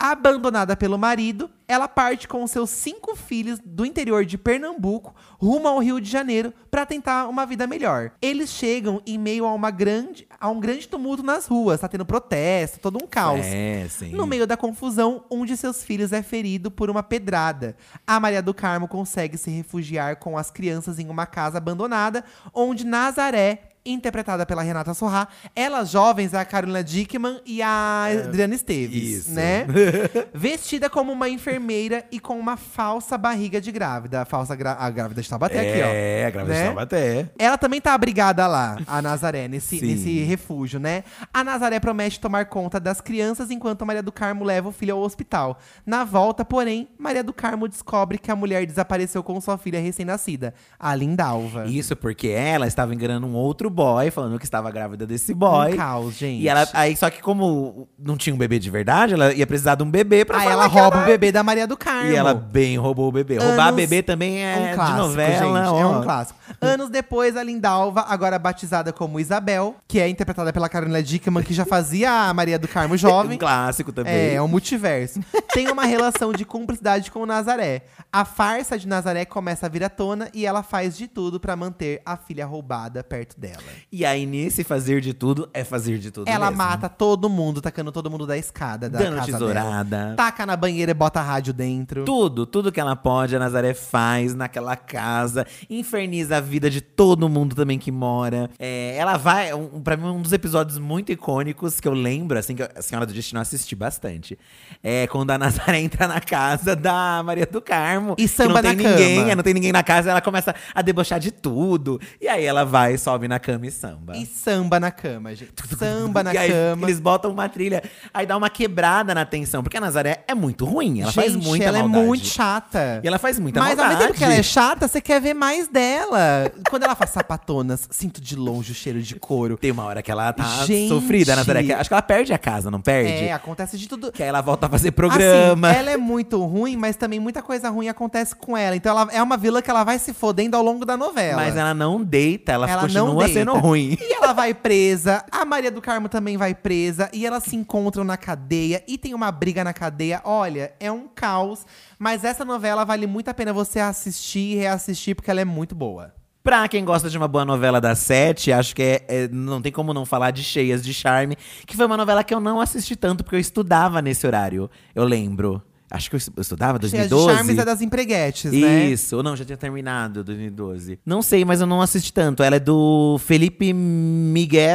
Abandonada 0.00 0.76
pelo 0.76 0.96
marido, 0.96 1.50
ela 1.66 1.88
parte 1.88 2.28
com 2.28 2.46
seus 2.46 2.70
cinco 2.70 3.16
filhos 3.16 3.58
do 3.64 3.84
interior 3.84 4.24
de 4.24 4.38
Pernambuco 4.38 5.12
rumo 5.38 5.66
ao 5.66 5.80
Rio 5.80 6.00
de 6.00 6.08
Janeiro 6.08 6.54
para 6.70 6.86
tentar 6.86 7.26
uma 7.26 7.44
vida 7.44 7.66
melhor. 7.66 8.12
Eles 8.22 8.48
chegam 8.50 9.02
em 9.04 9.18
meio 9.18 9.44
a, 9.44 9.52
uma 9.52 9.72
grande, 9.72 10.26
a 10.40 10.48
um 10.48 10.60
grande 10.60 10.86
tumulto 10.86 11.24
nas 11.24 11.48
ruas, 11.48 11.80
tá 11.80 11.88
tendo 11.88 12.06
protesto, 12.06 12.78
todo 12.78 12.96
um 13.02 13.08
caos. 13.08 13.44
É, 13.44 13.88
sim. 13.88 14.12
No 14.12 14.24
meio 14.24 14.46
da 14.46 14.56
confusão, 14.56 15.24
um 15.28 15.44
de 15.44 15.56
seus 15.56 15.82
filhos 15.82 16.12
é 16.12 16.22
ferido 16.22 16.70
por 16.70 16.88
uma 16.88 17.02
pedrada. 17.02 17.76
A 18.06 18.20
Maria 18.20 18.40
do 18.40 18.54
Carmo 18.54 18.86
consegue 18.86 19.36
se 19.36 19.50
refugiar 19.50 20.16
com 20.16 20.38
as 20.38 20.48
crianças 20.48 21.00
em 21.00 21.08
uma 21.08 21.26
casa 21.26 21.58
abandonada, 21.58 22.24
onde 22.54 22.86
Nazaré, 22.86 23.67
interpretada 23.84 24.44
pela 24.44 24.62
Renata 24.62 24.92
Sorrá, 24.94 25.28
elas 25.54 25.90
jovens, 25.90 26.34
a 26.34 26.44
Carolina 26.44 26.82
Dickman 26.84 27.40
e 27.46 27.62
a 27.62 28.06
Adriana 28.26 28.54
Esteves, 28.54 29.26
isso. 29.26 29.30
né? 29.32 29.66
Vestida 30.34 30.90
como 30.90 31.12
uma 31.12 31.28
enfermeira 31.28 32.04
e 32.10 32.20
com 32.20 32.38
uma 32.38 32.56
falsa 32.56 33.16
barriga 33.16 33.60
de 33.60 33.72
grávida. 33.72 34.22
A 34.22 34.24
falsa 34.24 34.54
gra- 34.54 34.76
a 34.78 34.90
grávida 34.90 35.22
de 35.22 35.28
Taubaté 35.28 35.60
aqui, 35.60 35.82
ó. 35.82 35.86
É, 35.88 36.26
a 36.26 36.30
grávida 36.30 36.54
né? 36.54 36.60
de 36.60 36.66
Taubaté. 36.66 37.30
Ela 37.38 37.58
também 37.58 37.80
tá 37.80 37.94
abrigada 37.94 38.46
lá, 38.46 38.78
a 38.86 39.00
Nazaré, 39.00 39.48
nesse, 39.48 39.78
Sim. 39.78 39.86
nesse 39.86 40.18
refúgio, 40.20 40.78
né? 40.78 41.04
A 41.32 41.42
Nazaré 41.42 41.80
promete 41.80 42.20
tomar 42.20 42.46
conta 42.46 42.78
das 42.78 43.00
crianças 43.00 43.50
enquanto 43.50 43.84
Maria 43.86 44.02
do 44.02 44.12
Carmo 44.12 44.44
leva 44.44 44.68
o 44.68 44.72
filho 44.72 44.94
ao 44.94 45.02
hospital. 45.02 45.58
Na 45.86 46.04
volta, 46.04 46.44
porém, 46.44 46.88
Maria 46.98 47.22
do 47.24 47.32
Carmo 47.32 47.66
descobre 47.68 48.18
que 48.18 48.30
a 48.30 48.36
mulher 48.36 48.66
desapareceu 48.66 49.22
com 49.22 49.40
sua 49.40 49.56
filha 49.58 49.80
recém-nascida, 49.80 50.54
a 50.78 50.94
Lindalva. 50.94 51.66
Isso 51.66 51.96
porque 51.96 52.28
ela 52.28 52.66
estava 52.66 52.94
enganando 52.94 53.26
um 53.26 53.34
outro 53.34 53.67
outro 53.68 53.70
boy, 53.70 54.10
falando 54.10 54.38
que 54.38 54.44
estava 54.44 54.70
grávida 54.70 55.06
desse 55.06 55.32
boy. 55.34 55.74
Um 55.74 55.76
caos, 55.76 56.14
gente. 56.14 56.42
E 56.42 56.48
ela, 56.48 56.66
aí, 56.72 56.96
só 56.96 57.08
que 57.10 57.20
como 57.22 57.88
não 57.98 58.16
tinha 58.16 58.34
um 58.34 58.38
bebê 58.38 58.58
de 58.58 58.70
verdade, 58.70 59.14
ela 59.14 59.32
ia 59.32 59.46
precisar 59.46 59.74
de 59.74 59.82
um 59.82 59.90
bebê 59.90 60.24
pra 60.24 60.38
Aí 60.38 60.44
falar 60.48 60.52
ela 60.54 60.66
rouba 60.66 61.02
o 61.02 61.04
bebê 61.04 61.30
da 61.30 61.42
Maria 61.42 61.66
do 61.66 61.76
Carmo. 61.76 62.10
E 62.10 62.14
ela 62.14 62.34
bem 62.34 62.76
roubou 62.76 63.08
o 63.08 63.12
bebê. 63.12 63.38
Roubar 63.38 63.68
Anos- 63.68 63.76
bebê 63.76 64.02
também 64.02 64.42
é 64.44 64.56
um 64.72 64.74
clássico, 64.74 64.96
de 64.96 65.02
novela, 65.02 65.60
gente, 65.64 65.68
ó. 65.72 65.80
É 65.80 65.86
um 65.86 66.02
clássico. 66.02 66.38
Anos 66.60 66.88
depois, 66.90 67.36
a 67.36 67.42
Lindalva, 67.42 68.06
agora 68.08 68.38
batizada 68.38 68.92
como 68.92 69.20
Isabel, 69.20 69.76
que 69.86 70.00
é 70.00 70.08
interpretada 70.08 70.52
pela 70.52 70.68
Carolina 70.68 71.02
Dickman, 71.02 71.42
que 71.44 71.52
já 71.54 71.64
fazia 71.64 72.10
a 72.10 72.34
Maria 72.34 72.58
do 72.58 72.66
Carmo 72.66 72.94
Um 72.94 72.98
jovem. 72.98 73.38
clássico 73.38 73.92
também. 73.92 74.12
É, 74.12 74.34
é 74.34 74.42
um 74.42 74.48
multiverso. 74.48 75.20
Tem 75.52 75.68
uma 75.70 75.84
relação 75.84 76.32
de 76.32 76.44
cumplicidade 76.44 77.10
com 77.10 77.20
o 77.20 77.26
Nazaré. 77.26 77.82
A 78.12 78.24
farsa 78.24 78.78
de 78.78 78.88
Nazaré 78.88 79.24
começa 79.24 79.66
a 79.66 79.68
vir 79.68 79.84
à 79.84 79.90
tona 79.90 80.28
e 80.32 80.46
ela 80.46 80.62
faz 80.62 80.96
de 80.96 81.06
tudo 81.06 81.38
pra 81.38 81.54
manter 81.54 82.00
a 82.04 82.16
filha 82.16 82.46
roubada 82.46 83.04
perto 83.04 83.38
dela. 83.38 83.57
E 83.90 84.04
aí, 84.04 84.26
nesse 84.26 84.62
fazer 84.64 85.00
de 85.00 85.12
tudo, 85.14 85.48
é 85.54 85.64
fazer 85.64 85.98
de 85.98 86.10
tudo 86.10 86.28
Ela 86.28 86.46
mesmo. 86.46 86.58
mata 86.62 86.88
todo 86.88 87.28
mundo, 87.28 87.60
tacando 87.60 87.90
todo 87.92 88.10
mundo 88.10 88.26
da 88.26 88.36
escada 88.36 88.88
da 88.88 88.98
Dando 88.98 89.16
casa 89.16 89.32
tesourada. 89.32 89.84
dela. 89.84 90.14
Taca 90.14 90.44
na 90.46 90.56
banheira 90.56 90.90
e 90.90 90.94
bota 90.94 91.20
a 91.20 91.22
rádio 91.22 91.52
dentro. 91.52 92.04
Tudo, 92.04 92.44
tudo 92.46 92.70
que 92.72 92.80
ela 92.80 92.94
pode, 92.96 93.34
a 93.34 93.38
Nazaré 93.38 93.74
faz 93.74 94.34
naquela 94.34 94.76
casa. 94.76 95.46
Inferniza 95.70 96.36
a 96.36 96.40
vida 96.40 96.68
de 96.70 96.80
todo 96.80 97.28
mundo 97.28 97.54
também 97.54 97.78
que 97.78 97.90
mora. 97.90 98.50
É, 98.58 98.96
ela 98.96 99.16
vai. 99.16 99.52
Um, 99.54 99.80
pra 99.80 99.96
mim, 99.96 100.04
um 100.08 100.20
dos 100.22 100.32
episódios 100.32 100.78
muito 100.78 101.12
icônicos 101.12 101.80
que 101.80 101.88
eu 101.88 101.92
lembro, 101.94 102.38
assim, 102.38 102.54
que 102.54 102.62
a 102.62 102.82
Senhora 102.82 103.06
do 103.06 103.12
Destino 103.12 103.40
assisti 103.40 103.74
bastante. 103.74 104.38
É 104.82 105.06
quando 105.06 105.30
a 105.30 105.38
Nazaré 105.38 105.80
entra 105.80 106.06
na 106.06 106.20
casa 106.20 106.74
da 106.76 107.22
Maria 107.24 107.46
do 107.46 107.60
Carmo. 107.60 108.14
E 108.18 108.28
samba 108.28 108.60
não 108.62 108.74
tem 108.74 108.76
ninguém, 108.76 109.20
cama. 109.20 109.34
não 109.36 109.42
tem 109.42 109.54
ninguém 109.54 109.72
na 109.72 109.82
casa, 109.82 110.10
ela 110.10 110.20
começa 110.20 110.54
a 110.74 110.82
debochar 110.82 111.18
de 111.20 111.30
tudo. 111.30 112.00
E 112.20 112.28
aí 112.28 112.44
ela 112.44 112.64
vai, 112.64 112.96
sobe 112.98 113.28
na 113.28 113.38
cama 113.48 113.66
e 113.66 113.70
samba. 113.70 114.14
E 114.14 114.26
samba 114.26 114.78
na 114.78 114.90
cama, 114.90 115.34
gente. 115.34 115.52
Samba 115.78 116.22
na 116.22 116.30
aí 116.32 116.50
cama. 116.50 116.84
eles 116.86 117.00
botam 117.00 117.30
uma 117.30 117.48
trilha, 117.48 117.82
aí 118.12 118.26
dá 118.26 118.36
uma 118.36 118.50
quebrada 118.50 119.14
na 119.14 119.24
tensão. 119.24 119.62
Porque 119.62 119.78
a 119.78 119.80
Nazaré 119.80 120.22
é 120.28 120.34
muito 120.34 120.66
ruim, 120.66 121.00
ela 121.00 121.10
faz 121.12 121.32
Gente, 121.32 121.46
muita 121.46 121.64
ela 121.64 121.78
maldade. 121.78 122.02
é 122.04 122.06
muito 122.06 122.26
chata. 122.26 123.00
E 123.02 123.08
ela 123.08 123.18
faz 123.18 123.38
muita 123.38 123.58
Mas 123.58 123.70
ao 123.70 123.76
maldade. 123.76 123.94
mesmo 123.94 124.06
tempo 124.08 124.18
que 124.18 124.24
ela 124.24 124.34
é 124.34 124.42
chata, 124.42 124.86
você 124.86 125.00
quer 125.00 125.18
ver 125.18 125.32
mais 125.32 125.66
dela. 125.66 126.52
Quando 126.68 126.82
ela 126.82 126.94
faz 126.94 127.10
sapatonas, 127.10 127.88
sinto 127.90 128.20
de 128.20 128.36
longe 128.36 128.72
o 128.72 128.74
cheiro 128.74 129.00
de 129.00 129.14
couro. 129.14 129.56
Tem 129.56 129.70
uma 129.70 129.84
hora 129.84 130.02
que 130.02 130.10
ela 130.10 130.30
tá 130.34 130.44
Gente! 130.66 130.88
sofrida, 130.88 131.32
a 131.32 131.36
Nazaré. 131.36 131.72
Acho 131.72 131.88
que 131.88 131.94
ela 131.94 132.02
perde 132.02 132.34
a 132.34 132.38
casa, 132.38 132.70
não 132.70 132.82
perde? 132.82 133.12
É, 133.24 133.32
acontece 133.32 133.78
de 133.78 133.88
tudo. 133.88 134.12
Que 134.12 134.22
aí 134.22 134.28
ela 134.28 134.42
volta 134.42 134.66
a 134.66 134.68
fazer 134.68 134.90
programa. 134.90 135.70
Assim, 135.70 135.78
ela 135.78 135.90
é 135.90 135.96
muito 135.96 136.44
ruim, 136.44 136.76
mas 136.76 136.96
também 136.96 137.18
muita 137.18 137.40
coisa 137.40 137.70
ruim 137.70 137.88
acontece 137.88 138.36
com 138.36 138.54
ela. 138.54 138.76
Então 138.76 138.92
ela 138.98 139.08
é 139.10 139.22
uma 139.22 139.38
vilã 139.38 139.62
que 139.62 139.70
ela 139.70 139.84
vai 139.84 139.98
se 139.98 140.12
fodendo 140.12 140.54
ao 140.54 140.62
longo 140.62 140.84
da 140.84 140.98
novela. 140.98 141.36
Mas 141.36 141.56
ela 141.56 141.72
não 141.72 142.04
deita, 142.04 142.52
ela, 142.52 142.68
Ela 142.68 142.82
continua 142.82 143.06
não 143.08 143.16
deita. 143.16 143.37
Sendo 143.38 143.54
ruim. 143.54 143.96
E 144.00 144.12
ela 144.14 144.32
vai 144.32 144.52
presa, 144.54 145.24
a 145.30 145.44
Maria 145.44 145.70
do 145.70 145.80
Carmo 145.80 146.08
também 146.08 146.36
vai 146.36 146.54
presa, 146.54 147.10
e 147.12 147.26
elas 147.26 147.44
se 147.44 147.56
encontram 147.56 148.04
na 148.04 148.16
cadeia, 148.16 148.82
e 148.86 148.96
tem 148.98 149.14
uma 149.14 149.30
briga 149.32 149.62
na 149.64 149.72
cadeia. 149.72 150.20
Olha, 150.24 150.72
é 150.80 150.90
um 150.90 151.08
caos, 151.08 151.64
mas 151.98 152.24
essa 152.24 152.44
novela 152.44 152.84
vale 152.84 153.06
muito 153.06 153.28
a 153.28 153.34
pena 153.34 153.52
você 153.52 153.80
assistir 153.80 154.52
e 154.52 154.54
reassistir, 154.56 155.14
porque 155.14 155.30
ela 155.30 155.40
é 155.40 155.44
muito 155.44 155.74
boa. 155.74 156.14
Pra 156.42 156.66
quem 156.66 156.82
gosta 156.84 157.10
de 157.10 157.18
uma 157.18 157.28
boa 157.28 157.44
novela 157.44 157.78
das 157.80 157.98
sete, 157.98 158.50
acho 158.52 158.74
que 158.74 158.82
é, 158.82 159.04
é- 159.08 159.28
não 159.28 159.60
tem 159.60 159.70
como 159.70 159.92
não 159.92 160.06
falar 160.06 160.30
de 160.30 160.42
Cheias 160.42 160.82
de 160.82 160.94
Charme, 160.94 161.36
que 161.66 161.76
foi 161.76 161.84
uma 161.84 161.96
novela 161.96 162.24
que 162.24 162.32
eu 162.32 162.40
não 162.40 162.58
assisti 162.60 162.96
tanto, 162.96 163.22
porque 163.22 163.36
eu 163.36 163.40
estudava 163.40 164.00
nesse 164.00 164.26
horário, 164.26 164.70
eu 164.94 165.04
lembro. 165.04 165.62
Acho 165.90 166.10
que 166.10 166.16
eu 166.16 166.18
estu- 166.18 166.32
eu 166.36 166.42
estudava, 166.42 166.78
Cheia 166.86 167.04
de 167.04 167.08
2012. 167.08 167.34
Charmes 167.36 167.58
é 167.58 167.64
das 167.64 167.80
empreguetes, 167.80 168.52
né? 168.52 168.86
Isso, 168.86 169.16
ou 169.16 169.22
não, 169.22 169.34
já 169.34 169.44
tinha 169.44 169.56
terminado 169.56 170.22
2012. 170.22 170.98
Não 171.04 171.22
sei, 171.22 171.44
mas 171.44 171.60
eu 171.60 171.66
não 171.66 171.80
assisti 171.80 172.12
tanto. 172.12 172.42
Ela 172.42 172.56
é 172.56 172.60
do 172.60 173.18
Felipe 173.24 173.72
Miguel 173.72 174.68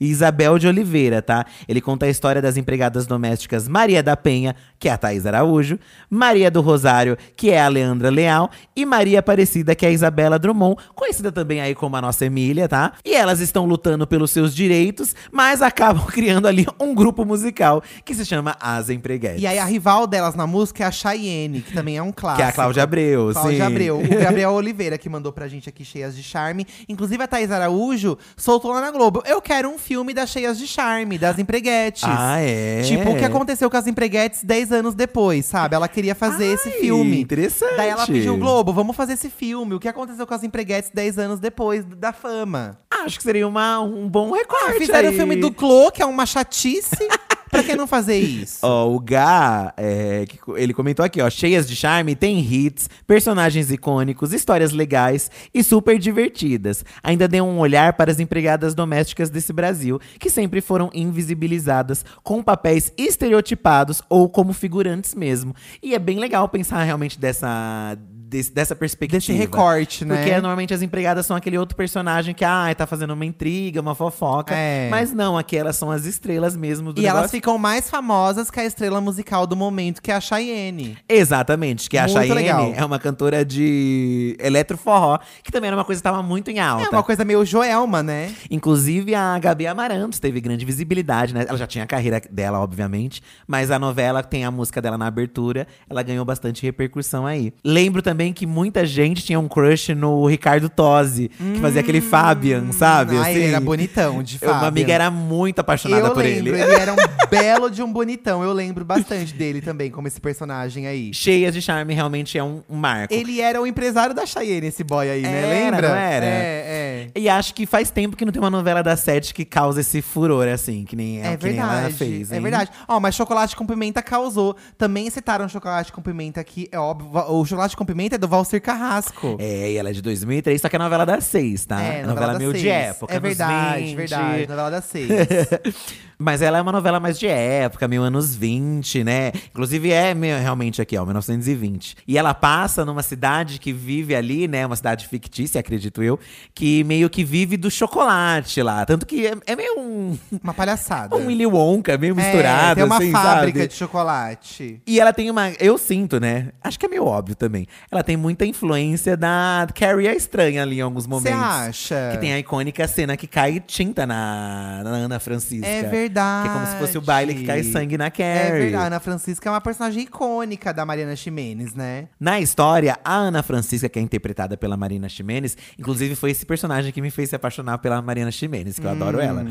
e 0.00 0.08
Isabel 0.08 0.58
de 0.58 0.66
Oliveira, 0.66 1.20
tá? 1.20 1.44
Ele 1.68 1.80
conta 1.80 2.06
a 2.06 2.08
história 2.08 2.40
das 2.40 2.56
empregadas 2.56 3.06
domésticas 3.06 3.68
Maria 3.68 4.02
da 4.02 4.16
Penha, 4.16 4.56
que 4.78 4.88
é 4.88 4.92
a 4.92 4.96
Thaís 4.98 5.26
Araújo, 5.26 5.78
Maria 6.08 6.50
do 6.50 6.60
Rosário, 6.60 7.16
que 7.36 7.50
é 7.50 7.60
a 7.60 7.68
Leandra 7.68 8.08
Leal, 8.10 8.50
e 8.74 8.84
Maria 8.86 9.18
Aparecida, 9.20 9.74
que 9.74 9.84
é 9.84 9.88
a 9.88 9.92
Isabela 9.92 10.38
Drummond, 10.38 10.80
conhecida 10.94 11.30
também 11.30 11.60
aí 11.60 11.74
como 11.74 11.96
a 11.96 12.00
nossa 12.00 12.24
Emília, 12.24 12.68
tá? 12.68 12.92
E 13.04 13.14
elas 13.14 13.40
estão 13.40 13.66
lutando 13.66 14.06
pelos 14.06 14.30
seus 14.30 14.54
direitos, 14.54 15.14
mas 15.30 15.60
acabam 15.60 16.04
criando 16.10 16.46
ali 16.48 16.66
um 16.80 16.94
grupo 16.94 17.24
musical 17.24 17.82
que 18.04 18.14
se 18.14 18.24
chama 18.24 18.56
As 18.60 18.88
Empreguetes. 18.88 19.42
E 19.42 19.46
aí 19.46 19.58
a 19.58 19.64
rival 19.64 20.06
delas 20.06 20.34
na 20.34 20.45
música 20.46 20.84
é 20.84 20.86
a 20.86 20.90
Cheyenne, 20.90 21.60
que 21.60 21.72
também 21.72 21.96
é 21.96 22.02
um 22.02 22.12
clássico. 22.12 22.42
Que 22.42 22.42
é 22.42 22.50
a 22.50 22.52
Cláudia 22.52 22.82
Abreu, 22.82 23.30
Cláudia 23.32 23.56
sim. 23.56 23.62
Abreu. 23.62 24.00
O 24.00 24.08
Gabriel 24.20 24.52
Oliveira 24.52 24.98
que 24.98 25.08
mandou 25.08 25.32
pra 25.32 25.48
gente 25.48 25.68
aqui 25.68 25.84
Cheias 25.84 26.16
de 26.16 26.22
Charme. 26.22 26.66
Inclusive 26.88 27.22
a 27.22 27.26
Thaís 27.26 27.50
Araújo 27.50 28.18
soltou 28.36 28.72
lá 28.72 28.80
na 28.80 28.90
Globo. 28.90 29.22
Eu 29.26 29.40
quero 29.40 29.68
um 29.68 29.78
filme 29.78 30.12
das 30.12 30.30
Cheias 30.30 30.58
de 30.58 30.66
Charme, 30.66 31.18
das 31.18 31.38
empreguetes. 31.38 32.04
Ah, 32.04 32.40
é? 32.40 32.82
Tipo, 32.82 33.10
o 33.10 33.16
que 33.16 33.24
aconteceu 33.24 33.70
com 33.70 33.76
as 33.76 33.86
empreguetes 33.86 34.44
10 34.44 34.72
anos 34.72 34.94
depois, 34.94 35.46
sabe? 35.46 35.74
Ela 35.74 35.88
queria 35.88 36.14
fazer 36.14 36.46
esse 36.46 36.68
Ai, 36.68 36.80
filme. 36.80 37.20
interessante. 37.20 37.76
Daí 37.76 37.88
ela 37.88 38.06
pediu, 38.06 38.36
Globo, 38.36 38.72
vamos 38.72 38.96
fazer 38.96 39.14
esse 39.14 39.30
filme. 39.30 39.74
O 39.74 39.80
que 39.80 39.88
aconteceu 39.88 40.26
com 40.26 40.34
as 40.34 40.42
empreguetes 40.42 40.90
10 40.92 41.18
anos 41.18 41.40
depois 41.40 41.84
da 41.84 42.12
fama? 42.12 42.78
Acho 42.90 43.18
que 43.18 43.22
seria 43.22 43.46
uma, 43.46 43.80
um 43.80 44.08
bom 44.08 44.32
recorte. 44.32 44.78
Fizeram 44.78 45.08
o 45.08 45.10
aí. 45.10 45.16
filme 45.16 45.36
do 45.36 45.52
Clô, 45.52 45.90
que 45.90 46.02
é 46.02 46.06
uma 46.06 46.26
chatice. 46.26 46.96
pra 47.56 47.64
que 47.64 47.76
não 47.76 47.86
fazer 47.86 48.18
isso? 48.18 48.58
Ó, 48.62 48.90
o 48.90 49.00
Gá, 49.00 49.72
é, 49.76 50.24
ele 50.56 50.74
comentou 50.74 51.04
aqui, 51.04 51.20
ó, 51.20 51.30
cheias 51.30 51.66
de 51.66 51.74
charme, 51.74 52.14
tem 52.14 52.38
hits, 52.38 52.88
personagens 53.06 53.70
icônicos, 53.70 54.32
histórias 54.32 54.72
legais 54.72 55.30
e 55.52 55.62
super 55.62 55.98
divertidas. 55.98 56.84
Ainda 57.02 57.26
deu 57.26 57.44
um 57.44 57.58
olhar 57.58 57.94
para 57.94 58.10
as 58.10 58.20
empregadas 58.20 58.74
domésticas 58.74 59.30
desse 59.30 59.52
Brasil, 59.52 60.00
que 60.18 60.30
sempre 60.30 60.60
foram 60.60 60.90
invisibilizadas 60.94 62.04
com 62.22 62.42
papéis 62.42 62.92
estereotipados 62.96 64.02
ou 64.08 64.28
como 64.28 64.52
figurantes 64.52 65.14
mesmo. 65.14 65.54
E 65.82 65.94
é 65.94 65.98
bem 65.98 66.18
legal 66.18 66.48
pensar 66.48 66.82
realmente 66.82 67.18
dessa, 67.18 67.96
desse- 68.36 68.52
dessa 68.52 68.74
perspectiva. 68.76 69.18
Desse 69.18 69.32
recorte, 69.32 70.04
né? 70.04 70.16
Porque 70.16 70.32
normalmente 70.32 70.74
as 70.74 70.82
empregadas 70.82 71.24
são 71.26 71.36
aquele 71.36 71.56
outro 71.58 71.76
personagem 71.76 72.34
que, 72.34 72.44
ah, 72.44 72.72
tá 72.76 72.86
fazendo 72.86 73.12
uma 73.14 73.24
intriga, 73.24 73.80
uma 73.80 73.94
fofoca. 73.94 74.54
É. 74.54 74.88
Mas 74.90 75.12
não, 75.12 75.36
aqui 75.38 75.56
elas 75.56 75.76
são 75.76 75.90
as 75.90 76.04
estrelas 76.04 76.56
mesmo 76.56 76.92
do 76.92 77.00
E 77.00 77.06
elas 77.06 77.22
negócio. 77.22 77.30
ficam 77.36 77.58
mais 77.58 77.88
famosas 77.88 78.50
que 78.50 78.60
a 78.60 78.64
estrela 78.64 79.00
musical 79.00 79.46
do 79.46 79.56
momento, 79.56 80.02
que 80.02 80.10
é 80.10 80.14
a 80.14 80.20
Cheyenne. 80.20 80.96
Exatamente, 81.08 81.88
que 81.88 81.96
a 81.98 82.02
Muito 82.02 82.12
Cheyenne 82.18 82.34
legal. 82.34 82.72
é 82.74 82.84
uma 82.84 82.98
cantora 82.98 83.44
de 83.44 84.36
eletroforró, 84.40 85.18
que 85.42 85.50
também 85.50 85.68
era 85.68 85.76
uma 85.76 85.84
coisa 85.84 86.00
que 86.00 86.06
estava 86.08 86.22
muito 86.22 86.50
em 86.50 86.58
alta. 86.58 86.86
É 86.86 86.88
uma 86.90 87.02
coisa 87.02 87.24
meio 87.24 87.44
Joelma, 87.44 88.02
né? 88.02 88.34
Inclusive, 88.50 89.14
a 89.14 89.38
Gabi 89.38 89.66
Amarantos 89.66 90.18
teve 90.18 90.40
grande 90.40 90.64
visibilidade, 90.64 91.34
né? 91.34 91.44
Ela 91.48 91.58
já 91.58 91.66
tinha 91.66 91.84
a 91.84 91.86
carreira 91.86 92.20
dela, 92.30 92.60
obviamente, 92.60 93.22
mas 93.46 93.70
a 93.70 93.78
novela 93.78 94.22
tem 94.22 94.44
a 94.44 94.50
música 94.50 94.80
dela 94.82 94.98
na 94.98 95.06
abertura, 95.06 95.66
ela 95.88 96.02
ganhou 96.02 96.24
bastante 96.24 96.62
repercussão 96.62 97.26
aí. 97.26 97.52
Lembro 97.64 98.02
também 98.02 98.25
que 98.32 98.46
muita 98.46 98.84
gente 98.86 99.24
tinha 99.24 99.38
um 99.38 99.48
crush 99.48 99.94
no 99.94 100.26
Ricardo 100.26 100.68
Tosi, 100.68 101.28
que 101.28 101.60
fazia 101.60 101.80
aquele 101.80 102.00
Fabian, 102.00 102.72
sabe? 102.72 103.16
Ai, 103.16 103.30
assim. 103.32 103.40
ele 103.40 103.46
era 103.48 103.60
bonitão, 103.60 104.22
de 104.22 104.38
Eu- 104.40 104.50
Uma 104.50 104.66
amiga 104.66 104.92
era 104.92 105.10
muito 105.10 105.58
apaixonada 105.60 106.08
Eu 106.08 106.12
por 106.14 106.22
lembro, 106.22 106.54
ele. 106.54 106.62
ele 106.62 106.72
era 106.74 106.92
um 106.92 106.96
belo 107.30 107.70
de 107.70 107.82
um 107.82 107.92
bonitão. 107.92 108.42
Eu 108.42 108.52
lembro 108.52 108.84
bastante 108.84 109.34
dele 109.34 109.60
também, 109.60 109.90
como 109.90 110.06
esse 110.08 110.20
personagem 110.20 110.86
aí. 110.86 111.12
Cheias 111.12 111.52
de 111.54 111.60
charme, 111.62 111.94
realmente 111.94 112.36
é 112.38 112.44
um, 112.44 112.62
um 112.68 112.76
marco. 112.76 113.12
Ele 113.12 113.40
era 113.40 113.60
o 113.60 113.66
empresário 113.66 114.14
da 114.14 114.24
Cheyenne, 114.26 114.66
esse 114.68 114.84
boy 114.84 115.08
aí, 115.10 115.22
né? 115.22 115.38
Era, 115.42 115.48
Lembra? 115.48 115.88
não 115.88 115.96
era? 115.96 116.26
É, 116.26 117.08
é. 117.14 117.20
E 117.20 117.28
acho 117.28 117.54
que 117.54 117.66
faz 117.66 117.90
tempo 117.90 118.16
que 118.16 118.24
não 118.24 118.32
tem 118.32 118.40
uma 118.40 118.50
novela 118.50 118.82
da 118.82 118.96
Sete 118.96 119.32
que 119.34 119.44
causa 119.44 119.80
esse 119.80 120.00
furor, 120.02 120.46
assim, 120.48 120.84
que 120.84 120.94
nem, 120.94 121.20
É 121.24 121.36
que 121.36 121.46
nem 121.48 121.58
ela 121.58 121.72
verdade, 121.74 121.94
fez. 121.94 122.30
é 122.30 122.36
hein? 122.36 122.42
verdade. 122.42 122.70
Ó, 122.86 123.00
mas 123.00 123.14
chocolate 123.14 123.56
com 123.56 123.66
pimenta 123.66 124.02
causou. 124.02 124.56
Também 124.78 125.08
citaram 125.10 125.48
chocolate 125.48 125.92
com 125.92 126.02
pimenta 126.02 126.40
aqui, 126.40 126.68
é 126.70 126.78
óbvio. 126.78 127.10
O 127.32 127.44
chocolate 127.44 127.76
com 127.76 127.84
pimenta 127.84 128.05
é 128.14 128.18
do 128.18 128.28
Valcir 128.28 128.60
Carrasco. 128.62 129.36
É, 129.38 129.72
e 129.72 129.76
ela 129.76 129.90
é 129.90 129.92
de 129.92 130.00
2003, 130.00 130.60
só 130.60 130.68
que 130.68 130.76
é 130.76 130.78
novela 130.78 131.04
das 131.04 131.24
seis, 131.24 131.66
tá? 131.66 131.80
É, 131.82 132.04
novela, 132.04 132.28
das 132.28 132.38
meio 132.38 132.52
de 132.52 132.60
seis. 132.60 132.72
época. 132.72 133.14
É 133.14 133.20
verdade, 133.20 133.84
20. 133.84 133.96
verdade. 133.96 134.46
Novela 134.48 134.70
das 134.70 134.84
seis. 134.84 135.08
Mas 136.18 136.40
ela 136.40 136.58
é 136.58 136.62
uma 136.62 136.72
novela 136.72 136.98
mais 136.98 137.18
de 137.18 137.26
época, 137.26 137.86
meio 137.86 138.02
anos 138.02 138.34
20, 138.34 139.04
né? 139.04 139.32
Inclusive 139.50 139.90
é 139.92 140.14
meio, 140.14 140.38
realmente 140.38 140.80
aqui, 140.80 140.96
ó, 140.96 141.04
1920. 141.04 141.96
E 142.08 142.16
ela 142.16 142.32
passa 142.32 142.84
numa 142.84 143.02
cidade 143.02 143.58
que 143.58 143.72
vive 143.72 144.14
ali, 144.14 144.48
né? 144.48 144.64
Uma 144.64 144.76
cidade 144.76 145.06
fictícia, 145.06 145.58
acredito 145.60 146.02
eu, 146.02 146.18
que 146.54 146.82
meio 146.84 147.10
que 147.10 147.22
vive 147.22 147.56
do 147.56 147.70
chocolate 147.70 148.62
lá. 148.62 148.86
Tanto 148.86 149.04
que 149.04 149.26
é, 149.26 149.34
é 149.46 149.54
meio 149.56 149.78
um, 149.78 150.18
Uma 150.42 150.54
palhaçada. 150.54 151.14
um 151.16 151.26
Willy 151.26 151.46
Wonka, 151.46 151.98
meio 151.98 152.12
É, 152.18 152.22
misturado, 152.22 152.74
tem 152.76 152.84
uma 152.84 152.96
assim, 152.96 153.12
fábrica 153.12 153.58
sabe? 153.58 153.68
de 153.68 153.74
chocolate. 153.74 154.82
E 154.86 154.98
ela 155.00 155.12
tem 155.12 155.30
uma. 155.30 155.50
Eu 155.60 155.76
sinto, 155.76 156.18
né? 156.18 156.48
Acho 156.62 156.78
que 156.78 156.86
é 156.86 156.88
meio 156.88 157.04
óbvio 157.04 157.34
também. 157.36 157.66
Ela 157.90 158.02
tem 158.02 158.16
muita 158.16 158.46
influência 158.46 159.16
da 159.16 159.66
Carrie 159.74 160.08
a 160.08 160.14
Estranha 160.14 160.62
ali 160.62 160.78
em 160.78 160.80
alguns 160.80 161.04
Você 161.04 161.10
momentos. 161.10 161.32
acha? 161.38 162.10
Que 162.12 162.18
tem 162.18 162.32
a 162.32 162.38
icônica 162.38 162.86
cena 162.88 163.16
que 163.16 163.26
cai 163.26 163.60
tinta 163.60 164.06
na, 164.06 164.80
na 164.82 164.90
Ana 164.90 165.20
Francisca. 165.20 165.66
É 165.66 165.82
verdade. 165.82 166.05
Que 166.42 166.48
é 166.48 166.52
como 166.52 166.66
se 166.66 166.76
fosse 166.76 166.98
o 166.98 167.00
baile 167.00 167.34
que 167.34 167.44
cai 167.44 167.62
sangue 167.62 167.96
na 167.98 168.06
É 168.06 168.10
Carrie. 168.10 168.50
verdade. 168.62 168.76
A 168.76 168.86
Ana 168.86 169.00
Francisca 169.00 169.48
é 169.48 169.52
uma 169.52 169.60
personagem 169.60 170.02
icônica 170.02 170.72
da 170.72 170.84
Mariana 170.84 171.14
Ximenes, 171.16 171.74
né? 171.74 172.08
Na 172.18 172.40
história, 172.40 172.98
a 173.04 173.14
Ana 173.14 173.42
Francisca, 173.42 173.88
que 173.88 173.98
é 173.98 174.02
interpretada 174.02 174.56
pela 174.56 174.76
Marina 174.76 175.08
Ximenes, 175.08 175.56
inclusive 175.78 176.14
foi 176.14 176.30
esse 176.30 176.44
personagem 176.46 176.92
que 176.92 177.00
me 177.00 177.10
fez 177.10 177.30
se 177.30 177.36
apaixonar 177.36 177.78
pela 177.78 178.00
Mariana 178.02 178.30
Ximenes, 178.30 178.78
que 178.78 178.86
eu 178.86 178.90
adoro 178.90 179.18
Hum. 179.18 179.22
ela. 179.22 179.46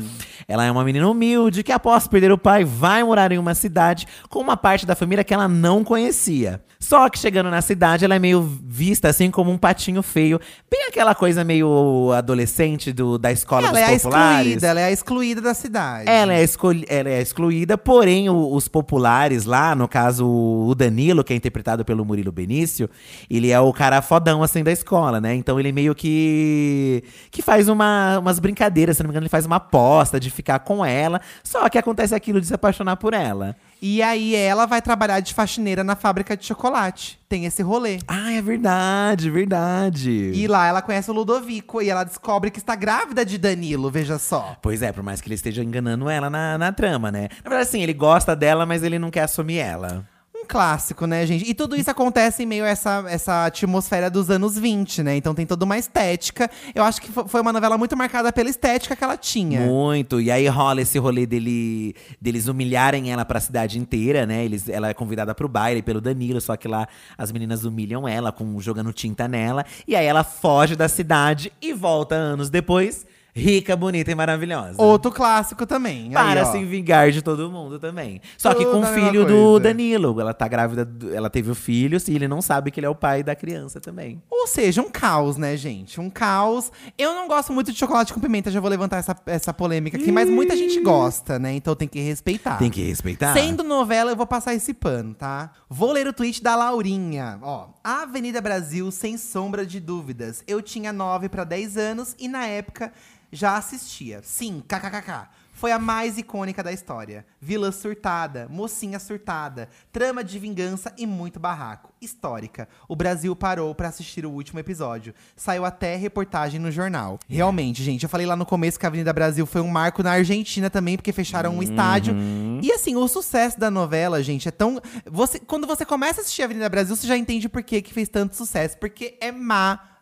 Ela 0.48 0.64
é 0.64 0.70
uma 0.70 0.84
menina 0.84 1.08
humilde 1.08 1.62
que, 1.62 1.72
após 1.72 2.06
perder 2.08 2.32
o 2.32 2.38
pai, 2.38 2.64
vai 2.64 3.02
morar 3.04 3.32
em 3.32 3.38
uma 3.38 3.54
cidade 3.54 4.06
com 4.28 4.40
uma 4.40 4.56
parte 4.56 4.84
da 4.86 4.94
família 4.94 5.24
que 5.24 5.32
ela 5.34 5.48
não 5.48 5.82
conhecia. 5.84 6.62
Só 6.78 7.08
que 7.08 7.18
chegando 7.18 7.50
na 7.50 7.62
cidade, 7.62 8.04
ela 8.04 8.14
é 8.14 8.18
meio 8.18 8.42
vista 8.64 9.08
assim 9.08 9.30
como 9.30 9.50
um 9.50 9.56
patinho 9.58 10.02
feio. 10.02 10.38
Bem 10.70 10.86
aquela 10.88 11.14
coisa 11.14 11.42
meio 11.42 12.12
adolescente 12.12 12.92
do, 12.92 13.18
da 13.18 13.32
escola 13.32 13.68
Ela 13.68 13.80
é 13.80 13.84
a 13.84 13.90
dos 13.92 14.02
populares. 14.02 14.46
excluída, 14.46 14.66
ela 14.66 14.80
é 14.80 14.92
excluída 14.92 15.40
da 15.40 15.54
cidade. 15.54 16.08
Ela 16.08 16.34
é, 16.34 16.45
é 16.88 17.20
excluída, 17.20 17.76
porém 17.76 18.28
o- 18.28 18.54
os 18.54 18.68
populares 18.68 19.44
lá, 19.44 19.74
no 19.74 19.88
caso 19.88 20.26
o 20.26 20.74
Danilo, 20.74 21.24
que 21.24 21.32
é 21.32 21.36
interpretado 21.36 21.84
pelo 21.84 22.04
Murilo 22.04 22.32
Benício, 22.32 22.88
ele 23.30 23.50
é 23.50 23.60
o 23.60 23.72
cara 23.72 24.00
fodão 24.02 24.42
assim 24.42 24.62
da 24.62 24.72
escola, 24.72 25.20
né? 25.20 25.34
Então 25.34 25.58
ele 25.58 25.72
meio 25.72 25.94
que 25.94 27.02
que 27.30 27.42
faz 27.42 27.68
uma, 27.68 28.18
umas 28.18 28.38
brincadeiras, 28.38 28.96
se 28.96 29.02
não 29.02 29.08
me 29.08 29.12
engano, 29.12 29.24
ele 29.24 29.30
faz 29.30 29.46
uma 29.46 29.56
aposta 29.56 30.18
de 30.20 30.30
ficar 30.30 30.58
com 30.60 30.84
ela, 30.84 31.20
só 31.42 31.68
que 31.68 31.78
acontece 31.78 32.14
aquilo 32.14 32.40
de 32.40 32.46
se 32.46 32.54
apaixonar 32.54 32.96
por 32.96 33.14
ela. 33.14 33.56
E 33.80 34.02
aí 34.02 34.34
ela 34.34 34.66
vai 34.66 34.80
trabalhar 34.80 35.20
de 35.20 35.34
faxineira 35.34 35.84
na 35.84 35.94
fábrica 35.94 36.36
de 36.36 36.44
chocolate. 36.44 37.18
Tem 37.28 37.44
esse 37.44 37.62
rolê. 37.62 37.98
Ah, 38.06 38.32
é 38.32 38.40
verdade, 38.40 39.30
verdade. 39.30 40.30
E 40.34 40.46
lá 40.46 40.66
ela 40.66 40.80
conhece 40.80 41.10
o 41.10 41.14
Ludovico 41.14 41.82
e 41.82 41.90
ela 41.90 42.04
descobre 42.04 42.50
que 42.50 42.58
está 42.58 42.74
grávida 42.74 43.24
de 43.24 43.36
Danilo, 43.36 43.90
veja 43.90 44.18
só. 44.18 44.56
Pois 44.62 44.82
é, 44.82 44.92
por 44.92 45.02
mais 45.02 45.20
que 45.20 45.28
ele 45.28 45.34
esteja 45.34 45.62
enganando 45.62 46.08
ela 46.08 46.30
na, 46.30 46.56
na 46.56 46.72
trama, 46.72 47.10
né? 47.10 47.28
Na 47.44 47.50
verdade, 47.50 47.68
assim, 47.68 47.82
ele 47.82 47.92
gosta 47.92 48.34
dela, 48.34 48.64
mas 48.64 48.82
ele 48.82 48.98
não 48.98 49.10
quer 49.10 49.22
assumir 49.22 49.58
ela. 49.58 50.06
Clássico, 50.46 51.06
né, 51.06 51.26
gente? 51.26 51.48
E 51.48 51.52
tudo 51.52 51.76
isso 51.76 51.90
acontece 51.90 52.42
em 52.42 52.46
meio 52.46 52.64
a 52.64 52.68
essa, 52.68 53.04
essa 53.08 53.46
atmosfera 53.46 54.08
dos 54.08 54.30
anos 54.30 54.56
20, 54.58 55.02
né? 55.02 55.16
Então 55.16 55.34
tem 55.34 55.44
toda 55.44 55.64
uma 55.64 55.76
estética. 55.76 56.50
Eu 56.74 56.82
acho 56.84 57.00
que 57.02 57.10
fo- 57.10 57.26
foi 57.26 57.40
uma 57.40 57.52
novela 57.52 57.76
muito 57.76 57.96
marcada 57.96 58.32
pela 58.32 58.48
estética 58.48 58.94
que 58.96 59.04
ela 59.04 59.16
tinha. 59.16 59.60
Muito. 59.60 60.20
E 60.20 60.30
aí 60.30 60.46
rola 60.48 60.80
esse 60.82 60.98
rolê 60.98 61.26
dele, 61.26 61.94
deles 62.20 62.46
humilharem 62.48 63.10
ela 63.12 63.24
pra 63.24 63.40
cidade 63.40 63.78
inteira, 63.78 64.24
né? 64.24 64.44
Eles, 64.44 64.68
ela 64.68 64.88
é 64.88 64.94
convidada 64.94 65.34
pro 65.34 65.48
baile 65.48 65.82
pelo 65.82 66.00
Danilo, 66.00 66.40
só 66.40 66.56
que 66.56 66.68
lá 66.68 66.86
as 67.18 67.32
meninas 67.32 67.64
humilham 67.64 68.06
ela, 68.08 68.30
com, 68.32 68.58
jogando 68.60 68.92
tinta 68.92 69.26
nela. 69.28 69.64
E 69.86 69.94
aí 69.96 70.06
ela 70.06 70.22
foge 70.24 70.76
da 70.76 70.88
cidade 70.88 71.52
e 71.60 71.72
volta 71.72 72.14
anos 72.14 72.48
depois, 72.48 73.04
rica, 73.36 73.76
bonita 73.76 74.10
e 74.10 74.14
maravilhosa. 74.14 74.82
Outro 74.82 75.12
clássico 75.12 75.66
também. 75.66 76.06
Aí, 76.06 76.12
para 76.12 76.42
ó. 76.42 76.52
se 76.52 76.64
vingar 76.64 77.10
de 77.10 77.20
todo 77.20 77.50
mundo 77.50 77.78
também. 77.78 78.22
Só 78.38 78.54
que 78.54 78.64
com 78.64 78.80
Tudo 78.80 78.84
o 78.84 78.86
filho 78.86 79.24
do. 79.26 79.58
Danilo. 79.60 80.18
Ela 80.18 80.32
tá 80.32 80.48
grávida, 80.48 80.88
ela 81.12 81.28
teve 81.28 81.50
o 81.50 81.54
filho, 81.54 81.98
e 82.08 82.14
ele 82.14 82.26
não 82.26 82.40
sabe 82.40 82.70
que 82.70 82.80
ele 82.80 82.86
é 82.86 82.88
o 82.90 82.94
pai 82.94 83.22
da 83.22 83.36
criança 83.36 83.78
também. 83.78 84.22
Ou 84.30 84.46
seja, 84.46 84.80
um 84.80 84.90
caos, 84.90 85.36
né, 85.36 85.56
gente? 85.56 86.00
Um 86.00 86.08
caos. 86.08 86.72
Eu 86.96 87.14
não 87.14 87.28
gosto 87.28 87.52
muito 87.52 87.72
de 87.72 87.78
chocolate 87.78 88.14
com 88.14 88.20
pimenta, 88.20 88.50
já 88.50 88.58
vou 88.58 88.70
levantar 88.70 88.98
essa, 88.98 89.14
essa 89.26 89.52
polêmica 89.52 89.98
aqui, 89.98 90.10
mas 90.10 90.30
muita 90.30 90.56
gente 90.56 90.80
gosta, 90.80 91.38
né? 91.38 91.52
Então 91.54 91.74
tem 91.74 91.88
que 91.88 92.00
respeitar. 92.00 92.56
Tem 92.56 92.70
que 92.70 92.82
respeitar. 92.82 93.34
Sendo 93.34 93.62
novela, 93.62 94.12
eu 94.12 94.16
vou 94.16 94.26
passar 94.26 94.54
esse 94.54 94.72
pano, 94.72 95.14
tá? 95.14 95.50
Vou 95.68 95.92
ler 95.92 96.06
o 96.06 96.12
tweet 96.12 96.42
da 96.42 96.56
Laurinha. 96.56 97.38
Ó, 97.42 97.68
Avenida 97.84 98.40
Brasil, 98.40 98.90
sem 98.90 99.18
sombra 99.18 99.66
de 99.66 99.78
dúvidas. 99.78 100.42
Eu 100.46 100.62
tinha 100.62 100.92
9 100.92 101.28
para 101.28 101.44
10 101.44 101.76
anos 101.76 102.16
e 102.18 102.28
na 102.28 102.46
época 102.46 102.92
já 103.30 103.56
assistia. 103.56 104.20
Sim, 104.22 104.62
kkkk. 104.66 105.28
Foi 105.56 105.72
a 105.72 105.78
mais 105.78 106.18
icônica 106.18 106.62
da 106.62 106.70
história. 106.70 107.24
Vilã 107.40 107.72
surtada, 107.72 108.46
mocinha 108.50 108.98
surtada, 108.98 109.70
trama 109.90 110.22
de 110.22 110.38
vingança 110.38 110.92
e 110.98 111.06
muito 111.06 111.40
barraco. 111.40 111.94
Histórica. 111.98 112.68
O 112.86 112.94
Brasil 112.94 113.34
parou 113.34 113.74
pra 113.74 113.88
assistir 113.88 114.26
o 114.26 114.30
último 114.30 114.60
episódio. 114.60 115.14
Saiu 115.34 115.64
até 115.64 115.96
reportagem 115.96 116.60
no 116.60 116.70
jornal. 116.70 117.18
Realmente, 117.26 117.82
gente, 117.82 118.02
eu 118.02 118.08
falei 118.08 118.26
lá 118.26 118.36
no 118.36 118.44
começo 118.44 118.78
que 118.78 118.84
a 118.84 118.90
Avenida 118.90 119.14
Brasil 119.14 119.46
foi 119.46 119.62
um 119.62 119.68
marco 119.68 120.02
na 120.02 120.12
Argentina 120.12 120.68
também, 120.68 120.94
porque 120.94 121.10
fecharam 121.10 121.56
um 121.56 121.62
estádio. 121.62 122.14
E 122.62 122.70
assim, 122.70 122.94
o 122.94 123.08
sucesso 123.08 123.58
da 123.58 123.70
novela, 123.70 124.22
gente, 124.22 124.46
é 124.48 124.50
tão. 124.50 124.78
Você, 125.10 125.40
quando 125.40 125.66
você 125.66 125.86
começa 125.86 126.20
a 126.20 126.22
assistir 126.22 126.42
a 126.42 126.44
Avenida 126.44 126.68
Brasil, 126.68 126.94
você 126.94 127.06
já 127.06 127.16
entende 127.16 127.48
por 127.48 127.62
que, 127.62 127.80
que 127.80 127.94
fez 127.94 128.10
tanto 128.10 128.36
sucesso. 128.36 128.76
Porque 128.76 129.16
é 129.22 129.32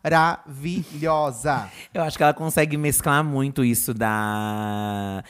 maravilhosa. 0.05 1.71
Eu 1.93 2.03
acho 2.03 2.17
que 2.17 2.23
ela 2.23 2.35
consegue 2.35 2.77
mesclar 2.77 3.25
muito 3.25 3.65
isso 3.65 3.95
da. 3.95 5.25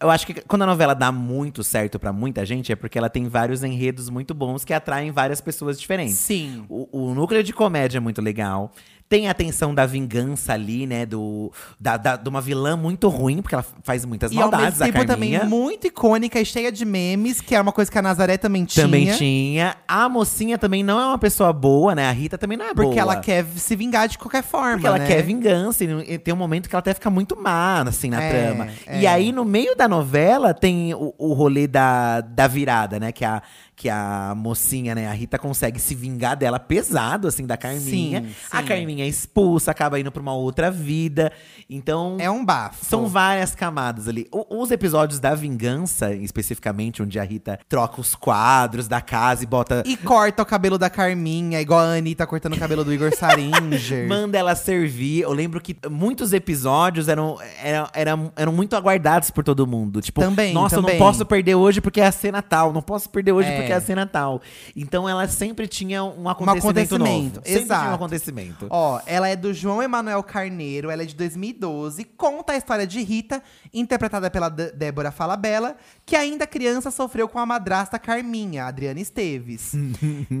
Eu 0.00 0.08
acho 0.08 0.26
que 0.26 0.34
quando 0.42 0.62
a 0.62 0.66
novela 0.66 0.94
dá 0.94 1.10
muito 1.10 1.64
certo 1.64 1.98
pra 1.98 2.12
muita 2.12 2.46
gente, 2.46 2.70
é 2.70 2.76
porque 2.76 2.96
ela 2.96 3.10
tem 3.10 3.26
vários 3.28 3.64
enredos 3.64 4.08
muito 4.08 4.32
bons 4.32 4.64
que 4.64 4.72
atraem 4.72 5.10
várias 5.10 5.40
pessoas 5.40 5.80
diferentes. 5.80 6.16
Sim. 6.16 6.64
O, 6.68 7.08
o 7.10 7.14
núcleo 7.14 7.42
de 7.42 7.52
comédia 7.52 7.98
é 7.98 8.00
muito 8.00 8.22
legal. 8.22 8.72
Tem 9.10 9.28
a 9.28 9.34
tensão 9.34 9.74
da 9.74 9.84
vingança 9.84 10.52
ali, 10.52 10.86
né? 10.86 11.04
Do, 11.04 11.50
da, 11.80 11.96
da- 11.96 12.14
de 12.16 12.28
uma 12.28 12.40
vilã 12.40 12.76
muito 12.76 13.08
ruim, 13.08 13.42
porque 13.42 13.56
ela 13.56 13.64
faz 13.82 14.04
muitas 14.04 14.30
E 14.30 14.36
ao 14.36 14.42
maldades, 14.42 14.78
mesmo 14.78 14.84
tempo 14.92 15.02
a 15.02 15.04
também 15.04 15.32
Carminha. 15.32 15.50
muito 15.50 15.88
icônica 15.88 16.40
e 16.40 16.44
cheia 16.46 16.70
de 16.70 16.84
memes, 16.84 17.40
que 17.40 17.52
é 17.54 17.60
uma 17.60 17.72
coisa 17.72 17.90
que 17.90 17.98
a 17.98 18.02
Nazaré 18.02 18.38
também 18.38 18.64
tinha. 18.64 18.86
Também 18.86 19.10
tinha. 19.16 19.76
A 19.88 20.08
mocinha 20.08 20.56
também 20.56 20.84
não 20.84 21.00
é 21.00 21.06
uma 21.06 21.18
pessoa 21.18 21.52
boa, 21.52 21.92
né? 21.92 22.08
A 22.08 22.12
Rita 22.12 22.38
também 22.38 22.56
não 22.56 22.66
é 22.66 22.72
boa. 22.72 22.86
Porque 22.86 23.00
ela 23.00 23.16
quer 23.16 23.44
se 23.56 23.74
vingar 23.74 24.06
de 24.06 24.16
qualquer 24.16 24.44
forma. 24.44 24.74
Porque 24.74 24.86
ela 24.86 24.98
né? 24.98 25.06
quer 25.08 25.22
vingança. 25.24 25.82
E 25.82 26.16
tem 26.16 26.32
um 26.32 26.36
momento 26.36 26.68
que 26.68 26.74
ela 26.76 26.78
até 26.78 26.94
fica 26.94 27.10
muito 27.10 27.36
má, 27.36 27.82
assim, 27.82 28.10
na 28.10 28.22
É, 28.22 28.30
trama. 28.30 28.68
é. 28.86 29.00
E 29.00 29.06
aí, 29.08 29.32
no 29.32 29.44
meio 29.44 29.74
da 29.74 29.88
novela, 29.88 30.54
tem 30.54 30.94
o, 30.94 31.12
o 31.18 31.32
rolê 31.32 31.66
da, 31.66 32.20
da 32.20 32.46
virada, 32.46 33.00
né? 33.00 33.10
Que 33.10 33.24
a, 33.24 33.42
que 33.80 33.88
a 33.88 34.34
mocinha, 34.36 34.94
né? 34.94 35.08
A 35.08 35.12
Rita 35.14 35.38
consegue 35.38 35.80
se 35.80 35.94
vingar 35.94 36.36
dela 36.36 36.60
pesado, 36.60 37.26
assim, 37.26 37.46
da 37.46 37.56
Carminha. 37.56 38.20
Sim, 38.20 38.28
A 38.52 38.60
sim. 38.60 38.66
Carminha 38.66 39.04
é 39.06 39.08
expulsa, 39.08 39.70
acaba 39.70 39.98
indo 39.98 40.12
pra 40.12 40.20
uma 40.20 40.34
outra 40.34 40.70
vida. 40.70 41.32
Então… 41.68 42.18
É 42.20 42.30
um 42.30 42.44
bafo. 42.44 42.84
São 42.84 43.06
várias 43.06 43.54
camadas 43.54 44.06
ali. 44.06 44.28
O- 44.30 44.60
os 44.62 44.70
episódios 44.70 45.18
da 45.18 45.34
vingança, 45.34 46.12
especificamente, 46.12 47.02
onde 47.02 47.18
a 47.18 47.22
Rita 47.22 47.58
troca 47.70 48.02
os 48.02 48.14
quadros 48.14 48.86
da 48.86 49.00
casa 49.00 49.44
e 49.44 49.46
bota 49.46 49.82
E 49.86 49.96
corta 49.96 50.42
o 50.42 50.46
cabelo 50.46 50.76
da 50.76 50.90
Carminha, 50.90 51.58
igual 51.58 51.80
a 51.80 51.94
Anitta 51.94 52.26
cortando 52.26 52.52
o 52.56 52.58
cabelo 52.58 52.84
do 52.84 52.92
Igor 52.92 53.16
Saringer. 53.16 54.04
Manda 54.10 54.36
ela 54.36 54.54
servir. 54.54 55.22
Eu 55.22 55.32
lembro 55.32 55.58
que 55.58 55.74
muitos 55.90 56.34
episódios 56.34 57.08
eram, 57.08 57.38
eram, 57.62 57.88
eram, 57.94 58.32
eram 58.36 58.52
muito 58.52 58.76
aguardados 58.76 59.30
por 59.30 59.42
todo 59.42 59.66
mundo. 59.66 60.02
Tipo, 60.02 60.20
Também, 60.20 60.52
nossa, 60.52 60.76
eu 60.76 60.82
também. 60.82 60.98
não 60.98 61.06
posso 61.06 61.24
perder 61.24 61.54
hoje 61.54 61.80
porque 61.80 62.00
é 62.02 62.06
a 62.06 62.12
cena 62.12 62.42
tal. 62.42 62.74
Não 62.74 62.82
posso 62.82 63.08
perder 63.08 63.32
hoje 63.32 63.48
É. 63.48 63.56
porque 63.56 63.69
é 63.72 63.76
a 63.76 63.80
cena 63.80 64.06
tal. 64.06 64.40
Então 64.76 65.08
ela 65.08 65.26
sempre 65.28 65.66
tinha 65.68 66.02
um 66.04 66.28
acontecimento, 66.28 66.66
acontecimento, 66.68 67.34
novo. 67.36 67.46
Sempre 67.48 67.66
tinha 67.66 67.90
um 67.90 67.94
acontecimento. 67.94 68.66
Ó, 68.70 69.00
ela 69.06 69.28
é 69.28 69.36
do 69.36 69.52
João 69.54 69.82
Emanuel 69.82 70.22
Carneiro, 70.22 70.90
ela 70.90 71.02
é 71.02 71.06
de 71.06 71.14
2012, 71.14 72.04
conta 72.04 72.52
a 72.52 72.56
história 72.56 72.86
de 72.86 73.02
Rita, 73.02 73.42
interpretada 73.72 74.30
pela 74.30 74.48
D- 74.48 74.72
Débora 74.72 75.10
Falabella, 75.10 75.76
que 76.04 76.16
ainda 76.16 76.46
criança 76.46 76.90
sofreu 76.90 77.28
com 77.28 77.38
a 77.38 77.46
madrasta 77.46 77.98
Carminha, 77.98 78.64
Adriana 78.66 79.00
Esteves, 79.00 79.72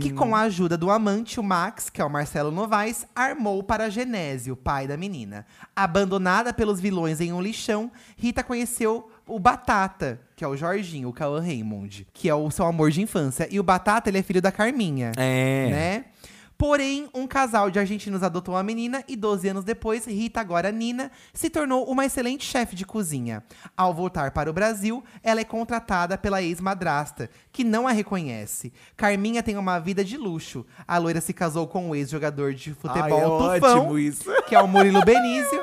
que 0.00 0.10
com 0.14 0.34
a 0.34 0.40
ajuda 0.42 0.76
do 0.76 0.90
amante, 0.90 1.38
o 1.38 1.42
Max, 1.42 1.88
que 1.90 2.00
é 2.00 2.04
o 2.04 2.10
Marcelo 2.10 2.50
Novaes, 2.50 3.06
armou 3.14 3.62
para 3.62 3.90
Genésio, 3.90 4.56
pai 4.56 4.86
da 4.86 4.96
menina. 4.96 5.46
Abandonada 5.74 6.52
pelos 6.52 6.80
vilões 6.80 7.20
em 7.20 7.32
um 7.32 7.40
lixão, 7.40 7.90
Rita 8.16 8.42
conheceu 8.42 9.10
o 9.34 9.38
Batata, 9.38 10.20
que 10.36 10.44
é 10.44 10.48
o 10.48 10.56
Jorginho, 10.56 11.08
o 11.08 11.12
Cauã 11.12 11.40
Raymond, 11.40 12.06
que 12.12 12.28
é 12.28 12.34
o 12.34 12.50
seu 12.50 12.64
amor 12.66 12.90
de 12.90 13.00
infância. 13.02 13.46
E 13.50 13.58
o 13.60 13.62
Batata, 13.62 14.08
ele 14.10 14.18
é 14.18 14.22
filho 14.22 14.42
da 14.42 14.50
Carminha 14.52 15.12
É. 15.16 15.68
né? 15.70 16.04
Porém, 16.60 17.08
um 17.14 17.26
casal 17.26 17.70
de 17.70 17.78
argentinos 17.78 18.22
adotou 18.22 18.54
a 18.54 18.62
menina 18.62 19.02
e 19.08 19.16
12 19.16 19.48
anos 19.48 19.64
depois, 19.64 20.04
Rita, 20.04 20.42
agora 20.42 20.70
Nina, 20.70 21.10
se 21.32 21.48
tornou 21.48 21.86
uma 21.90 22.04
excelente 22.04 22.44
chefe 22.44 22.76
de 22.76 22.84
cozinha. 22.84 23.42
Ao 23.74 23.94
voltar 23.94 24.30
para 24.32 24.50
o 24.50 24.52
Brasil, 24.52 25.02
ela 25.22 25.40
é 25.40 25.44
contratada 25.44 26.18
pela 26.18 26.42
ex-madrasta, 26.42 27.30
que 27.50 27.64
não 27.64 27.88
a 27.88 27.92
reconhece. 27.92 28.74
Carminha 28.94 29.42
tem 29.42 29.56
uma 29.56 29.78
vida 29.78 30.04
de 30.04 30.18
luxo. 30.18 30.66
A 30.86 30.98
loira 30.98 31.22
se 31.22 31.32
casou 31.32 31.66
com 31.66 31.88
o 31.88 31.94
ex-jogador 31.94 32.52
de 32.52 32.74
futebol 32.74 33.48
Ai, 33.48 33.56
é 33.56 33.60
Tufão, 33.60 33.88
que 34.46 34.54
é 34.54 34.60
o 34.60 34.68
Murilo 34.68 35.00
Benício. 35.02 35.58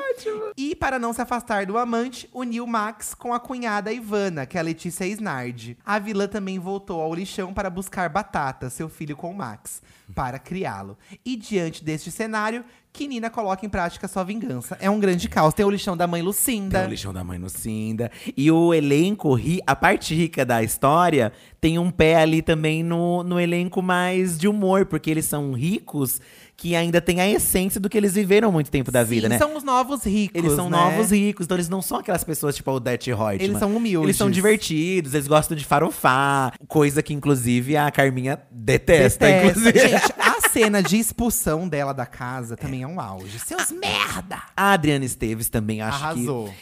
e 0.56 0.74
para 0.74 0.98
não 0.98 1.12
se 1.12 1.22
afastar 1.22 1.64
do 1.64 1.78
amante, 1.78 2.28
uniu 2.34 2.66
Max 2.66 3.14
com 3.14 3.32
a 3.32 3.38
cunhada 3.38 3.92
Ivana, 3.92 4.46
que 4.46 4.56
é 4.56 4.60
a 4.60 4.64
Letícia 4.64 5.06
Snardi. 5.06 5.78
A 5.86 6.00
vilã 6.00 6.26
também 6.26 6.58
voltou 6.58 7.00
ao 7.00 7.14
lixão 7.14 7.54
para 7.54 7.70
buscar 7.70 8.08
Batata, 8.08 8.68
seu 8.68 8.88
filho 8.88 9.16
com 9.16 9.32
Max, 9.32 9.80
para 10.12 10.40
criá-lo. 10.40 10.87
E 11.24 11.36
diante 11.36 11.84
deste 11.84 12.10
cenário, 12.10 12.64
que 12.92 13.06
Nina 13.06 13.30
coloca 13.30 13.64
em 13.64 13.68
prática 13.68 14.08
sua 14.08 14.24
vingança. 14.24 14.76
É 14.80 14.90
um 14.90 14.98
grande 14.98 15.28
caos. 15.28 15.54
Tem 15.54 15.64
o 15.64 15.70
lixão 15.70 15.96
da 15.96 16.06
mãe 16.06 16.22
Lucinda. 16.22 16.78
Tem 16.78 16.88
o 16.88 16.90
lixão 16.90 17.12
da 17.12 17.22
mãe 17.22 17.38
Lucinda. 17.38 18.10
E 18.36 18.50
o 18.50 18.74
elenco, 18.74 19.38
a 19.66 19.76
parte 19.76 20.14
rica 20.14 20.44
da 20.44 20.62
história, 20.62 21.32
tem 21.60 21.78
um 21.78 21.90
pé 21.90 22.16
ali 22.16 22.42
também 22.42 22.82
no, 22.82 23.22
no 23.22 23.38
elenco 23.38 23.80
mais 23.80 24.38
de 24.38 24.48
humor, 24.48 24.86
porque 24.86 25.10
eles 25.10 25.26
são 25.26 25.52
ricos 25.52 26.20
que 26.58 26.74
ainda 26.74 27.00
tem 27.00 27.20
a 27.20 27.30
essência 27.30 27.80
do 27.80 27.88
que 27.88 27.96
eles 27.96 28.14
viveram 28.14 28.50
muito 28.50 28.68
tempo 28.68 28.90
da 28.90 29.04
vida, 29.04 29.28
Sim, 29.28 29.34
né? 29.34 29.38
são 29.38 29.56
os 29.56 29.62
novos 29.62 30.04
ricos. 30.04 30.36
Eles 30.42 30.52
são 30.56 30.68
né? 30.68 30.76
novos 30.76 31.12
ricos, 31.12 31.46
então 31.46 31.56
eles 31.56 31.68
não 31.68 31.80
são 31.80 31.98
aquelas 31.98 32.24
pessoas 32.24 32.56
tipo 32.56 32.68
o 32.72 32.80
Death 32.80 33.06
Reutemann. 33.06 33.34
Eles 33.40 33.58
são 33.60 33.76
humildes. 33.76 34.06
Eles 34.06 34.16
são 34.16 34.28
divertidos, 34.28 35.14
eles 35.14 35.28
gostam 35.28 35.56
de 35.56 35.64
farofar. 35.64 36.52
Coisa 36.66 37.00
que, 37.00 37.14
inclusive, 37.14 37.76
a 37.76 37.88
Carminha 37.92 38.40
detesta, 38.50 39.24
Detesta. 39.26 39.48
inclusive. 39.48 39.78
Gente, 39.78 40.12
a 40.18 40.40
cena 40.50 40.82
de 40.82 40.98
expulsão 40.98 41.68
dela 41.68 41.94
da 41.94 42.04
casa 42.04 42.56
também 42.56 42.82
é 42.82 42.86
um 42.88 43.00
auge. 43.00 43.38
Seus 43.38 43.70
merda! 43.70 44.42
A 44.56 44.72
Adriana 44.72 45.04
Esteves 45.04 45.48
também 45.48 45.80
acho 45.80 45.96
Arrasou. 46.04 46.48
que. 46.48 46.54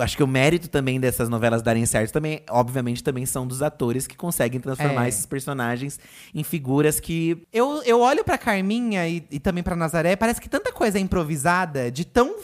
Acho 0.00 0.16
que 0.16 0.22
o 0.22 0.26
mérito 0.26 0.70
também 0.70 0.98
dessas 0.98 1.28
novelas 1.28 1.60
darem 1.60 1.84
certo 1.84 2.12
também, 2.12 2.40
obviamente, 2.48 3.04
também 3.04 3.26
são 3.26 3.46
dos 3.46 3.60
atores 3.62 4.06
que 4.06 4.16
conseguem 4.16 4.58
transformar 4.58 5.04
É. 5.04 5.08
esses 5.08 5.26
personagens 5.26 6.00
em 6.34 6.42
figuras 6.42 6.98
que. 6.98 7.42
Eu, 7.52 7.82
eu 7.84 8.00
olho 8.00 8.24
pra 8.24 8.38
Carminha 8.38 9.06
e, 9.06 9.22
e 9.30 9.38
também 9.38 9.62
pra 9.62 9.76
Nazaré, 9.76 10.16
parece 10.16 10.40
que 10.40 10.48
tanta 10.48 10.72
coisa 10.72 10.96
é 10.96 11.00
improvisada, 11.00 11.90
de 11.90 12.06
tão 12.06 12.36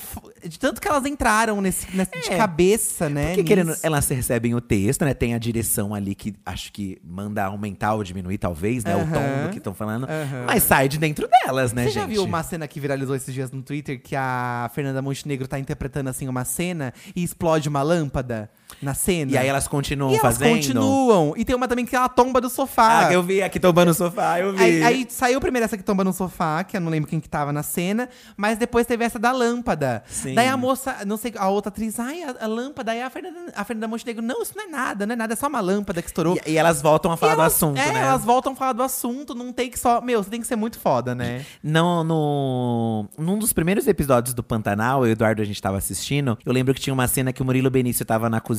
de 0.46 0.58
tanto 0.58 0.80
que 0.80 0.86
elas 0.86 1.04
entraram 1.06 1.60
nesse, 1.60 1.86
nesse 1.96 2.10
de 2.20 2.30
É. 2.32 2.36
cabeça, 2.36 3.08
né? 3.08 3.28
Porque 3.28 3.42
querendo, 3.44 3.74
elas 3.82 4.06
recebem 4.08 4.54
o 4.54 4.60
texto, 4.60 5.04
né? 5.04 5.14
Tem 5.14 5.34
a 5.34 5.38
direção 5.38 5.94
ali 5.94 6.14
que 6.14 6.34
acho 6.46 6.70
que 6.72 6.98
manda 7.02 7.44
aumentar 7.44 7.94
ou 7.94 8.04
diminuir, 8.04 8.38
talvez, 8.38 8.84
né? 8.84 8.94
O 8.94 9.00
tom 9.00 9.46
do 9.46 9.50
que 9.50 9.58
estão 9.58 9.72
falando. 9.74 10.04
Aham. 10.04 10.44
Mas 10.46 10.62
sai 10.62 10.86
de 10.88 10.98
dentro 10.98 11.26
delas, 11.28 11.72
né, 11.72 11.84
Você 11.84 11.90
gente? 11.90 12.00
já 12.02 12.06
viu 12.06 12.22
uma 12.24 12.42
cena 12.42 12.68
que 12.68 12.78
viralizou 12.78 13.16
esses 13.16 13.32
dias 13.34 13.50
no 13.50 13.62
Twitter 13.62 14.00
que 14.00 14.14
a 14.14 14.70
Fernanda 14.74 15.00
Montenegro 15.02 15.48
tá 15.48 15.58
interpretando 15.58 16.08
assim 16.08 16.28
uma 16.28 16.44
cena 16.44 16.92
e 17.16 17.22
explode 17.38 17.68
uma 17.68 17.82
lâmpada 17.82 18.50
na 18.82 18.94
cena? 18.94 19.32
E 19.32 19.36
aí 19.38 19.46
elas 19.48 19.66
continuam 19.66 20.10
E 20.12 20.14
elas 20.16 20.36
fazendo. 20.38 20.56
continuam. 20.56 21.34
E 21.36 21.44
tem 21.44 21.54
uma 21.56 21.66
também 21.66 21.84
que 21.84 21.96
ela 21.96 22.08
tomba 22.08 22.40
do 22.40 22.48
sofá. 22.48 23.08
Ah, 23.08 23.12
eu 23.12 23.22
vi 23.22 23.42
aqui 23.42 23.58
tombando 23.58 23.88
no 23.88 23.94
sofá, 23.94 24.38
eu 24.40 24.52
vi. 24.52 24.62
Aí, 24.62 24.82
aí 24.82 25.06
saiu 25.08 25.40
primeiro 25.40 25.64
essa 25.64 25.76
que 25.76 25.82
tomba 25.82 26.04
no 26.04 26.12
sofá, 26.12 26.62
que 26.64 26.76
eu 26.76 26.80
não 26.80 26.90
lembro 26.90 27.08
quem 27.08 27.18
que 27.20 27.28
tava 27.28 27.52
na 27.52 27.62
cena, 27.62 28.08
mas 28.36 28.58
depois 28.58 28.86
teve 28.86 29.04
essa 29.04 29.18
da 29.18 29.32
lâmpada. 29.32 30.02
Sim. 30.06 30.34
Daí 30.34 30.48
a 30.48 30.56
moça, 30.56 30.96
não 31.06 31.16
sei, 31.16 31.32
a 31.36 31.48
outra 31.48 31.68
atriz, 31.70 31.98
ai, 31.98 32.22
a, 32.22 32.34
a 32.44 32.46
lâmpada, 32.46 32.92
aí 32.92 33.02
a 33.02 33.10
Fernanda, 33.10 33.38
a 33.54 33.64
Fernanda 33.64 33.88
Montenegro, 33.88 34.22
não, 34.22 34.42
isso 34.42 34.52
não 34.56 34.64
é 34.64 34.66
nada, 34.68 35.06
não 35.06 35.12
é 35.12 35.16
nada, 35.16 35.32
é 35.32 35.36
só 35.36 35.48
uma 35.48 35.60
lâmpada 35.60 36.00
que 36.02 36.08
estourou. 36.08 36.38
E, 36.46 36.52
e 36.52 36.56
elas 36.58 36.80
voltam 36.82 37.10
a 37.10 37.16
falar 37.16 37.32
E 37.32 37.36
do 37.36 37.40
elas- 37.42 37.54
assunto, 37.54 37.78
é, 37.78 37.92
né? 37.92 38.00
elas 38.02 38.24
voltam 38.24 38.52
a 38.52 38.56
falar 38.56 38.72
do 38.74 38.82
assunto, 38.82 39.34
não 39.34 39.52
tem 39.52 39.70
que 39.70 39.78
só. 39.78 40.00
Meu, 40.00 40.22
você 40.22 40.30
tem 40.30 40.40
que 40.40 40.46
ser 40.46 40.56
muito 40.56 40.78
foda, 40.78 41.14
né? 41.14 41.44
Não, 41.62 42.04
no, 42.04 43.06
num 43.18 43.38
dos 43.38 43.52
primeiros 43.52 43.86
episódios 43.88 44.34
do 44.34 44.42
Pantanal, 44.42 45.02
eu 45.04 45.08
e 45.08 45.10
o 45.10 45.12
Eduardo, 45.12 45.42
a 45.42 45.44
gente 45.44 45.60
tava 45.60 45.78
assistindo. 45.78 46.38
Eu 46.44 46.52
lembro 46.52 46.72
que 46.74 46.80
tinha 46.80 46.94
uma 46.94 47.08
cena 47.08 47.32
que 47.32 47.42
o 47.42 47.44
Murilo 47.44 47.70
Benício 47.70 48.04
tava 48.04 48.28
na 48.30 48.40
cozinha 48.40 48.57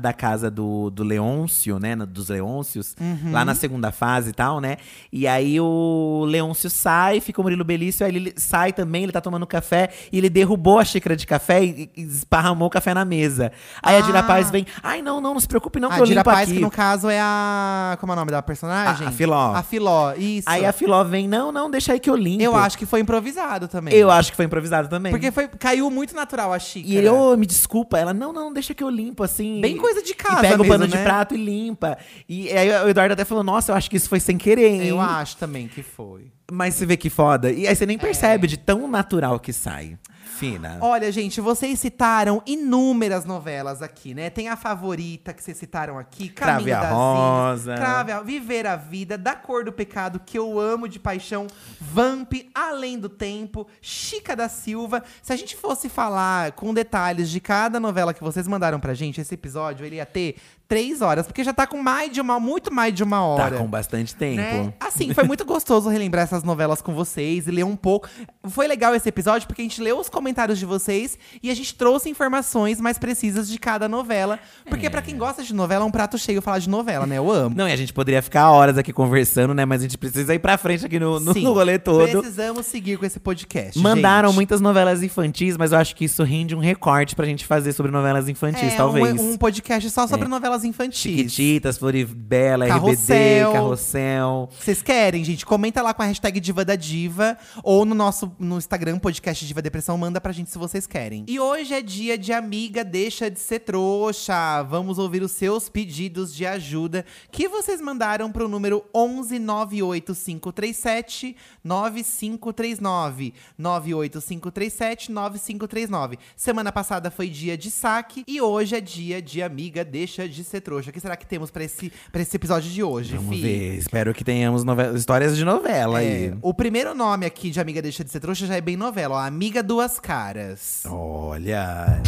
da 0.00 0.12
casa 0.12 0.50
do, 0.50 0.90
do 0.90 1.02
Leôncio, 1.02 1.78
né? 1.78 1.94
Dos 1.96 2.28
Leôncios, 2.28 2.94
Uhum. 3.00 3.32
lá 3.32 3.44
na 3.44 3.54
segunda 3.54 3.90
fase 3.90 4.30
e 4.30 4.32
tal, 4.32 4.60
né? 4.60 4.76
E 5.12 5.26
aí 5.26 5.60
o 5.60 6.24
Leôncio 6.26 6.68
sai, 6.70 7.20
fica 7.20 7.40
o 7.40 7.44
Murilo 7.44 7.64
Benício, 7.64 8.04
aí 8.06 8.14
ele 8.14 8.32
sai 8.36 8.72
também, 8.72 9.02
ele 9.04 9.12
tá 9.12 9.20
tomando 9.20 9.46
café, 9.46 9.90
e 10.12 10.18
ele 10.18 10.28
derrubou 10.30 10.78
a 10.78 10.84
xícara 10.84 11.16
de 11.16 11.26
café 11.26 11.64
e, 11.64 11.90
e 11.96 12.02
esparramou 12.02 12.68
o 12.68 12.70
café 12.70 12.94
na 12.94 13.04
mesa. 13.04 13.52
Aí 13.82 13.96
a 13.96 14.00
Dira 14.00 14.20
Ah. 14.20 14.22
Paz 14.22 14.50
vem, 14.50 14.66
ai 14.82 15.02
não, 15.02 15.20
não, 15.20 15.34
não 15.34 15.40
se 15.40 15.48
preocupe 15.48 15.80
não, 15.80 15.88
que 15.88 15.94
a 15.96 15.98
eu 15.98 16.04
Dira 16.06 16.20
limpo 16.20 16.30
Paz, 16.30 16.48
aqui. 16.48 16.54
que 16.58 16.60
no 16.62 16.70
caso 16.70 17.08
é 17.08 17.20
a. 17.20 17.96
Como 18.00 18.12
é 18.12 18.14
o 18.14 18.18
nome 18.18 18.30
da 18.30 18.40
personagem? 18.42 19.06
A- 19.06 19.08
a 19.08 19.12
Filó. 19.12 19.52
A 19.54 19.62
Filó, 19.62 20.12
isso. 20.16 20.48
Aí 20.48 20.64
a 20.64 20.72
Filó 20.72 21.02
vem, 21.04 21.26
não, 21.28 21.50
não, 21.52 21.70
deixa 21.70 21.92
aí 21.92 22.00
que 22.00 22.08
eu 22.10 22.16
limpo. 22.16 22.42
Eu 22.42 22.54
acho 22.56 22.78
que 22.78 22.86
foi 22.86 23.00
improvisado 23.00 23.66
também. 23.68 23.92
Eu 23.94 24.10
acho 24.10 24.30
que 24.30 24.36
foi 24.36 24.44
improvisado 24.44 24.88
também. 24.88 25.10
Porque 25.12 25.30
foi, 25.30 25.48
caiu 25.48 25.90
muito 25.90 26.14
natural 26.14 26.52
a 26.52 26.58
xícara. 26.58 26.92
E 26.94 26.96
ele, 26.96 27.08
ô, 27.08 27.36
me 27.36 27.46
desculpa. 27.46 27.98
Ela, 27.98 28.12
não, 28.14 28.32
não, 28.32 28.52
deixa 28.52 28.74
que 28.74 28.82
eu 28.82 28.88
limpo, 28.88 29.22
assim. 29.32 29.60
Bem 29.60 29.76
coisa 29.76 30.02
de 30.02 30.14
casa 30.14 30.38
E 30.38 30.42
pega 30.42 30.54
o 30.56 30.58
mesmo, 30.60 30.72
pano 30.74 30.86
de 30.88 30.96
né? 30.96 31.02
prato 31.04 31.34
e 31.34 31.38
limpa. 31.44 31.96
E 32.28 32.48
aí 32.50 32.70
o 32.84 32.88
Eduardo 32.88 33.12
até 33.14 33.24
falou, 33.24 33.42
nossa, 33.42 33.72
eu 33.72 33.76
acho 33.76 33.90
que 33.90 33.96
isso 33.96 34.08
foi 34.08 34.20
sem 34.20 34.36
querer, 34.38 34.68
hein? 34.68 34.86
Eu 34.86 35.00
acho 35.00 35.36
também 35.36 35.68
que 35.68 35.82
foi. 35.82 36.30
Mas 36.50 36.74
você 36.74 36.84
vê 36.86 36.96
que 36.96 37.08
foda. 37.08 37.50
E 37.50 37.66
aí 37.66 37.74
você 37.74 37.84
É. 37.84 37.86
nem 37.86 37.98
percebe 37.98 38.46
de 38.46 38.56
tão 38.58 38.86
natural 38.88 39.40
que 39.40 39.52
sai. 39.52 39.96
Fina. 40.42 40.76
Olha, 40.80 41.12
gente, 41.12 41.40
vocês 41.40 41.78
citaram 41.78 42.42
inúmeras 42.44 43.24
novelas 43.24 43.80
aqui, 43.80 44.12
né? 44.12 44.28
Tem 44.28 44.48
a 44.48 44.56
favorita 44.56 45.32
que 45.32 45.40
vocês 45.40 45.56
citaram 45.56 45.96
aqui, 45.96 46.28
Crave 46.28 46.64
Caminho 46.64 46.76
a 46.76 46.80
das 46.80 46.92
Rosa. 46.92 47.74
Crave 47.76 48.10
a 48.10 48.20
Viver 48.22 48.66
a 48.66 48.74
Vida, 48.74 49.16
Da 49.16 49.36
Cor 49.36 49.64
do 49.64 49.72
Pecado, 49.72 50.18
que 50.18 50.36
eu 50.36 50.58
amo 50.58 50.88
de 50.88 50.98
paixão, 50.98 51.46
Vamp, 51.80 52.32
Além 52.52 52.98
do 52.98 53.08
Tempo, 53.08 53.68
Chica 53.80 54.34
da 54.34 54.48
Silva. 54.48 55.04
Se 55.22 55.32
a 55.32 55.36
gente 55.36 55.54
fosse 55.54 55.88
falar 55.88 56.50
com 56.52 56.74
detalhes 56.74 57.30
de 57.30 57.38
cada 57.38 57.78
novela 57.78 58.12
que 58.12 58.24
vocês 58.24 58.48
mandaram 58.48 58.80
pra 58.80 58.94
gente, 58.94 59.20
esse 59.20 59.34
episódio, 59.34 59.86
ele 59.86 59.96
ia 59.96 60.06
ter 60.06 60.34
três 60.72 61.02
horas, 61.02 61.26
porque 61.26 61.44
já 61.44 61.52
tá 61.52 61.66
com 61.66 61.82
mais 61.82 62.10
de 62.10 62.18
uma, 62.18 62.40
muito 62.40 62.72
mais 62.72 62.94
de 62.94 63.02
uma 63.02 63.18
Tá 63.18 63.22
hora. 63.22 63.58
com 63.58 63.66
bastante 63.66 64.14
tempo. 64.14 64.40
Né? 64.40 64.72
Assim, 64.80 65.12
foi 65.12 65.22
muito 65.24 65.44
gostoso 65.44 65.90
relembrar 65.90 66.24
essas 66.24 66.42
novelas 66.42 66.80
com 66.80 66.94
vocês 66.94 67.46
e 67.46 67.50
ler 67.50 67.62
um 67.62 67.76
pouco. 67.76 68.08
Foi 68.44 68.66
legal 68.66 68.94
esse 68.94 69.06
episódio 69.06 69.46
porque 69.46 69.60
a 69.60 69.64
gente 69.66 69.82
leu 69.82 69.98
os 69.98 70.08
comentários 70.08 70.58
de 70.58 70.64
vocês 70.64 71.18
e 71.42 71.50
a 71.50 71.54
gente 71.54 71.74
trouxe 71.74 72.08
informações 72.08 72.80
mais 72.80 72.96
precisas 72.96 73.50
de 73.50 73.58
cada 73.58 73.86
novela. 73.86 74.38
Porque 74.66 74.88
pra 74.88 75.02
quem 75.02 75.18
gosta 75.18 75.42
de 75.42 75.52
novela, 75.54 75.84
é 75.84 75.86
um 75.86 75.90
prato 75.90 76.16
cheio 76.16 76.40
falar 76.40 76.58
de 76.58 76.70
novela, 76.70 77.06
né? 77.06 77.18
Eu 77.18 77.30
amo. 77.30 77.54
Não, 77.54 77.68
e 77.68 77.72
a 77.72 77.76
gente 77.76 77.92
poderia 77.92 78.22
ficar 78.22 78.50
horas 78.50 78.78
aqui 78.78 78.94
conversando, 78.94 79.52
né? 79.52 79.66
Mas 79.66 79.82
a 79.82 79.84
gente 79.84 79.98
precisa 79.98 80.34
ir 80.34 80.38
pra 80.38 80.56
frente 80.56 80.86
aqui 80.86 80.98
no, 80.98 81.20
no, 81.20 81.34
Sim, 81.34 81.42
no 81.44 81.52
rolê 81.52 81.78
todo. 81.78 82.08
Precisamos 82.08 82.64
seguir 82.64 82.96
com 82.96 83.04
esse 83.04 83.20
podcast. 83.20 83.78
Mandaram 83.78 84.30
gente. 84.30 84.36
muitas 84.36 84.58
novelas 84.58 85.02
infantis, 85.02 85.58
mas 85.58 85.72
eu 85.72 85.76
acho 85.78 85.94
que 85.94 86.06
isso 86.06 86.22
rende 86.22 86.56
um 86.56 86.60
recorte 86.60 87.14
pra 87.14 87.26
gente 87.26 87.44
fazer 87.44 87.74
sobre 87.74 87.92
novelas 87.92 88.26
infantis, 88.26 88.72
é, 88.72 88.76
talvez. 88.76 89.20
Um, 89.20 89.32
um 89.32 89.36
podcast 89.36 89.90
só 89.90 90.06
sobre 90.06 90.26
novelas 90.28 90.61
infantis. 90.64 91.00
Chiquititas, 91.00 91.78
Floribela, 91.78 92.66
Carrossel. 92.66 93.48
RBD, 93.48 93.52
Carrossel. 93.52 94.48
Vocês 94.58 94.82
querem, 94.82 95.24
gente? 95.24 95.44
Comenta 95.44 95.82
lá 95.82 95.92
com 95.94 96.02
a 96.02 96.06
hashtag 96.06 96.40
Diva 96.40 96.64
da 96.64 96.76
Diva 96.76 97.36
ou 97.62 97.84
no 97.84 97.94
nosso 97.94 98.32
no 98.38 98.58
Instagram, 98.58 98.98
podcast 98.98 99.46
Diva 99.46 99.62
Depressão, 99.62 99.96
manda 99.96 100.20
pra 100.20 100.32
gente 100.32 100.50
se 100.50 100.58
vocês 100.58 100.86
querem. 100.86 101.24
E 101.28 101.38
hoje 101.38 101.74
é 101.74 101.82
dia 101.82 102.18
de 102.18 102.32
Amiga 102.32 102.84
Deixa 102.84 103.30
de 103.30 103.38
Ser 103.38 103.60
Trouxa. 103.60 104.62
Vamos 104.62 104.98
ouvir 104.98 105.22
os 105.22 105.32
seus 105.32 105.68
pedidos 105.68 106.34
de 106.34 106.46
ajuda 106.46 107.04
que 107.30 107.48
vocês 107.48 107.80
mandaram 107.80 108.30
pro 108.30 108.48
número 108.48 108.84
11 108.94 109.38
98537 109.38 111.36
9539. 111.62 113.34
98537 113.58 115.12
9539. 115.12 116.18
Semana 116.36 116.72
passada 116.72 117.10
foi 117.10 117.28
dia 117.28 117.56
de 117.56 117.70
saque 117.70 118.24
e 118.26 118.40
hoje 118.40 118.76
é 118.76 118.80
dia 118.80 119.20
de 119.20 119.42
Amiga 119.42 119.84
Deixa 119.84 120.28
de 120.28 120.44
Ser 120.52 120.60
Trouxa. 120.60 120.90
O 120.90 120.92
que 120.92 121.00
será 121.00 121.16
que 121.16 121.26
temos 121.26 121.50
pra 121.50 121.64
esse, 121.64 121.90
pra 122.12 122.22
esse 122.22 122.36
episódio 122.36 122.70
de 122.70 122.82
hoje, 122.82 123.16
Vamos 123.16 123.34
Fi? 123.36 123.42
ver. 123.42 123.74
Espero 123.78 124.12
que 124.14 124.22
tenhamos 124.22 124.62
nove- 124.64 124.92
histórias 124.94 125.36
de 125.36 125.44
novela 125.44 126.02
É, 126.02 126.06
aí. 126.06 126.34
o 126.42 126.52
primeiro 126.54 126.94
nome 126.94 127.24
aqui 127.26 127.50
de 127.50 127.58
Amiga 127.60 127.80
Deixa 127.82 128.04
de 128.04 128.10
Ser 128.10 128.20
Trouxa 128.20 128.46
já 128.46 128.54
é 128.56 128.60
bem 128.60 128.76
novela, 128.76 129.16
ó. 129.16 129.18
Amiga 129.18 129.62
Duas 129.62 129.98
Caras. 129.98 130.84
Olha. 130.86 132.00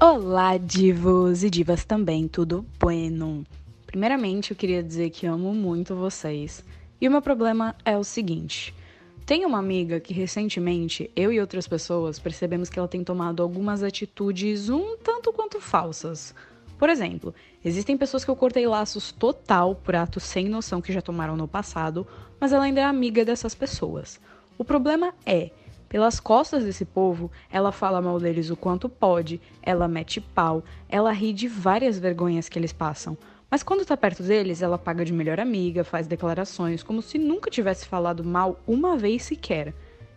Olá, 0.00 0.56
divos 0.58 1.42
e 1.44 1.50
divas 1.50 1.84
também, 1.84 2.28
tudo 2.28 2.64
bueno? 2.78 3.44
Primeiramente, 3.86 4.50
eu 4.50 4.56
queria 4.56 4.82
dizer 4.82 5.10
que 5.10 5.26
amo 5.26 5.54
muito 5.54 5.94
vocês. 5.94 6.64
E 7.00 7.06
o 7.08 7.10
meu 7.10 7.22
problema 7.22 7.74
é 7.84 7.96
o 7.96 8.04
seguinte: 8.04 8.74
tem 9.26 9.46
uma 9.46 9.58
amiga 9.58 10.00
que 10.00 10.12
recentemente 10.12 11.10
eu 11.16 11.32
e 11.32 11.40
outras 11.40 11.66
pessoas 11.66 12.18
percebemos 12.18 12.68
que 12.68 12.78
ela 12.78 12.88
tem 12.88 13.02
tomado 13.02 13.42
algumas 13.42 13.82
atitudes 13.82 14.68
um 14.68 14.98
tanto 14.98 15.32
quanto 15.32 15.60
falsas. 15.60 16.34
Por 16.78 16.90
exemplo, 16.90 17.34
existem 17.64 17.96
pessoas 17.96 18.22
que 18.22 18.30
eu 18.30 18.36
cortei 18.36 18.66
laços 18.66 19.12
total 19.12 19.76
por 19.76 19.96
atos 19.96 20.24
sem 20.24 20.46
noção 20.46 20.82
que 20.82 20.92
já 20.92 21.00
tomaram 21.00 21.36
no 21.36 21.48
passado, 21.48 22.06
mas 22.38 22.52
ela 22.52 22.64
ainda 22.64 22.82
é 22.82 22.84
amiga 22.84 23.24
dessas 23.24 23.54
pessoas. 23.54 24.20
O 24.58 24.64
problema 24.64 25.14
é 25.24 25.50
pelas 25.88 26.20
costas 26.20 26.64
desse 26.64 26.84
povo, 26.84 27.30
ela 27.50 27.72
fala 27.72 28.02
mal 28.02 28.18
deles 28.20 28.50
o 28.50 28.56
quanto 28.56 28.88
pode, 28.88 29.40
ela 29.62 29.88
mete 29.88 30.20
pau, 30.20 30.62
ela 30.88 31.12
ri 31.12 31.32
de 31.32 31.48
várias 31.48 31.98
vergonhas 31.98 32.48
que 32.48 32.58
eles 32.58 32.72
passam. 32.72 33.16
Mas 33.54 33.62
quando 33.62 33.84
tá 33.84 33.96
perto 33.96 34.20
deles, 34.20 34.62
ela 34.62 34.76
paga 34.76 35.04
de 35.04 35.12
melhor 35.12 35.38
amiga, 35.38 35.84
faz 35.84 36.08
declarações 36.08 36.82
como 36.82 37.00
se 37.00 37.18
nunca 37.18 37.48
tivesse 37.48 37.86
falado 37.86 38.24
mal 38.24 38.58
uma 38.66 38.96
vez 38.96 39.22
sequer. 39.22 39.72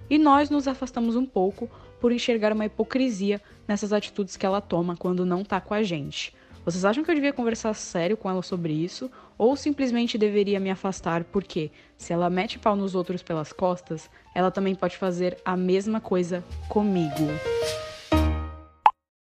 E 0.09 0.17
nós 0.17 0.49
nos 0.49 0.67
afastamos 0.67 1.15
um 1.15 1.23
pouco 1.23 1.69
por 2.01 2.11
enxergar 2.11 2.51
uma 2.51 2.65
hipocrisia 2.65 3.39
nessas 3.67 3.93
atitudes 3.93 4.35
que 4.35 4.43
ela 4.43 4.59
toma 4.59 4.97
quando 4.97 5.23
não 5.23 5.43
tá 5.43 5.61
com 5.61 5.75
a 5.75 5.83
gente. 5.83 6.33
Vocês 6.65 6.83
acham 6.83 7.03
que 7.03 7.11
eu 7.11 7.13
devia 7.13 7.31
conversar 7.31 7.75
sério 7.75 8.17
com 8.17 8.27
ela 8.27 8.41
sobre 8.41 8.73
isso? 8.73 9.07
Ou 9.37 9.55
simplesmente 9.55 10.17
deveria 10.17 10.59
me 10.59 10.71
afastar 10.71 11.23
porque, 11.23 11.69
se 11.95 12.11
ela 12.11 12.31
mete 12.31 12.57
pau 12.57 12.75
nos 12.75 12.95
outros 12.95 13.21
pelas 13.21 13.53
costas, 13.53 14.09
ela 14.33 14.49
também 14.49 14.73
pode 14.73 14.97
fazer 14.97 15.37
a 15.45 15.55
mesma 15.55 16.01
coisa 16.01 16.43
comigo? 16.67 17.27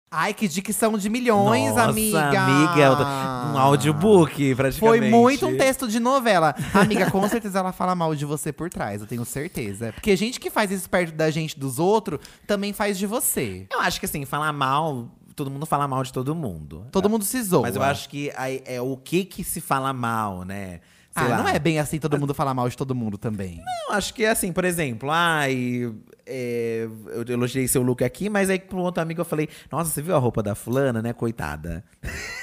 Ai, 0.10 0.34
que 0.34 0.48
dicção 0.48 0.98
de 0.98 1.10
milhões, 1.10 1.72
Nossa, 1.72 1.84
amiga! 1.90 2.20
amiga, 2.42 3.52
um 3.54 3.58
audiobook, 3.58 4.56
praticamente. 4.56 4.80
Foi 4.80 5.02
muito 5.02 5.46
um 5.46 5.58
texto 5.58 5.86
de 5.86 6.00
novela. 6.00 6.56
Amiga, 6.74 7.12
com 7.12 7.28
certeza 7.28 7.60
ela 7.60 7.74
fala 7.74 7.94
mal 7.94 8.16
de 8.16 8.24
você 8.24 8.54
por 8.54 8.70
trás, 8.70 9.02
eu 9.02 9.08
tenho 9.08 9.26
certeza. 9.26 9.92
Porque 9.92 10.16
gente 10.16 10.40
que 10.40 10.50
faz 10.50 10.72
isso 10.72 10.90
perto 10.90 11.14
da 11.14 11.30
gente 11.30 11.60
dos 11.60 11.78
outros 11.78 12.22
também 12.48 12.72
faz 12.72 12.98
de 12.98 13.06
você. 13.06 13.68
Eu 13.70 13.82
acho 13.82 14.00
que 14.00 14.06
assim, 14.06 14.24
falar 14.24 14.54
mal, 14.54 15.10
todo 15.36 15.52
mundo 15.52 15.66
fala 15.66 15.86
mal 15.90 16.02
de 16.04 16.14
todo 16.14 16.34
mundo. 16.34 16.86
Todo 16.90 17.10
mundo 17.10 17.26
se 17.26 17.44
zoa. 17.44 17.64
Mas 17.64 17.76
eu 17.76 17.84
acho 17.84 18.08
que 18.08 18.32
aí 18.38 18.62
é 18.66 18.80
o 18.82 18.96
que 18.96 19.26
que 19.26 19.44
se 19.44 19.60
fala 19.60 19.92
mal, 19.92 20.46
né? 20.46 20.80
sei 21.12 21.26
Ah, 21.26 21.30
lá. 21.30 21.38
não 21.40 21.50
é 21.50 21.60
bem 21.60 21.80
assim 21.80 22.00
todo 22.00 22.18
mundo 22.18 22.34
falar 22.34 22.54
mal 22.54 22.70
de 22.70 22.78
todo 22.78 22.96
mundo 22.96 23.18
também. 23.18 23.62
Não, 23.90 23.96
acho 23.98 24.14
que 24.14 24.26
assim, 24.26 24.54
por 24.54 24.64
exemplo, 24.64 25.10
ai, 25.12 25.92
é, 26.28 26.88
eu 27.08 27.24
elogiei 27.28 27.68
seu 27.68 27.82
look 27.82 28.04
aqui, 28.04 28.30
mas 28.30 28.50
aí 28.50 28.60
pro 28.60 28.80
outro 28.80 29.02
amigo 29.02 29.22
eu 29.22 29.26
falei, 29.26 29.48
nossa, 29.72 29.90
você 29.90 30.02
viu 30.02 30.16
a 30.16 30.20
roupa 30.20 30.44
da 30.44 30.54
fulana, 30.54 31.02
né, 31.02 31.14
coitada? 31.14 31.84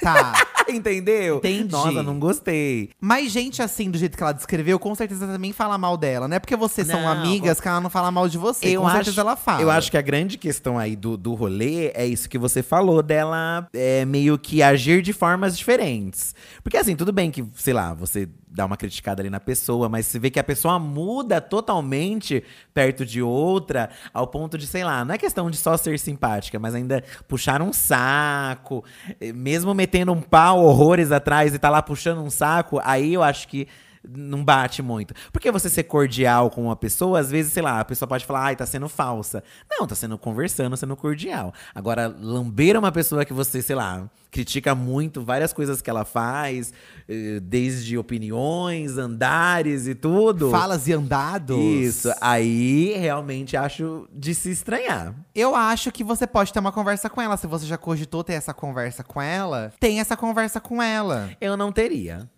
Tá. 0.03 0.33
Entendeu? 0.73 1.39
Entendi. 1.39 1.71
Nossa, 1.71 2.03
não 2.03 2.19
gostei. 2.19 2.91
Mas 3.01 3.31
gente 3.31 3.63
assim, 3.63 3.91
do 3.91 3.99
jeito 3.99 4.17
que 4.17 4.23
ela 4.23 4.33
descreveu, 4.33 4.79
com 4.79 4.95
certeza 4.95 5.27
também 5.27 5.53
fala 5.53 5.77
mal 5.79 5.97
dela. 5.97 6.29
Não 6.29 6.37
é 6.37 6.39
porque 6.41 6.57
vocês 6.57 6.87
são 6.87 7.03
Não, 7.03 7.09
amigas 7.09 7.61
que 7.61 7.69
ela 7.69 7.81
não 7.81 7.91
fala 7.91 8.11
mal 8.11 8.29
de 8.29 8.39
você. 8.39 8.69
Eu 8.69 8.83
com 8.83 8.87
acho, 8.87 8.97
certeza 8.97 9.21
ela 9.21 9.37
fala. 9.37 9.63
Eu 9.63 9.71
acho 9.71 9.91
que 9.91 9.97
a 9.97 10.03
grande 10.03 10.39
questão 10.39 10.79
aí 10.79 10.97
do, 10.97 11.17
do 11.17 11.35
rolê 11.35 11.89
é 11.95 12.07
isso 12.07 12.29
que 12.29 12.39
você 12.39 12.63
falou, 12.63 13.03
dela 13.03 13.69
é, 13.73 14.05
meio 14.05 14.39
que 14.39 14.63
agir 14.63 15.03
de 15.03 15.13
formas 15.13 15.57
diferentes. 15.57 16.35
Porque 16.63 16.77
assim, 16.77 16.97
tudo 16.97 17.13
bem 17.13 17.31
que, 17.31 17.45
sei 17.55 17.73
lá, 17.73 17.95
você 17.95 18.29
dá 18.55 18.65
uma 18.65 18.77
criticada 18.77 19.21
ali 19.21 19.29
na 19.29 19.41
pessoa, 19.41 19.89
mas 19.89 20.07
você 20.07 20.19
vê 20.19 20.31
que 20.31 20.39
a 20.39 20.45
pessoa 20.45 20.79
muda 20.79 21.41
totalmente 21.41 22.45
perto 22.73 23.05
de 23.05 23.21
outra, 23.21 23.91
ao 24.13 24.29
ponto 24.29 24.57
de, 24.57 24.65
sei 24.65 24.85
lá, 24.85 25.05
não 25.05 25.15
é 25.15 25.19
questão 25.19 25.51
de 25.51 25.57
só 25.57 25.77
ser 25.77 25.99
simpática, 25.99 26.57
mas 26.59 26.73
ainda 26.73 27.03
puxar 27.27 27.61
um 27.61 27.73
saco, 27.73 28.85
eh, 29.21 29.33
mesmo 29.33 29.75
metendo 29.75 30.13
um 30.13 30.23
pau 30.23 30.54
horrores 30.63 31.11
atrás 31.11 31.55
e 31.55 31.59
tá 31.59 31.71
lá 31.71 31.83
puxando 31.83 32.23
um 32.23 32.31
saco, 32.31 32.81
aí 32.85 33.15
eu 33.15 33.23
acho 33.23 33.49
que 33.49 33.67
não 34.09 34.45
bate 34.45 34.83
muito. 34.83 35.15
Porque 35.33 35.51
você 35.51 35.69
ser 35.69 35.85
cordial 35.85 36.51
com 36.51 36.65
uma 36.65 36.77
pessoa, 36.77 37.21
às 37.21 37.31
vezes, 37.31 37.53
sei 37.53 37.63
lá, 37.63 37.81
a 37.81 37.85
pessoa 37.85 38.09
pode 38.09 38.25
falar, 38.25 38.45
ai, 38.45 38.57
tá 38.57 38.67
sendo 38.67 38.89
falsa. 38.89 39.43
Não, 39.71 39.87
tá 39.87 39.95
sendo 39.95 40.19
conversando, 40.19 40.77
sendo 40.77 40.97
cordial. 40.97 41.53
Agora, 41.75 42.09
lamber 42.09 42.79
uma 42.79 42.93
pessoa 42.93 43.25
que 43.25 43.33
você, 43.33 43.63
sei 43.63 43.77
lá, 43.77 44.09
critica 44.31 44.75
muito 44.75 45.23
várias 45.23 45.53
coisas 45.53 45.81
que 45.81 45.89
ela 45.89 46.05
faz, 46.05 46.73
eh, 47.09 47.39
desde 47.41 47.97
opiniões, 47.97 48.99
andares 48.99 49.87
e 49.87 49.95
tudo. 49.95 50.51
Falas 50.51 50.89
e 50.89 50.93
andados. 50.93 51.57
Isso, 51.57 52.13
aí 52.21 52.95
realmente 52.97 53.57
acho 53.57 54.09
de 54.13 54.35
se 54.35 54.51
estranhar. 54.51 55.15
Eu 55.35 55.55
acho 55.55 55.93
que 55.93 56.03
você 56.03 56.27
pode 56.27 56.53
ter 56.53 56.59
uma 56.59 56.73
conversa 56.73 57.09
com 57.09 57.21
ela. 57.23 57.37
Se 57.37 57.47
você 57.47 57.65
já 57.65 57.79
cogitou 57.79 58.25
ter 58.25 58.33
essa 58.33 58.53
conversa 58.53 59.05
com 59.05 59.23
ela, 59.23 59.73
tem 59.79 60.01
essa 60.01 60.17
conversa 60.17 60.61
com 60.61 60.83
ela. 60.83 61.31
Eu 61.41 61.57
não 61.57 61.71
teria. 61.71 62.29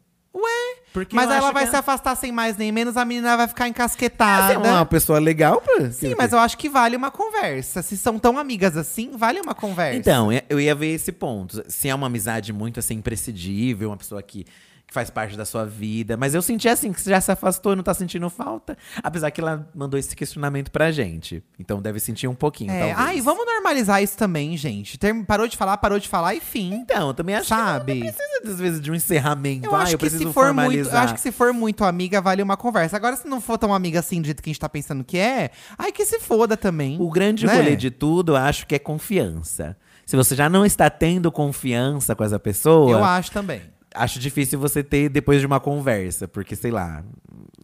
Porque 0.96 1.14
Mas 1.14 1.30
ela 1.30 1.52
vai 1.52 1.64
que 1.64 1.70
se 1.70 1.76
afastar 1.76 2.16
sem 2.16 2.32
mais 2.32 2.56
nem 2.56 2.72
menos, 2.72 2.96
a 2.96 3.04
menina 3.04 3.36
vai 3.36 3.46
ficar 3.46 3.64
Você 3.64 3.68
é 3.68 3.68
encasquetada. 3.68 4.58
uma 4.58 4.86
pessoa 4.86 5.18
legal 5.18 5.60
pra. 5.60 5.90
Sim, 5.90 6.14
mas 6.16 6.32
eu 6.32 6.38
acho 6.38 6.56
que 6.56 6.70
vale 6.70 6.96
uma 6.96 7.10
conversa. 7.10 7.82
Se 7.82 7.98
são 7.98 8.18
tão 8.18 8.38
amigas 8.38 8.78
assim, 8.78 9.10
vale 9.14 9.38
uma 9.38 9.54
conversa. 9.54 9.98
Então, 9.98 10.32
eu- 10.32 10.40
eu 10.48 10.58
ia 10.58 10.74
ver 10.74 10.94
esse 10.94 11.12
ponto. 11.12 11.62
Se 11.68 11.86
é 11.90 11.94
uma 11.94 12.06
amizade 12.06 12.50
muito 12.50 12.80
assim, 12.80 12.94
imprescindível, 12.94 13.90
uma 13.90 13.96
pessoa 13.98 14.22
que, 14.22 14.46
que 14.86 14.94
faz 14.94 15.10
parte 15.10 15.36
da 15.36 15.44
sua 15.44 15.64
vida. 15.66 16.16
Mas 16.16 16.32
eu 16.32 16.40
senti 16.40 16.68
assim, 16.68 16.92
que 16.92 17.00
você 17.00 17.10
já 17.10 17.20
se 17.20 17.32
afastou 17.32 17.72
e 17.72 17.76
não 17.76 17.82
tá 17.82 17.92
sentindo 17.92 18.30
falta. 18.30 18.78
Apesar 19.02 19.30
que 19.32 19.40
ela 19.40 19.68
mandou 19.74 19.98
esse 19.98 20.14
questionamento 20.14 20.70
pra 20.70 20.92
gente. 20.92 21.42
Então 21.58 21.82
deve 21.82 21.98
sentir 21.98 22.28
um 22.28 22.34
pouquinho, 22.34 22.70
É, 22.70 22.78
talvez. 22.94 22.98
ai, 22.98 23.20
vamos 23.20 23.44
normalizar 23.44 24.00
isso 24.00 24.16
também, 24.16 24.56
gente. 24.56 24.96
Term- 24.96 25.24
parou 25.24 25.48
de 25.48 25.56
falar, 25.56 25.76
parou 25.78 25.98
de 25.98 26.08
falar 26.08 26.34
e 26.34 26.40
fim. 26.40 26.72
Então, 26.74 27.08
eu 27.08 27.14
também 27.14 27.34
acho 27.34 27.48
Sabe? 27.48 27.94
que 27.94 27.98
não 27.98 28.06
precisa, 28.12 28.52
às 28.52 28.58
vezes, 28.60 28.80
de 28.80 28.90
um 28.92 28.94
encerramento. 28.94 29.66
Eu 29.66 29.74
ah, 29.74 29.82
acho 29.82 29.94
eu 29.94 29.98
que 29.98 30.08
se 30.08 30.32
for 30.32 30.54
muito, 30.54 30.88
eu 30.88 30.98
acho 30.98 31.14
que 31.14 31.20
se 31.20 31.32
for 31.32 31.52
muito 31.52 31.84
amiga, 31.84 32.20
vale 32.20 32.40
uma 32.42 32.56
conversa. 32.56 32.96
Agora, 32.96 33.16
se 33.16 33.26
não 33.26 33.40
for 33.40 33.58
tão 33.58 33.74
amiga 33.74 33.98
assim 33.98 34.20
do 34.20 34.26
jeito 34.26 34.40
que 34.40 34.48
a 34.50 34.52
gente 34.52 34.60
tá 34.60 34.68
pensando 34.68 35.02
que 35.02 35.18
é, 35.18 35.50
ai 35.76 35.90
que 35.90 36.04
se 36.06 36.20
foda 36.20 36.56
também. 36.56 36.96
O 37.00 37.10
grande 37.10 37.44
né? 37.44 37.54
rolê 37.56 37.74
de 37.74 37.90
tudo, 37.90 38.32
eu 38.32 38.36
acho 38.36 38.66
que 38.66 38.74
é 38.76 38.78
confiança. 38.78 39.76
Se 40.04 40.14
você 40.14 40.36
já 40.36 40.48
não 40.48 40.64
está 40.64 40.88
tendo 40.88 41.32
confiança 41.32 42.14
com 42.14 42.22
essa 42.22 42.38
pessoa, 42.38 42.92
Eu 42.92 43.02
acho 43.04 43.32
também. 43.32 43.60
Acho 43.96 44.18
difícil 44.18 44.58
você 44.58 44.82
ter 44.82 45.08
depois 45.08 45.40
de 45.40 45.46
uma 45.46 45.58
conversa. 45.60 46.28
Porque, 46.28 46.54
sei 46.54 46.70
lá, 46.70 47.02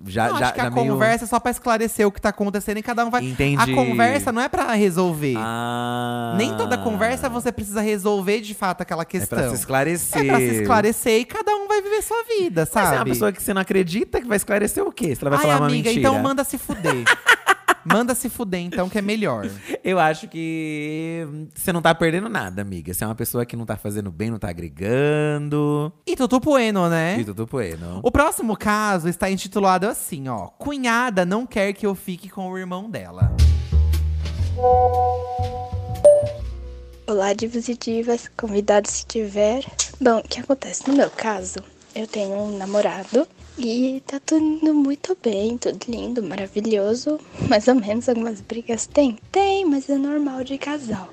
já, 0.07 0.29
eu 0.29 0.39
já, 0.39 0.45
acho 0.47 0.55
que 0.55 0.61
a 0.61 0.71
meio... 0.71 0.89
conversa 0.93 1.25
é 1.25 1.29
só 1.29 1.39
pra 1.39 1.51
esclarecer 1.51 2.07
o 2.07 2.11
que 2.11 2.21
tá 2.21 2.31
acontecendo 2.31 2.79
e 2.79 2.83
cada 2.83 3.05
um 3.05 3.11
vai. 3.11 3.25
Entendi. 3.25 3.61
A 3.73 3.75
conversa 3.75 4.33
não 4.33 4.43
é 4.43 4.49
pra 4.49 4.73
resolver. 4.73 5.35
Ah, 5.39 6.35
Nem 6.37 6.57
toda 6.57 6.77
conversa 6.79 7.29
você 7.29 7.53
precisa 7.53 7.81
resolver 7.81 8.41
de 8.41 8.55
fato 8.55 8.81
aquela 8.81 9.03
É 9.03 9.05
questão. 9.05 9.39
pra 9.39 9.49
se 9.51 9.55
esclarecer. 9.55 10.23
É 10.23 10.25
pra 10.27 10.39
se 10.39 10.61
esclarecer 10.61 11.21
e 11.21 11.25
cada 11.25 11.55
um 11.55 11.69
vai 11.69 11.81
viver 11.83 12.03
sua 12.03 12.23
vida, 12.39 12.63
Mas 12.63 12.69
se 12.71 12.79
é 12.79 12.83
sabe? 12.83 12.97
uma 12.97 13.05
pessoa 13.05 13.33
que 13.33 13.43
você 13.43 13.55
não 13.55 13.63
acredita, 13.63 14.21
que 14.21 14.27
vai 14.27 14.37
esclarecer 14.37 14.83
o 14.85 14.91
quê? 14.91 15.15
Se 15.15 15.23
ela 15.23 15.31
vai 15.31 15.39
Ai, 15.39 15.43
falar 15.45 15.61
uma 15.61 15.67
amiga, 15.69 15.89
mentira. 15.91 16.09
então 16.09 16.23
manda 16.23 16.43
se 16.45 16.59
fuder. 16.59 17.05
manda 17.85 18.15
se 18.15 18.29
fuder, 18.29 18.61
então, 18.61 18.89
que 18.89 18.99
é 18.99 19.03
melhor. 19.03 19.49
Eu 19.83 19.99
acho 19.99 20.29
que 20.29 21.27
você 21.55 21.73
não 21.73 21.83
tá 21.83 21.95
perdendo 21.95 22.29
nada, 22.29 22.63
amiga. 22.63 22.93
Você 22.93 23.05
é 23.05 23.07
uma 23.07 23.15
pessoa 23.15 23.45
que 23.45 23.57
não 23.57 23.67
tá 23.67 23.77
fazendo 23.77 24.11
bem, 24.11 24.31
não 24.31 24.39
tá 24.39 24.49
agregando. 24.49 25.93
E 26.07 26.17
tudo 26.17 26.39
bueno, 26.39 26.89
né? 26.89 27.19
E 27.21 27.25
tudo 27.25 27.47
bueno. 27.47 28.01
O 28.03 28.11
próximo 28.11 28.57
caso 28.57 29.09
está 29.09 29.31
intitulado 29.31 29.87
assim, 29.87 30.29
ó. 30.29 30.49
Cunhada 30.59 31.25
não 31.25 31.47
quer 31.47 31.73
que 31.73 31.87
eu 31.87 31.95
fique 31.95 32.29
com 32.29 32.51
o 32.51 32.59
irmão 32.59 32.91
dela. 32.91 33.35
Olá, 37.07 37.33
divos 37.33 37.69
e 37.69 37.77
divas, 37.77 38.31
convidados 38.37 38.91
se 38.91 39.07
tiver. 39.07 39.65
Bom, 40.01 40.19
o 40.19 40.23
que 40.23 40.41
acontece? 40.41 40.89
No 40.89 40.97
meu 40.97 41.11
caso, 41.11 41.59
eu 41.95 42.07
tenho 42.07 42.35
um 42.35 42.57
namorado 42.57 43.27
e 43.59 44.03
tá 44.07 44.19
tudo 44.19 44.75
muito 44.75 45.17
bem, 45.23 45.59
tudo 45.59 45.79
lindo, 45.89 46.23
maravilhoso. 46.23 47.21
Mais 47.49 47.69
ou 47.69 47.75
menos 47.75 48.09
algumas 48.09 48.41
brigas 48.41 48.87
tem? 48.87 49.19
Tem, 49.31 49.65
mas 49.65 49.89
é 49.91 49.97
normal 49.97 50.43
de 50.43 50.57
casal. 50.59 51.09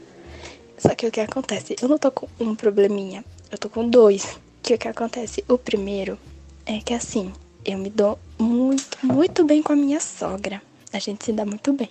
Só 0.78 0.96
que 0.96 1.06
o 1.06 1.12
que 1.12 1.20
acontece? 1.20 1.76
Eu 1.82 1.90
não 1.90 1.98
tô 1.98 2.12
com 2.12 2.28
um 2.40 2.56
probleminha, 2.56 3.24
eu 3.52 3.58
tô 3.58 3.70
com 3.70 3.88
dois. 3.88 4.40
Que 4.64 4.74
o 4.74 4.78
que 4.78 4.88
acontece? 4.88 5.44
O 5.48 5.58
primeiro 5.58 6.18
é 6.66 6.80
que 6.80 6.94
assim, 6.94 7.34
eu 7.66 7.78
me 7.78 7.90
dou 7.90 8.18
muito, 8.38 8.98
muito 9.04 9.44
bem 9.44 9.62
com 9.62 9.74
a 9.74 9.76
minha 9.76 10.00
sogra. 10.00 10.62
A 10.94 11.00
gente 11.00 11.26
se 11.26 11.34
dá 11.34 11.46
muito 11.46 11.74
bem. 11.74 11.90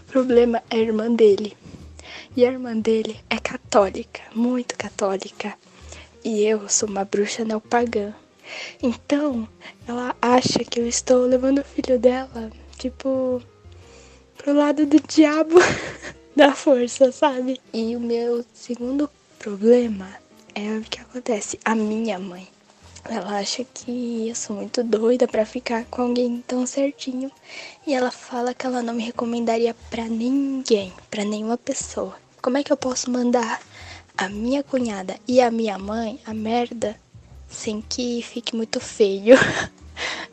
O 0.00 0.04
problema 0.10 0.62
é 0.70 0.76
a 0.76 0.80
irmã 0.80 1.10
dele. 1.12 1.56
E 2.36 2.44
a 2.44 2.50
irmã 2.50 2.76
dele 2.76 3.16
é 3.30 3.38
católica, 3.38 4.20
muito 4.34 4.76
católica. 4.76 5.54
E 6.24 6.42
eu 6.42 6.68
sou 6.68 6.88
uma 6.88 7.04
bruxa 7.04 7.44
neopagã. 7.44 8.12
Então, 8.82 9.48
ela 9.86 10.14
acha 10.20 10.64
que 10.64 10.80
eu 10.80 10.86
estou 10.86 11.26
levando 11.26 11.58
o 11.58 11.64
filho 11.64 11.98
dela, 11.98 12.50
tipo, 12.78 13.42
pro 14.36 14.54
lado 14.54 14.86
do 14.86 15.00
diabo 15.00 15.56
da 16.34 16.54
força, 16.54 17.10
sabe? 17.12 17.60
E 17.72 17.96
o 17.96 18.00
meu 18.00 18.44
segundo 18.52 19.08
problema 19.38 20.08
é 20.54 20.78
o 20.78 20.82
que 20.82 21.00
acontece. 21.00 21.58
A 21.64 21.74
minha 21.74 22.18
mãe. 22.18 22.48
Ela 23.06 23.38
acha 23.38 23.64
que 23.64 24.28
eu 24.28 24.34
sou 24.34 24.56
muito 24.56 24.82
doida 24.82 25.28
pra 25.28 25.44
ficar 25.44 25.84
com 25.86 26.02
alguém 26.02 26.42
tão 26.46 26.66
certinho. 26.66 27.30
E 27.86 27.92
ela 27.92 28.10
fala 28.10 28.54
que 28.54 28.64
ela 28.64 28.82
não 28.82 28.94
me 28.94 29.02
recomendaria 29.02 29.74
pra 29.90 30.04
ninguém, 30.04 30.90
pra 31.10 31.22
nenhuma 31.22 31.58
pessoa. 31.58 32.16
Como 32.40 32.56
é 32.56 32.62
que 32.62 32.72
eu 32.72 32.76
posso 32.78 33.10
mandar 33.10 33.60
a 34.16 34.28
minha 34.28 34.62
cunhada 34.62 35.16
e 35.28 35.40
a 35.40 35.50
minha 35.50 35.76
mãe 35.76 36.18
a 36.24 36.32
merda 36.32 36.98
sem 37.54 37.80
que 37.80 38.22
fique 38.22 38.54
muito 38.54 38.80
feio? 38.80 39.36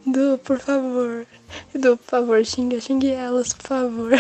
Du, 0.03 0.39
por 0.39 0.59
favor. 0.59 1.27
Du, 1.75 1.95
por 1.95 2.05
favor, 2.05 2.43
xinga, 2.43 2.81
xingue 2.81 3.11
elas, 3.11 3.53
por 3.53 3.67
favor. 3.67 4.11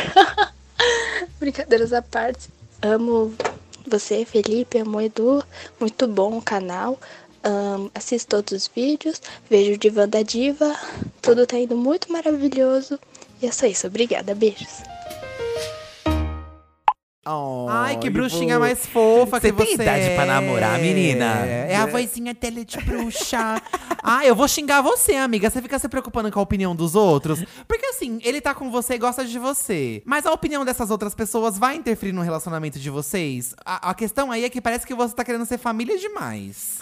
Brincadeiras 1.39 1.91
à 1.91 2.03
parte. 2.03 2.49
Amo 2.83 3.33
você, 3.87 4.23
Felipe, 4.23 4.77
amo 4.77 4.99
o 4.99 5.01
Edu. 5.01 5.43
Muito 5.79 6.07
bom 6.07 6.37
o 6.37 6.41
canal. 6.41 6.99
Ahn, 7.43 7.89
assisto 7.95 8.29
todos 8.29 8.51
os 8.53 8.71
vídeos, 8.73 9.19
vejo 9.49 9.77
Diva 9.77 10.05
da 10.05 10.21
Diva. 10.21 10.75
Tudo 11.21 11.47
tá 11.47 11.57
indo 11.57 11.75
muito 11.75 12.11
maravilhoso. 12.11 12.99
E 13.41 13.47
é 13.47 13.51
só 13.51 13.65
isso. 13.65 13.87
Obrigada, 13.87 14.35
beijos. 14.35 14.83
Oh, 17.23 17.67
Ai, 17.69 17.99
que 17.99 18.09
bruxinha 18.09 18.57
mais 18.57 18.83
fofa 18.87 19.39
Você 19.39 19.51
que 19.51 19.57
tem 19.57 19.75
você 19.75 19.83
idade 19.83 20.15
pra 20.15 20.25
namorar, 20.25 20.79
é. 20.79 20.81
menina? 20.81 21.45
É 21.45 21.75
a 21.75 21.85
vozinha 21.85 22.33
tele 22.33 22.65
de 22.65 22.79
bruxa. 22.79 23.61
ah, 24.01 24.25
eu 24.25 24.35
vou 24.35 24.47
xingar 24.47 24.81
você, 24.81 25.13
amiga. 25.17 25.47
Você 25.47 25.61
fica 25.61 25.77
se 25.77 25.87
preocupando 25.87 26.31
com 26.31 26.39
a 26.39 26.41
opinião 26.41 26.75
dos 26.75 26.95
outros. 26.95 27.43
Porque 27.67 27.85
assim, 27.85 28.19
ele 28.23 28.41
tá 28.41 28.55
com 28.55 28.71
você 28.71 28.95
e 28.95 28.97
gosta 28.97 29.23
de 29.23 29.37
você. 29.37 30.01
Mas 30.03 30.25
a 30.25 30.31
opinião 30.31 30.65
dessas 30.65 30.89
outras 30.89 31.13
pessoas 31.13 31.59
vai 31.59 31.75
interferir 31.75 32.11
no 32.11 32.23
relacionamento 32.23 32.79
de 32.79 32.89
vocês? 32.89 33.53
A, 33.63 33.91
a 33.91 33.93
questão 33.93 34.31
aí 34.31 34.43
é 34.43 34.49
que 34.49 34.59
parece 34.59 34.87
que 34.87 34.95
você 34.95 35.13
tá 35.13 35.23
querendo 35.23 35.45
ser 35.45 35.59
família 35.59 35.99
demais. 35.99 36.79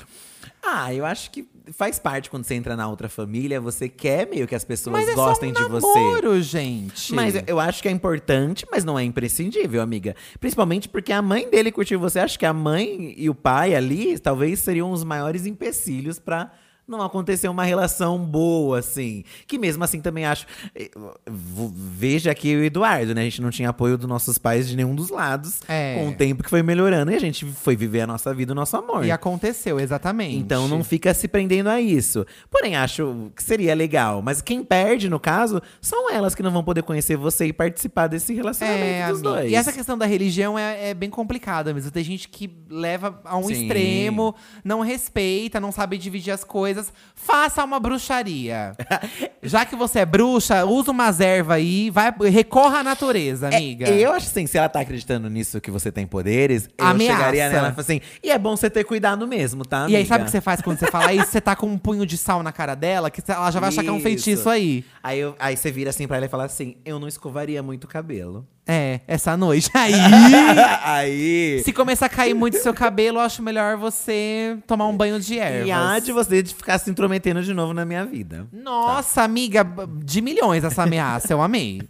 Ah, 0.64 0.94
eu 0.94 1.06
acho 1.06 1.32
que 1.32 1.50
faz 1.74 2.00
parte 2.00 2.30
quando 2.30 2.44
você 2.44 2.56
entra 2.56 2.76
na 2.76 2.88
outra 2.88 3.10
família, 3.10 3.60
você 3.60 3.88
quer 3.88 4.28
meio 4.28 4.48
que 4.48 4.56
as 4.56 4.64
pessoas 4.64 4.94
Mas 4.94 5.10
é 5.10 5.14
gostem 5.14 5.54
só 5.54 5.60
um 5.60 5.64
de 5.66 5.72
você. 5.72 6.00
namoro, 6.00 6.42
gente. 6.42 7.14
Mas 7.14 7.36
eu 7.48 7.60
acho 7.60 7.82
que 7.82 7.88
é 7.88 7.92
importante, 7.92 8.66
mas 8.72 8.84
não 8.84 8.98
é 8.98 9.04
imprescindível, 9.04 9.82
amiga. 9.82 10.16
Principalmente 10.40 10.90
porque 10.90 11.12
a 11.12 11.22
mãe 11.22 11.50
dele 11.50 11.72
curtiu 11.72 12.00
você. 12.00 12.20
Acho 12.20 12.38
que 12.38 12.46
a 12.46 12.54
mãe 12.54 13.14
e 13.18 13.30
o 13.30 13.36
pai 13.36 13.76
ali 13.76 14.18
talvez 14.20 14.60
seriam 14.60 14.92
os 14.92 15.04
maiores 15.04 15.46
empecilhos 15.46 16.20
pra 16.20 16.52
não 16.90 17.02
aconteceu 17.02 17.52
uma 17.52 17.64
relação 17.64 18.18
boa, 18.20 18.80
assim. 18.80 19.24
Que 19.48 19.58
mesmo 19.58 19.84
assim 19.84 20.02
também 20.02 20.26
acho. 20.26 20.46
eh, 20.76 20.90
Veja 21.28 22.32
aqui 22.32 22.56
o 22.56 22.64
Eduardo, 22.64 23.14
né? 23.14 23.22
A 23.22 23.24
gente 23.26 23.42
não 23.42 23.50
tinha 23.50 23.70
apoio 23.70 23.98
dos 23.98 24.08
nossos 24.08 24.38
pais 24.38 24.68
de 24.68 24.76
nenhum 24.76 24.96
dos 24.96 25.10
lados. 25.10 25.60
É. 25.68 25.96
Com 25.96 26.10
o 26.10 26.14
tempo 26.16 26.44
que 26.44 26.50
foi 26.50 26.64
melhorando 26.64 27.12
e 27.12 27.16
a 27.16 27.20
gente 27.20 27.46
foi 27.46 27.76
viver 27.76 28.02
a 28.02 28.08
nossa 28.08 28.34
vida, 28.34 28.52
o 28.52 28.56
nosso 28.56 28.76
amor. 28.78 29.06
E 29.06 29.12
aconteceu, 29.12 29.80
exatamente. 29.80 30.36
Então 30.38 30.68
não 30.68 30.84
fica 30.84 31.14
se 31.14 31.28
prendendo 31.28 31.70
a 31.70 31.80
isso. 31.80 32.26
Porém, 32.50 32.76
acho 32.76 33.32
que 33.36 33.44
seria 33.44 33.74
legal. 33.76 34.22
Mas 34.22 34.42
quem 34.42 34.64
perde, 34.64 35.10
no 35.10 35.20
caso, 35.20 35.62
são 35.82 36.12
elas 36.12 36.34
que 36.36 36.44
não 36.44 36.52
vão 36.52 36.64
poder 36.64 36.84
conhecer 36.84 37.16
você 37.18 37.46
e 37.48 37.54
participar 37.54 38.08
desse 38.08 38.34
relacionamento 38.34 38.84
É, 38.84 39.08
dos 39.10 39.20
amiga. 39.20 39.30
dois. 39.30 39.52
E 39.52 39.56
essa 39.56 39.72
questão 39.74 39.98
da 39.98 40.06
religião 40.06 40.58
é, 40.58 40.90
é 40.90 40.94
bem 40.94 41.10
complicada 41.10 41.74
mesmo. 41.74 41.92
Tem 41.92 42.04
gente 42.04 42.30
que 42.30 42.50
leva 42.70 43.20
a 43.26 43.38
um 43.38 43.44
Sim. 43.44 43.54
extremo, 43.64 44.36
não 44.64 44.82
respeita, 44.82 45.60
não 45.60 45.72
sabe 45.72 45.98
dividir 45.98 46.32
as 46.32 46.44
coisas. 46.44 46.79
Faça 47.16 47.64
uma 47.64 47.80
bruxaria. 47.80 48.72
Já 49.44 49.66
que 49.66 49.76
você 49.76 50.00
é 50.00 50.06
bruxa, 50.06 50.66
usa 50.66 50.92
umas 50.92 51.20
ervas 51.20 51.58
aí, 51.58 51.90
vai, 51.90 52.14
recorra 52.30 52.80
à 52.80 52.84
natureza, 52.84 53.48
amiga. 53.48 53.88
É, 53.90 53.98
eu 54.00 54.12
acho 54.12 54.28
assim, 54.28 54.46
se 54.48 54.58
ela 54.58 54.68
tá 54.70 54.80
acreditando 54.82 55.30
nisso 55.30 55.60
que 55.62 55.70
você 55.72 55.92
tem 55.92 56.06
poderes, 56.08 56.68
eu 56.78 56.86
Ameaça. 56.86 57.18
chegaria 57.18 57.44
nela 57.50 57.58
e 57.70 57.72
falaria 57.72 57.80
assim, 57.82 58.02
e 58.24 58.30
é 58.32 58.38
bom 58.38 58.56
você 58.56 58.70
ter 58.70 58.84
cuidado 58.84 59.28
mesmo, 59.28 59.66
tá, 59.66 59.82
E 59.90 59.96
aí, 59.96 60.02
amiga?" 60.02 60.08
sabe 60.08 60.22
o 60.24 60.26
que 60.26 60.32
você 60.32 60.42
faz 60.42 60.62
quando 60.62 60.78
você 60.80 60.88
fala 60.92 61.14
isso? 61.14 61.32
Você 61.32 61.42
tá 61.42 61.56
com 61.56 61.68
um 61.68 61.78
punho 61.78 62.06
de 62.06 62.18
sal 62.18 62.42
na 62.44 62.52
cara 62.52 62.76
dela, 62.76 63.10
que 63.12 63.22
ela 63.32 63.52
já 63.52 63.60
vai 63.60 63.70
achar 63.70 63.84
que 63.84 63.90
é 63.90 63.92
um 63.92 63.96
Isso. 63.98 64.04
feitiço 64.04 64.50
aí. 64.50 64.84
Aí, 65.04 65.20
eu- 65.20 65.36
aí 65.40 65.56
você 65.56 65.72
vira 65.72 65.90
assim 65.90 66.08
pra 66.08 66.18
ela 66.18 66.26
e 66.26 66.30
fala 66.30 66.46
assim, 66.46 66.78
eu 66.86 67.00
não 67.00 67.08
escovaria 67.08 67.62
muito 67.64 67.84
o 67.86 67.88
cabelo. 67.88 68.48
É, 68.68 69.00
essa 69.08 69.36
noite. 69.36 69.70
Aí. 69.76 69.94
aí… 70.84 71.62
se 71.64 71.74
começar 71.74 72.06
a 72.06 72.10
cair 72.10 72.34
muito 72.34 72.58
seu 72.58 72.74
cabelo, 72.74 73.18
eu 73.18 73.22
acho 73.22 73.42
melhor 73.42 73.78
você 73.78 74.58
tomar 74.68 74.88
um 74.88 74.96
banho 74.96 75.20
de 75.20 75.40
ervas. 75.40 75.68
E 75.68 75.72
há 75.72 76.00
de 76.00 76.12
você 76.12 76.44
de 76.44 76.54
ficar 76.54 76.78
se 76.78 76.90
intrometendo 76.90 77.42
de 77.42 77.54
novo 77.54 77.74
na 77.74 77.86
minha 77.86 78.06
vida. 78.06 78.48
Nossa, 78.52 79.24
amiga, 79.24 79.66
de 80.04 80.22
milhões 80.22 80.64
essa 80.64 80.84
ameaça. 80.84 81.34
Eu 81.34 81.42
amei. 81.42 81.82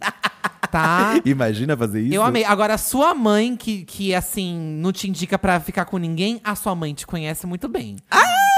Tá? 0.70 1.20
Imagina 1.24 1.76
fazer 1.76 2.00
isso? 2.00 2.14
Eu 2.14 2.22
amei. 2.22 2.44
Agora, 2.44 2.74
a 2.74 2.78
sua 2.78 3.12
mãe, 3.12 3.56
que, 3.56 3.84
que 3.84 4.14
assim, 4.14 4.56
não 4.56 4.92
te 4.92 5.08
indica 5.08 5.36
pra 5.36 5.58
ficar 5.58 5.84
com 5.84 5.98
ninguém, 5.98 6.40
a 6.44 6.54
sua 6.54 6.76
mãe 6.76 6.94
te 6.94 7.04
conhece 7.04 7.44
muito 7.44 7.68
bem. 7.68 7.96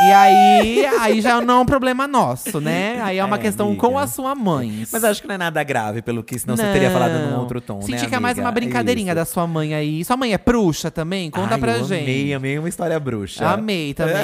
E 0.08 0.12
aí, 0.12 0.86
aí 1.00 1.20
já 1.20 1.40
não 1.40 1.58
é 1.58 1.60
um 1.62 1.66
problema 1.66 2.06
nosso, 2.08 2.60
né? 2.60 3.00
Aí 3.02 3.18
é 3.18 3.24
uma 3.24 3.36
É, 3.36 3.38
questão 3.38 3.68
amiga. 3.68 3.80
com 3.80 3.98
a 3.98 4.06
sua 4.06 4.34
mãe. 4.34 4.86
Mas 4.92 5.04
acho 5.04 5.22
que 5.22 5.28
não 5.28 5.34
é 5.34 5.38
nada 5.38 5.62
grave, 5.62 6.02
pelo 6.02 6.22
que 6.22 6.38
senão 6.38 6.56
você 6.56 6.62
teria 6.72 6.90
falado 6.90 7.12
num 7.12 7.30
Não. 7.30 7.40
outro 7.40 7.60
tom, 7.60 7.80
Senti 7.82 8.02
né, 8.02 8.08
que 8.08 8.14
é 8.14 8.18
mais 8.20 8.36
uma 8.38 8.50
brincadeirinha 8.50 9.12
Isso. 9.12 9.16
da 9.16 9.24
sua 9.24 9.46
mãe 9.46 9.74
aí. 9.74 10.04
Sua 10.04 10.16
mãe 10.16 10.32
é 10.32 10.38
bruxa 10.38 10.90
também? 10.90 11.30
Conta 11.30 11.54
Ai, 11.54 11.60
pra 11.60 11.78
eu 11.78 11.84
gente. 11.84 12.02
Amei, 12.02 12.34
amei 12.34 12.58
uma 12.58 12.68
história 12.68 12.98
bruxa. 12.98 13.46
Amei 13.48 13.94
também. 13.94 14.14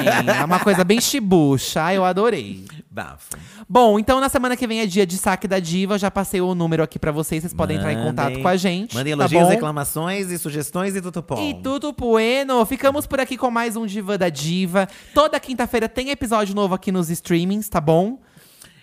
É 0.41 0.45
uma 0.45 0.59
coisa 0.59 0.85
bem 0.85 1.01
chibucha. 1.01 1.83
Ai, 1.83 1.97
eu 1.97 2.05
adorei. 2.05 2.65
Bafo. 2.91 3.29
Bom, 3.69 3.99
então 3.99 4.21
na 4.21 4.29
semana 4.29 4.57
que 4.57 4.67
vem 4.67 4.81
é 4.81 4.87
dia 4.87 5.07
de 5.07 5.17
saque 5.17 5.47
da 5.47 5.61
diva. 5.61 5.99
Já 5.99 6.11
passei 6.11 6.41
o 6.41 6.55
número 6.55 6.83
aqui 6.83 6.99
pra 6.99 7.13
vocês. 7.13 7.43
Vocês 7.43 7.55
podem 7.55 7.77
entrar 7.77 7.93
em 7.93 7.97
Mandem. 7.97 8.11
contato 8.11 8.41
com 8.41 8.49
a 8.49 8.57
gente. 8.57 8.95
Mandem 8.97 9.13
tá 9.17 9.21
elogios, 9.23 9.43
bom? 9.45 9.49
reclamações 9.49 10.31
e 10.31 10.39
sugestões 10.39 10.97
e 10.97 11.01
tudo 11.01 11.23
bom. 11.23 11.41
E 11.41 11.55
tudo 11.63 11.93
bueno. 11.93 12.65
Ficamos 12.67 13.07
por 13.07 13.21
aqui 13.21 13.37
com 13.37 13.51
mais 13.51 13.77
um 13.77 13.87
Diva 13.87 14.19
da 14.19 14.29
Diva. 14.29 14.89
Toda 15.15 15.39
quinta-feira 15.69 15.89
tem 15.89 16.09
episódio 16.11 16.55
novo 16.55 16.75
aqui 16.75 16.91
nos 16.91 17.11
streamings, 17.11 17.69
tá 17.69 17.81
bom? 17.81 18.19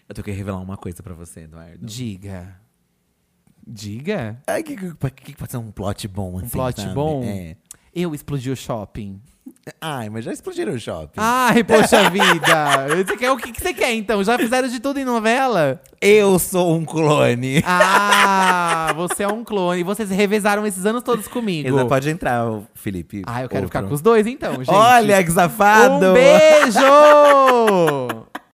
Eu 0.07 0.14
tenho 0.14 0.24
que 0.24 0.32
revelar 0.32 0.62
uma 0.62 0.78
coisa 0.78 1.02
pra 1.02 1.16
você, 1.16 1.41
Eduardo. 1.41 1.84
Diga. 1.84 2.62
Diga? 3.68 4.40
Ai, 4.45 4.62
que, 4.62 4.76
que, 4.78 4.94
que 5.12 5.36
pode 5.36 5.52
ser 5.52 5.57
um 5.57 5.72
plot 5.72 6.07
bom, 6.07 6.38
assim, 6.38 6.45
Um 6.45 6.49
plot 6.49 6.82
sabe? 6.82 6.94
bom? 6.94 7.24
É. 7.24 7.57
Eu 7.91 8.14
explodi 8.14 8.52
o 8.52 8.56
shopping. 8.56 9.20
Ai, 9.81 10.09
mas 10.09 10.26
já 10.26 10.31
explodiram 10.31 10.73
o 10.73 10.80
shopping. 10.80 11.13
Ai, 11.17 11.63
poxa 11.63 12.09
vida. 12.09 12.88
Você 13.05 13.17
quer, 13.17 13.31
o 13.31 13.38
que, 13.38 13.51
que 13.51 13.61
você 13.61 13.73
quer, 13.73 13.93
então? 13.93 14.23
Já 14.23 14.38
fizeram 14.38 14.67
de 14.67 14.80
tudo 14.80 14.99
em 14.99 15.05
novela? 15.05 15.81
Eu 16.01 16.38
sou 16.38 16.76
um 16.76 16.85
clone. 16.85 17.63
Ah, 17.65 18.93
você 18.95 19.23
é 19.23 19.27
um 19.27 19.43
clone. 19.43 19.84
Vocês 19.84 20.09
revezaram 20.09 20.65
esses 20.65 20.85
anos 20.85 21.03
todos 21.03 21.27
comigo. 21.27 21.67
Ainda 21.67 21.85
pode 21.85 22.09
entrar, 22.09 22.45
Felipe. 22.73 23.23
Ah, 23.26 23.43
eu 23.43 23.49
quero 23.49 23.63
Outro. 23.63 23.77
ficar 23.77 23.88
com 23.88 23.93
os 23.93 24.01
dois, 24.01 24.27
então, 24.27 24.55
gente. 24.55 24.69
Olha 24.69 25.23
que 25.23 25.31
safado! 25.31 26.07
Um 26.07 26.13
beijo! 26.13 26.80